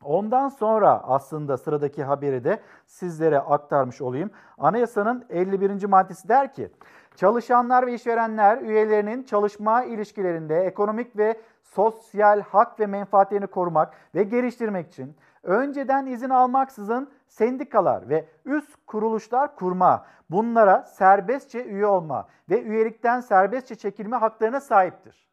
Ondan 0.05 0.49
sonra 0.49 1.03
aslında 1.05 1.59
sıradaki 1.59 2.05
haberi 2.05 2.45
de 2.45 2.61
sizlere 2.87 3.39
aktarmış 3.39 4.01
olayım. 4.01 4.31
Anayasanın 4.59 5.25
51. 5.31 5.85
maddesi 5.85 6.29
der 6.29 6.55
ki, 6.55 6.71
çalışanlar 7.17 7.87
ve 7.87 7.95
işverenler 7.95 8.59
üyelerinin 8.59 9.23
çalışma 9.23 9.85
ilişkilerinde 9.85 10.61
ekonomik 10.61 11.17
ve 11.17 11.41
sosyal 11.71 12.41
hak 12.41 12.81
ve 12.81 12.87
menfaatlerini 12.87 13.47
korumak 13.47 13.95
ve 14.15 14.23
geliştirmek 14.23 14.89
için 14.89 15.17
önceden 15.43 16.07
izin 16.07 16.31
almaksızın 16.31 17.11
sendikalar 17.29 18.09
ve 18.09 18.29
üst 18.45 18.77
kuruluşlar 18.87 19.57
kurma, 19.57 20.07
bunlara 20.31 20.83
serbestçe 20.83 21.65
üye 21.65 21.87
olma 21.87 22.29
ve 22.51 22.63
üyelikten 22.63 23.21
serbestçe 23.21 23.75
çekilme 23.75 24.17
haklarına 24.17 24.61
sahiptir. 24.61 25.31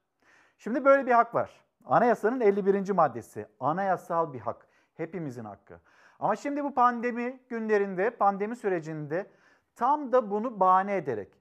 Şimdi 0.57 0.85
böyle 0.85 1.05
bir 1.05 1.11
hak 1.11 1.35
var. 1.35 1.51
Anayasanın 1.85 2.41
51. 2.41 2.91
maddesi. 2.91 3.47
Anayasal 3.59 4.33
bir 4.33 4.39
hak. 4.39 4.67
Hepimizin 4.95 5.45
hakkı. 5.45 5.79
Ama 6.19 6.35
şimdi 6.35 6.63
bu 6.63 6.73
pandemi 6.73 7.39
günlerinde, 7.49 8.09
pandemi 8.09 8.55
sürecinde 8.55 9.29
tam 9.75 10.11
da 10.11 10.31
bunu 10.31 10.59
bahane 10.59 10.95
ederek 10.95 11.33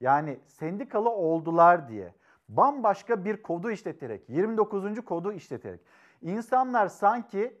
yani 0.00 0.40
sendikalı 0.46 1.10
oldular 1.10 1.88
diye 1.88 2.14
bambaşka 2.48 3.24
bir 3.24 3.42
kodu 3.42 3.70
işleterek, 3.70 4.28
29. 4.28 5.04
kodu 5.04 5.32
işleterek 5.32 5.80
insanlar 6.22 6.88
sanki 6.88 7.58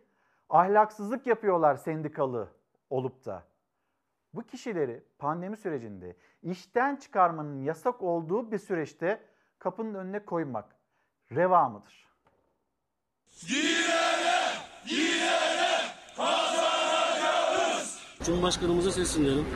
ahlaksızlık 0.48 1.26
yapıyorlar 1.26 1.76
sendikalı 1.76 2.48
olup 2.90 3.24
da. 3.24 3.44
Bu 4.34 4.42
kişileri 4.42 5.02
pandemi 5.18 5.56
sürecinde 5.56 6.16
işten 6.42 6.96
çıkarmanın 6.96 7.62
yasak 7.62 8.02
olduğu 8.02 8.52
bir 8.52 8.58
süreçte 8.58 9.20
kapının 9.58 9.94
önüne 9.94 10.24
koymak 10.24 10.76
reva 11.32 11.68
mıdır? 11.68 12.08
Yine 13.48 14.34
yine 14.86 15.80
kazanacağız. 16.16 18.00
Cumhurbaşkanımıza 18.24 18.92
sesleniyorum. 18.92 19.46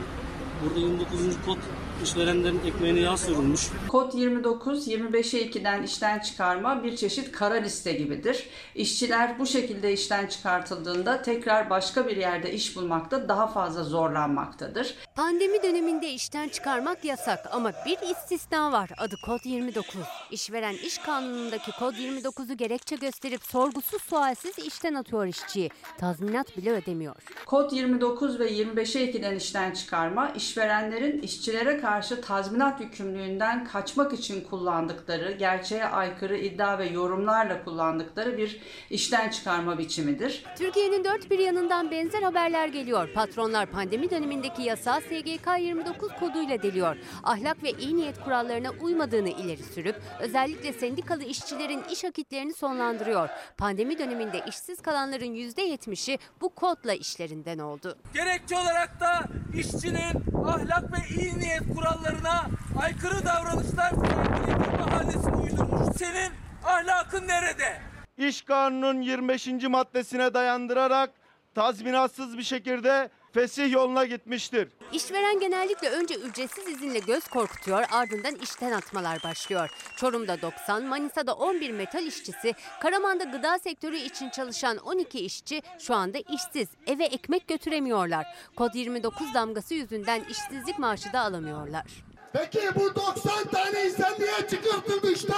Burada 0.63 0.79
29. 0.79 1.19
kod 1.45 1.57
işverenlerin 2.03 2.61
ekmeğine 2.67 2.99
yağ 2.99 3.17
sürülmüş. 3.17 3.69
Kod 3.87 4.13
29, 4.13 4.87
25'e 4.87 5.41
2'den 5.41 5.83
işten 5.83 6.19
çıkarma 6.19 6.83
bir 6.83 6.95
çeşit 6.95 7.31
kara 7.31 7.53
liste 7.53 7.93
gibidir. 7.93 8.49
İşçiler 8.75 9.39
bu 9.39 9.45
şekilde 9.45 9.93
işten 9.93 10.27
çıkartıldığında 10.27 11.21
tekrar 11.21 11.69
başka 11.69 12.07
bir 12.07 12.17
yerde 12.17 12.53
iş 12.53 12.75
bulmakta 12.75 13.29
daha 13.29 13.47
fazla 13.47 13.83
zorlanmaktadır. 13.83 14.95
Pandemi 15.19 15.63
döneminde 15.63 16.09
işten 16.09 16.49
çıkarmak 16.49 17.05
yasak 17.05 17.39
ama 17.51 17.71
bir 17.85 17.97
istisna 18.11 18.71
var. 18.71 18.89
Adı 18.97 19.15
Kod 19.25 19.39
29. 19.43 19.95
İşveren 20.31 20.73
iş 20.73 20.97
kanunundaki 20.97 21.71
Kod 21.71 21.93
29'u 21.93 22.57
gerekçe 22.57 22.95
gösterip 22.95 23.43
sorgusuz 23.43 24.01
sualsiz 24.01 24.59
işten 24.59 24.93
atıyor 24.93 25.25
işçiyi. 25.25 25.69
Tazminat 25.97 26.57
bile 26.57 26.71
ödemiyor. 26.71 27.15
Kod 27.45 27.71
29 27.71 28.39
ve 28.39 28.51
25'e 28.51 29.11
2'den 29.11 29.35
işten 29.35 29.71
çıkarma, 29.71 30.29
işverenlerin 30.29 31.21
işçilere 31.21 31.81
karşı 31.81 32.21
tazminat 32.21 32.81
yükümlülüğünden 32.81 33.65
kaçmak 33.65 34.13
için 34.13 34.41
kullandıkları, 34.41 35.31
gerçeğe 35.31 35.85
aykırı 35.85 36.37
iddia 36.37 36.79
ve 36.79 36.85
yorumlarla 36.85 37.63
kullandıkları 37.63 38.37
bir 38.37 38.59
işten 38.89 39.29
çıkarma 39.29 39.77
biçimidir. 39.77 40.43
Türkiye'nin 40.57 41.03
dört 41.03 41.31
bir 41.31 41.39
yanından 41.39 41.91
benzer 41.91 42.21
haberler 42.21 42.67
geliyor. 42.67 43.09
Patronlar 43.13 43.65
pandemi 43.65 44.09
dönemindeki 44.09 44.61
yasağı 44.61 45.08
SGK 45.09 45.47
29 45.59 46.11
koduyla 46.19 46.61
deliyor. 46.63 46.97
Ahlak 47.23 47.63
ve 47.63 47.71
iyi 47.71 47.95
niyet 47.95 48.23
kurallarına 48.23 48.69
uymadığını 48.81 49.29
ileri 49.29 49.63
sürüp 49.63 49.95
özellikle 50.19 50.73
sendikalı 50.73 51.23
işçilerin 51.23 51.83
iş 51.91 52.05
akitlerini 52.05 52.53
sonlandırıyor. 52.53 53.29
Pandemi 53.57 53.97
döneminde 53.97 54.41
işsiz 54.47 54.81
kalanların 54.81 55.33
%70'i 55.35 56.19
bu 56.41 56.49
kodla 56.49 56.93
işlerinden 56.93 57.59
oldu. 57.59 57.97
Gerekçe 58.13 58.55
olarak 58.55 58.99
da 58.99 59.23
işçinin 59.55 60.43
ahlak 60.45 60.83
ve 60.93 61.21
iyi 61.21 61.39
niyet 61.39 61.63
kurallarına 61.75 62.45
aykırı 62.81 63.25
davranışlar 63.25 63.89
sergilediği 63.89 64.79
bahanesini 64.79 65.35
uydurmuş. 65.35 65.97
Senin 65.97 66.31
ahlakın 66.65 67.27
nerede? 67.27 67.81
İş 68.17 68.41
kanunun 68.41 69.01
25. 69.01 69.47
maddesine 69.47 70.33
dayandırarak 70.33 71.09
tazminatsız 71.55 72.37
bir 72.37 72.43
şekilde 72.43 73.09
fesih 73.33 73.71
yoluna 73.71 74.05
gitmiştir. 74.05 74.67
İşveren 74.93 75.39
genellikle 75.39 75.89
önce 75.89 76.15
ücretsiz 76.15 76.67
izinle 76.67 76.99
göz 76.99 77.27
korkutuyor 77.27 77.83
ardından 77.91 78.35
işten 78.35 78.71
atmalar 78.71 79.23
başlıyor. 79.23 79.69
Çorum'da 79.95 80.41
90, 80.41 80.83
Manisa'da 80.83 81.33
11 81.33 81.71
metal 81.71 82.05
işçisi, 82.05 82.53
Karaman'da 82.81 83.23
gıda 83.23 83.59
sektörü 83.59 83.97
için 83.97 84.29
çalışan 84.29 84.77
12 84.77 85.19
işçi 85.19 85.61
şu 85.79 85.95
anda 85.95 86.17
işsiz, 86.17 86.67
eve 86.87 87.05
ekmek 87.05 87.47
götüremiyorlar. 87.47 88.25
Kod 88.55 88.73
29 88.73 89.33
damgası 89.33 89.73
yüzünden 89.73 90.23
işsizlik 90.29 90.79
maaşı 90.79 91.13
da 91.13 91.19
alamıyorlar. 91.19 91.85
Peki 92.33 92.61
bu 92.75 92.95
90 92.95 93.43
tane 93.43 93.85
insan 93.85 94.13
niye 94.19 94.47
çıkartıldı 94.49 95.11
işte? 95.11 95.33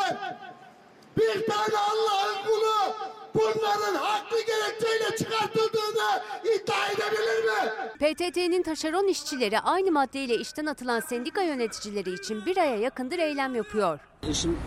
Bir 1.18 1.46
tane 1.46 1.78
Allah'ın 1.78 2.46
kulu 2.46 2.96
bunların 3.36 3.96
haklı 3.96 4.38
gerekçeyle 4.38 5.16
çıkartıldığını 5.18 6.22
iddia 6.44 6.88
edebilir 6.88 7.44
mi? 7.44 7.72
PTT'nin 8.00 8.64
taşeron 8.64 9.08
işçileri 9.08 9.60
aynı 9.60 9.92
maddeyle 9.92 10.36
işten 10.36 10.66
atılan 10.66 11.00
sendika 11.00 11.42
yöneticileri 11.42 12.14
için 12.14 12.46
bir 12.46 12.58
aya 12.58 12.76
yakındır 12.76 13.20
eylem 13.20 13.56
yapıyor. 13.56 14.00
Eşim 14.30 14.58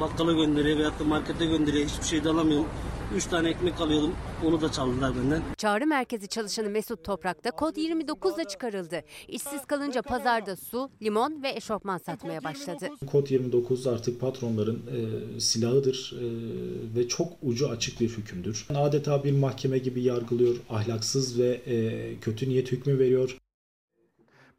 bakkala 0.00 0.32
gönderiyor 0.32 0.78
veyahut 0.78 1.00
da 1.00 1.04
markete 1.04 1.46
gönderiyor. 1.46 1.88
Hiçbir 1.88 2.04
şey 2.06 2.24
de 2.24 2.28
alamıyorum. 2.28 2.68
Üç 3.14 3.26
tane 3.26 3.48
ekmek 3.48 3.80
alıyordum. 3.80 4.14
Onu 4.46 4.60
da 4.60 4.72
çaldılar 4.72 5.12
benden. 5.16 5.42
Çağrı 5.56 5.86
merkezi 5.86 6.28
çalışanı 6.28 6.70
Mesut 6.70 7.04
Toprak'ta 7.04 7.50
kod 7.50 7.76
29 7.76 8.36
ile 8.36 8.44
çıkarıldı. 8.44 9.00
İşsiz 9.28 9.64
kalınca 9.64 10.02
pazarda 10.02 10.56
su, 10.56 10.90
limon 11.02 11.42
ve 11.42 11.50
eşofman 11.50 11.98
satmaya 11.98 12.44
başladı. 12.44 12.88
Kod 13.12 13.30
29 13.30 13.86
artık 13.86 14.20
patronların 14.20 14.82
e, 14.86 15.40
silahıdır 15.40 16.14
e, 16.20 16.24
ve 16.96 17.08
çok 17.08 17.32
ucu 17.42 17.68
açık 17.68 18.00
bir 18.00 18.08
hükümdür. 18.08 18.66
Adeta 18.74 19.24
bir 19.24 19.38
mahkeme 19.38 19.78
gibi 19.78 20.02
yargılıyor, 20.02 20.56
ahlaksız 20.70 21.40
ve 21.40 21.48
e, 21.48 22.20
kötü 22.20 22.48
niyet 22.48 22.72
hükmü 22.72 22.98
veriyor. 22.98 23.38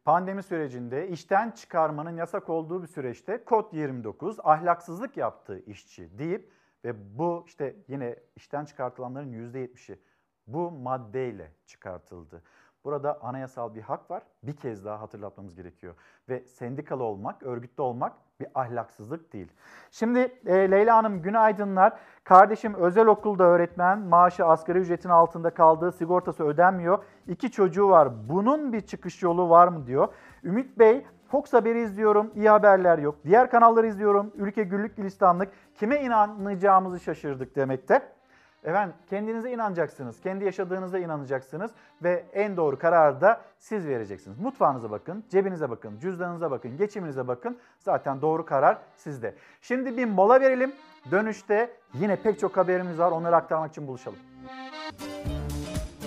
Pandemi 0.06 0.44
sürecinde 0.44 1.10
işten 1.10 1.52
çıkarmanın 1.52 2.18
yasak 2.18 2.50
olduğu 2.50 2.82
bir 2.84 2.88
süreçte 2.88 3.44
kod 3.46 3.74
29 3.74 4.38
ahlaksızlık 4.44 5.18
yaptığı 5.18 5.60
işçi 5.60 6.10
deyip 6.18 6.57
ve 6.88 7.18
bu 7.18 7.44
işte 7.48 7.76
yine 7.88 8.16
işten 8.36 8.66
çıkartılanların 8.66 9.32
%70'i 9.32 10.00
bu 10.48 10.72
maddeyle 10.72 11.52
çıkartıldı. 11.66 12.42
Burada 12.84 13.22
anayasal 13.22 13.76
bir 13.76 13.82
hak 13.82 14.12
var. 14.12 14.24
Bir 14.44 14.56
kez 14.56 14.86
daha 14.86 15.02
hatırlatmamız 15.02 15.56
gerekiyor. 15.56 15.96
Ve 16.30 16.46
sendikalı 16.46 17.04
olmak, 17.04 17.44
örgütlü 17.44 17.84
olmak 17.84 18.14
bir 18.40 18.48
ahlaksızlık 18.56 19.34
değil. 19.34 19.52
Şimdi 19.92 20.20
e, 20.46 20.72
Leyla 20.72 20.98
Hanım 20.98 21.22
günaydınlar. 21.22 22.00
Kardeşim 22.24 22.74
özel 22.74 23.08
okulda 23.08 23.44
öğretmen, 23.44 24.00
maaşı 24.00 24.46
asgari 24.46 24.80
ücretin 24.80 25.10
altında 25.10 25.50
kaldığı, 25.50 25.92
sigortası 25.92 26.44
ödenmiyor. 26.44 27.04
İki 27.28 27.52
çocuğu 27.52 27.90
var. 27.90 28.30
Bunun 28.30 28.74
bir 28.74 28.82
çıkış 28.82 29.24
yolu 29.24 29.50
var 29.50 29.68
mı 29.68 29.88
diyor. 29.88 30.14
Ümit 30.44 30.80
Bey 30.80 31.06
Fox 31.32 31.54
Haber'i 31.54 31.80
izliyorum, 31.80 32.32
iyi 32.36 32.50
haberler 32.50 32.98
yok. 32.98 33.16
Diğer 33.26 33.50
kanalları 33.50 33.88
izliyorum, 33.88 34.32
ülke 34.36 34.64
güllük 34.64 34.98
gülistanlık. 34.98 35.50
Kime 35.76 36.02
inanacağımızı 36.02 37.00
şaşırdık 37.00 37.56
demekte. 37.56 38.02
Efendim 38.64 38.96
kendinize 39.10 39.52
inanacaksınız, 39.52 40.22
kendi 40.22 40.46
yaşadığınıza 40.46 41.00
inanacaksınız 41.00 41.72
ve 42.04 42.26
en 42.34 42.58
doğru 42.58 42.80
kararı 42.80 43.22
da 43.22 43.42
siz 43.60 43.88
vereceksiniz. 43.88 44.40
Mutfağınıza 44.40 44.92
bakın, 44.92 45.24
cebinize 45.30 45.70
bakın, 45.70 46.00
cüzdanınıza 46.00 46.52
bakın, 46.52 46.78
geçiminize 46.78 47.28
bakın. 47.28 47.58
Zaten 47.80 48.22
doğru 48.22 48.46
karar 48.46 48.78
sizde. 48.96 49.36
Şimdi 49.62 49.98
bir 49.98 50.06
mola 50.06 50.42
verelim. 50.42 50.72
Dönüşte 51.12 51.70
yine 51.94 52.16
pek 52.16 52.40
çok 52.40 52.58
haberimiz 52.58 53.00
var. 53.00 53.12
Onları 53.12 53.36
aktarmak 53.36 53.72
için 53.72 53.88
buluşalım. 53.88 54.20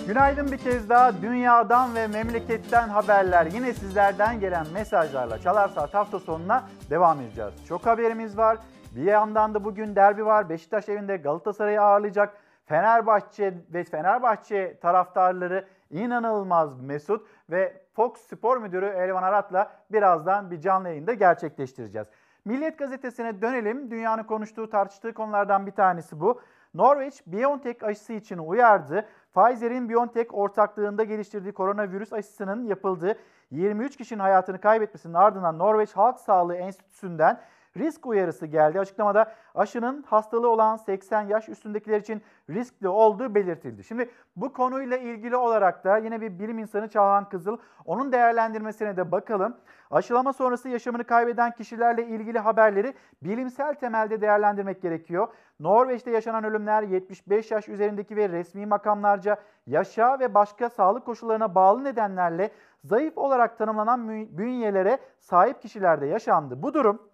Günaydın 0.07 0.51
bir 0.51 0.57
kez 0.57 0.89
daha. 0.89 1.21
Dünyadan 1.21 1.95
ve 1.95 2.07
memleketten 2.07 2.89
haberler 2.89 3.45
yine 3.45 3.73
sizlerden 3.73 4.39
gelen 4.39 4.65
mesajlarla 4.73 5.39
Çalar 5.39 5.69
Saat 5.69 5.93
hafta 5.93 6.19
sonuna 6.19 6.63
devam 6.89 7.21
edeceğiz. 7.21 7.65
Çok 7.67 7.85
haberimiz 7.85 8.37
var. 8.37 8.57
Bir 8.95 9.03
yandan 9.03 9.53
da 9.53 9.63
bugün 9.63 9.95
derbi 9.95 10.25
var. 10.25 10.49
Beşiktaş 10.49 10.89
evinde 10.89 11.17
Galatasaray'ı 11.17 11.81
ağırlayacak. 11.81 12.37
Fenerbahçe 12.65 13.53
ve 13.73 13.83
Fenerbahçe 13.83 14.79
taraftarları 14.79 15.67
inanılmaz 15.89 16.81
mesut 16.81 17.27
ve 17.49 17.81
Fox 17.95 18.17
Spor 18.17 18.57
Müdürü 18.57 18.85
Elvan 18.85 19.23
Arat'la 19.23 19.71
birazdan 19.91 20.51
bir 20.51 20.61
canlı 20.61 20.87
yayında 20.87 21.13
gerçekleştireceğiz. 21.13 22.07
Milliyet 22.45 22.77
Gazetesi'ne 22.77 23.41
dönelim. 23.41 23.91
Dünyanın 23.91 24.23
konuştuğu, 24.23 24.69
tartıştığı 24.69 25.13
konulardan 25.13 25.67
bir 25.67 25.71
tanesi 25.71 26.19
bu. 26.19 26.41
Norveç 26.73 27.23
BioNTech 27.27 27.83
aşısı 27.83 28.13
için 28.13 28.37
uyardı. 28.37 29.05
Pfizer'in 29.33 29.89
BioNTech 29.89 30.33
ortaklığında 30.33 31.03
geliştirdiği 31.03 31.53
koronavirüs 31.53 32.13
aşısının 32.13 32.63
yapıldığı 32.63 33.17
23 33.51 33.97
kişinin 33.97 34.19
hayatını 34.19 34.61
kaybetmesinin 34.61 35.13
ardından 35.13 35.59
Norveç 35.59 35.91
Halk 35.93 36.19
Sağlığı 36.19 36.55
Enstitüsü'nden 36.55 37.41
risk 37.77 38.05
uyarısı 38.05 38.45
geldi. 38.45 38.79
Açıklamada 38.79 39.31
aşının 39.55 40.03
hastalığı 40.03 40.49
olan 40.49 40.75
80 40.75 41.21
yaş 41.21 41.49
üstündekiler 41.49 41.99
için 41.99 42.21
riskli 42.49 42.87
olduğu 42.87 43.35
belirtildi. 43.35 43.83
Şimdi 43.83 44.09
bu 44.35 44.53
konuyla 44.53 44.97
ilgili 44.97 45.35
olarak 45.35 45.83
da 45.83 45.97
yine 45.97 46.21
bir 46.21 46.39
bilim 46.39 46.59
insanı 46.59 46.89
Çağhan 46.89 47.29
Kızıl 47.29 47.57
onun 47.85 48.11
değerlendirmesine 48.11 48.97
de 48.97 49.11
bakalım. 49.11 49.57
Aşılama 49.91 50.33
sonrası 50.33 50.69
yaşamını 50.69 51.03
kaybeden 51.03 51.51
kişilerle 51.51 52.07
ilgili 52.07 52.39
haberleri 52.39 52.93
bilimsel 53.21 53.73
temelde 53.73 54.21
değerlendirmek 54.21 54.81
gerekiyor. 54.81 55.27
Norveç'te 55.59 56.11
yaşanan 56.11 56.43
ölümler 56.43 56.83
75 56.83 57.51
yaş 57.51 57.69
üzerindeki 57.69 58.15
ve 58.15 58.29
resmi 58.29 58.65
makamlarca 58.65 59.37
yaşa 59.67 60.19
ve 60.19 60.33
başka 60.33 60.69
sağlık 60.69 61.05
koşullarına 61.05 61.55
bağlı 61.55 61.83
nedenlerle 61.83 62.51
zayıf 62.83 63.17
olarak 63.17 63.57
tanımlanan 63.57 64.09
bünyelere 64.37 64.97
sahip 65.19 65.61
kişilerde 65.61 66.05
yaşandı. 66.05 66.63
Bu 66.63 66.73
durum 66.73 67.10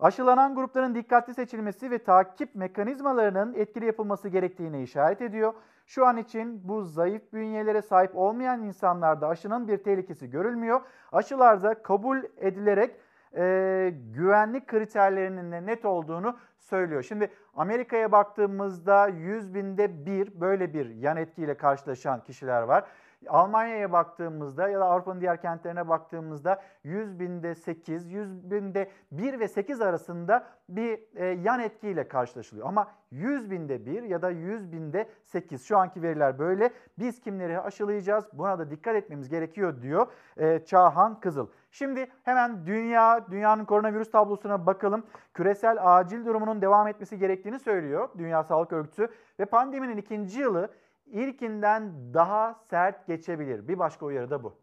aşılanan 0.00 0.54
grupların 0.54 0.94
dikkatli 0.94 1.34
seçilmesi 1.34 1.90
ve 1.90 1.98
takip 1.98 2.54
mekanizmalarının 2.54 3.54
etkili 3.54 3.86
yapılması 3.86 4.28
gerektiğine 4.28 4.82
işaret 4.82 5.22
ediyor. 5.22 5.54
Şu 5.86 6.06
an 6.06 6.16
için 6.16 6.68
bu 6.68 6.82
zayıf 6.82 7.32
bünyelere 7.32 7.82
sahip 7.82 8.16
olmayan 8.16 8.62
insanlarda 8.62 9.28
aşının 9.28 9.68
bir 9.68 9.78
tehlikesi 9.78 10.30
görülmüyor. 10.30 10.80
Aşılarda 11.12 11.82
kabul 11.82 12.18
edilerek 12.36 12.96
e, 13.36 13.94
güvenlik 14.14 14.66
kriterlerinin 14.66 15.52
de 15.52 15.66
net 15.66 15.84
olduğunu 15.84 16.36
söylüyor. 16.58 17.02
Şimdi 17.02 17.30
Amerika'ya 17.54 18.12
baktığımızda 18.12 19.08
100 19.08 19.54
binde 19.54 20.06
bir 20.06 20.40
böyle 20.40 20.74
bir 20.74 20.90
yan 20.90 21.16
etkiyle 21.16 21.56
karşılaşan 21.56 22.22
kişiler 22.22 22.62
var. 22.62 22.84
Almanya'ya 23.26 23.92
baktığımızda 23.92 24.68
ya 24.68 24.80
da 24.80 24.84
Avrupa'nın 24.84 25.20
diğer 25.20 25.40
kentlerine 25.40 25.88
baktığımızda 25.88 26.62
100 26.84 27.20
binde 27.20 27.54
8, 27.54 28.12
100 28.12 28.50
binde 28.50 28.90
1 29.12 29.40
ve 29.40 29.48
8 29.48 29.80
arasında 29.80 30.46
bir 30.68 31.00
e, 31.16 31.26
yan 31.26 31.60
etkiyle 31.60 32.08
karşılaşılıyor. 32.08 32.66
Ama 32.66 32.90
100 33.10 33.50
binde 33.50 33.86
1 33.86 34.02
ya 34.02 34.22
da 34.22 34.30
100 34.30 34.72
binde 34.72 35.08
8 35.24 35.64
şu 35.64 35.78
anki 35.78 36.02
veriler 36.02 36.38
böyle. 36.38 36.70
Biz 36.98 37.20
kimleri 37.20 37.60
aşılayacağız 37.60 38.24
buna 38.32 38.58
da 38.58 38.70
dikkat 38.70 38.96
etmemiz 38.96 39.28
gerekiyor 39.28 39.82
diyor 39.82 40.06
e, 40.36 40.64
Çağhan 40.64 41.20
Kızıl. 41.20 41.46
Şimdi 41.70 42.06
hemen 42.22 42.66
dünya, 42.66 43.26
dünyanın 43.30 43.64
koronavirüs 43.64 44.10
tablosuna 44.10 44.66
bakalım. 44.66 45.06
Küresel 45.34 45.98
acil 45.98 46.24
durumunun 46.24 46.62
devam 46.62 46.88
etmesi 46.88 47.18
gerektiğini 47.18 47.58
söylüyor 47.58 48.08
Dünya 48.18 48.44
Sağlık 48.44 48.72
Örgütü 48.72 49.08
ve 49.40 49.44
pandeminin 49.44 49.96
ikinci 49.96 50.40
yılı 50.40 50.68
ilkinden 51.12 52.14
daha 52.14 52.60
sert 52.70 53.06
geçebilir. 53.06 53.68
Bir 53.68 53.78
başka 53.78 54.06
uyarı 54.06 54.30
da 54.30 54.42
bu. 54.42 54.54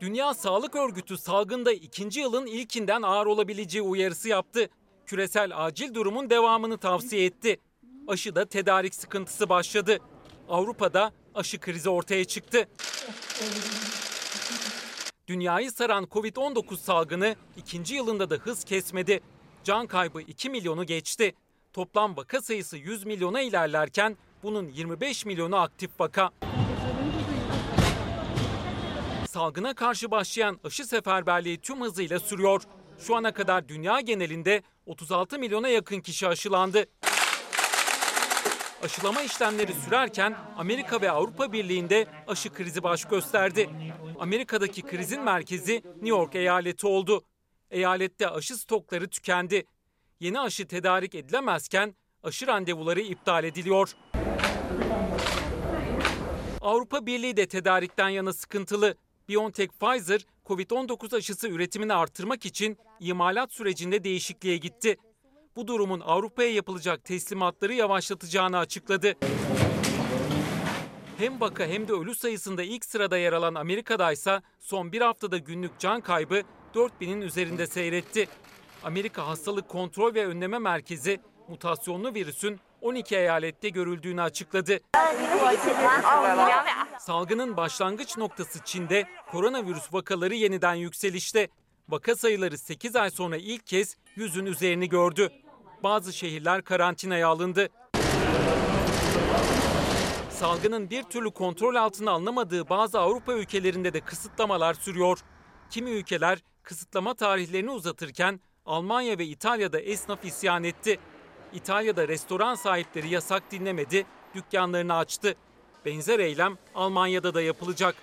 Dünya 0.00 0.34
Sağlık 0.34 0.76
Örgütü 0.76 1.18
salgında 1.18 1.72
ikinci 1.72 2.20
yılın 2.20 2.46
ilkinden 2.46 3.02
ağır 3.02 3.26
olabileceği 3.26 3.82
uyarısı 3.82 4.28
yaptı. 4.28 4.68
Küresel 5.06 5.66
acil 5.66 5.94
durumun 5.94 6.30
devamını 6.30 6.78
tavsiye 6.78 7.24
etti. 7.24 7.60
Aşıda 8.08 8.44
tedarik 8.44 8.94
sıkıntısı 8.94 9.48
başladı. 9.48 9.98
Avrupa'da 10.48 11.12
aşı 11.34 11.60
krizi 11.60 11.90
ortaya 11.90 12.24
çıktı. 12.24 12.68
Dünyayı 15.26 15.70
saran 15.72 16.04
Covid-19 16.04 16.76
salgını 16.76 17.34
ikinci 17.56 17.94
yılında 17.94 18.30
da 18.30 18.34
hız 18.34 18.64
kesmedi. 18.64 19.20
Can 19.64 19.86
kaybı 19.86 20.20
2 20.20 20.50
milyonu 20.50 20.84
geçti. 20.86 21.34
Toplam 21.72 22.16
vaka 22.16 22.42
sayısı 22.42 22.76
100 22.76 23.06
milyona 23.06 23.40
ilerlerken 23.40 24.16
bunun 24.42 24.68
25 24.68 25.26
milyonu 25.26 25.56
aktif 25.56 26.00
vaka. 26.00 26.30
Salgına 29.28 29.74
karşı 29.74 30.10
başlayan 30.10 30.60
aşı 30.64 30.84
seferberliği 30.84 31.58
tüm 31.58 31.80
hızıyla 31.80 32.20
sürüyor. 32.20 32.62
Şu 32.98 33.16
ana 33.16 33.32
kadar 33.32 33.68
dünya 33.68 34.00
genelinde 34.00 34.62
36 34.86 35.38
milyona 35.38 35.68
yakın 35.68 36.00
kişi 36.00 36.28
aşılandı. 36.28 36.84
Aşılama 38.82 39.22
işlemleri 39.22 39.74
sürerken 39.74 40.36
Amerika 40.56 41.00
ve 41.00 41.10
Avrupa 41.10 41.52
Birliği'nde 41.52 42.06
aşı 42.26 42.52
krizi 42.52 42.82
baş 42.82 43.04
gösterdi. 43.04 43.70
Amerika'daki 44.20 44.82
krizin 44.82 45.22
merkezi 45.22 45.74
New 45.74 46.08
York 46.08 46.34
eyaleti 46.34 46.86
oldu. 46.86 47.24
Eyalette 47.70 48.28
aşı 48.28 48.56
stokları 48.56 49.08
tükendi. 49.08 49.66
Yeni 50.20 50.40
aşı 50.40 50.66
tedarik 50.66 51.14
edilemezken 51.14 51.94
aşı 52.22 52.46
randevuları 52.46 53.00
iptal 53.00 53.44
ediliyor. 53.44 53.96
Avrupa 56.60 57.06
Birliği 57.06 57.36
de 57.36 57.46
tedarikten 57.46 58.08
yana 58.08 58.32
sıkıntılı. 58.32 58.94
BioNTech 59.28 59.72
Pfizer, 59.80 60.26
Covid-19 60.46 61.16
aşısı 61.16 61.48
üretimini 61.48 61.94
artırmak 61.94 62.46
için 62.46 62.78
imalat 63.00 63.52
sürecinde 63.52 64.04
değişikliğe 64.04 64.56
gitti. 64.56 64.96
Bu 65.56 65.66
durumun 65.66 66.00
Avrupa'ya 66.00 66.52
yapılacak 66.52 67.04
teslimatları 67.04 67.74
yavaşlatacağını 67.74 68.58
açıkladı. 68.58 69.14
Hem 71.18 71.40
vaka 71.40 71.66
hem 71.66 71.88
de 71.88 71.92
ölü 71.92 72.14
sayısında 72.14 72.62
ilk 72.62 72.84
sırada 72.84 73.18
yer 73.18 73.32
alan 73.32 73.54
Amerika'da 73.54 74.12
ise 74.12 74.42
son 74.58 74.92
bir 74.92 75.00
haftada 75.00 75.38
günlük 75.38 75.78
can 75.78 76.00
kaybı 76.00 76.42
4000'in 76.74 77.20
üzerinde 77.20 77.66
seyretti. 77.66 78.28
Amerika 78.84 79.26
Hastalık 79.26 79.68
Kontrol 79.68 80.14
ve 80.14 80.26
Önleme 80.26 80.58
Merkezi 80.58 81.20
mutasyonlu 81.48 82.14
virüsün 82.14 82.60
12 82.80 83.16
eyalette 83.16 83.68
görüldüğünü 83.68 84.22
açıkladı. 84.22 84.80
Salgının 86.98 87.56
başlangıç 87.56 88.16
noktası 88.16 88.58
Çin'de 88.64 89.04
koronavirüs 89.30 89.92
vakaları 89.94 90.34
yeniden 90.34 90.74
yükselişte. 90.74 91.48
Vaka 91.88 92.16
sayıları 92.16 92.58
8 92.58 92.96
ay 92.96 93.10
sonra 93.10 93.36
ilk 93.36 93.66
kez 93.66 93.96
yüzün 94.16 94.46
üzerini 94.46 94.88
gördü. 94.88 95.28
Bazı 95.82 96.12
şehirler 96.12 96.62
karantinaya 96.62 97.28
alındı. 97.28 97.68
Salgının 100.30 100.90
bir 100.90 101.02
türlü 101.02 101.30
kontrol 101.30 101.74
altına 101.74 102.10
alınamadığı 102.10 102.68
bazı 102.68 103.00
Avrupa 103.00 103.32
ülkelerinde 103.32 103.92
de 103.92 104.00
kısıtlamalar 104.00 104.74
sürüyor. 104.74 105.18
Kimi 105.70 105.90
ülkeler 105.90 106.38
kısıtlama 106.62 107.14
tarihlerini 107.14 107.70
uzatırken 107.70 108.40
Almanya 108.66 109.18
ve 109.18 109.24
İtalya'da 109.24 109.80
esnaf 109.80 110.24
isyan 110.24 110.64
etti. 110.64 110.98
İtalya'da 111.52 112.08
restoran 112.08 112.54
sahipleri 112.54 113.08
yasak 113.08 113.42
dinlemedi, 113.50 114.06
dükkanlarını 114.34 114.94
açtı. 114.96 115.34
Benzer 115.86 116.18
eylem 116.18 116.58
Almanya'da 116.74 117.34
da 117.34 117.42
yapılacak. 117.42 117.94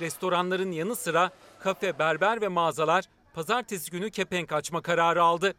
Restoranların 0.00 0.70
yanı 0.72 0.96
sıra 0.96 1.30
kafe, 1.60 1.98
berber 1.98 2.40
ve 2.40 2.48
mağazalar 2.48 3.04
pazartesi 3.34 3.90
günü 3.90 4.10
kepenk 4.10 4.52
açma 4.52 4.82
kararı 4.82 5.22
aldı. 5.22 5.54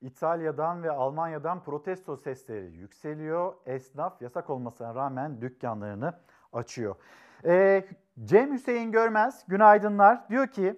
İtalya'dan 0.00 0.82
ve 0.82 0.90
Almanya'dan 0.90 1.64
protesto 1.64 2.16
sesleri 2.16 2.72
yükseliyor. 2.76 3.54
Esnaf 3.66 4.22
yasak 4.22 4.50
olmasına 4.50 4.94
rağmen 4.94 5.40
dükkanlarını 5.40 6.14
açıyor. 6.52 6.96
Ee, 7.44 7.88
Cem 8.24 8.52
Hüseyin 8.52 8.92
Görmez, 8.92 9.44
günaydınlar. 9.48 10.28
Diyor 10.28 10.46
ki 10.46 10.76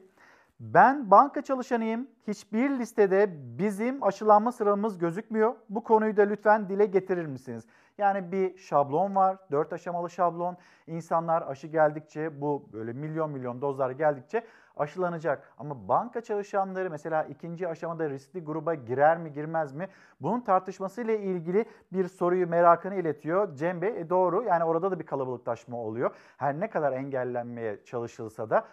ben 0.62 1.10
banka 1.10 1.42
çalışanıyım. 1.42 2.08
Hiçbir 2.26 2.70
listede 2.70 3.30
bizim 3.58 4.02
aşılanma 4.02 4.52
sıramız 4.52 4.98
gözükmüyor. 4.98 5.54
Bu 5.68 5.84
konuyu 5.84 6.16
da 6.16 6.22
lütfen 6.22 6.68
dile 6.68 6.86
getirir 6.86 7.26
misiniz? 7.26 7.64
Yani 7.98 8.32
bir 8.32 8.56
şablon 8.56 9.14
var, 9.14 9.36
dört 9.50 9.72
aşamalı 9.72 10.10
şablon. 10.10 10.56
İnsanlar 10.86 11.42
aşı 11.42 11.66
geldikçe 11.66 12.40
bu 12.40 12.68
böyle 12.72 12.92
milyon 12.92 13.30
milyon 13.30 13.60
dozlar 13.60 13.90
geldikçe 13.90 14.44
aşılanacak. 14.76 15.52
Ama 15.58 15.88
banka 15.88 16.20
çalışanları 16.20 16.90
mesela 16.90 17.24
ikinci 17.24 17.68
aşamada 17.68 18.10
riskli 18.10 18.44
gruba 18.44 18.74
girer 18.74 19.18
mi 19.18 19.32
girmez 19.32 19.72
mi? 19.72 19.88
Bunun 20.20 20.40
tartışmasıyla 20.40 21.14
ilgili 21.14 21.64
bir 21.92 22.08
soruyu 22.08 22.46
merakını 22.46 22.94
iletiyor. 22.94 23.56
Cem 23.56 23.82
Bey 23.82 24.00
e 24.00 24.10
doğru 24.10 24.42
yani 24.42 24.64
orada 24.64 24.90
da 24.90 24.98
bir 24.98 25.06
kalabalıklaşma 25.06 25.76
oluyor. 25.76 26.10
Her 26.36 26.60
ne 26.60 26.70
kadar 26.70 26.92
engellenmeye 26.92 27.84
çalışılsa 27.84 28.50
da 28.50 28.64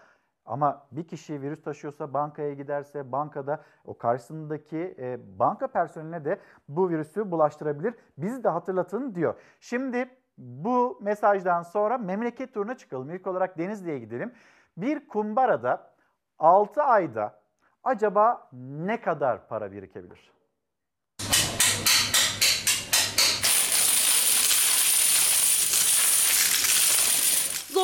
ama 0.50 0.88
bir 0.92 1.08
kişi 1.08 1.42
virüs 1.42 1.64
taşıyorsa 1.64 2.14
bankaya 2.14 2.54
giderse 2.54 3.12
bankada 3.12 3.62
o 3.86 3.98
karşısındaki 3.98 4.96
e, 5.00 5.20
banka 5.40 5.68
personeline 5.68 6.26
de 6.26 6.40
bu 6.68 6.90
virüsü 6.90 7.32
bulaştırabilir. 7.32 7.96
Bizi 8.18 8.44
de 8.44 8.50
hatırlatın 8.50 9.16
diyor. 9.16 9.36
Şimdi 9.60 10.10
bu 10.38 11.00
mesajdan 11.02 11.62
sonra 11.62 11.98
memleket 11.98 12.54
turuna 12.54 12.78
çıkalım. 12.78 13.10
İlk 13.10 13.28
olarak 13.28 13.58
Denizli'ye 13.58 14.00
gidelim. 14.00 14.34
Bir 14.78 15.08
kumbarada 15.08 15.94
6 16.40 16.84
ayda 16.84 17.42
acaba 17.84 18.50
ne 18.54 19.02
kadar 19.02 19.48
para 19.48 19.72
birikebilir? 19.72 20.39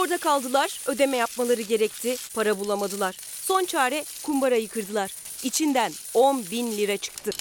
Zorda 0.05 0.17
kaldılar, 0.17 0.79
ödeme 0.85 1.17
yapmaları 1.17 1.61
gerekti, 1.61 2.15
para 2.33 2.59
bulamadılar. 2.59 3.15
Son 3.41 3.65
çare 3.65 4.05
kumbarayı 4.23 4.67
kırdılar. 4.67 5.11
İçinden 5.43 5.91
10 6.13 6.45
bin 6.51 6.77
lira 6.77 6.97
çıktı. 6.97 7.31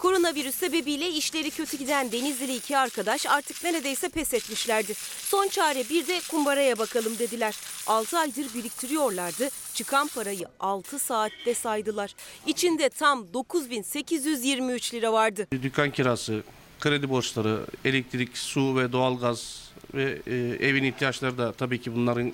Koronavirüs 0.00 0.54
sebebiyle 0.54 1.08
işleri 1.08 1.50
kötü 1.50 1.76
giden 1.76 2.12
Denizli'li 2.12 2.56
iki 2.56 2.78
arkadaş 2.78 3.26
artık 3.26 3.64
neredeyse 3.64 4.08
pes 4.08 4.34
etmişlerdi. 4.34 4.94
Son 5.18 5.48
çare 5.48 5.88
bir 5.90 6.06
de 6.06 6.20
kumbaraya 6.30 6.78
bakalım 6.78 7.18
dediler. 7.18 7.56
6 7.86 8.18
aydır 8.18 8.54
biriktiriyorlardı. 8.54 9.48
Çıkan 9.74 10.08
parayı 10.08 10.46
6 10.60 10.98
saatte 10.98 11.54
saydılar. 11.54 12.14
İçinde 12.46 12.88
tam 12.88 13.34
9823 13.34 14.94
lira 14.94 15.12
vardı. 15.12 15.46
Dükkan 15.62 15.90
kirası, 15.90 16.42
kredi 16.80 17.10
borçları, 17.10 17.66
elektrik, 17.84 18.38
su 18.38 18.76
ve 18.76 18.92
doğalgaz 18.92 19.70
ve 19.94 20.18
e, 20.26 20.34
evin 20.68 20.84
ihtiyaçları 20.84 21.38
da 21.38 21.52
tabii 21.52 21.80
ki 21.80 21.94
bunların 21.94 22.32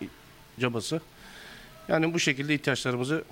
cabası. 0.61 1.01
Yani 1.89 2.15
bu 2.15 2.21
şekilde 2.21 2.55
ihtiyaçlarımızı 2.55 3.25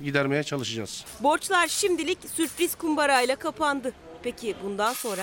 gidermeye 0.00 0.42
çalışacağız. 0.42 1.04
Borçlar 1.22 1.66
şimdilik 1.66 2.18
sürpriz 2.28 2.74
kumbarayla 2.74 3.36
kapandı. 3.36 3.92
Peki 4.22 4.56
bundan 4.64 4.92
sonra? 4.92 5.22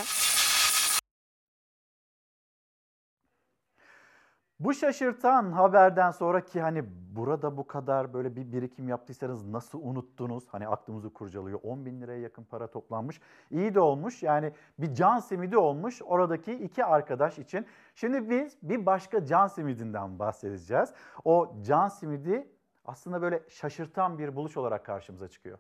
Bu 4.59 4.73
şaşırtan 4.73 5.51
haberden 5.51 6.11
sonra 6.11 6.45
ki 6.45 6.61
hani 6.61 6.83
burada 7.15 7.57
bu 7.57 7.67
kadar 7.67 8.13
böyle 8.13 8.35
bir 8.35 8.51
birikim 8.51 8.89
yaptıysanız 8.89 9.45
nasıl 9.45 9.79
unuttunuz? 9.83 10.43
Hani 10.47 10.67
aklımızı 10.67 11.13
kurcalıyor. 11.13 11.59
10 11.63 11.85
bin 11.85 12.01
liraya 12.01 12.19
yakın 12.19 12.43
para 12.43 12.67
toplanmış. 12.67 13.21
İyi 13.51 13.75
de 13.75 13.79
olmuş 13.79 14.23
yani 14.23 14.51
bir 14.79 14.93
can 14.93 15.19
simidi 15.19 15.57
olmuş 15.57 16.01
oradaki 16.01 16.53
iki 16.53 16.85
arkadaş 16.85 17.39
için. 17.39 17.65
Şimdi 17.95 18.29
biz 18.29 18.57
bir 18.61 18.85
başka 18.85 19.25
can 19.25 19.47
simidinden 19.47 20.19
bahsedeceğiz. 20.19 20.93
O 21.25 21.55
can 21.61 21.87
simidi 21.87 22.47
aslında 22.85 23.21
böyle 23.21 23.43
şaşırtan 23.49 24.19
bir 24.19 24.35
buluş 24.35 24.57
olarak 24.57 24.85
karşımıza 24.85 25.27
çıkıyor. 25.27 25.59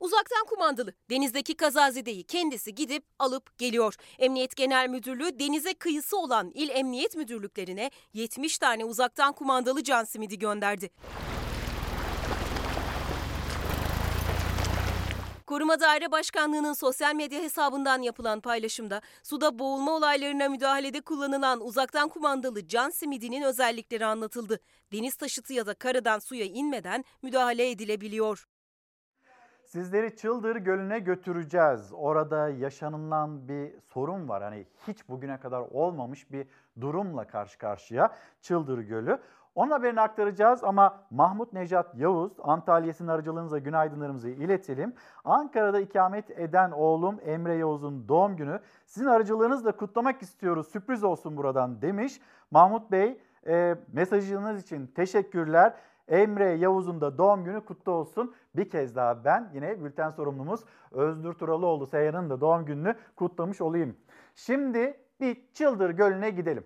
Uzaktan 0.00 0.46
kumandalı 0.48 0.92
denizdeki 1.10 1.56
kazazedeyi 1.56 2.24
kendisi 2.24 2.74
gidip 2.74 3.04
alıp 3.18 3.58
geliyor. 3.58 3.94
Emniyet 4.18 4.56
Genel 4.56 4.88
Müdürlüğü 4.88 5.38
denize 5.38 5.74
kıyısı 5.74 6.18
olan 6.18 6.50
il 6.54 6.68
emniyet 6.68 7.16
müdürlüklerine 7.16 7.90
70 8.12 8.58
tane 8.58 8.84
uzaktan 8.84 9.32
kumandalı 9.32 9.84
can 9.84 10.04
simidi 10.04 10.38
gönderdi. 10.38 10.90
Koruma 15.50 15.80
Daire 15.80 16.12
Başkanlığı'nın 16.12 16.72
sosyal 16.72 17.14
medya 17.14 17.40
hesabından 17.40 18.02
yapılan 18.02 18.40
paylaşımda 18.40 19.00
suda 19.22 19.58
boğulma 19.58 19.92
olaylarına 19.92 20.48
müdahalede 20.48 21.00
kullanılan 21.00 21.60
uzaktan 21.60 22.08
kumandalı 22.08 22.68
can 22.68 22.90
simidinin 22.90 23.42
özellikleri 23.42 24.06
anlatıldı. 24.06 24.60
Deniz 24.92 25.16
taşıtı 25.16 25.52
ya 25.52 25.66
da 25.66 25.74
karadan 25.74 26.18
suya 26.18 26.44
inmeden 26.44 27.04
müdahale 27.22 27.70
edilebiliyor. 27.70 28.48
Sizleri 29.64 30.16
Çıldır 30.16 30.56
Gölü'ne 30.56 30.98
götüreceğiz. 30.98 31.92
Orada 31.92 32.48
yaşanılan 32.48 33.48
bir 33.48 33.72
sorun 33.80 34.28
var. 34.28 34.42
Hani 34.42 34.66
hiç 34.88 35.08
bugüne 35.08 35.40
kadar 35.40 35.60
olmamış 35.60 36.32
bir 36.32 36.46
durumla 36.80 37.26
karşı 37.26 37.58
karşıya 37.58 38.14
Çıldır 38.40 38.78
Gölü. 38.78 39.18
Onun 39.54 39.70
haberini 39.70 40.00
aktaracağız 40.00 40.64
ama 40.64 41.00
Mahmut 41.10 41.52
Necat 41.52 41.94
Yavuz, 41.94 42.32
Antalya'sının 42.42 43.08
aracılığınızla 43.08 43.58
günaydınlarımızı 43.58 44.28
iletelim. 44.28 44.94
Ankara'da 45.24 45.80
ikamet 45.80 46.30
eden 46.30 46.70
oğlum 46.70 47.20
Emre 47.24 47.54
Yavuz'un 47.54 48.08
doğum 48.08 48.36
günü. 48.36 48.60
Sizin 48.86 49.06
aracılığınızla 49.06 49.76
kutlamak 49.76 50.22
istiyoruz, 50.22 50.68
sürpriz 50.68 51.04
olsun 51.04 51.36
buradan 51.36 51.82
demiş. 51.82 52.20
Mahmut 52.50 52.90
Bey 52.90 53.20
e, 53.46 53.76
mesajınız 53.92 54.62
için 54.62 54.86
teşekkürler. 54.86 55.74
Emre 56.08 56.50
Yavuz'un 56.50 57.00
da 57.00 57.18
doğum 57.18 57.44
günü 57.44 57.64
kutlu 57.64 57.92
olsun. 57.92 58.34
Bir 58.56 58.70
kez 58.70 58.96
daha 58.96 59.24
ben 59.24 59.50
yine 59.54 59.84
bülten 59.84 60.10
sorumlumuz 60.10 60.60
Özgür 60.92 61.32
Turalıoğlu 61.32 61.86
Seyhan'ın 61.86 62.30
da 62.30 62.40
doğum 62.40 62.64
gününü 62.64 62.94
kutlamış 63.16 63.60
olayım. 63.60 63.96
Şimdi 64.34 64.96
bir 65.20 65.36
Çıldır 65.54 65.90
Gölü'ne 65.90 66.30
gidelim. 66.30 66.64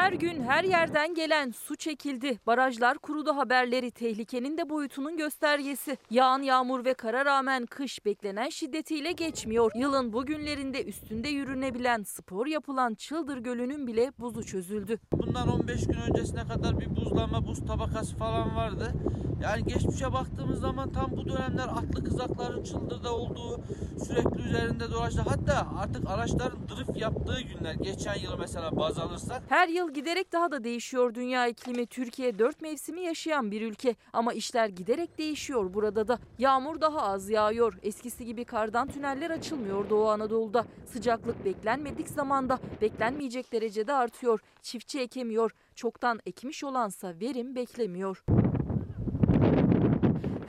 Her 0.00 0.12
gün 0.12 0.42
her 0.42 0.64
yerden 0.64 1.14
gelen 1.14 1.50
su 1.50 1.76
çekildi. 1.76 2.38
Barajlar 2.46 2.98
kurudu 2.98 3.36
haberleri 3.36 3.90
tehlikenin 3.90 4.58
de 4.58 4.68
boyutunun 4.68 5.16
göstergesi. 5.16 5.98
Yağan 6.10 6.42
yağmur 6.42 6.84
ve 6.84 6.94
kara 6.94 7.24
rağmen 7.24 7.66
kış 7.66 8.04
beklenen 8.04 8.48
şiddetiyle 8.48 9.12
geçmiyor. 9.12 9.72
Yılın 9.74 10.12
bu 10.12 10.26
günlerinde 10.26 10.84
üstünde 10.84 11.28
yürünebilen, 11.28 12.02
spor 12.02 12.46
yapılan 12.46 12.94
Çıldır 12.94 13.38
Gölü'nün 13.38 13.86
bile 13.86 14.12
buzu 14.18 14.44
çözüldü. 14.44 14.98
Bundan 15.12 15.48
15 15.48 15.86
gün 15.86 16.00
öncesine 16.08 16.42
kadar 16.48 16.80
bir 16.80 16.96
buzlanma, 16.96 17.46
buz 17.46 17.66
tabakası 17.66 18.16
falan 18.16 18.56
vardı. 18.56 18.92
Yani 19.42 19.64
geçmişe 19.64 20.12
baktığımız 20.12 20.60
zaman 20.60 20.92
tam 20.92 21.10
bu 21.10 21.24
dönemler 21.28 21.68
atlı 21.68 22.04
kızakların 22.04 22.62
çıldırda 22.62 23.14
olduğu, 23.14 23.60
sürekli 24.06 24.42
üzerinde 24.42 24.90
dolaştı. 24.90 25.22
Hatta 25.28 25.68
artık 25.78 26.10
araçların 26.10 26.58
drift 26.68 26.96
yaptığı 27.00 27.40
günler. 27.40 27.74
Geçen 27.74 28.14
yıl 28.14 28.38
mesela 28.38 28.76
baz 28.76 28.98
alırsak. 28.98 29.42
Her 29.48 29.68
yıl 29.68 29.94
giderek 29.94 30.32
daha 30.32 30.52
da 30.52 30.64
değişiyor 30.64 31.14
dünya 31.14 31.46
iklimi. 31.46 31.86
Türkiye 31.86 32.38
dört 32.38 32.62
mevsimi 32.62 33.00
yaşayan 33.00 33.50
bir 33.50 33.62
ülke 33.62 33.94
ama 34.12 34.32
işler 34.32 34.68
giderek 34.68 35.18
değişiyor 35.18 35.74
burada 35.74 36.08
da. 36.08 36.18
Yağmur 36.38 36.80
daha 36.80 37.02
az 37.02 37.30
yağıyor. 37.30 37.78
Eskisi 37.82 38.24
gibi 38.24 38.44
kardan 38.44 38.88
tüneller 38.88 39.30
açılmıyor 39.30 39.90
Doğu 39.90 40.08
Anadolu'da. 40.08 40.64
Sıcaklık 40.86 41.44
beklenmedik 41.44 42.08
zamanda, 42.08 42.58
beklenmeyecek 42.80 43.52
derecede 43.52 43.92
artıyor. 43.92 44.40
Çiftçi 44.62 45.00
ekemiyor. 45.00 45.50
Çoktan 45.74 46.20
ekmiş 46.26 46.64
olansa 46.64 47.14
verim 47.20 47.54
beklemiyor. 47.54 48.24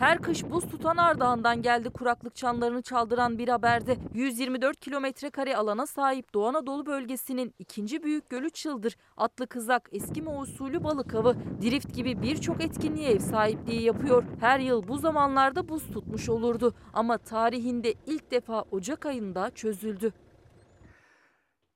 Her 0.02 0.18
kış 0.18 0.50
buz 0.50 0.70
tutan 0.70 0.98
Ardahan'dan 0.98 1.62
geldi 1.62 1.90
kuraklık 1.90 2.36
çanlarını 2.36 2.82
çaldıran 2.82 3.38
bir 3.38 3.48
haberde. 3.48 3.98
124 4.14 4.80
kilometre 4.80 5.30
kare 5.30 5.58
alana 5.58 5.86
sahip 5.86 6.34
Doğu 6.34 6.48
Anadolu 6.48 6.86
bölgesinin 6.86 7.54
ikinci 7.60 8.04
büyük 8.04 8.30
gölü 8.30 8.50
Çıldır. 8.50 8.98
Atlı 9.18 9.48
kızak, 9.48 9.90
Eskimo 9.92 10.40
usulü 10.40 10.84
balık 10.84 11.16
avı, 11.16 11.36
drift 11.62 11.96
gibi 11.96 12.22
birçok 12.22 12.64
etkinliğe 12.64 13.12
ev 13.12 13.20
sahipliği 13.20 13.82
yapıyor. 13.82 14.24
Her 14.40 14.60
yıl 14.60 14.88
bu 14.88 14.98
zamanlarda 14.98 15.70
buz 15.70 15.92
tutmuş 15.92 16.30
olurdu. 16.30 16.74
Ama 16.94 17.18
tarihinde 17.18 17.94
ilk 18.06 18.32
defa 18.32 18.64
Ocak 18.72 19.06
ayında 19.06 19.52
çözüldü. 19.52 20.14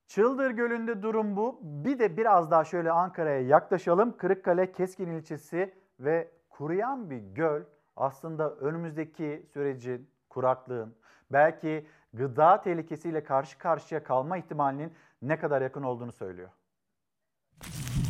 Çıldır 0.08 0.52
Gölü'nde 0.52 1.02
durum 1.02 1.36
bu. 1.36 1.60
Bir 1.62 2.00
de 2.00 2.18
biraz 2.18 2.52
daha 2.52 2.64
şöyle 2.64 2.92
Ankara'ya 2.92 3.42
yaklaşalım. 3.42 4.18
Kırıkkale, 4.18 4.72
Keskin 4.72 5.12
ilçesi 5.12 5.74
ve 6.00 6.32
kuruyan 6.50 7.10
bir 7.10 7.20
göl 7.20 7.64
aslında 7.96 8.56
önümüzdeki 8.56 9.46
sürecin, 9.54 10.10
kuraklığın, 10.30 10.96
belki 11.32 11.88
gıda 12.14 12.62
tehlikesiyle 12.62 13.24
karşı 13.24 13.58
karşıya 13.58 14.04
kalma 14.04 14.38
ihtimalinin 14.38 14.94
ne 15.22 15.40
kadar 15.40 15.62
yakın 15.62 15.84
olduğunu 15.84 16.12
söylüyor. 16.12 16.50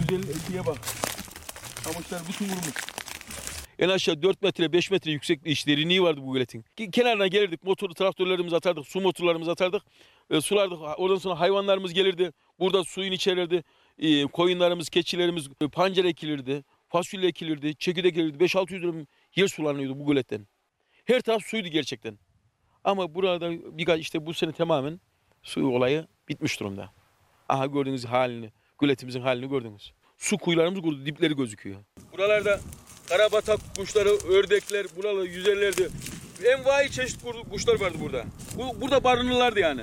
Güzelliğe 0.09 0.65
bak. 0.65 0.77
Havuçlar 1.85 2.21
bütün 2.29 2.45
vurmuş. 2.45 2.95
En 3.79 3.89
aşağı 3.89 4.21
4 4.21 4.41
metre 4.41 4.73
5 4.73 4.91
metre 4.91 5.11
yüksek 5.11 5.39
iş 5.45 5.67
derinliği 5.67 6.03
vardı 6.03 6.21
bu 6.23 6.33
göletin. 6.33 6.65
Kenarına 6.91 7.27
gelirdik 7.27 7.63
motorlu 7.63 7.93
traktörlerimizi 7.93 8.55
atardık, 8.55 8.87
su 8.87 9.01
motorlarımızı 9.01 9.51
atardık. 9.51 9.83
E, 10.29 10.41
sulardık. 10.41 10.79
Oradan 10.97 11.17
sonra 11.17 11.39
hayvanlarımız 11.39 11.93
gelirdi. 11.93 12.31
Burada 12.59 12.83
suyun 12.83 13.11
içerirdi. 13.11 13.63
E, 13.99 14.23
koyunlarımız, 14.23 14.89
keçilerimiz 14.89 15.47
e, 15.61 15.67
pancar 15.67 16.05
ekilirdi. 16.05 16.63
Fasulye 16.87 17.29
ekilirdi, 17.29 17.75
çekirdek 17.75 18.11
ekilirdi. 18.11 18.43
5-600 18.43 18.81
dönüm 18.81 19.07
yer 19.35 19.47
sulanıyordu 19.47 19.99
bu 19.99 20.05
göletten. 20.05 20.47
Her 21.05 21.21
taraf 21.21 21.43
suydu 21.43 21.67
gerçekten. 21.67 22.19
Ama 22.83 23.15
burada 23.15 23.51
birkaç 23.77 24.01
işte 24.01 24.25
bu 24.25 24.33
sene 24.33 24.51
tamamen 24.51 24.99
su 25.43 25.67
olayı 25.67 26.07
bitmiş 26.29 26.59
durumda. 26.59 26.93
Aha 27.49 27.65
gördüğünüz 27.65 28.05
halini, 28.05 28.51
göletimizin 28.81 29.21
halini 29.21 29.49
gördünüz. 29.49 29.93
Su 30.17 30.37
kuyularımız 30.37 30.81
kurudu, 30.81 31.05
dipleri 31.05 31.35
gözüküyor. 31.35 31.79
Buralarda 32.11 32.59
karabatak 33.09 33.59
kuşları, 33.77 34.09
ördekler, 34.09 34.85
buralarda 34.95 35.25
yüzerlerdi. 35.25 35.89
Envai 36.45 36.91
çeşit 36.91 37.19
kuşlar 37.51 37.79
vardı 37.79 37.97
burada. 38.01 38.25
Bu, 38.57 38.81
burada 38.81 39.03
barınırlardı 39.03 39.59
yani. 39.59 39.81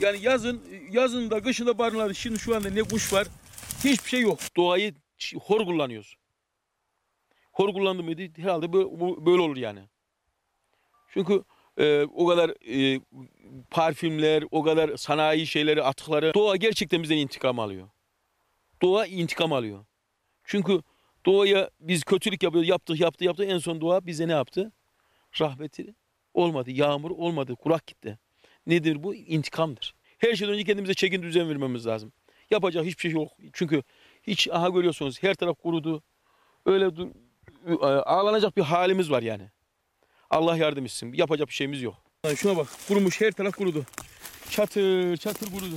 Yani 0.00 0.18
yazın, 0.22 0.62
yazın 0.90 1.30
da 1.30 1.42
kışın 1.42 1.66
da 1.66 1.78
barınırlardı. 1.78 2.14
Şimdi 2.14 2.38
şu 2.38 2.56
anda 2.56 2.70
ne 2.70 2.82
kuş 2.82 3.12
var, 3.12 3.26
hiçbir 3.84 4.08
şey 4.08 4.20
yok. 4.20 4.38
Doğayı 4.56 4.94
hor 5.40 5.64
kullanıyoruz. 5.64 6.16
Hor 7.60 7.72
kullandı 7.72 8.02
mıydı 8.02 8.22
herhalde 8.36 8.72
böyle 8.72 9.42
olur 9.42 9.56
yani. 9.56 9.80
Çünkü 11.08 11.44
e, 11.78 12.02
o 12.02 12.26
kadar 12.26 12.50
e, 12.50 13.00
parfümler, 13.70 14.44
o 14.50 14.62
kadar 14.62 14.96
sanayi 14.96 15.46
şeyleri, 15.46 15.82
atıkları 15.82 16.34
doğa 16.34 16.56
gerçekten 16.56 17.02
bizden 17.02 17.16
intikam 17.16 17.58
alıyor. 17.58 17.88
Doğa 18.82 19.06
intikam 19.06 19.52
alıyor. 19.52 19.84
Çünkü 20.44 20.82
doğaya 21.26 21.70
biz 21.80 22.04
kötülük 22.04 22.42
yapıyoruz, 22.42 22.68
yaptık, 22.68 23.00
yaptık, 23.00 23.26
yaptık. 23.26 23.46
En 23.48 23.58
son 23.58 23.80
doğa 23.80 24.06
bize 24.06 24.28
ne 24.28 24.32
yaptı? 24.32 24.72
Rahmeti 25.40 25.94
olmadı, 26.34 26.70
yağmur 26.70 27.10
olmadı, 27.10 27.56
kurak 27.56 27.86
gitti. 27.86 28.18
Nedir 28.66 29.02
bu? 29.02 29.14
İntikamdır. 29.14 29.94
Her 30.18 30.34
şeyden 30.34 30.54
önce 30.54 30.64
kendimize 30.64 30.94
çekin 30.94 31.22
düzen 31.22 31.48
vermemiz 31.48 31.86
lazım. 31.86 32.12
Yapacak 32.50 32.84
hiçbir 32.84 33.02
şey 33.02 33.10
yok. 33.10 33.32
Çünkü 33.52 33.82
hiç 34.22 34.48
aha 34.48 34.68
görüyorsunuz 34.68 35.22
her 35.22 35.34
taraf 35.34 35.62
kurudu. 35.62 36.02
Öyle 36.66 36.96
ağlanacak 38.04 38.56
bir 38.56 38.62
halimiz 38.62 39.10
var 39.10 39.22
yani. 39.22 39.50
Allah 40.30 40.56
yardım 40.56 40.84
etsin. 40.84 41.12
Yapacak 41.12 41.48
bir 41.48 41.52
şeyimiz 41.52 41.82
yok. 41.82 41.94
Şuna 42.36 42.56
bak 42.56 42.66
kurumuş 42.88 43.20
her 43.20 43.32
taraf 43.32 43.56
kurudu. 43.56 43.84
Çatır 44.50 45.16
çatır 45.16 45.46
kurudu. 45.46 45.76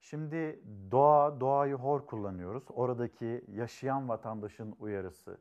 Şimdi 0.00 0.60
doğa, 0.90 1.40
doğayı 1.40 1.74
hor 1.74 2.06
kullanıyoruz. 2.06 2.62
Oradaki 2.68 3.44
yaşayan 3.54 4.08
vatandaşın 4.08 4.76
uyarısı. 4.78 5.38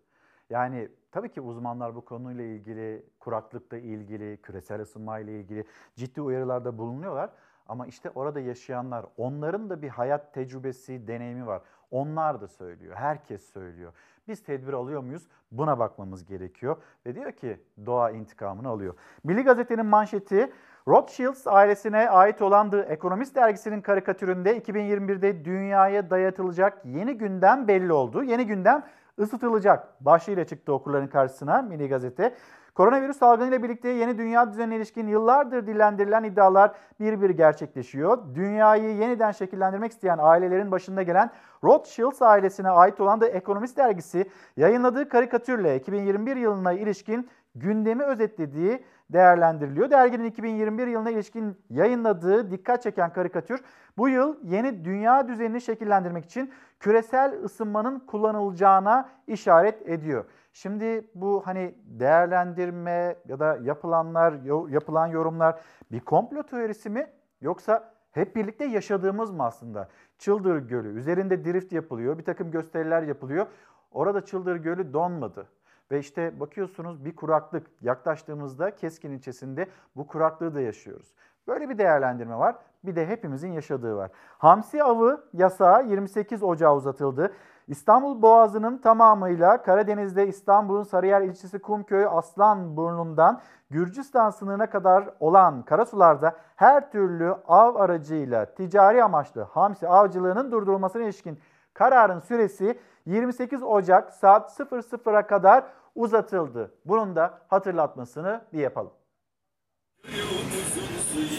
Yani 0.49 0.89
tabii 1.11 1.31
ki 1.31 1.41
uzmanlar 1.41 1.95
bu 1.95 2.05
konuyla 2.05 2.43
ilgili, 2.43 3.05
kuraklıkla 3.19 3.77
ilgili, 3.77 4.41
küresel 4.41 4.81
ısınma 4.81 5.19
ile 5.19 5.39
ilgili 5.39 5.65
ciddi 5.95 6.21
uyarılarda 6.21 6.77
bulunuyorlar. 6.77 7.29
Ama 7.67 7.87
işte 7.87 8.09
orada 8.09 8.39
yaşayanlar, 8.39 9.05
onların 9.17 9.69
da 9.69 9.81
bir 9.81 9.89
hayat 9.89 10.33
tecrübesi, 10.33 11.07
deneyimi 11.07 11.47
var. 11.47 11.61
Onlar 11.91 12.41
da 12.41 12.47
söylüyor, 12.47 12.95
herkes 12.95 13.53
söylüyor. 13.53 13.93
Biz 14.27 14.43
tedbir 14.43 14.73
alıyor 14.73 15.01
muyuz? 15.01 15.27
Buna 15.51 15.79
bakmamız 15.79 16.25
gerekiyor. 16.25 16.77
Ve 17.05 17.15
diyor 17.15 17.31
ki 17.31 17.59
doğa 17.85 18.11
intikamını 18.11 18.67
alıyor. 18.67 18.93
Milli 19.23 19.43
Gazete'nin 19.43 19.85
manşeti 19.85 20.51
Rothschilds 20.87 21.47
ailesine 21.47 22.09
ait 22.09 22.41
olan 22.41 22.71
The 22.71 22.77
Economist 22.77 23.35
dergisinin 23.35 23.81
karikatüründe 23.81 24.57
2021'de 24.57 25.45
dünyaya 25.45 26.09
dayatılacak 26.09 26.85
yeni 26.85 27.17
gündem 27.17 27.67
belli 27.67 27.93
oldu. 27.93 28.23
Yeni 28.23 28.47
gündem 28.47 28.83
ısıtılacak 29.19 30.05
başlığıyla 30.05 30.45
çıktı 30.45 30.73
okurların 30.73 31.07
karşısına 31.07 31.61
Milli 31.61 31.89
Gazete. 31.89 32.35
Koronavirüs 32.77 33.17
salgınıyla 33.17 33.63
birlikte 33.63 33.89
yeni 33.89 34.17
dünya 34.17 34.51
düzenine 34.51 34.75
ilişkin 34.75 35.07
yıllardır 35.07 35.67
dillendirilen 35.67 36.23
iddialar 36.23 36.71
bir 36.99 37.21
bir 37.21 37.29
gerçekleşiyor. 37.29 38.17
Dünyayı 38.35 38.95
yeniden 38.95 39.31
şekillendirmek 39.31 39.91
isteyen 39.91 40.17
ailelerin 40.21 40.71
başında 40.71 41.03
gelen 41.03 41.31
Rothschild 41.63 42.21
ailesine 42.21 42.69
ait 42.69 43.01
olan 43.01 43.21
da 43.21 43.27
Ekonomist 43.27 43.77
dergisi 43.77 44.29
yayınladığı 44.57 45.09
karikatürle 45.09 45.75
2021 45.75 46.35
yılına 46.35 46.73
ilişkin 46.73 47.29
gündemi 47.55 48.03
özetlediği 48.03 48.83
değerlendiriliyor. 49.09 49.89
Derginin 49.89 50.25
2021 50.25 50.87
yılına 50.87 51.09
ilişkin 51.09 51.57
yayınladığı 51.69 52.51
dikkat 52.51 52.83
çeken 52.83 53.13
karikatür 53.13 53.61
bu 53.97 54.09
yıl 54.09 54.35
yeni 54.43 54.85
dünya 54.85 55.27
düzenini 55.27 55.61
şekillendirmek 55.61 56.25
için 56.25 56.51
küresel 56.79 57.43
ısınmanın 57.43 57.99
kullanılacağına 57.99 59.09
işaret 59.27 59.89
ediyor. 59.89 60.25
Şimdi 60.57 61.07
bu 61.15 61.41
hani 61.45 61.75
değerlendirme 61.85 63.15
ya 63.27 63.39
da 63.39 63.57
yapılanlar, 63.63 64.33
yapılan 64.69 65.07
yorumlar 65.07 65.59
bir 65.91 65.99
komplo 65.99 66.43
teorisi 66.43 66.89
mi 66.89 67.07
yoksa 67.41 67.93
hep 68.11 68.35
birlikte 68.35 68.65
yaşadığımız 68.65 69.31
mı 69.31 69.43
aslında? 69.43 69.89
Çıldır 70.17 70.57
Gölü 70.57 70.99
üzerinde 70.99 71.45
drift 71.45 71.71
yapılıyor, 71.71 72.17
bir 72.17 72.23
takım 72.23 72.51
gösteriler 72.51 73.03
yapılıyor. 73.03 73.47
Orada 73.91 74.25
Çıldır 74.25 74.55
Gölü 74.55 74.93
donmadı. 74.93 75.47
Ve 75.91 75.99
işte 75.99 76.39
bakıyorsunuz 76.39 77.05
bir 77.05 77.15
kuraklık 77.15 77.67
yaklaştığımızda 77.81 78.75
Keskin 78.75 79.11
ilçesinde 79.11 79.67
bu 79.95 80.07
kuraklığı 80.07 80.55
da 80.55 80.61
yaşıyoruz. 80.61 81.13
Böyle 81.47 81.69
bir 81.69 81.77
değerlendirme 81.77 82.37
var. 82.37 82.55
Bir 82.83 82.95
de 82.95 83.07
hepimizin 83.07 83.51
yaşadığı 83.51 83.95
var. 83.95 84.11
Hamsi 84.37 84.83
avı 84.83 85.23
yasağı 85.33 85.87
28 85.87 86.43
Ocağı 86.43 86.75
uzatıldı. 86.75 87.33
İstanbul 87.67 88.21
Boğazı'nın 88.21 88.77
tamamıyla 88.77 89.61
Karadeniz'de 89.63 90.27
İstanbul'un 90.27 90.83
Sarıyer 90.83 91.21
ilçesi 91.21 91.59
Kumköy 91.59 92.05
Aslanburnu'ndan 92.09 93.41
Gürcistan 93.69 94.29
sınırına 94.29 94.69
kadar 94.69 95.09
olan 95.19 95.65
karasularda 95.65 96.35
her 96.55 96.91
türlü 96.91 97.35
av 97.47 97.75
aracıyla 97.75 98.55
ticari 98.55 99.03
amaçlı 99.03 99.41
hamsi 99.41 99.87
avcılığının 99.87 100.51
durdurulmasına 100.51 101.03
ilişkin 101.03 101.39
kararın 101.73 102.19
süresi 102.19 102.79
28 103.05 103.63
Ocak 103.63 104.13
saat 104.13 104.59
00'a 104.59 105.27
kadar 105.27 105.63
uzatıldı. 105.95 106.71
Bunun 106.85 107.15
da 107.15 107.39
hatırlatmasını 107.47 108.41
bir 108.53 108.59
yapalım. 108.59 108.91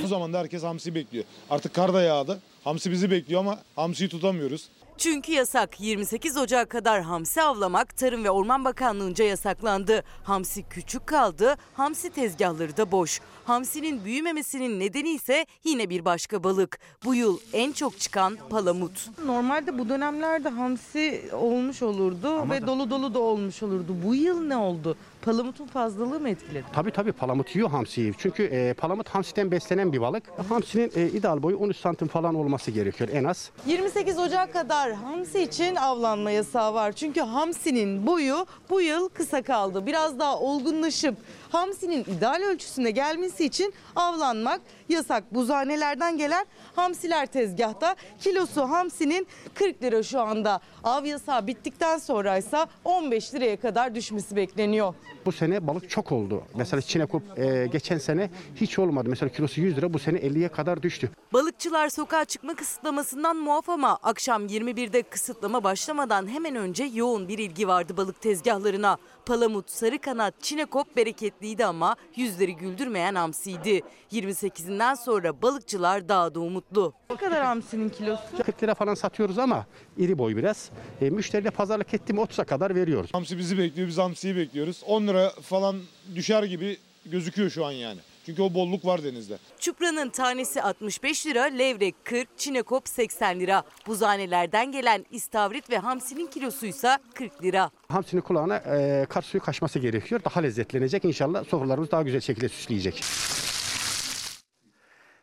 Bu 0.02 0.06
zamanda 0.06 0.38
herkes 0.38 0.64
hamsi 0.64 0.94
bekliyor. 0.94 1.24
Artık 1.50 1.74
kar 1.74 1.94
da 1.94 2.02
yağdı. 2.02 2.38
Hamsi 2.64 2.90
bizi 2.90 3.10
bekliyor 3.10 3.40
ama 3.40 3.58
hamsiyi 3.76 4.10
tutamıyoruz. 4.10 4.70
Çünkü 4.98 5.32
yasak 5.32 5.80
28 5.80 6.36
Ocak 6.36 6.70
kadar 6.70 7.02
hamsi 7.02 7.42
avlamak 7.42 7.96
Tarım 7.96 8.24
ve 8.24 8.30
Orman 8.30 8.64
Bakanlığı'nca 8.64 9.24
yasaklandı. 9.24 10.02
Hamsi 10.24 10.62
küçük 10.62 11.06
kaldı, 11.06 11.56
hamsi 11.74 12.10
tezgahları 12.10 12.76
da 12.76 12.92
boş. 12.92 13.20
Hamsinin 13.48 14.04
büyümemesinin 14.04 14.80
nedeni 14.80 15.10
ise 15.10 15.46
yine 15.64 15.90
bir 15.90 16.04
başka 16.04 16.44
balık. 16.44 16.78
Bu 17.04 17.14
yıl 17.14 17.38
en 17.52 17.72
çok 17.72 18.00
çıkan 18.00 18.38
palamut. 18.50 19.10
Normalde 19.24 19.78
bu 19.78 19.88
dönemlerde 19.88 20.48
hamsi 20.48 21.22
olmuş 21.32 21.82
olurdu 21.82 22.28
Ama 22.28 22.54
ve 22.54 22.62
da... 22.62 22.66
dolu 22.66 22.90
dolu 22.90 23.14
da 23.14 23.18
olmuş 23.18 23.62
olurdu. 23.62 23.96
Bu 24.04 24.14
yıl 24.14 24.40
ne 24.40 24.56
oldu? 24.56 24.96
Palamutun 25.22 25.66
fazlalığı 25.66 26.20
mı 26.20 26.28
etkiledi? 26.28 26.64
Tabii 26.72 26.90
tabii 26.90 27.12
palamut 27.12 27.56
yiyor 27.56 27.70
hamsiyi. 27.70 28.14
Çünkü 28.18 28.42
e, 28.42 28.74
palamut 28.74 29.08
hamsiden 29.08 29.50
beslenen 29.50 29.92
bir 29.92 30.00
balık. 30.00 30.22
Hamsinin 30.48 30.92
e, 30.96 31.06
ideal 31.08 31.42
boyu 31.42 31.56
13 31.58 31.76
santim 31.76 32.08
falan 32.08 32.34
olması 32.34 32.70
gerekiyor 32.70 33.10
en 33.12 33.24
az. 33.24 33.50
28 33.66 34.18
Ocak 34.18 34.52
kadar 34.52 34.92
hamsi 34.92 35.42
için 35.42 35.76
avlanma 35.76 36.30
yasağı 36.30 36.74
var. 36.74 36.92
Çünkü 36.92 37.20
hamsinin 37.20 38.06
boyu 38.06 38.46
bu 38.70 38.80
yıl 38.80 39.08
kısa 39.08 39.42
kaldı. 39.42 39.86
Biraz 39.86 40.18
daha 40.18 40.38
olgunlaşıp 40.38 41.16
hamsinin 41.50 42.04
ideal 42.04 42.42
ölçüsüne 42.42 42.90
gelmesi 42.90 43.37
için 43.40 43.74
avlanmak 43.96 44.60
yasak. 44.88 45.34
Buzhanelerden 45.34 46.18
gelen 46.18 46.46
hamsiler 46.76 47.26
tezgahta. 47.26 47.96
Kilosu 48.20 48.62
hamsinin 48.62 49.26
40 49.54 49.82
lira 49.82 50.02
şu 50.02 50.20
anda. 50.20 50.60
Av 50.84 51.04
yasağı 51.04 51.46
bittikten 51.46 51.98
sonra 51.98 52.38
ise 52.38 52.58
15 52.84 53.34
liraya 53.34 53.56
kadar 53.56 53.94
düşmesi 53.94 54.36
bekleniyor. 54.36 54.94
Bu 55.26 55.32
sene 55.32 55.66
balık 55.66 55.90
çok 55.90 56.12
oldu. 56.12 56.42
Mesela 56.54 56.80
çinekop 56.80 57.38
e, 57.38 57.66
geçen 57.72 57.98
sene 57.98 58.30
hiç 58.56 58.78
olmadı. 58.78 59.08
Mesela 59.08 59.28
kilosu 59.32 59.60
100 59.60 59.76
lira 59.76 59.92
bu 59.92 59.98
sene 59.98 60.18
50'ye 60.18 60.48
kadar 60.48 60.82
düştü. 60.82 61.10
Balıkçılar 61.32 61.88
sokağa 61.88 62.24
çıkma 62.24 62.54
kısıtlamasından 62.54 63.36
muaf 63.36 63.68
ama 63.68 63.98
akşam 64.02 64.46
21'de 64.46 65.02
kısıtlama 65.02 65.64
başlamadan 65.64 66.28
hemen 66.28 66.56
önce 66.56 66.84
yoğun 66.84 67.28
bir 67.28 67.38
ilgi 67.38 67.68
vardı 67.68 67.96
balık 67.96 68.20
tezgahlarına. 68.20 68.96
Palamut, 69.26 69.70
sarı 69.70 69.98
kanat, 69.98 70.34
çinekop 70.42 70.96
bereketliydi 70.96 71.64
ama 71.66 71.96
yüzleri 72.16 72.56
güldürmeyen 72.56 73.14
hamsiydi. 73.14 73.80
28'inden 74.12 74.77
sonra 74.94 75.42
balıkçılar 75.42 76.08
daha 76.08 76.34
da 76.34 76.40
umutlu. 76.40 76.94
Ne 77.10 77.16
kadar 77.16 77.44
hamsinin 77.44 77.88
kilosu? 77.88 78.22
40 78.46 78.62
lira 78.62 78.74
falan 78.74 78.94
satıyoruz 78.94 79.38
ama 79.38 79.66
iri 79.96 80.18
boy 80.18 80.36
biraz. 80.36 80.70
E, 81.00 81.10
müşteriyle 81.10 81.50
pazarlık 81.50 81.94
ettim 81.94 82.16
30'a 82.16 82.44
kadar 82.44 82.74
veriyoruz. 82.74 83.14
Hamsi 83.14 83.38
bizi 83.38 83.58
bekliyor, 83.58 83.88
biz 83.88 83.98
hamsiyi 83.98 84.36
bekliyoruz. 84.36 84.82
10 84.86 85.06
lira 85.06 85.30
falan 85.30 85.76
düşer 86.14 86.42
gibi 86.42 86.76
gözüküyor 87.06 87.50
şu 87.50 87.66
an 87.66 87.72
yani. 87.72 87.98
Çünkü 88.26 88.42
o 88.42 88.54
bolluk 88.54 88.84
var 88.84 89.04
denizde. 89.04 89.38
Çupranın 89.60 90.10
tanesi 90.10 90.62
65 90.62 91.26
lira, 91.26 91.42
levrek 91.44 91.94
40, 92.04 92.28
çinekop 92.38 92.88
80 92.88 93.40
lira. 93.40 93.62
Buzanelerden 93.86 94.72
gelen 94.72 95.06
istavrit 95.10 95.70
ve 95.70 95.78
hamsinin 95.78 96.26
kilosuysa 96.26 96.98
40 97.14 97.42
lira. 97.42 97.70
Hamsinin 97.88 98.22
kulağına 98.22 98.56
e, 98.56 99.06
kar 99.08 99.22
suyu 99.22 99.42
kaçması 99.42 99.78
gerekiyor. 99.78 100.20
Daha 100.24 100.40
lezzetlenecek 100.40 101.04
inşallah. 101.04 101.44
Sofralarımız 101.44 101.90
daha 101.90 102.02
güzel 102.02 102.20
şekilde 102.20 102.48
süsleyecek. 102.48 103.04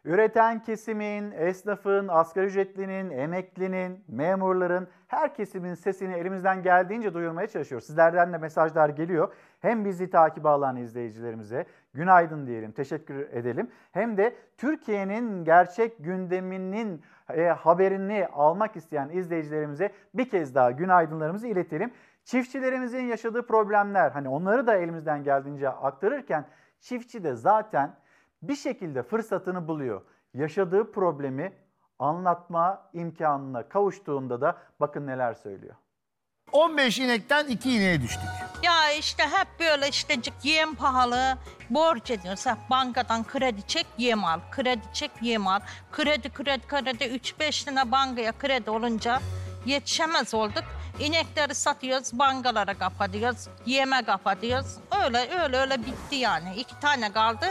Üreten 0.05 0.61
kesimin, 0.61 1.31
esnafın, 1.31 2.07
asgari 2.07 2.45
ücretlinin, 2.45 3.09
emeklinin, 3.09 4.03
memurların 4.07 4.87
her 5.07 5.33
kesimin 5.33 5.73
sesini 5.73 6.13
elimizden 6.13 6.63
geldiğince 6.63 7.13
duyurmaya 7.13 7.47
çalışıyoruz. 7.47 7.87
Sizlerden 7.87 8.33
de 8.33 8.37
mesajlar 8.37 8.89
geliyor. 8.89 9.33
Hem 9.59 9.85
bizi 9.85 10.09
takip 10.09 10.45
alan 10.45 10.75
izleyicilerimize 10.75 11.65
günaydın 11.93 12.47
diyelim, 12.47 12.71
teşekkür 12.71 13.15
edelim. 13.15 13.71
Hem 13.91 14.17
de 14.17 14.35
Türkiye'nin 14.57 15.43
gerçek 15.43 16.03
gündeminin 16.03 17.01
e, 17.33 17.45
haberini 17.45 18.27
almak 18.33 18.75
isteyen 18.75 19.09
izleyicilerimize 19.09 19.91
bir 20.13 20.29
kez 20.29 20.55
daha 20.55 20.71
günaydınlarımızı 20.71 21.47
iletelim. 21.47 21.91
Çiftçilerimizin 22.23 23.03
yaşadığı 23.03 23.47
problemler 23.47 24.11
hani 24.11 24.29
onları 24.29 24.67
da 24.67 24.75
elimizden 24.75 25.23
geldiğince 25.23 25.69
aktarırken 25.69 26.45
çiftçi 26.79 27.23
de 27.23 27.35
zaten 27.35 27.91
bir 28.41 28.55
şekilde 28.55 29.03
fırsatını 29.03 29.67
buluyor. 29.67 30.01
Yaşadığı 30.33 30.91
problemi 30.91 31.53
anlatma 31.99 32.89
imkanına 32.93 33.69
kavuştuğunda 33.69 34.41
da 34.41 34.57
bakın 34.79 35.07
neler 35.07 35.33
söylüyor. 35.33 35.75
15 36.51 36.99
inekten 36.99 37.47
2 37.47 37.71
ineğe 37.71 38.01
düştük. 38.01 38.29
Ya 38.63 38.91
işte 38.91 39.23
hep 39.23 39.47
böyle 39.59 39.89
işte 39.89 40.15
yem 40.43 40.75
pahalı, 40.75 41.37
borç 41.69 42.11
ediyorsa 42.11 42.57
bankadan 42.69 43.23
kredi 43.23 43.67
çek 43.67 43.87
yem 43.97 44.23
al, 44.25 44.39
kredi 44.51 44.81
çek 44.93 45.11
yem 45.21 45.47
al. 45.47 45.59
Kredi 45.91 46.29
kredi 46.29 46.67
kredi 46.67 47.03
3-5 47.03 47.71
lira 47.71 47.91
bankaya 47.91 48.31
kredi 48.31 48.69
olunca 48.69 49.19
yetişemez 49.65 50.33
olduk. 50.33 50.63
İnekleri 50.99 51.55
satıyoruz, 51.55 52.19
bankalara 52.19 52.73
kapatıyoruz, 52.77 53.47
yeme 53.65 54.03
kapatıyoruz. 54.03 54.77
Öyle 55.03 55.43
öyle 55.43 55.57
öyle 55.57 55.77
bitti 55.79 56.15
yani. 56.15 56.55
İki 56.55 56.79
tane 56.79 57.11
kaldı. 57.13 57.45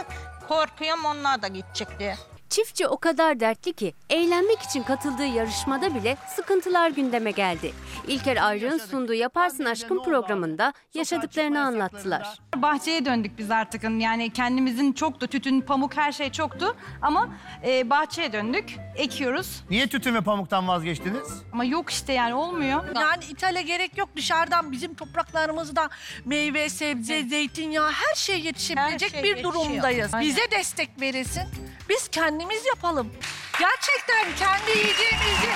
Korkuyorum 0.47 1.05
onlar 1.05 1.41
da 1.41 1.47
gidecek 1.47 1.99
diye. 1.99 2.17
Çiftçi 2.55 2.87
o 2.87 2.97
kadar 2.97 3.39
dertli 3.39 3.73
ki 3.73 3.93
eğlenmek 4.09 4.61
için 4.61 4.83
katıldığı 4.83 5.25
yarışmada 5.25 5.95
bile 5.95 6.17
sıkıntılar 6.35 6.89
gündeme 6.89 7.31
geldi. 7.31 7.73
İlker 8.07 8.37
Ayrık'ın 8.37 8.77
sunduğu 8.77 9.13
Yaparsın 9.13 9.65
Aşkın 9.65 10.03
programında 10.03 10.73
yaşadıklarını 10.93 11.61
anlattılar. 11.61 12.39
Bahçeye 12.55 13.05
döndük 13.05 13.37
biz 13.37 13.51
artık. 13.51 13.83
Yani 13.83 14.29
kendimizin 14.29 14.93
çoktu. 14.93 15.27
Tütün, 15.27 15.61
pamuk 15.61 15.97
her 15.97 16.11
şey 16.11 16.31
çoktu. 16.31 16.75
Ama 17.01 17.29
e, 17.67 17.89
bahçeye 17.89 18.33
döndük. 18.33 18.75
Ekiyoruz. 18.95 19.63
Niye 19.69 19.87
tütün 19.87 20.15
ve 20.15 20.21
pamuktan 20.21 20.67
vazgeçtiniz? 20.67 21.43
Ama 21.53 21.65
yok 21.65 21.89
işte 21.89 22.13
yani 22.13 22.33
olmuyor. 22.33 22.83
Yani 22.95 23.23
ithale 23.29 23.61
gerek 23.61 23.97
yok. 23.97 24.09
Dışarıdan 24.15 24.71
bizim 24.71 24.93
topraklarımızda 24.93 25.89
meyve, 26.25 26.69
sebze, 26.69 27.23
zeytinyağı 27.23 27.91
her 27.91 28.15
şey 28.15 28.41
yetişebilecek 28.41 29.13
Her 29.13 29.13
şey 29.13 29.23
bir 29.23 29.27
yetişiyor. 29.27 29.53
durumdayız. 29.53 30.13
Aynen. 30.13 30.29
Bize 30.29 30.51
destek 30.51 31.01
verilsin. 31.01 31.43
Biz 31.89 32.07
kendimiz 32.07 32.65
yapalım. 32.65 33.11
Gerçekten 33.59 34.35
kendi 34.35 34.71
yiyeceğimizi 34.71 35.47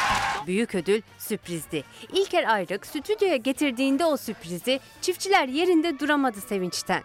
Büyük 0.47 0.75
ödül 0.75 1.01
sürprizdi. 1.17 1.83
İlker 2.13 2.43
Ayrık 2.43 2.85
stüdyoya 2.85 3.35
getirdiğinde 3.35 4.05
o 4.05 4.17
sürprizi 4.17 4.79
çiftçiler 5.01 5.47
yerinde 5.47 5.99
duramadı 5.99 6.41
sevinçten. 6.41 7.03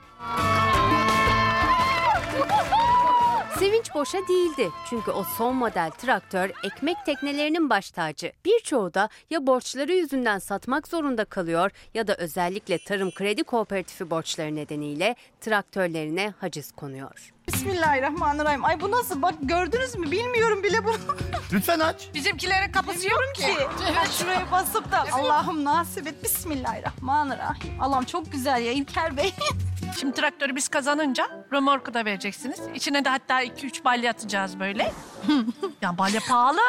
Sevinç 3.59 3.95
boşa 3.95 4.19
değildi. 4.29 4.71
Çünkü 4.91 5.11
o 5.11 5.25
son 5.25 5.57
model 5.57 5.91
traktör 5.91 6.51
ekmek 6.65 6.97
teknelerinin 7.07 7.71
baş 7.71 7.91
tacı. 7.91 8.33
Birçoğu 8.45 8.95
da 8.95 9.09
ya 9.31 9.47
borçları 9.47 9.93
yüzünden 9.93 10.39
satmak 10.39 10.89
zorunda 10.89 11.25
kalıyor 11.25 11.71
ya 11.95 12.07
da 12.07 12.15
özellikle 12.15 12.79
Tarım 12.79 13.11
Kredi 13.11 13.45
Kooperatifi 13.45 14.11
borçları 14.11 14.57
nedeniyle 14.57 15.17
traktörlerine 15.41 16.35
haciz 16.41 16.73
konuyor. 16.73 17.34
Bismillahirrahmanirrahim. 17.47 18.65
Ay 18.65 18.81
bu 18.81 18.91
nasıl? 18.91 19.23
Bak 19.23 19.35
gördünüz 19.43 19.97
mü? 19.97 20.11
Bilmiyorum 20.11 20.62
bile 20.62 20.85
bunu. 20.85 21.16
Lütfen 21.53 21.81
aç. 21.81 22.11
Bizimkilerin 22.15 22.73
kapısı 22.73 23.09
yok 23.09 23.35
ki. 23.35 23.55
Ben 23.97 24.05
şuraya 24.05 24.51
basıp 24.53 24.93
da 24.93 25.05
Allah'ım 25.12 25.65
nasip 25.65 26.07
et. 26.07 26.23
Bismillahirrahmanirrahim. 26.25 27.81
Allah'ım 27.81 28.05
çok 28.05 28.33
güzel 28.33 28.62
ya 28.62 28.73
İlker 28.73 29.16
Bey. 29.16 29.35
Şimdi 30.01 30.15
traktörü 30.15 30.57
biz 30.57 30.69
kazanınca 30.69 31.45
römorku 31.53 31.95
da 31.95 32.05
vereceksiniz. 32.05 32.61
İçine 32.75 33.05
de 33.05 33.09
hatta 33.09 33.45
2-3 33.45 33.85
balya 33.85 34.11
atacağız 34.11 34.61
böyle. 34.61 34.93
ya 35.83 35.99
balya 35.99 36.21
pahalı. 36.29 36.61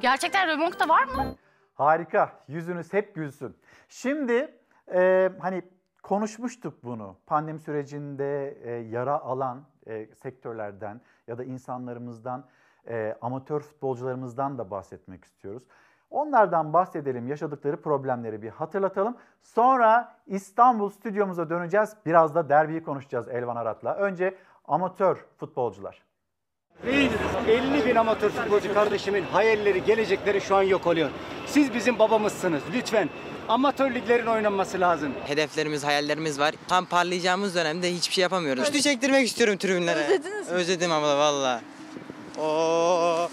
Gerçekten 0.00 0.48
römork 0.48 0.80
da 0.80 0.88
var 0.88 1.04
mı? 1.04 1.36
Harika. 1.74 2.44
Yüzünüz 2.48 2.92
hep 2.92 3.14
gülsün. 3.14 3.56
Şimdi 3.88 4.54
e, 4.94 5.30
hani 5.40 5.62
konuşmuştuk 6.02 6.84
bunu. 6.84 7.16
Pandemi 7.26 7.60
sürecinde 7.60 8.58
e, 8.64 8.70
yara 8.70 9.18
alan 9.18 9.71
e, 9.86 10.14
sektörlerden 10.14 11.00
ya 11.26 11.38
da 11.38 11.44
insanlarımızdan, 11.44 12.44
e, 12.88 13.16
amatör 13.20 13.60
futbolcularımızdan 13.60 14.58
da 14.58 14.70
bahsetmek 14.70 15.24
istiyoruz. 15.24 15.62
Onlardan 16.10 16.72
bahsedelim, 16.72 17.28
yaşadıkları 17.28 17.82
problemleri 17.82 18.42
bir 18.42 18.48
hatırlatalım. 18.48 19.16
Sonra 19.42 20.16
İstanbul 20.26 20.88
stüdyomuza 20.88 21.50
döneceğiz. 21.50 21.96
Biraz 22.06 22.34
da 22.34 22.48
derbiyi 22.48 22.82
konuşacağız 22.82 23.28
Elvan 23.28 23.56
Arat'la. 23.56 23.94
Önce 23.94 24.34
amatör 24.64 25.26
futbolcular. 25.36 26.02
50 26.86 27.86
bin 27.86 27.96
amatör 27.96 28.30
futbolcu 28.30 28.74
kardeşimin 28.74 29.22
hayalleri, 29.22 29.84
gelecekleri 29.84 30.40
şu 30.40 30.56
an 30.56 30.62
yok 30.62 30.86
oluyor. 30.86 31.10
Siz 31.46 31.74
bizim 31.74 31.98
babamızsınız. 31.98 32.62
Lütfen 32.74 33.08
amatör 33.48 33.94
liglerin 33.94 34.26
oynanması 34.26 34.80
lazım. 34.80 35.12
Hedeflerimiz, 35.24 35.84
hayallerimiz 35.84 36.38
var. 36.38 36.54
Tam 36.68 36.84
parlayacağımız 36.84 37.54
dönemde 37.54 37.94
hiçbir 37.94 38.14
şey 38.14 38.22
yapamıyoruz. 38.22 38.68
Üçlü 38.68 38.82
çektirmek 38.82 39.26
istiyorum 39.28 39.56
tribünlere. 39.56 40.04
Özlediniz 40.04 40.48
mi? 40.48 40.54
Özledim 40.54 40.92
abla 40.92 41.18
valla. 41.18 41.60
Oo. 42.38 43.28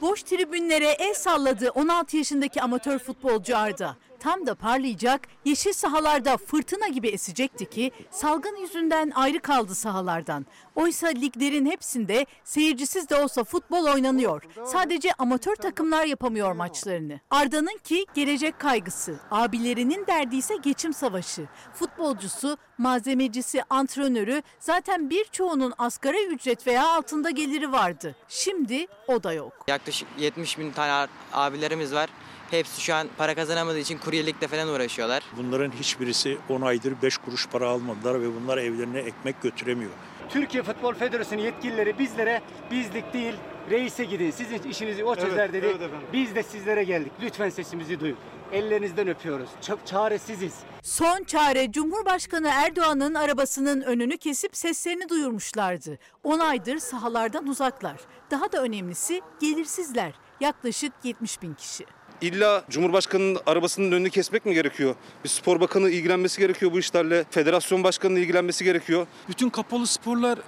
Boş 0.00 0.22
tribünlere 0.22 0.88
el 0.88 1.14
salladı 1.14 1.70
16 1.70 2.16
yaşındaki 2.16 2.62
amatör 2.62 2.98
futbolcu 2.98 3.58
Arda. 3.58 3.96
Tam 4.26 4.46
da 4.46 4.54
parlayacak, 4.54 5.28
yeşil 5.44 5.72
sahalarda 5.72 6.36
fırtına 6.36 6.88
gibi 6.88 7.08
esecekti 7.08 7.70
ki 7.70 7.90
salgın 8.10 8.56
yüzünden 8.56 9.12
ayrı 9.14 9.40
kaldı 9.40 9.74
sahalardan. 9.74 10.46
Oysa 10.74 11.08
liglerin 11.08 11.66
hepsinde 11.66 12.26
seyircisiz 12.44 13.08
de 13.08 13.16
olsa 13.16 13.44
futbol 13.44 13.84
oynanıyor. 13.84 14.42
Sadece 14.64 15.12
amatör 15.12 15.56
takımlar 15.56 16.04
yapamıyor 16.04 16.52
maçlarını. 16.52 17.20
Arda'nın 17.30 17.78
ki 17.84 18.06
gelecek 18.14 18.58
kaygısı, 18.58 19.16
abilerinin 19.30 20.06
derdi 20.06 20.36
ise 20.36 20.56
geçim 20.62 20.94
savaşı. 20.94 21.48
Futbolcusu, 21.74 22.56
malzemecisi, 22.78 23.62
antrenörü 23.70 24.42
zaten 24.58 25.10
birçoğunun 25.10 25.74
asgari 25.78 26.26
ücret 26.26 26.66
veya 26.66 26.88
altında 26.88 27.30
geliri 27.30 27.72
vardı. 27.72 28.16
Şimdi 28.28 28.86
o 29.08 29.22
da 29.22 29.32
yok. 29.32 29.52
Yaklaşık 29.68 30.08
70 30.18 30.58
bin 30.58 30.72
tane 30.72 31.08
abilerimiz 31.32 31.94
var. 31.94 32.10
Hepsi 32.50 32.80
şu 32.80 32.94
an 32.94 33.08
para 33.18 33.34
kazanamadığı 33.34 33.78
için 33.78 33.98
kuryelikle 33.98 34.48
falan 34.48 34.68
uğraşıyorlar. 34.68 35.22
Bunların 35.36 35.70
hiçbirisi 35.70 36.38
10 36.48 36.60
aydır 36.60 36.94
5 37.02 37.18
kuruş 37.18 37.46
para 37.48 37.68
almadılar 37.68 38.20
ve 38.22 38.26
bunlar 38.40 38.58
evlerine 38.58 38.98
ekmek 38.98 39.42
götüremiyor. 39.42 39.90
Türkiye 40.28 40.62
Futbol 40.62 40.94
Federasyonu 40.94 41.42
yetkilileri 41.42 41.98
bizlere 41.98 42.42
bizlik 42.70 43.12
değil 43.12 43.34
reise 43.70 44.04
gidin. 44.04 44.30
Sizin 44.30 44.62
işinizi 44.62 45.04
o 45.04 45.14
çözer 45.14 45.36
Evet, 45.38 45.52
dedi. 45.52 45.66
evet 45.66 45.82
efendim. 45.82 46.08
Biz 46.12 46.34
de 46.34 46.42
sizlere 46.42 46.84
geldik. 46.84 47.12
Lütfen 47.22 47.50
sesimizi 47.50 48.00
duyun. 48.00 48.16
Ellerinizden 48.52 49.08
öpüyoruz. 49.08 49.48
Çok 49.66 49.86
çaresiziz. 49.86 50.54
Son 50.82 51.24
çare 51.24 51.72
Cumhurbaşkanı 51.72 52.48
Erdoğan'ın 52.52 53.14
arabasının 53.14 53.80
önünü 53.80 54.18
kesip 54.18 54.56
seslerini 54.56 55.08
duyurmuşlardı. 55.08 55.98
10 56.24 56.38
aydır 56.38 56.78
sahalardan 56.78 57.46
uzaklar. 57.46 57.96
Daha 58.30 58.52
da 58.52 58.62
önemlisi 58.62 59.20
gelirsizler. 59.40 60.12
Yaklaşık 60.40 60.92
70 61.04 61.42
bin 61.42 61.54
kişi. 61.54 61.84
İlla 62.20 62.64
Cumhurbaşkanı'nın 62.70 63.38
arabasının 63.46 63.92
önünü 63.92 64.10
kesmek 64.10 64.46
mi 64.46 64.54
gerekiyor? 64.54 64.94
Bir 65.24 65.28
spor 65.28 65.60
bakanı 65.60 65.90
ilgilenmesi 65.90 66.40
gerekiyor 66.40 66.72
bu 66.72 66.78
işlerle. 66.78 67.24
Federasyon 67.30 67.84
başkanının 67.84 68.20
ilgilenmesi 68.20 68.64
gerekiyor. 68.64 69.06
Bütün 69.28 69.50
kapalı 69.50 69.86
sporlar 69.86 70.38
e, 70.38 70.42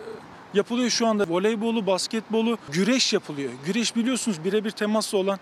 yapılıyor 0.54 0.90
şu 0.90 1.06
anda. 1.06 1.24
Voleybolu, 1.28 1.86
basketbolu, 1.86 2.58
güreş 2.72 3.12
yapılıyor. 3.12 3.50
Güreş 3.66 3.96
biliyorsunuz 3.96 4.44
birebir 4.44 4.70
temaslı 4.70 5.18
olan 5.18 5.38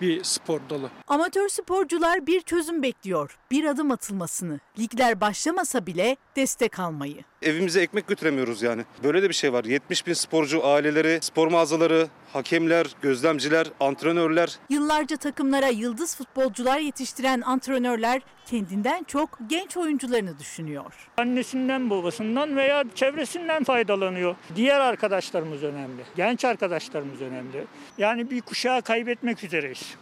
bir 0.00 0.24
spor 0.24 0.60
dalı. 0.70 0.90
Amatör 1.08 1.48
sporcular 1.48 2.26
bir 2.26 2.40
çözüm 2.40 2.82
bekliyor. 2.82 3.38
Bir 3.50 3.64
adım 3.64 3.90
atılmasını. 3.90 4.60
Ligler 4.78 5.20
başlamasa 5.20 5.86
bile 5.86 6.16
destek 6.36 6.78
almayı. 6.78 7.16
Evimize 7.42 7.80
ekmek 7.80 8.06
götüremiyoruz 8.08 8.62
yani. 8.62 8.84
Böyle 9.04 9.22
de 9.22 9.28
bir 9.28 9.34
şey 9.34 9.52
var. 9.52 9.64
70 9.64 10.06
bin 10.06 10.12
sporcu 10.12 10.66
aileleri, 10.66 11.18
spor 11.22 11.48
mağazaları, 11.48 12.08
hakemler, 12.32 12.86
gözlemciler, 13.02 13.66
antrenörler. 13.80 14.58
Yıllarca 14.68 15.16
takımlara 15.16 15.66
yıldız 15.68 16.16
futbolcular 16.16 16.78
yetiştiren 16.78 17.40
antrenörler 17.40 18.22
kendinden 18.46 19.04
çok 19.04 19.38
genç 19.46 19.76
oyuncularını 19.76 20.38
düşünüyor. 20.38 21.08
Annesinden, 21.18 21.90
babasından 21.90 22.56
veya 22.56 22.84
çevresinden 22.94 23.64
faydalanıyor. 23.64 24.36
Diğer 24.56 24.80
arkadaşlarımız 24.80 25.62
önemli. 25.62 26.02
Genç 26.16 26.44
arkadaşlarımız 26.44 27.20
önemli. 27.20 27.66
Yani 27.98 28.30
bir 28.30 28.40
kuşağı 28.40 28.82
kaybetmek 28.82 29.44
üzereyiz. 29.44 29.96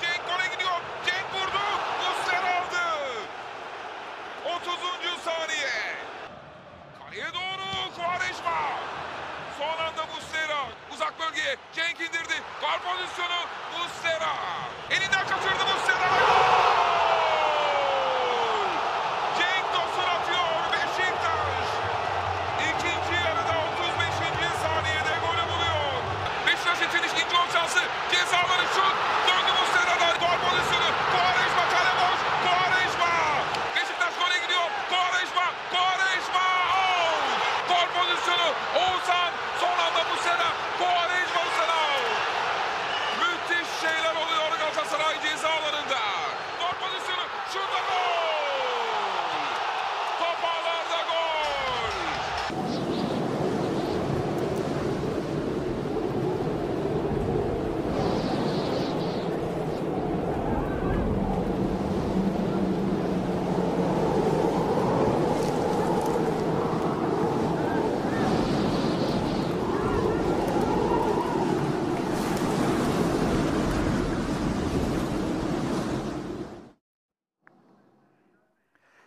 Cenk 0.00 0.22
gole 0.28 0.46
gidiyor. 0.52 0.78
Cenk 1.06 1.26
vurdu. 1.34 1.62
Muslera 2.02 2.50
aldı. 2.58 2.82
30. 4.44 5.24
saniye. 5.24 5.74
Kaleye 6.98 7.26
doğru 7.34 7.66
Quaresma. 7.96 8.58
Son 9.58 9.84
anda 9.84 10.04
Muslera. 10.14 10.60
Uzak 10.94 11.14
bölgeye 11.20 11.56
Cenk 11.72 12.00
indirdi. 12.00 12.36
Gol 12.64 12.78
pozisyonu 12.88 13.40
Muslera. 13.74 14.32
Elinden 14.90 15.24
kaçırdı 15.30 15.64
Muslera. 15.70 16.08
Gol! 16.08 16.44
Cenk 19.38 19.66
Tosun 19.74 20.08
atıyor 20.16 20.54
Beşiktaş. 20.72 21.68
İkinci 22.68 23.14
yarıda 23.24 23.54
35. 23.72 24.14
saniyede 24.62 25.14
golü 25.24 25.44
buluyor. 25.50 25.92
Beşiktaş 26.46 26.78
için 26.88 27.02
ikinci 27.08 27.24
gol 27.36 27.46
şansı. 27.54 27.82
Cezaları 28.12 28.66
şut. 28.74 28.96
Döndü 29.28 29.52
Muslera'dan. 29.58 30.14
Gol 30.22 30.36
pozisyonu. 30.46 30.90
Quaresma 31.12 31.64
kale 31.72 31.92
boş. 32.00 32.18
Quaresma. 32.44 33.10
Beşiktaş 33.76 34.14
gole 34.20 34.38
gidiyor. 34.44 34.68
Quaresma. 34.90 35.46
Quaresma. 35.74 36.44
Out. 36.80 37.28
Gol 37.70 37.86
pozisyonu. 37.98 38.48
Oğuzhan. 38.80 39.30
Son 39.60 39.76
anda 39.86 40.02
Muslera. 40.10 40.48
Quaresma 40.80 41.40
Muslera. 41.46 41.76
out. 41.88 42.12
Müthiş 43.20 43.68
şeyler 43.82 44.14
oluyor 44.22 44.50
Galatasaray 44.58 45.14
ceza 45.22 45.48
alanında. 45.48 46.00
Gol 46.60 46.74
pozisyonu. 46.82 47.24
Şurada 47.52 47.80
gol. 47.88 48.04
Top 50.18 50.44
ağlarda 50.44 51.00
gol. 51.08 51.90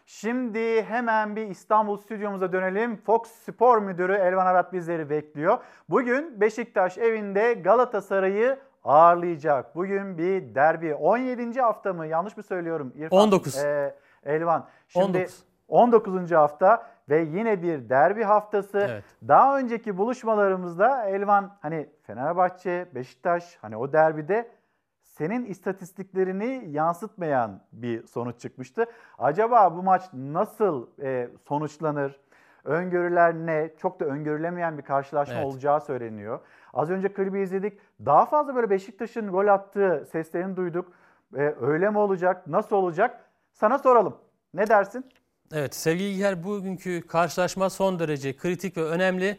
Şimdi 0.09 0.83
hemen 0.83 1.35
bir 1.35 1.47
İstanbul 1.47 1.97
stüdyomuza 1.97 2.51
dönelim. 2.53 2.97
Fox 2.97 3.21
Spor 3.27 3.77
Müdürü 3.77 4.13
Elvan 4.13 4.45
Arat 4.45 4.73
bizleri 4.73 5.09
bekliyor. 5.09 5.57
Bugün 5.89 6.41
Beşiktaş 6.41 6.97
evinde 6.97 7.53
Galatasaray'ı 7.53 8.59
ağırlayacak. 8.83 9.75
Bugün 9.75 10.17
bir 10.17 10.55
derbi. 10.55 10.95
17. 10.95 11.61
hafta 11.61 11.93
mı? 11.93 12.07
Yanlış 12.07 12.37
mı 12.37 12.43
söylüyorum? 12.43 12.93
İrfan, 12.95 13.19
19. 13.19 13.57
Ee, 13.57 13.95
Elvan. 14.23 14.67
Şimdi 14.87 15.17
19. 15.17 15.43
19. 15.67 16.31
hafta 16.31 16.87
ve 17.09 17.21
yine 17.21 17.61
bir 17.61 17.89
derbi 17.89 18.23
haftası. 18.23 18.87
Evet. 18.91 19.03
Daha 19.27 19.57
önceki 19.59 19.97
buluşmalarımızda 19.97 21.05
Elvan 21.05 21.57
hani 21.61 21.89
Fenerbahçe, 22.03 22.87
Beşiktaş 22.95 23.57
hani 23.61 23.77
o 23.77 23.93
derbide 23.93 24.51
senin 25.17 25.45
istatistiklerini 25.45 26.63
yansıtmayan 26.71 27.61
bir 27.71 28.07
sonuç 28.07 28.39
çıkmıştı. 28.41 28.85
Acaba 29.17 29.75
bu 29.77 29.83
maç 29.83 30.03
nasıl 30.13 30.87
e, 31.01 31.29
sonuçlanır? 31.47 32.19
Öngörüler 32.63 33.33
ne? 33.33 33.71
Çok 33.77 33.99
da 33.99 34.05
öngörülemeyen 34.05 34.77
bir 34.77 34.83
karşılaşma 34.83 35.35
Evet. 35.35 35.45
olacağı 35.45 35.81
söyleniyor. 35.81 36.39
Az 36.73 36.89
önce 36.89 37.13
klibi 37.13 37.41
izledik. 37.41 37.79
Daha 38.05 38.25
fazla 38.25 38.55
böyle 38.55 38.69
Beşiktaş'ın 38.69 39.31
gol 39.31 39.47
attığı 39.47 40.07
seslerini 40.11 40.55
duyduk. 40.55 40.91
E, 41.35 41.55
öyle 41.61 41.89
mi 41.89 41.97
olacak? 41.97 42.47
Nasıl 42.47 42.75
olacak? 42.75 43.25
Sana 43.53 43.79
soralım. 43.79 44.15
Ne 44.53 44.67
dersin? 44.67 45.05
Evet 45.51 45.75
sevgili 45.75 46.09
İlker 46.09 46.43
bugünkü 46.43 47.07
karşılaşma 47.07 47.69
son 47.69 47.99
derece 47.99 48.37
kritik 48.37 48.77
ve 48.77 48.83
önemli. 48.83 49.37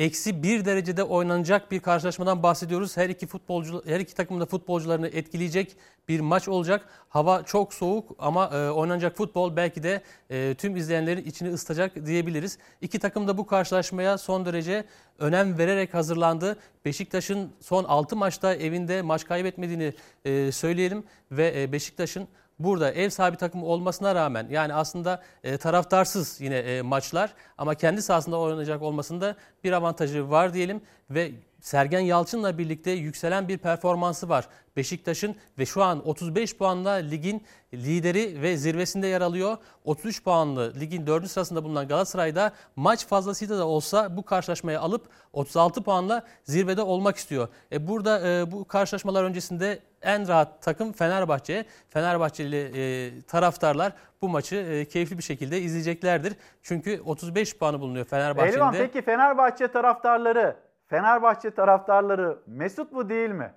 Eksi 0.00 0.42
bir 0.42 0.64
derecede 0.64 1.02
oynanacak 1.02 1.70
bir 1.70 1.80
karşılaşmadan 1.80 2.42
bahsediyoruz. 2.42 2.96
Her 2.96 3.08
iki 3.08 3.26
futbolcu, 3.26 3.82
her 3.86 4.00
iki 4.00 4.14
takımın 4.14 4.40
da 4.40 4.46
futbolcularını 4.46 5.08
etkileyecek 5.08 5.76
bir 6.08 6.20
maç 6.20 6.48
olacak. 6.48 6.88
Hava 7.08 7.42
çok 7.42 7.74
soğuk 7.74 8.16
ama 8.18 8.46
e, 8.46 8.70
oynanacak 8.70 9.16
futbol 9.16 9.56
belki 9.56 9.82
de 9.82 10.02
e, 10.30 10.54
tüm 10.54 10.76
izleyenlerin 10.76 11.24
içini 11.24 11.52
ısıtacak 11.52 12.06
diyebiliriz. 12.06 12.58
İki 12.80 12.98
takım 12.98 13.28
da 13.28 13.38
bu 13.38 13.46
karşılaşmaya 13.46 14.18
son 14.18 14.46
derece 14.46 14.84
önem 15.18 15.58
vererek 15.58 15.94
hazırlandı. 15.94 16.56
Beşiktaş'ın 16.84 17.52
son 17.60 17.84
6 17.84 18.16
maçta 18.16 18.54
evinde 18.54 19.02
maç 19.02 19.24
kaybetmediğini 19.24 19.94
e, 20.24 20.52
söyleyelim 20.52 21.04
ve 21.30 21.62
e, 21.62 21.72
Beşiktaş'ın 21.72 22.28
burada 22.60 22.92
ev 22.92 23.10
sahibi 23.10 23.36
takım 23.36 23.64
olmasına 23.64 24.14
rağmen 24.14 24.46
yani 24.50 24.74
aslında 24.74 25.22
e, 25.44 25.56
taraftarsız 25.56 26.40
yine 26.40 26.56
e, 26.56 26.82
maçlar 26.82 27.34
ama 27.58 27.74
kendi 27.74 28.02
sahasında 28.02 28.38
oynanacak 28.38 28.82
olmasında 28.82 29.36
bir 29.64 29.72
avantajı 29.72 30.30
var 30.30 30.54
diyelim 30.54 30.80
ve 31.10 31.32
Sergen 31.60 32.00
Yalçın'la 32.00 32.58
birlikte 32.58 32.90
yükselen 32.90 33.48
bir 33.48 33.58
performansı 33.58 34.28
var 34.28 34.48
Beşiktaş'ın 34.76 35.36
ve 35.58 35.66
şu 35.66 35.82
an 35.82 36.08
35 36.08 36.56
puanla 36.56 36.90
ligin 36.90 37.42
lideri 37.74 38.42
ve 38.42 38.56
zirvesinde 38.56 39.06
yer 39.06 39.20
alıyor. 39.20 39.56
33 39.84 40.24
puanlı 40.24 40.74
ligin 40.80 41.06
4. 41.06 41.30
sırasında 41.30 41.64
bulunan 41.64 41.88
Galatasaray'da 41.88 42.52
maç 42.76 43.06
fazlasıyla 43.06 43.58
da 43.58 43.66
olsa 43.66 44.16
bu 44.16 44.24
karşılaşmayı 44.24 44.80
alıp 44.80 45.08
36 45.32 45.82
puanla 45.82 46.26
zirvede 46.44 46.82
olmak 46.82 47.16
istiyor. 47.16 47.48
E 47.72 47.88
burada 47.88 48.28
e, 48.28 48.52
bu 48.52 48.64
karşılaşmalar 48.64 49.24
öncesinde 49.24 49.78
en 50.02 50.28
rahat 50.28 50.62
takım 50.62 50.92
Fenerbahçe. 50.92 51.64
Fenerbahçeli 51.88 52.72
e, 52.74 53.22
taraftarlar 53.22 53.92
bu 54.22 54.28
maçı 54.28 54.56
e, 54.56 54.84
keyifli 54.84 55.18
bir 55.18 55.22
şekilde 55.22 55.60
izleyeceklerdir. 55.60 56.36
Çünkü 56.62 57.00
35 57.04 57.58
puanı 57.58 57.80
bulunuyor 57.80 58.04
Fenerbahçe'nin 58.04 58.56
Elvan 58.56 58.74
de. 58.74 58.78
peki 58.78 59.02
Fenerbahçe 59.02 59.68
taraftarları, 59.68 60.56
Fenerbahçe 60.90 61.50
taraftarları 61.50 62.38
mesut 62.46 62.92
mu 62.92 63.08
değil 63.08 63.30
mi? 63.30 63.52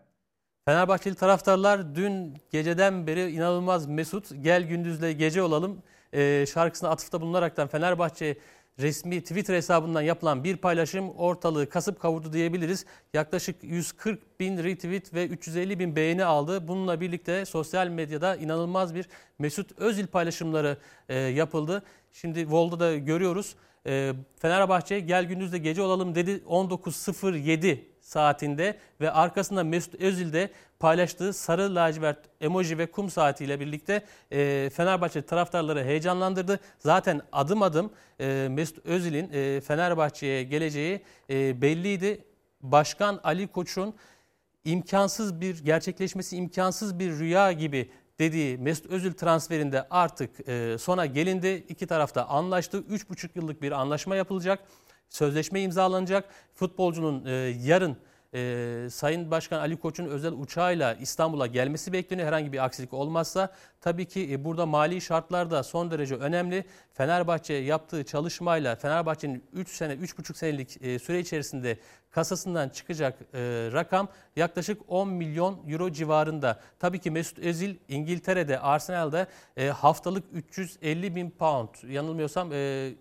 Fenerbahçeli 0.66 1.16
taraftarlar 1.16 1.96
dün 1.96 2.38
geceden 2.52 3.08
beri 3.08 3.32
inanılmaz 3.32 3.88
mesut. 3.88 4.30
Gel 4.42 4.64
gündüzle 4.64 5.14
gece 5.14 5.42
olalım 5.42 5.84
e, 6.14 6.46
şarkısına 6.46 6.90
atıfta 6.90 7.22
bulunaraktan 7.22 7.68
Fenerbahçe 7.68 8.38
resmi 8.80 9.22
Twitter 9.22 9.56
hesabından 9.56 10.02
yapılan 10.02 10.44
bir 10.44 10.58
paylaşım 10.58 11.10
ortalığı 11.10 11.70
kasıp 11.70 12.00
kavurdu 12.00 12.34
diyebiliriz. 12.34 12.86
Yaklaşık 13.14 13.64
140 13.64 14.40
bin 14.40 14.64
retweet 14.64 15.14
ve 15.14 15.28
350 15.28 15.80
bin 15.80 15.96
beğeni 15.96 16.26
aldı. 16.26 16.68
Bununla 16.68 17.02
birlikte 17.02 17.46
sosyal 17.46 17.88
medyada 17.88 18.36
inanılmaz 18.36 18.96
bir 18.96 19.10
Mesut 19.40 19.80
Özil 19.80 20.08
paylaşımları 20.08 20.78
e, 21.10 21.16
yapıldı. 21.20 21.84
Şimdi 22.12 22.52
Vol'da 22.52 22.80
da 22.80 22.96
görüyoruz. 22.98 23.56
E, 23.88 24.14
Fenerbahçe 24.40 25.00
gel 25.00 25.26
gündüzle 25.26 25.58
gece 25.58 25.82
olalım 25.82 26.16
dedi 26.16 26.44
19.07 26.50 27.80
saatinde 28.02 28.78
ve 29.02 29.12
arkasında 29.12 29.64
Mesut 29.64 29.96
Özil 29.96 30.34
de 30.34 30.50
paylaştığı 30.80 31.34
sarı 31.34 31.76
lacivert 31.76 32.20
emoji 32.42 32.78
ve 32.78 32.86
kum 32.86 33.10
saatiyle 33.10 33.60
birlikte 33.60 34.04
e, 34.32 34.70
Fenerbahçe 34.74 35.22
taraftarları 35.22 35.84
heyecanlandırdı. 35.84 36.60
Zaten 36.80 37.22
adım 37.32 37.62
adım 37.62 37.92
e, 38.20 38.48
Mesut 38.52 38.86
Özil'in 38.86 39.30
e, 39.34 39.62
Fenerbahçe'ye 39.62 40.44
geleceği 40.44 41.02
e, 41.30 41.62
belliydi. 41.62 42.24
Başkan 42.62 43.20
Ali 43.24 43.48
Koç'un 43.48 43.96
imkansız 44.66 45.42
bir 45.42 45.64
gerçekleşmesi 45.64 46.38
imkansız 46.38 47.00
bir 47.00 47.12
rüya 47.12 47.52
gibi 47.52 47.90
dediği 48.20 48.58
Mesut 48.58 48.86
Özil 48.86 49.14
transferinde 49.14 49.88
artık 49.90 50.50
e, 50.50 50.78
sona 50.78 51.06
gelindi. 51.06 51.66
İki 51.70 51.88
tarafta 51.88 52.26
anlaştı. 52.26 52.78
3,5 52.78 53.30
yıllık 53.36 53.62
bir 53.62 53.72
anlaşma 53.72 54.16
yapılacak. 54.16 54.60
Sözleşme 55.10 55.62
imzalanacak. 55.62 56.30
Futbolcunun 56.56 57.26
e, 57.26 57.32
yarın 57.64 57.98
e, 58.34 58.90
Sayın 58.90 59.32
Başkan 59.32 59.60
Ali 59.60 59.78
Koç'un 59.78 60.06
özel 60.06 60.32
uçağıyla 60.32 60.94
İstanbul'a 60.94 61.48
gelmesi 61.48 61.94
bekleniyor. 61.94 62.28
Herhangi 62.28 62.54
bir 62.54 62.66
aksilik 62.66 62.94
olmazsa 62.94 63.54
tabii 63.82 64.06
ki 64.06 64.32
e, 64.32 64.46
burada 64.46 64.66
mali 64.66 65.02
şartlar 65.02 65.52
da 65.52 65.64
son 65.64 65.92
derece 65.92 66.16
önemli. 66.16 66.66
Fenerbahçe 66.94 67.54
yaptığı 67.54 68.04
çalışmayla 68.04 68.76
Fenerbahçe'nin 68.76 69.44
3 69.54 69.70
sene 69.70 69.94
3,5 69.94 70.38
senelik 70.38 70.82
e, 70.82 71.00
süre 71.00 71.20
içerisinde 71.20 71.78
kasasından 72.12 72.70
çıkacak 72.70 73.20
e, 73.22 73.40
rakam 73.74 74.08
yaklaşık 74.36 74.82
10 74.88 75.10
milyon 75.10 75.60
euro 75.68 75.92
civarında. 75.92 76.60
Tabii 76.80 77.00
ki 77.00 77.12
Mesut 77.12 77.40
Özil 77.40 77.76
İngiltere'de 77.88 78.60
Arsenal'da 78.60 79.28
e, 79.58 79.68
haftalık 79.68 80.24
350 80.34 81.16
bin 81.16 81.30
pound 81.30 81.70
yanılmıyorsam 81.90 82.54
e, 82.54 82.92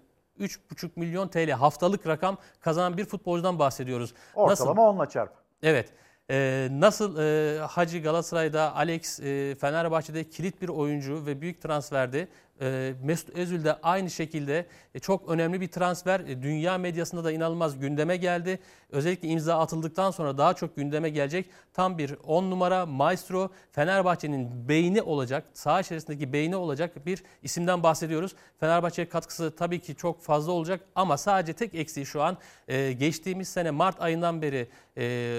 3,5 0.41 0.91
milyon 0.97 1.29
TL 1.29 1.51
haftalık 1.51 2.07
rakam 2.07 2.37
kazanan 2.61 2.97
bir 2.97 3.05
futbolcudan 3.05 3.59
bahsediyoruz. 3.59 4.15
Ortalama 4.35 4.83
10'la 4.83 5.09
çarp. 5.09 5.33
Evet. 5.63 5.93
Ee, 6.31 6.69
nasıl 6.71 7.19
e, 7.19 7.59
Hacı 7.61 7.99
Galatasaray'da, 8.03 8.77
Alex 8.77 9.21
e, 9.21 9.55
Fenerbahçe'de 9.61 10.29
kilit 10.29 10.63
bir 10.63 10.69
oyuncu 10.69 11.27
ve 11.27 11.41
büyük 11.41 11.63
transferdi. 11.63 12.29
E, 12.63 12.95
Mesut 13.03 13.31
Özil 13.31 13.65
de 13.65 13.77
aynı 13.83 14.11
şekilde 14.11 14.67
e, 14.95 14.99
çok 14.99 15.29
önemli 15.29 15.61
bir 15.61 15.69
transfer. 15.69 16.21
E, 16.21 16.43
dünya 16.43 16.79
medyasında 16.79 17.25
da 17.25 17.33
inanılmaz 17.33 17.79
gündeme 17.79 18.17
geldi. 18.17 18.59
Özellikle 18.91 19.29
imza 19.29 19.59
atıldıktan 19.59 20.11
sonra 20.11 20.39
daha 20.39 20.55
çok 20.55 20.77
gündeme 20.77 21.11
gelecek. 21.11 21.51
Tam 21.75 21.99
bir 21.99 22.15
10 22.25 22.51
numara 22.51 22.87
maestro 22.87 23.51
Fenerbahçe'nin 23.73 24.69
beyni 24.69 25.03
olacak, 25.03 25.45
saha 25.53 25.81
içerisindeki 25.81 26.33
beyni 26.33 26.57
olacak 26.57 27.07
bir 27.07 27.23
isimden 27.43 27.83
bahsediyoruz. 27.83 28.35
Fenerbahçe 28.61 29.09
katkısı 29.09 29.57
tabii 29.57 29.81
ki 29.81 29.97
çok 29.97 30.23
fazla 30.23 30.53
olacak 30.53 30.81
ama 30.95 31.17
sadece 31.17 31.53
tek 31.53 31.75
eksiği 31.75 32.07
şu 32.07 32.23
an 32.23 32.37
e, 32.69 32.93
geçtiğimiz 32.93 33.49
sene 33.49 33.71
Mart 33.71 34.03
ayından 34.03 34.43
beri 34.43 34.69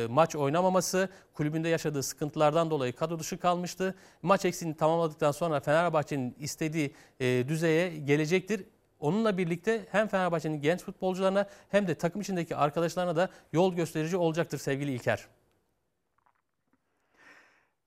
maç 0.09 0.35
oynamaması, 0.35 1.09
kulübünde 1.33 1.69
yaşadığı 1.69 2.03
sıkıntılardan 2.03 2.69
dolayı 2.69 2.93
kadro 2.93 3.19
dışı 3.19 3.39
kalmıştı. 3.39 3.95
Maç 4.21 4.45
eksiğini 4.45 4.77
tamamladıktan 4.77 5.31
sonra 5.31 5.59
Fenerbahçe'nin 5.59 6.35
istediği 6.39 6.93
e, 7.19 7.47
düzeye 7.47 7.97
gelecektir. 7.97 8.65
Onunla 8.99 9.37
birlikte 9.37 9.85
hem 9.91 10.07
Fenerbahçe'nin 10.07 10.61
genç 10.61 10.83
futbolcularına 10.83 11.47
hem 11.69 11.87
de 11.87 11.95
takım 11.95 12.21
içindeki 12.21 12.55
arkadaşlarına 12.55 13.15
da 13.15 13.29
yol 13.53 13.75
gösterici 13.75 14.17
olacaktır 14.17 14.57
sevgili 14.57 14.91
İlker. 14.91 15.27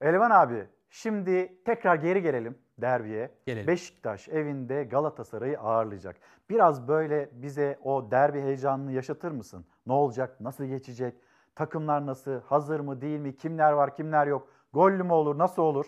Elvan 0.01 0.31
abi 0.31 0.65
şimdi 0.89 1.63
tekrar 1.65 1.95
geri 1.95 2.21
gelelim 2.21 2.57
derbiye. 2.77 3.31
Gelelim. 3.45 3.67
Beşiktaş 3.67 4.29
evinde 4.29 4.83
Galatasaray'ı 4.83 5.59
ağırlayacak. 5.59 6.15
Biraz 6.49 6.87
böyle 6.87 7.29
bize 7.33 7.79
o 7.83 8.11
derbi 8.11 8.41
heyecanını 8.41 8.91
yaşatır 8.91 9.31
mısın? 9.31 9.65
Ne 9.87 9.93
olacak? 9.93 10.41
Nasıl 10.41 10.65
geçecek? 10.65 11.13
Takımlar 11.55 12.05
nasıl? 12.05 12.41
Hazır 12.41 12.79
mı 12.79 13.01
değil 13.01 13.19
mi? 13.19 13.37
Kimler 13.37 13.71
var 13.71 13.95
kimler 13.95 14.27
yok? 14.27 14.47
Gollü 14.73 15.03
mü 15.03 15.13
olur? 15.13 15.37
Nasıl 15.37 15.61
olur? 15.61 15.85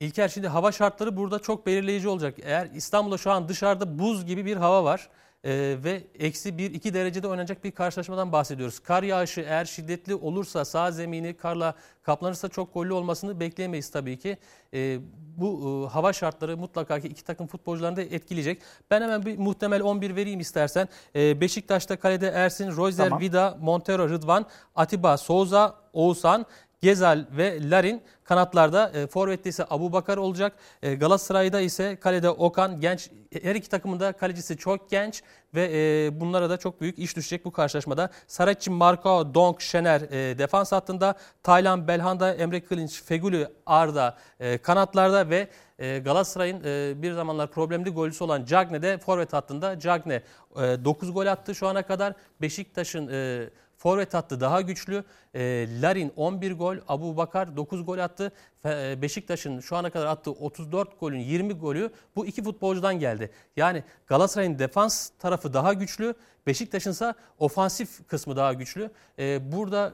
İlker 0.00 0.28
şimdi 0.28 0.48
hava 0.48 0.72
şartları 0.72 1.16
burada 1.16 1.38
çok 1.38 1.66
belirleyici 1.66 2.08
olacak. 2.08 2.34
Eğer 2.42 2.68
İstanbul'da 2.74 3.18
şu 3.18 3.30
an 3.30 3.48
dışarıda 3.48 3.98
buz 3.98 4.26
gibi 4.26 4.46
bir 4.46 4.56
hava 4.56 4.84
var 4.84 5.08
e, 5.44 5.50
ve 5.84 6.02
eksi 6.18 6.48
1-2 6.48 6.94
derecede 6.94 7.28
oynanacak 7.28 7.64
bir 7.64 7.70
karşılaşmadan 7.70 8.32
bahsediyoruz. 8.32 8.78
Kar 8.78 9.02
yağışı 9.02 9.40
eğer 9.40 9.64
şiddetli 9.64 10.14
olursa 10.14 10.64
sağ 10.64 10.92
zemini 10.92 11.36
karla 11.36 11.74
kaplanırsa 12.02 12.48
çok 12.48 12.74
gollü 12.74 12.92
olmasını 12.92 13.40
bekleyemeyiz 13.40 13.90
tabii 13.90 14.18
ki. 14.18 14.36
E, 14.74 14.98
bu 15.36 15.86
e, 15.88 15.92
hava 15.92 16.12
şartları 16.12 16.56
mutlaka 16.56 17.00
ki 17.00 17.08
iki 17.08 17.24
takım 17.24 17.46
futbolcularını 17.46 17.96
da 17.96 18.02
etkileyecek. 18.02 18.62
Ben 18.90 19.02
hemen 19.02 19.26
bir 19.26 19.38
muhtemel 19.38 19.82
11 19.82 20.16
vereyim 20.16 20.40
istersen. 20.40 20.88
E, 21.16 21.40
Beşiktaş'ta 21.40 21.96
kalede 21.96 22.28
Ersin, 22.28 22.76
Royzer, 22.76 23.04
Tamam. 23.04 23.20
Vida, 23.20 23.58
Montero, 23.60 24.08
Rıdvan, 24.08 24.46
Atiba, 24.74 25.16
Souza, 25.16 25.76
Oğuzhan, 25.92 26.46
Gezal 26.80 27.24
ve 27.36 27.70
Larin 27.70 28.02
kanatlarda 28.24 28.90
e, 28.94 29.06
forvette 29.06 29.48
ise 29.48 29.64
Abu 29.70 29.92
Bakar 29.92 30.16
olacak. 30.16 30.52
E, 30.82 30.94
Galatasaray'da 30.94 31.60
ise 31.60 31.96
kalede 31.96 32.30
Okan 32.30 32.80
genç 32.80 33.10
her 33.42 33.54
iki 33.54 33.68
takımın 33.68 34.00
da 34.00 34.12
kalecisi 34.12 34.56
çok 34.56 34.90
genç 34.90 35.22
ve 35.54 35.70
e, 35.72 36.20
bunlara 36.20 36.50
da 36.50 36.56
çok 36.56 36.80
büyük 36.80 36.98
iş 36.98 37.16
düşecek 37.16 37.44
bu 37.44 37.52
karşılaşmada. 37.52 38.10
Saratçı, 38.26 38.70
Marko, 38.70 39.34
Donk, 39.34 39.60
Şener 39.60 40.00
e, 40.00 40.38
defans 40.38 40.72
hattında, 40.72 41.14
Taylan, 41.42 41.88
Belhanda, 41.88 42.34
Emre 42.34 42.60
Kılınç, 42.60 43.02
Feguli, 43.02 43.48
Arda 43.66 44.18
e, 44.40 44.58
kanatlarda 44.58 45.30
ve 45.30 45.48
e, 45.78 45.98
Galatasaray'ın 45.98 46.62
e, 46.64 47.02
bir 47.02 47.12
zamanlar 47.12 47.50
problemli 47.50 47.90
golcüsü 47.90 48.24
olan 48.24 48.44
Cagne 48.44 48.82
de 48.82 48.98
forvet 48.98 49.32
hattında. 49.32 49.78
Cagne 49.78 50.22
e, 50.56 50.84
9 50.84 51.12
gol 51.12 51.26
attı 51.26 51.54
şu 51.54 51.68
ana 51.68 51.82
kadar. 51.82 52.14
Beşiktaş'ın 52.40 53.08
e, 53.12 53.48
Forvet 53.80 54.14
hattı 54.14 54.40
daha 54.40 54.60
güçlü. 54.60 55.04
E, 55.34 55.66
Larin 55.82 56.12
11 56.16 56.52
gol, 56.52 56.76
Abu 56.88 57.16
Bakar 57.16 57.56
9 57.56 57.84
gol 57.86 57.98
attı. 57.98 58.32
E, 58.64 59.02
Beşiktaş'ın 59.02 59.60
şu 59.60 59.76
ana 59.76 59.90
kadar 59.90 60.06
attığı 60.06 60.30
34 60.30 61.00
golün 61.00 61.18
20 61.18 61.52
golü 61.52 61.90
bu 62.16 62.26
iki 62.26 62.42
futbolcudan 62.42 62.98
geldi. 62.98 63.30
Yani 63.56 63.84
Galatasaray'ın 64.06 64.58
defans 64.58 65.08
tarafı 65.18 65.52
daha 65.52 65.72
güçlü, 65.72 66.14
Beşiktaş'ın 66.46 66.90
ise 66.90 67.14
ofansif 67.38 68.08
kısmı 68.08 68.36
daha 68.36 68.52
güçlü. 68.52 68.90
E, 69.18 69.52
burada 69.52 69.92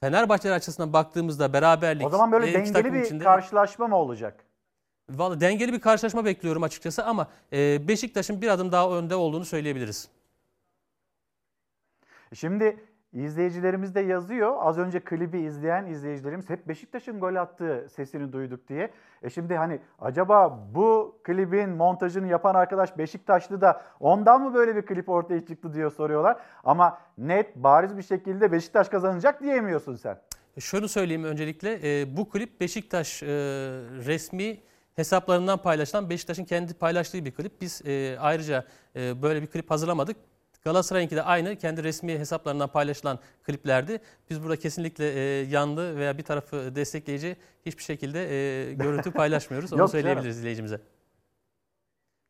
Fenerbahçe 0.00 0.52
açısından 0.52 0.92
baktığımızda 0.92 1.52
beraberlik 1.52 2.06
O 2.06 2.10
zaman 2.10 2.32
böyle 2.32 2.50
e, 2.50 2.54
dengeli 2.54 2.92
bir 2.92 3.04
içinde- 3.04 3.24
karşılaşma 3.24 3.86
mı 3.86 3.96
olacak? 3.96 4.44
Vallahi 5.10 5.40
dengeli 5.40 5.72
bir 5.72 5.80
karşılaşma 5.80 6.24
bekliyorum 6.24 6.62
açıkçası 6.62 7.04
ama 7.04 7.28
e, 7.52 7.88
Beşiktaş'ın 7.88 8.42
bir 8.42 8.48
adım 8.48 8.72
daha 8.72 8.90
önde 8.98 9.14
olduğunu 9.14 9.44
söyleyebiliriz. 9.44 10.08
Şimdi 12.34 12.76
izleyicilerimiz 13.12 13.94
de 13.94 14.00
yazıyor. 14.00 14.56
Az 14.58 14.78
önce 14.78 15.00
klibi 15.00 15.40
izleyen 15.40 15.86
izleyicilerimiz 15.86 16.50
hep 16.50 16.68
Beşiktaş'ın 16.68 17.20
gol 17.20 17.34
attığı 17.34 17.86
sesini 17.90 18.32
duyduk 18.32 18.68
diye. 18.68 18.90
E 19.22 19.30
şimdi 19.30 19.56
hani 19.56 19.80
acaba 19.98 20.68
bu 20.74 21.20
klibin 21.24 21.70
montajını 21.70 22.28
yapan 22.28 22.54
arkadaş 22.54 22.98
Beşiktaşlı 22.98 23.60
da 23.60 23.82
ondan 24.00 24.42
mı 24.42 24.54
böyle 24.54 24.76
bir 24.76 24.82
klip 24.82 25.08
ortaya 25.08 25.46
çıktı 25.46 25.74
diyor 25.74 25.92
soruyorlar. 25.92 26.36
Ama 26.64 26.98
net 27.18 27.56
bariz 27.56 27.96
bir 27.96 28.02
şekilde 28.02 28.52
Beşiktaş 28.52 28.88
kazanacak 28.88 29.42
diyemiyorsun 29.42 29.96
sen. 29.96 30.18
Şunu 30.60 30.88
söyleyeyim 30.88 31.24
öncelikle 31.24 32.00
e, 32.00 32.16
bu 32.16 32.28
klip 32.28 32.60
Beşiktaş 32.60 33.22
e, 33.22 33.26
resmi 34.06 34.60
hesaplarından 34.96 35.58
paylaşılan 35.58 36.10
Beşiktaş'ın 36.10 36.44
kendi 36.44 36.74
paylaştığı 36.74 37.24
bir 37.24 37.34
klip. 37.34 37.60
Biz 37.60 37.82
e, 37.86 38.16
ayrıca 38.20 38.64
e, 38.96 39.22
böyle 39.22 39.42
bir 39.42 39.46
klip 39.46 39.70
hazırlamadık. 39.70 40.16
Galatasaray'ınki 40.62 41.16
de 41.16 41.22
aynı 41.22 41.56
kendi 41.56 41.84
resmi 41.84 42.18
hesaplarından 42.18 42.68
paylaşılan 42.68 43.18
kliplerdi. 43.42 44.00
Biz 44.30 44.42
burada 44.42 44.56
kesinlikle 44.56 45.12
e, 45.12 45.44
yanlı 45.44 45.96
veya 45.96 46.18
bir 46.18 46.22
tarafı 46.22 46.74
destekleyici 46.74 47.36
hiçbir 47.66 47.82
şekilde 47.82 48.20
e, 48.30 48.74
görüntü 48.74 49.10
paylaşmıyoruz. 49.12 49.72
Onu 49.72 49.80
Yok 49.80 49.90
söyleyebiliriz 49.90 50.24
canım. 50.24 50.38
izleyicimize. 50.38 50.80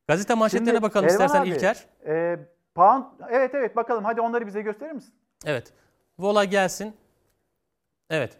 Gazete 0.09 0.35
manşetlerine 0.35 0.71
Şimdi 0.71 0.83
bakalım 0.83 1.09
Elvan 1.09 1.15
istersen 1.15 1.43
abi, 1.43 1.49
İlker. 1.49 1.87
E, 2.07 2.39
pound, 2.75 3.05
evet 3.31 3.55
evet 3.55 3.77
bakalım 3.77 4.05
hadi 4.05 4.21
onları 4.21 4.47
bize 4.47 4.63
gösterir 4.63 4.93
misin? 4.93 5.15
Evet. 5.45 5.73
Vola 6.19 6.45
gelsin. 6.45 6.97
Evet. 8.11 8.39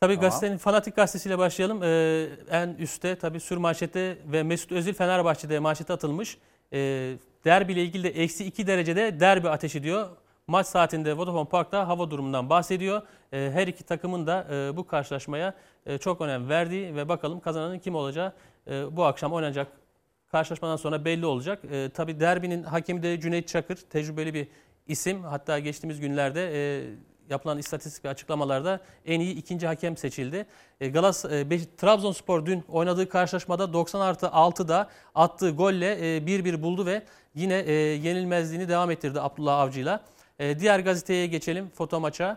Tabii 0.00 0.14
Tamam. 0.14 0.30
gazetenin 0.30 0.56
Fanatik 0.58 0.96
gazetesiyle 0.96 1.38
başlayalım. 1.38 1.82
Ee, 1.82 2.28
en 2.50 2.68
üstte 2.68 3.18
tabii 3.18 3.40
sür 3.40 3.56
manşette 3.56 4.18
ve 4.26 4.42
Mesut 4.42 4.72
Özil 4.72 4.94
Fenerbahçe'de 4.94 5.58
manşete 5.58 5.92
atılmış. 5.92 6.38
Ee, 6.72 7.14
derbi 7.48 7.72
ile 7.72 7.82
ilgili 7.82 8.04
de 8.04 8.08
eksi 8.08 8.44
2 8.44 8.66
derecede 8.66 9.20
derbi 9.20 9.48
ateşi 9.48 9.82
diyor. 9.82 10.08
Maç 10.46 10.66
saatinde 10.66 11.16
Vodafone 11.16 11.48
Park'ta 11.48 11.88
hava 11.88 12.10
durumundan 12.10 12.50
bahsediyor. 12.50 13.02
Ee, 13.32 13.50
her 13.52 13.66
iki 13.66 13.84
takımın 13.84 14.26
da 14.26 14.46
e, 14.52 14.76
bu 14.76 14.86
karşılaşmaya 14.86 15.54
e, 15.86 15.98
çok 15.98 16.20
önem 16.20 16.48
verdiği 16.48 16.96
ve 16.96 17.08
bakalım 17.08 17.40
kazananın 17.40 17.78
kim 17.78 17.94
olacağı 17.94 18.32
e, 18.70 18.96
bu 18.96 19.04
akşam 19.04 19.32
oynanacak 19.32 19.68
karşılaşmadan 20.28 20.76
sonra 20.76 21.04
belli 21.04 21.26
olacak. 21.26 21.62
Tabii 21.94 22.20
derbinin 22.20 22.62
hakemi 22.62 23.02
de 23.02 23.20
Cüneyt 23.20 23.48
Çakır, 23.48 23.76
tecrübeli 23.76 24.34
bir 24.34 24.48
isim. 24.86 25.24
Hatta 25.24 25.58
geçtiğimiz 25.58 26.00
günlerde 26.00 26.40
yapılan 27.30 27.58
istatistik 27.58 28.04
ve 28.04 28.08
açıklamalarda 28.08 28.80
en 29.06 29.20
iyi 29.20 29.34
ikinci 29.36 29.66
hakem 29.66 29.96
seçildi. 29.96 30.46
E, 30.80 30.88
Galas, 30.88 31.24
e, 31.24 31.50
Beş- 31.50 31.66
Trabzonspor 31.76 32.46
dün 32.46 32.64
oynadığı 32.68 33.08
karşılaşmada 33.08 33.72
90 33.72 34.00
artı 34.00 34.26
6'da 34.26 34.88
attığı 35.14 35.50
golle 35.50 36.16
e, 36.16 36.26
1-1 36.26 36.62
buldu 36.62 36.86
ve 36.86 37.02
yine 37.34 37.58
e, 37.58 37.72
yenilmezliğini 37.72 38.68
devam 38.68 38.90
ettirdi 38.90 39.20
Abdullah 39.20 39.60
Avcı'yla. 39.60 40.00
E, 40.38 40.58
diğer 40.58 40.80
gazeteye 40.80 41.26
geçelim 41.26 41.68
foto 41.70 42.00
maça. 42.00 42.36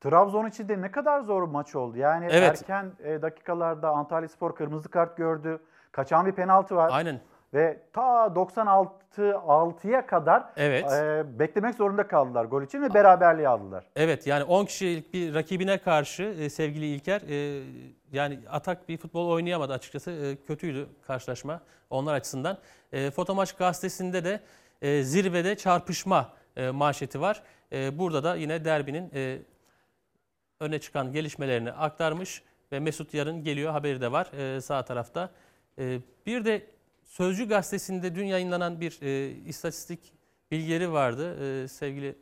Trabzon 0.00 0.46
için 0.46 0.68
de 0.68 0.80
ne 0.80 0.90
kadar 0.90 1.20
zor 1.20 1.42
bir 1.46 1.52
maç 1.52 1.74
oldu. 1.76 1.96
Yani 1.98 2.26
Evet. 2.30 2.62
erken 2.62 2.92
e, 3.04 3.22
dakikalarda 3.22 3.88
Antalya 3.88 4.28
Spor 4.28 4.54
kırmızı 4.56 4.88
kart 4.88 5.16
gördü. 5.16 5.58
Kaçan 5.92 6.26
bir 6.26 6.32
penaltı 6.32 6.76
var. 6.76 6.90
Aynen. 6.92 7.20
Ve 7.54 7.78
ta 7.92 8.34
96 8.34 8.94
6'ya 9.16 10.06
kadar 10.06 10.44
Evet. 10.56 10.92
e, 10.92 11.24
beklemek 11.38 11.74
zorunda 11.74 12.06
kaldılar 12.08 12.44
gol 12.44 12.62
için 12.62 12.82
ve 12.82 12.94
beraberliği 12.94 13.48
aldılar. 13.48 13.84
Evet 13.96 14.26
yani 14.26 14.44
10 14.44 14.64
kişilik 14.64 15.14
bir 15.14 15.34
rakibine 15.34 15.78
karşı 15.78 16.22
e, 16.22 16.50
sevgili 16.50 16.86
İlker 16.86 17.20
e, 17.20 17.62
yani 18.12 18.38
atak 18.50 18.88
bir 18.88 18.98
futbol 18.98 19.28
oynayamadı 19.28 19.72
açıkçası. 19.72 20.10
E, 20.10 20.36
kötüydü 20.46 20.88
karşılaşma 21.06 21.60
onlar 21.90 22.14
açısından. 22.14 22.58
E, 22.92 23.10
Fotomaç 23.10 23.52
gazetesinde 23.52 24.24
de 24.24 24.40
e, 24.82 25.02
zirvede 25.02 25.56
çarpışma 25.56 26.32
e, 26.56 26.70
manşeti 26.70 27.20
var. 27.20 27.42
E, 27.72 27.98
burada 27.98 28.24
da 28.24 28.36
yine 28.36 28.64
derbinin 28.64 29.10
e, 29.14 29.38
öne 30.60 30.78
çıkan 30.78 31.12
gelişmelerini 31.12 31.72
aktarmış 31.72 32.42
ve 32.72 32.80
Mesut 32.80 33.14
yarın 33.14 33.44
geliyor 33.44 33.72
haberi 33.72 34.00
de 34.00 34.12
var 34.12 34.56
e, 34.56 34.60
sağ 34.60 34.84
tarafta. 34.84 35.30
E, 35.78 35.98
bir 36.26 36.44
de 36.44 36.73
Sözcü 37.16 37.48
gazetesinde 37.48 38.14
dün 38.14 38.24
yayınlanan 38.24 38.80
bir 38.80 38.98
e, 39.02 39.30
istatistik 39.30 40.12
bilgileri 40.50 40.92
vardı. 40.92 41.36
E, 41.64 41.68
sevgili 41.68 42.18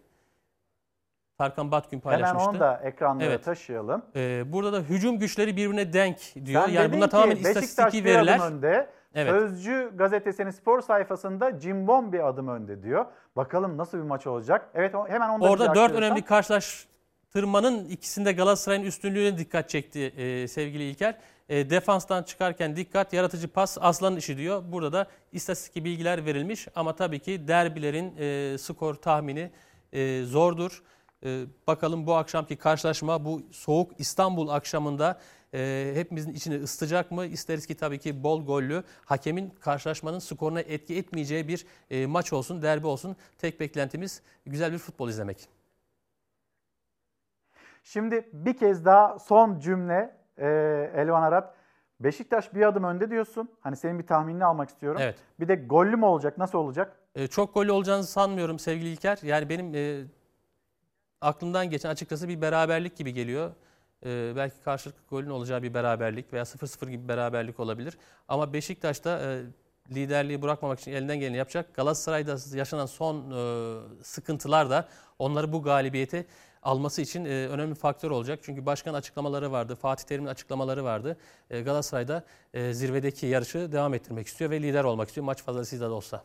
Tarkan 1.39 1.71
Batgün 1.71 2.01
paylaşmıştı. 2.01 2.39
Hemen 2.39 2.55
onu 2.55 2.61
da 2.61 2.81
ekranlara 2.85 3.27
Evet. 3.27 3.45
taşıyalım. 3.45 4.03
E, 4.17 4.53
burada 4.53 4.73
da 4.73 4.81
hücum 4.81 5.19
güçleri 5.19 5.57
birbirine 5.57 5.93
denk 5.93 6.19
diyor. 6.45 6.65
Sen 6.65 6.73
yani 6.73 6.93
bunlar 6.93 7.11
tamamen 7.11 7.37
istatistiki 7.37 8.05
veriler. 8.05 8.41
önde. 8.41 8.91
Evet. 9.15 9.31
Sözcü 9.31 9.93
gazetesinin 9.95 10.51
spor 10.51 10.81
sayfasında 10.81 11.61
Cimbom 11.61 12.13
bir 12.13 12.29
adım 12.29 12.49
önde 12.49 12.83
diyor. 12.83 13.07
Bakalım 13.37 13.77
nasıl 13.77 13.99
bir 13.99 14.03
maç 14.03 14.27
olacak. 14.27 14.69
Evet 14.75 14.95
hemen 15.09 15.29
onu 15.29 15.45
Orada 15.45 15.75
dört 15.75 15.93
önemli 15.93 16.23
karşılaştırmanın 17.33 17.89
ikisinde 17.89 18.33
Galatasaray'ın 18.33 18.85
üstünlüğüne 18.85 19.39
dikkat 19.39 19.69
çekti 19.69 20.01
e, 20.01 20.49
sevgili 20.49 20.83
İlker. 20.91 21.19
E, 21.49 21.71
defanstan 21.71 22.23
çıkarken 22.23 22.77
dikkat, 22.77 23.13
yaratıcı 23.13 23.49
pas 23.49 23.79
aslanın 23.81 24.17
işi 24.17 24.37
diyor. 24.37 24.63
Burada 24.73 24.93
da 24.93 25.07
istatistik 25.33 25.85
bilgiler 25.85 26.27
verilmiş 26.27 26.69
ama 26.75 26.97
tabii 26.97 27.19
ki 27.19 27.49
derbilerin 27.49 28.17
e, 28.19 28.59
skor 28.59 28.95
tahmini 28.95 29.51
e, 29.93 30.23
zordur. 30.25 30.83
E, 31.25 31.45
bakalım 31.67 32.07
bu 32.07 32.15
akşamki 32.15 32.57
karşılaşma 32.57 33.25
bu 33.25 33.43
soğuk 33.51 33.93
İstanbul 33.99 34.49
akşamında 34.49 35.21
e, 35.55 35.93
hepimizin 35.95 36.35
içini 36.35 36.63
ısıtacak 36.63 37.11
mı? 37.11 37.27
İsteriz 37.27 37.67
ki 37.67 37.75
tabii 37.75 37.99
ki 37.99 38.23
bol 38.23 38.47
gollü, 38.47 38.85
hakemin 39.05 39.51
karşılaşmanın 39.61 40.19
skoruna 40.19 40.61
etki 40.61 40.97
etmeyeceği 40.97 41.49
bir 41.49 41.67
e, 41.91 42.07
maç 42.07 42.33
olsun, 42.33 42.63
derbi 42.63 42.87
olsun. 42.87 43.17
Tek 43.39 43.61
beklentimiz 43.61 44.23
güzel 44.47 44.73
bir 44.73 44.79
futbol 44.79 45.09
izlemek. 45.09 45.62
Şimdi 47.83 48.29
bir 48.33 48.57
kez 48.57 48.85
daha 48.85 49.19
son 49.19 49.59
cümle 49.59 50.17
e, 50.37 50.47
Elvan 50.97 51.23
Arat. 51.23 51.55
Beşiktaş 52.01 52.55
bir 52.55 52.63
adım 52.69 52.85
önde 52.85 53.11
diyorsun. 53.11 53.49
Hani 53.61 53.77
senin 53.77 53.99
bir 53.99 54.07
tahminini 54.07 54.45
almak 54.45 54.69
istiyorum. 54.69 55.01
Evet. 55.05 55.17
Bir 55.41 55.49
de 55.49 55.55
gollü 55.55 55.97
mü 55.97 56.05
olacak? 56.05 56.39
Nasıl 56.39 56.59
olacak? 56.59 56.97
E, 57.15 57.27
çok 57.27 57.55
gollü 57.55 57.73
olacağını 57.73 58.05
sanmıyorum 58.05 58.59
sevgili 58.59 58.89
İlker. 58.89 59.19
Yani 59.23 59.49
benim 59.49 59.75
e, 59.75 60.05
aklımdan 61.21 61.71
geçen 61.71 61.91
açıkçası 61.91 62.29
bir 62.29 62.41
beraberlik 62.41 62.97
gibi 62.97 63.13
geliyor. 63.13 63.51
E, 64.07 64.33
belki 64.37 64.63
karşılıklı 64.65 65.01
golün 65.11 65.31
olacağı 65.31 65.63
bir 65.63 65.75
beraberlik 65.75 66.33
veya 66.33 66.43
0-0 66.43 66.91
gibi 66.91 67.03
bir 67.05 67.09
beraberlik 67.09 67.61
olabilir. 67.61 67.99
Ama 68.29 68.53
Beşiktaş'ta 68.53 69.21
e, 69.21 69.43
liderliği 69.95 70.43
bırakmamak 70.43 70.81
için 70.81 70.93
elinden 70.93 71.21
geleni 71.21 71.37
yapacak. 71.37 71.75
Galatasaray'da 71.75 72.37
yaşanan 72.57 72.87
son 72.87 73.31
e, 73.31 74.03
sıkıntılar 74.03 74.71
da 74.71 74.89
onları 75.19 75.53
bu 75.53 75.63
galibiyete 75.63 76.27
alması 76.63 77.03
için 77.03 77.25
e, 77.25 77.29
önemli 77.29 77.75
faktör 77.75 78.11
olacak. 78.11 78.39
Çünkü 78.43 78.67
başkan 78.67 78.95
açıklamaları 78.95 79.53
vardı, 79.53 79.75
Fatih 79.75 80.05
Terim'in 80.05 80.29
açıklamaları 80.29 80.85
vardı. 80.85 81.17
E, 81.51 81.61
Galatasaray'da 81.63 82.25
e, 82.55 82.73
zirvedeki 82.73 83.27
yarışı 83.27 83.73
devam 83.73 83.95
ettirmek 83.95 84.27
istiyor 84.27 84.51
ve 84.51 84.63
lider 84.63 84.85
olmak 84.85 85.09
istiyor 85.09 85.25
maç 85.25 85.43
fazlasıyla 85.43 85.91
da 85.91 85.95
olsa. 85.95 86.23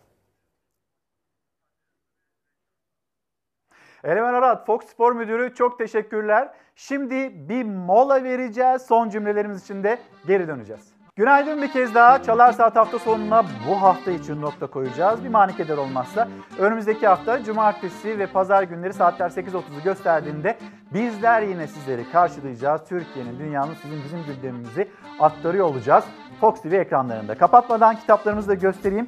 Elvan 4.03 4.33
Arat, 4.33 4.65
Fox 4.65 4.85
Spor 4.85 5.13
Müdürü 5.13 5.53
çok 5.55 5.77
teşekkürler. 5.77 6.53
Şimdi 6.75 7.49
bir 7.49 7.63
mola 7.63 8.23
vereceğiz. 8.23 8.81
Son 8.81 9.09
cümlelerimiz 9.09 9.63
için 9.63 9.83
de 9.83 9.99
geri 10.27 10.47
döneceğiz. 10.47 10.96
Günaydın 11.17 11.61
bir 11.61 11.71
kez 11.71 11.95
daha. 11.95 12.23
Çalar 12.23 12.51
Saat 12.51 12.75
hafta 12.75 12.99
sonuna 12.99 13.43
bu 13.69 13.81
hafta 13.81 14.11
için 14.11 14.41
nokta 14.41 14.67
koyacağız. 14.67 15.23
Bir 15.23 15.29
mani 15.29 15.55
keder 15.55 15.77
olmazsa. 15.77 16.27
Önümüzdeki 16.59 17.07
hafta 17.07 17.43
cumartesi 17.43 18.19
ve 18.19 18.27
pazar 18.27 18.63
günleri 18.63 18.93
saatler 18.93 19.29
8.30'u 19.29 19.83
gösterdiğinde 19.83 20.57
bizler 20.93 21.41
yine 21.41 21.67
sizleri 21.67 22.11
karşılayacağız. 22.11 22.81
Türkiye'nin, 22.89 23.39
dünyanın 23.39 23.73
sizin 23.81 24.03
bizim 24.03 24.19
gündemimizi 24.23 24.87
aktarıyor 25.19 25.65
olacağız. 25.65 26.03
Fox 26.41 26.61
TV 26.61 26.73
ekranlarında. 26.73 27.35
Kapatmadan 27.35 27.95
kitaplarımızı 27.95 28.47
da 28.47 28.53
göstereyim. 28.53 29.07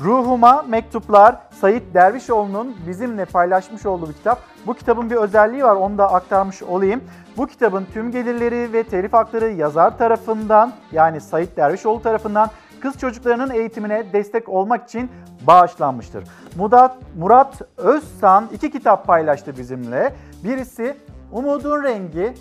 Ruhuma 0.00 0.62
Mektuplar 0.68 1.36
Sayit 1.50 1.94
Dervişoğlu'nun 1.94 2.76
bizimle 2.86 3.24
paylaşmış 3.24 3.86
olduğu 3.86 4.08
bir 4.08 4.14
kitap. 4.14 4.38
Bu 4.66 4.74
kitabın 4.74 5.10
bir 5.10 5.16
özelliği 5.16 5.64
var 5.64 5.76
onu 5.76 5.98
da 5.98 6.12
aktarmış 6.12 6.62
olayım. 6.62 7.00
Bu 7.36 7.46
kitabın 7.46 7.86
tüm 7.92 8.10
gelirleri 8.10 8.72
ve 8.72 8.82
telif 8.82 9.12
hakları 9.12 9.50
yazar 9.50 9.98
tarafından 9.98 10.72
yani 10.92 11.20
Sayit 11.20 11.56
Dervişoğlu 11.56 12.02
tarafından 12.02 12.50
kız 12.80 12.98
çocuklarının 12.98 13.50
eğitimine 13.50 14.12
destek 14.12 14.48
olmak 14.48 14.84
için 14.88 15.10
bağışlanmıştır. 15.46 16.24
Murat, 16.56 16.96
Murat 17.18 17.62
Özsan 17.76 18.48
iki 18.52 18.70
kitap 18.70 19.06
paylaştı 19.06 19.56
bizimle. 19.58 20.14
Birisi 20.44 20.96
Umudun 21.32 21.82
Rengi, 21.82 22.34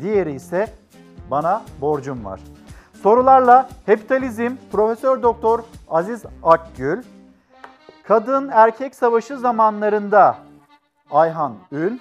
diğeri 0.00 0.32
ise 0.32 0.66
Bana 1.30 1.62
Borcum 1.80 2.24
Var. 2.24 2.40
Sorularla 3.02 3.68
Hepitalizm 3.86 4.52
Profesör 4.72 5.22
Doktor 5.22 5.60
Aziz 5.90 6.24
Akgül, 6.42 7.02
Kadın 8.04 8.48
Erkek 8.52 8.94
Savaşı 8.94 9.38
zamanlarında 9.38 10.36
Ayhan 11.10 11.54
Ün, 11.72 12.00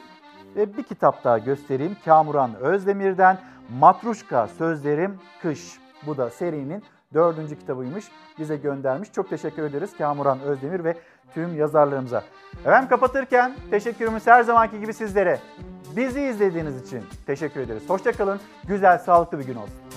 Ve 0.57 0.77
bir 0.77 0.84
kitap 0.84 1.23
daha 1.23 1.38
göstereyim. 1.38 1.97
Kamuran 2.05 2.55
Özdemir'den 2.55 3.38
Matruşka 3.79 4.47
Sözlerim 4.47 5.19
Kış. 5.41 5.79
Bu 6.05 6.17
da 6.17 6.29
serinin 6.29 6.84
dördüncü 7.13 7.59
kitabıymış. 7.59 8.05
Bize 8.39 8.57
göndermiş. 8.57 9.11
Çok 9.11 9.29
teşekkür 9.29 9.63
ederiz 9.63 9.97
Kamuran 9.97 10.39
Özdemir 10.41 10.84
ve 10.84 10.97
tüm 11.34 11.55
yazarlarımıza. 11.55 12.23
Efendim 12.59 12.89
kapatırken 12.89 13.55
teşekkürümüz 13.71 14.27
her 14.27 14.43
zamanki 14.43 14.79
gibi 14.79 14.93
sizlere. 14.93 15.39
Bizi 15.95 16.21
izlediğiniz 16.21 16.88
için 16.88 17.03
teşekkür 17.25 17.61
ederiz. 17.61 17.84
Hoşçakalın. 17.88 18.39
Güzel, 18.67 18.97
sağlıklı 18.97 19.39
bir 19.39 19.45
gün 19.45 19.55
olsun. 19.55 19.88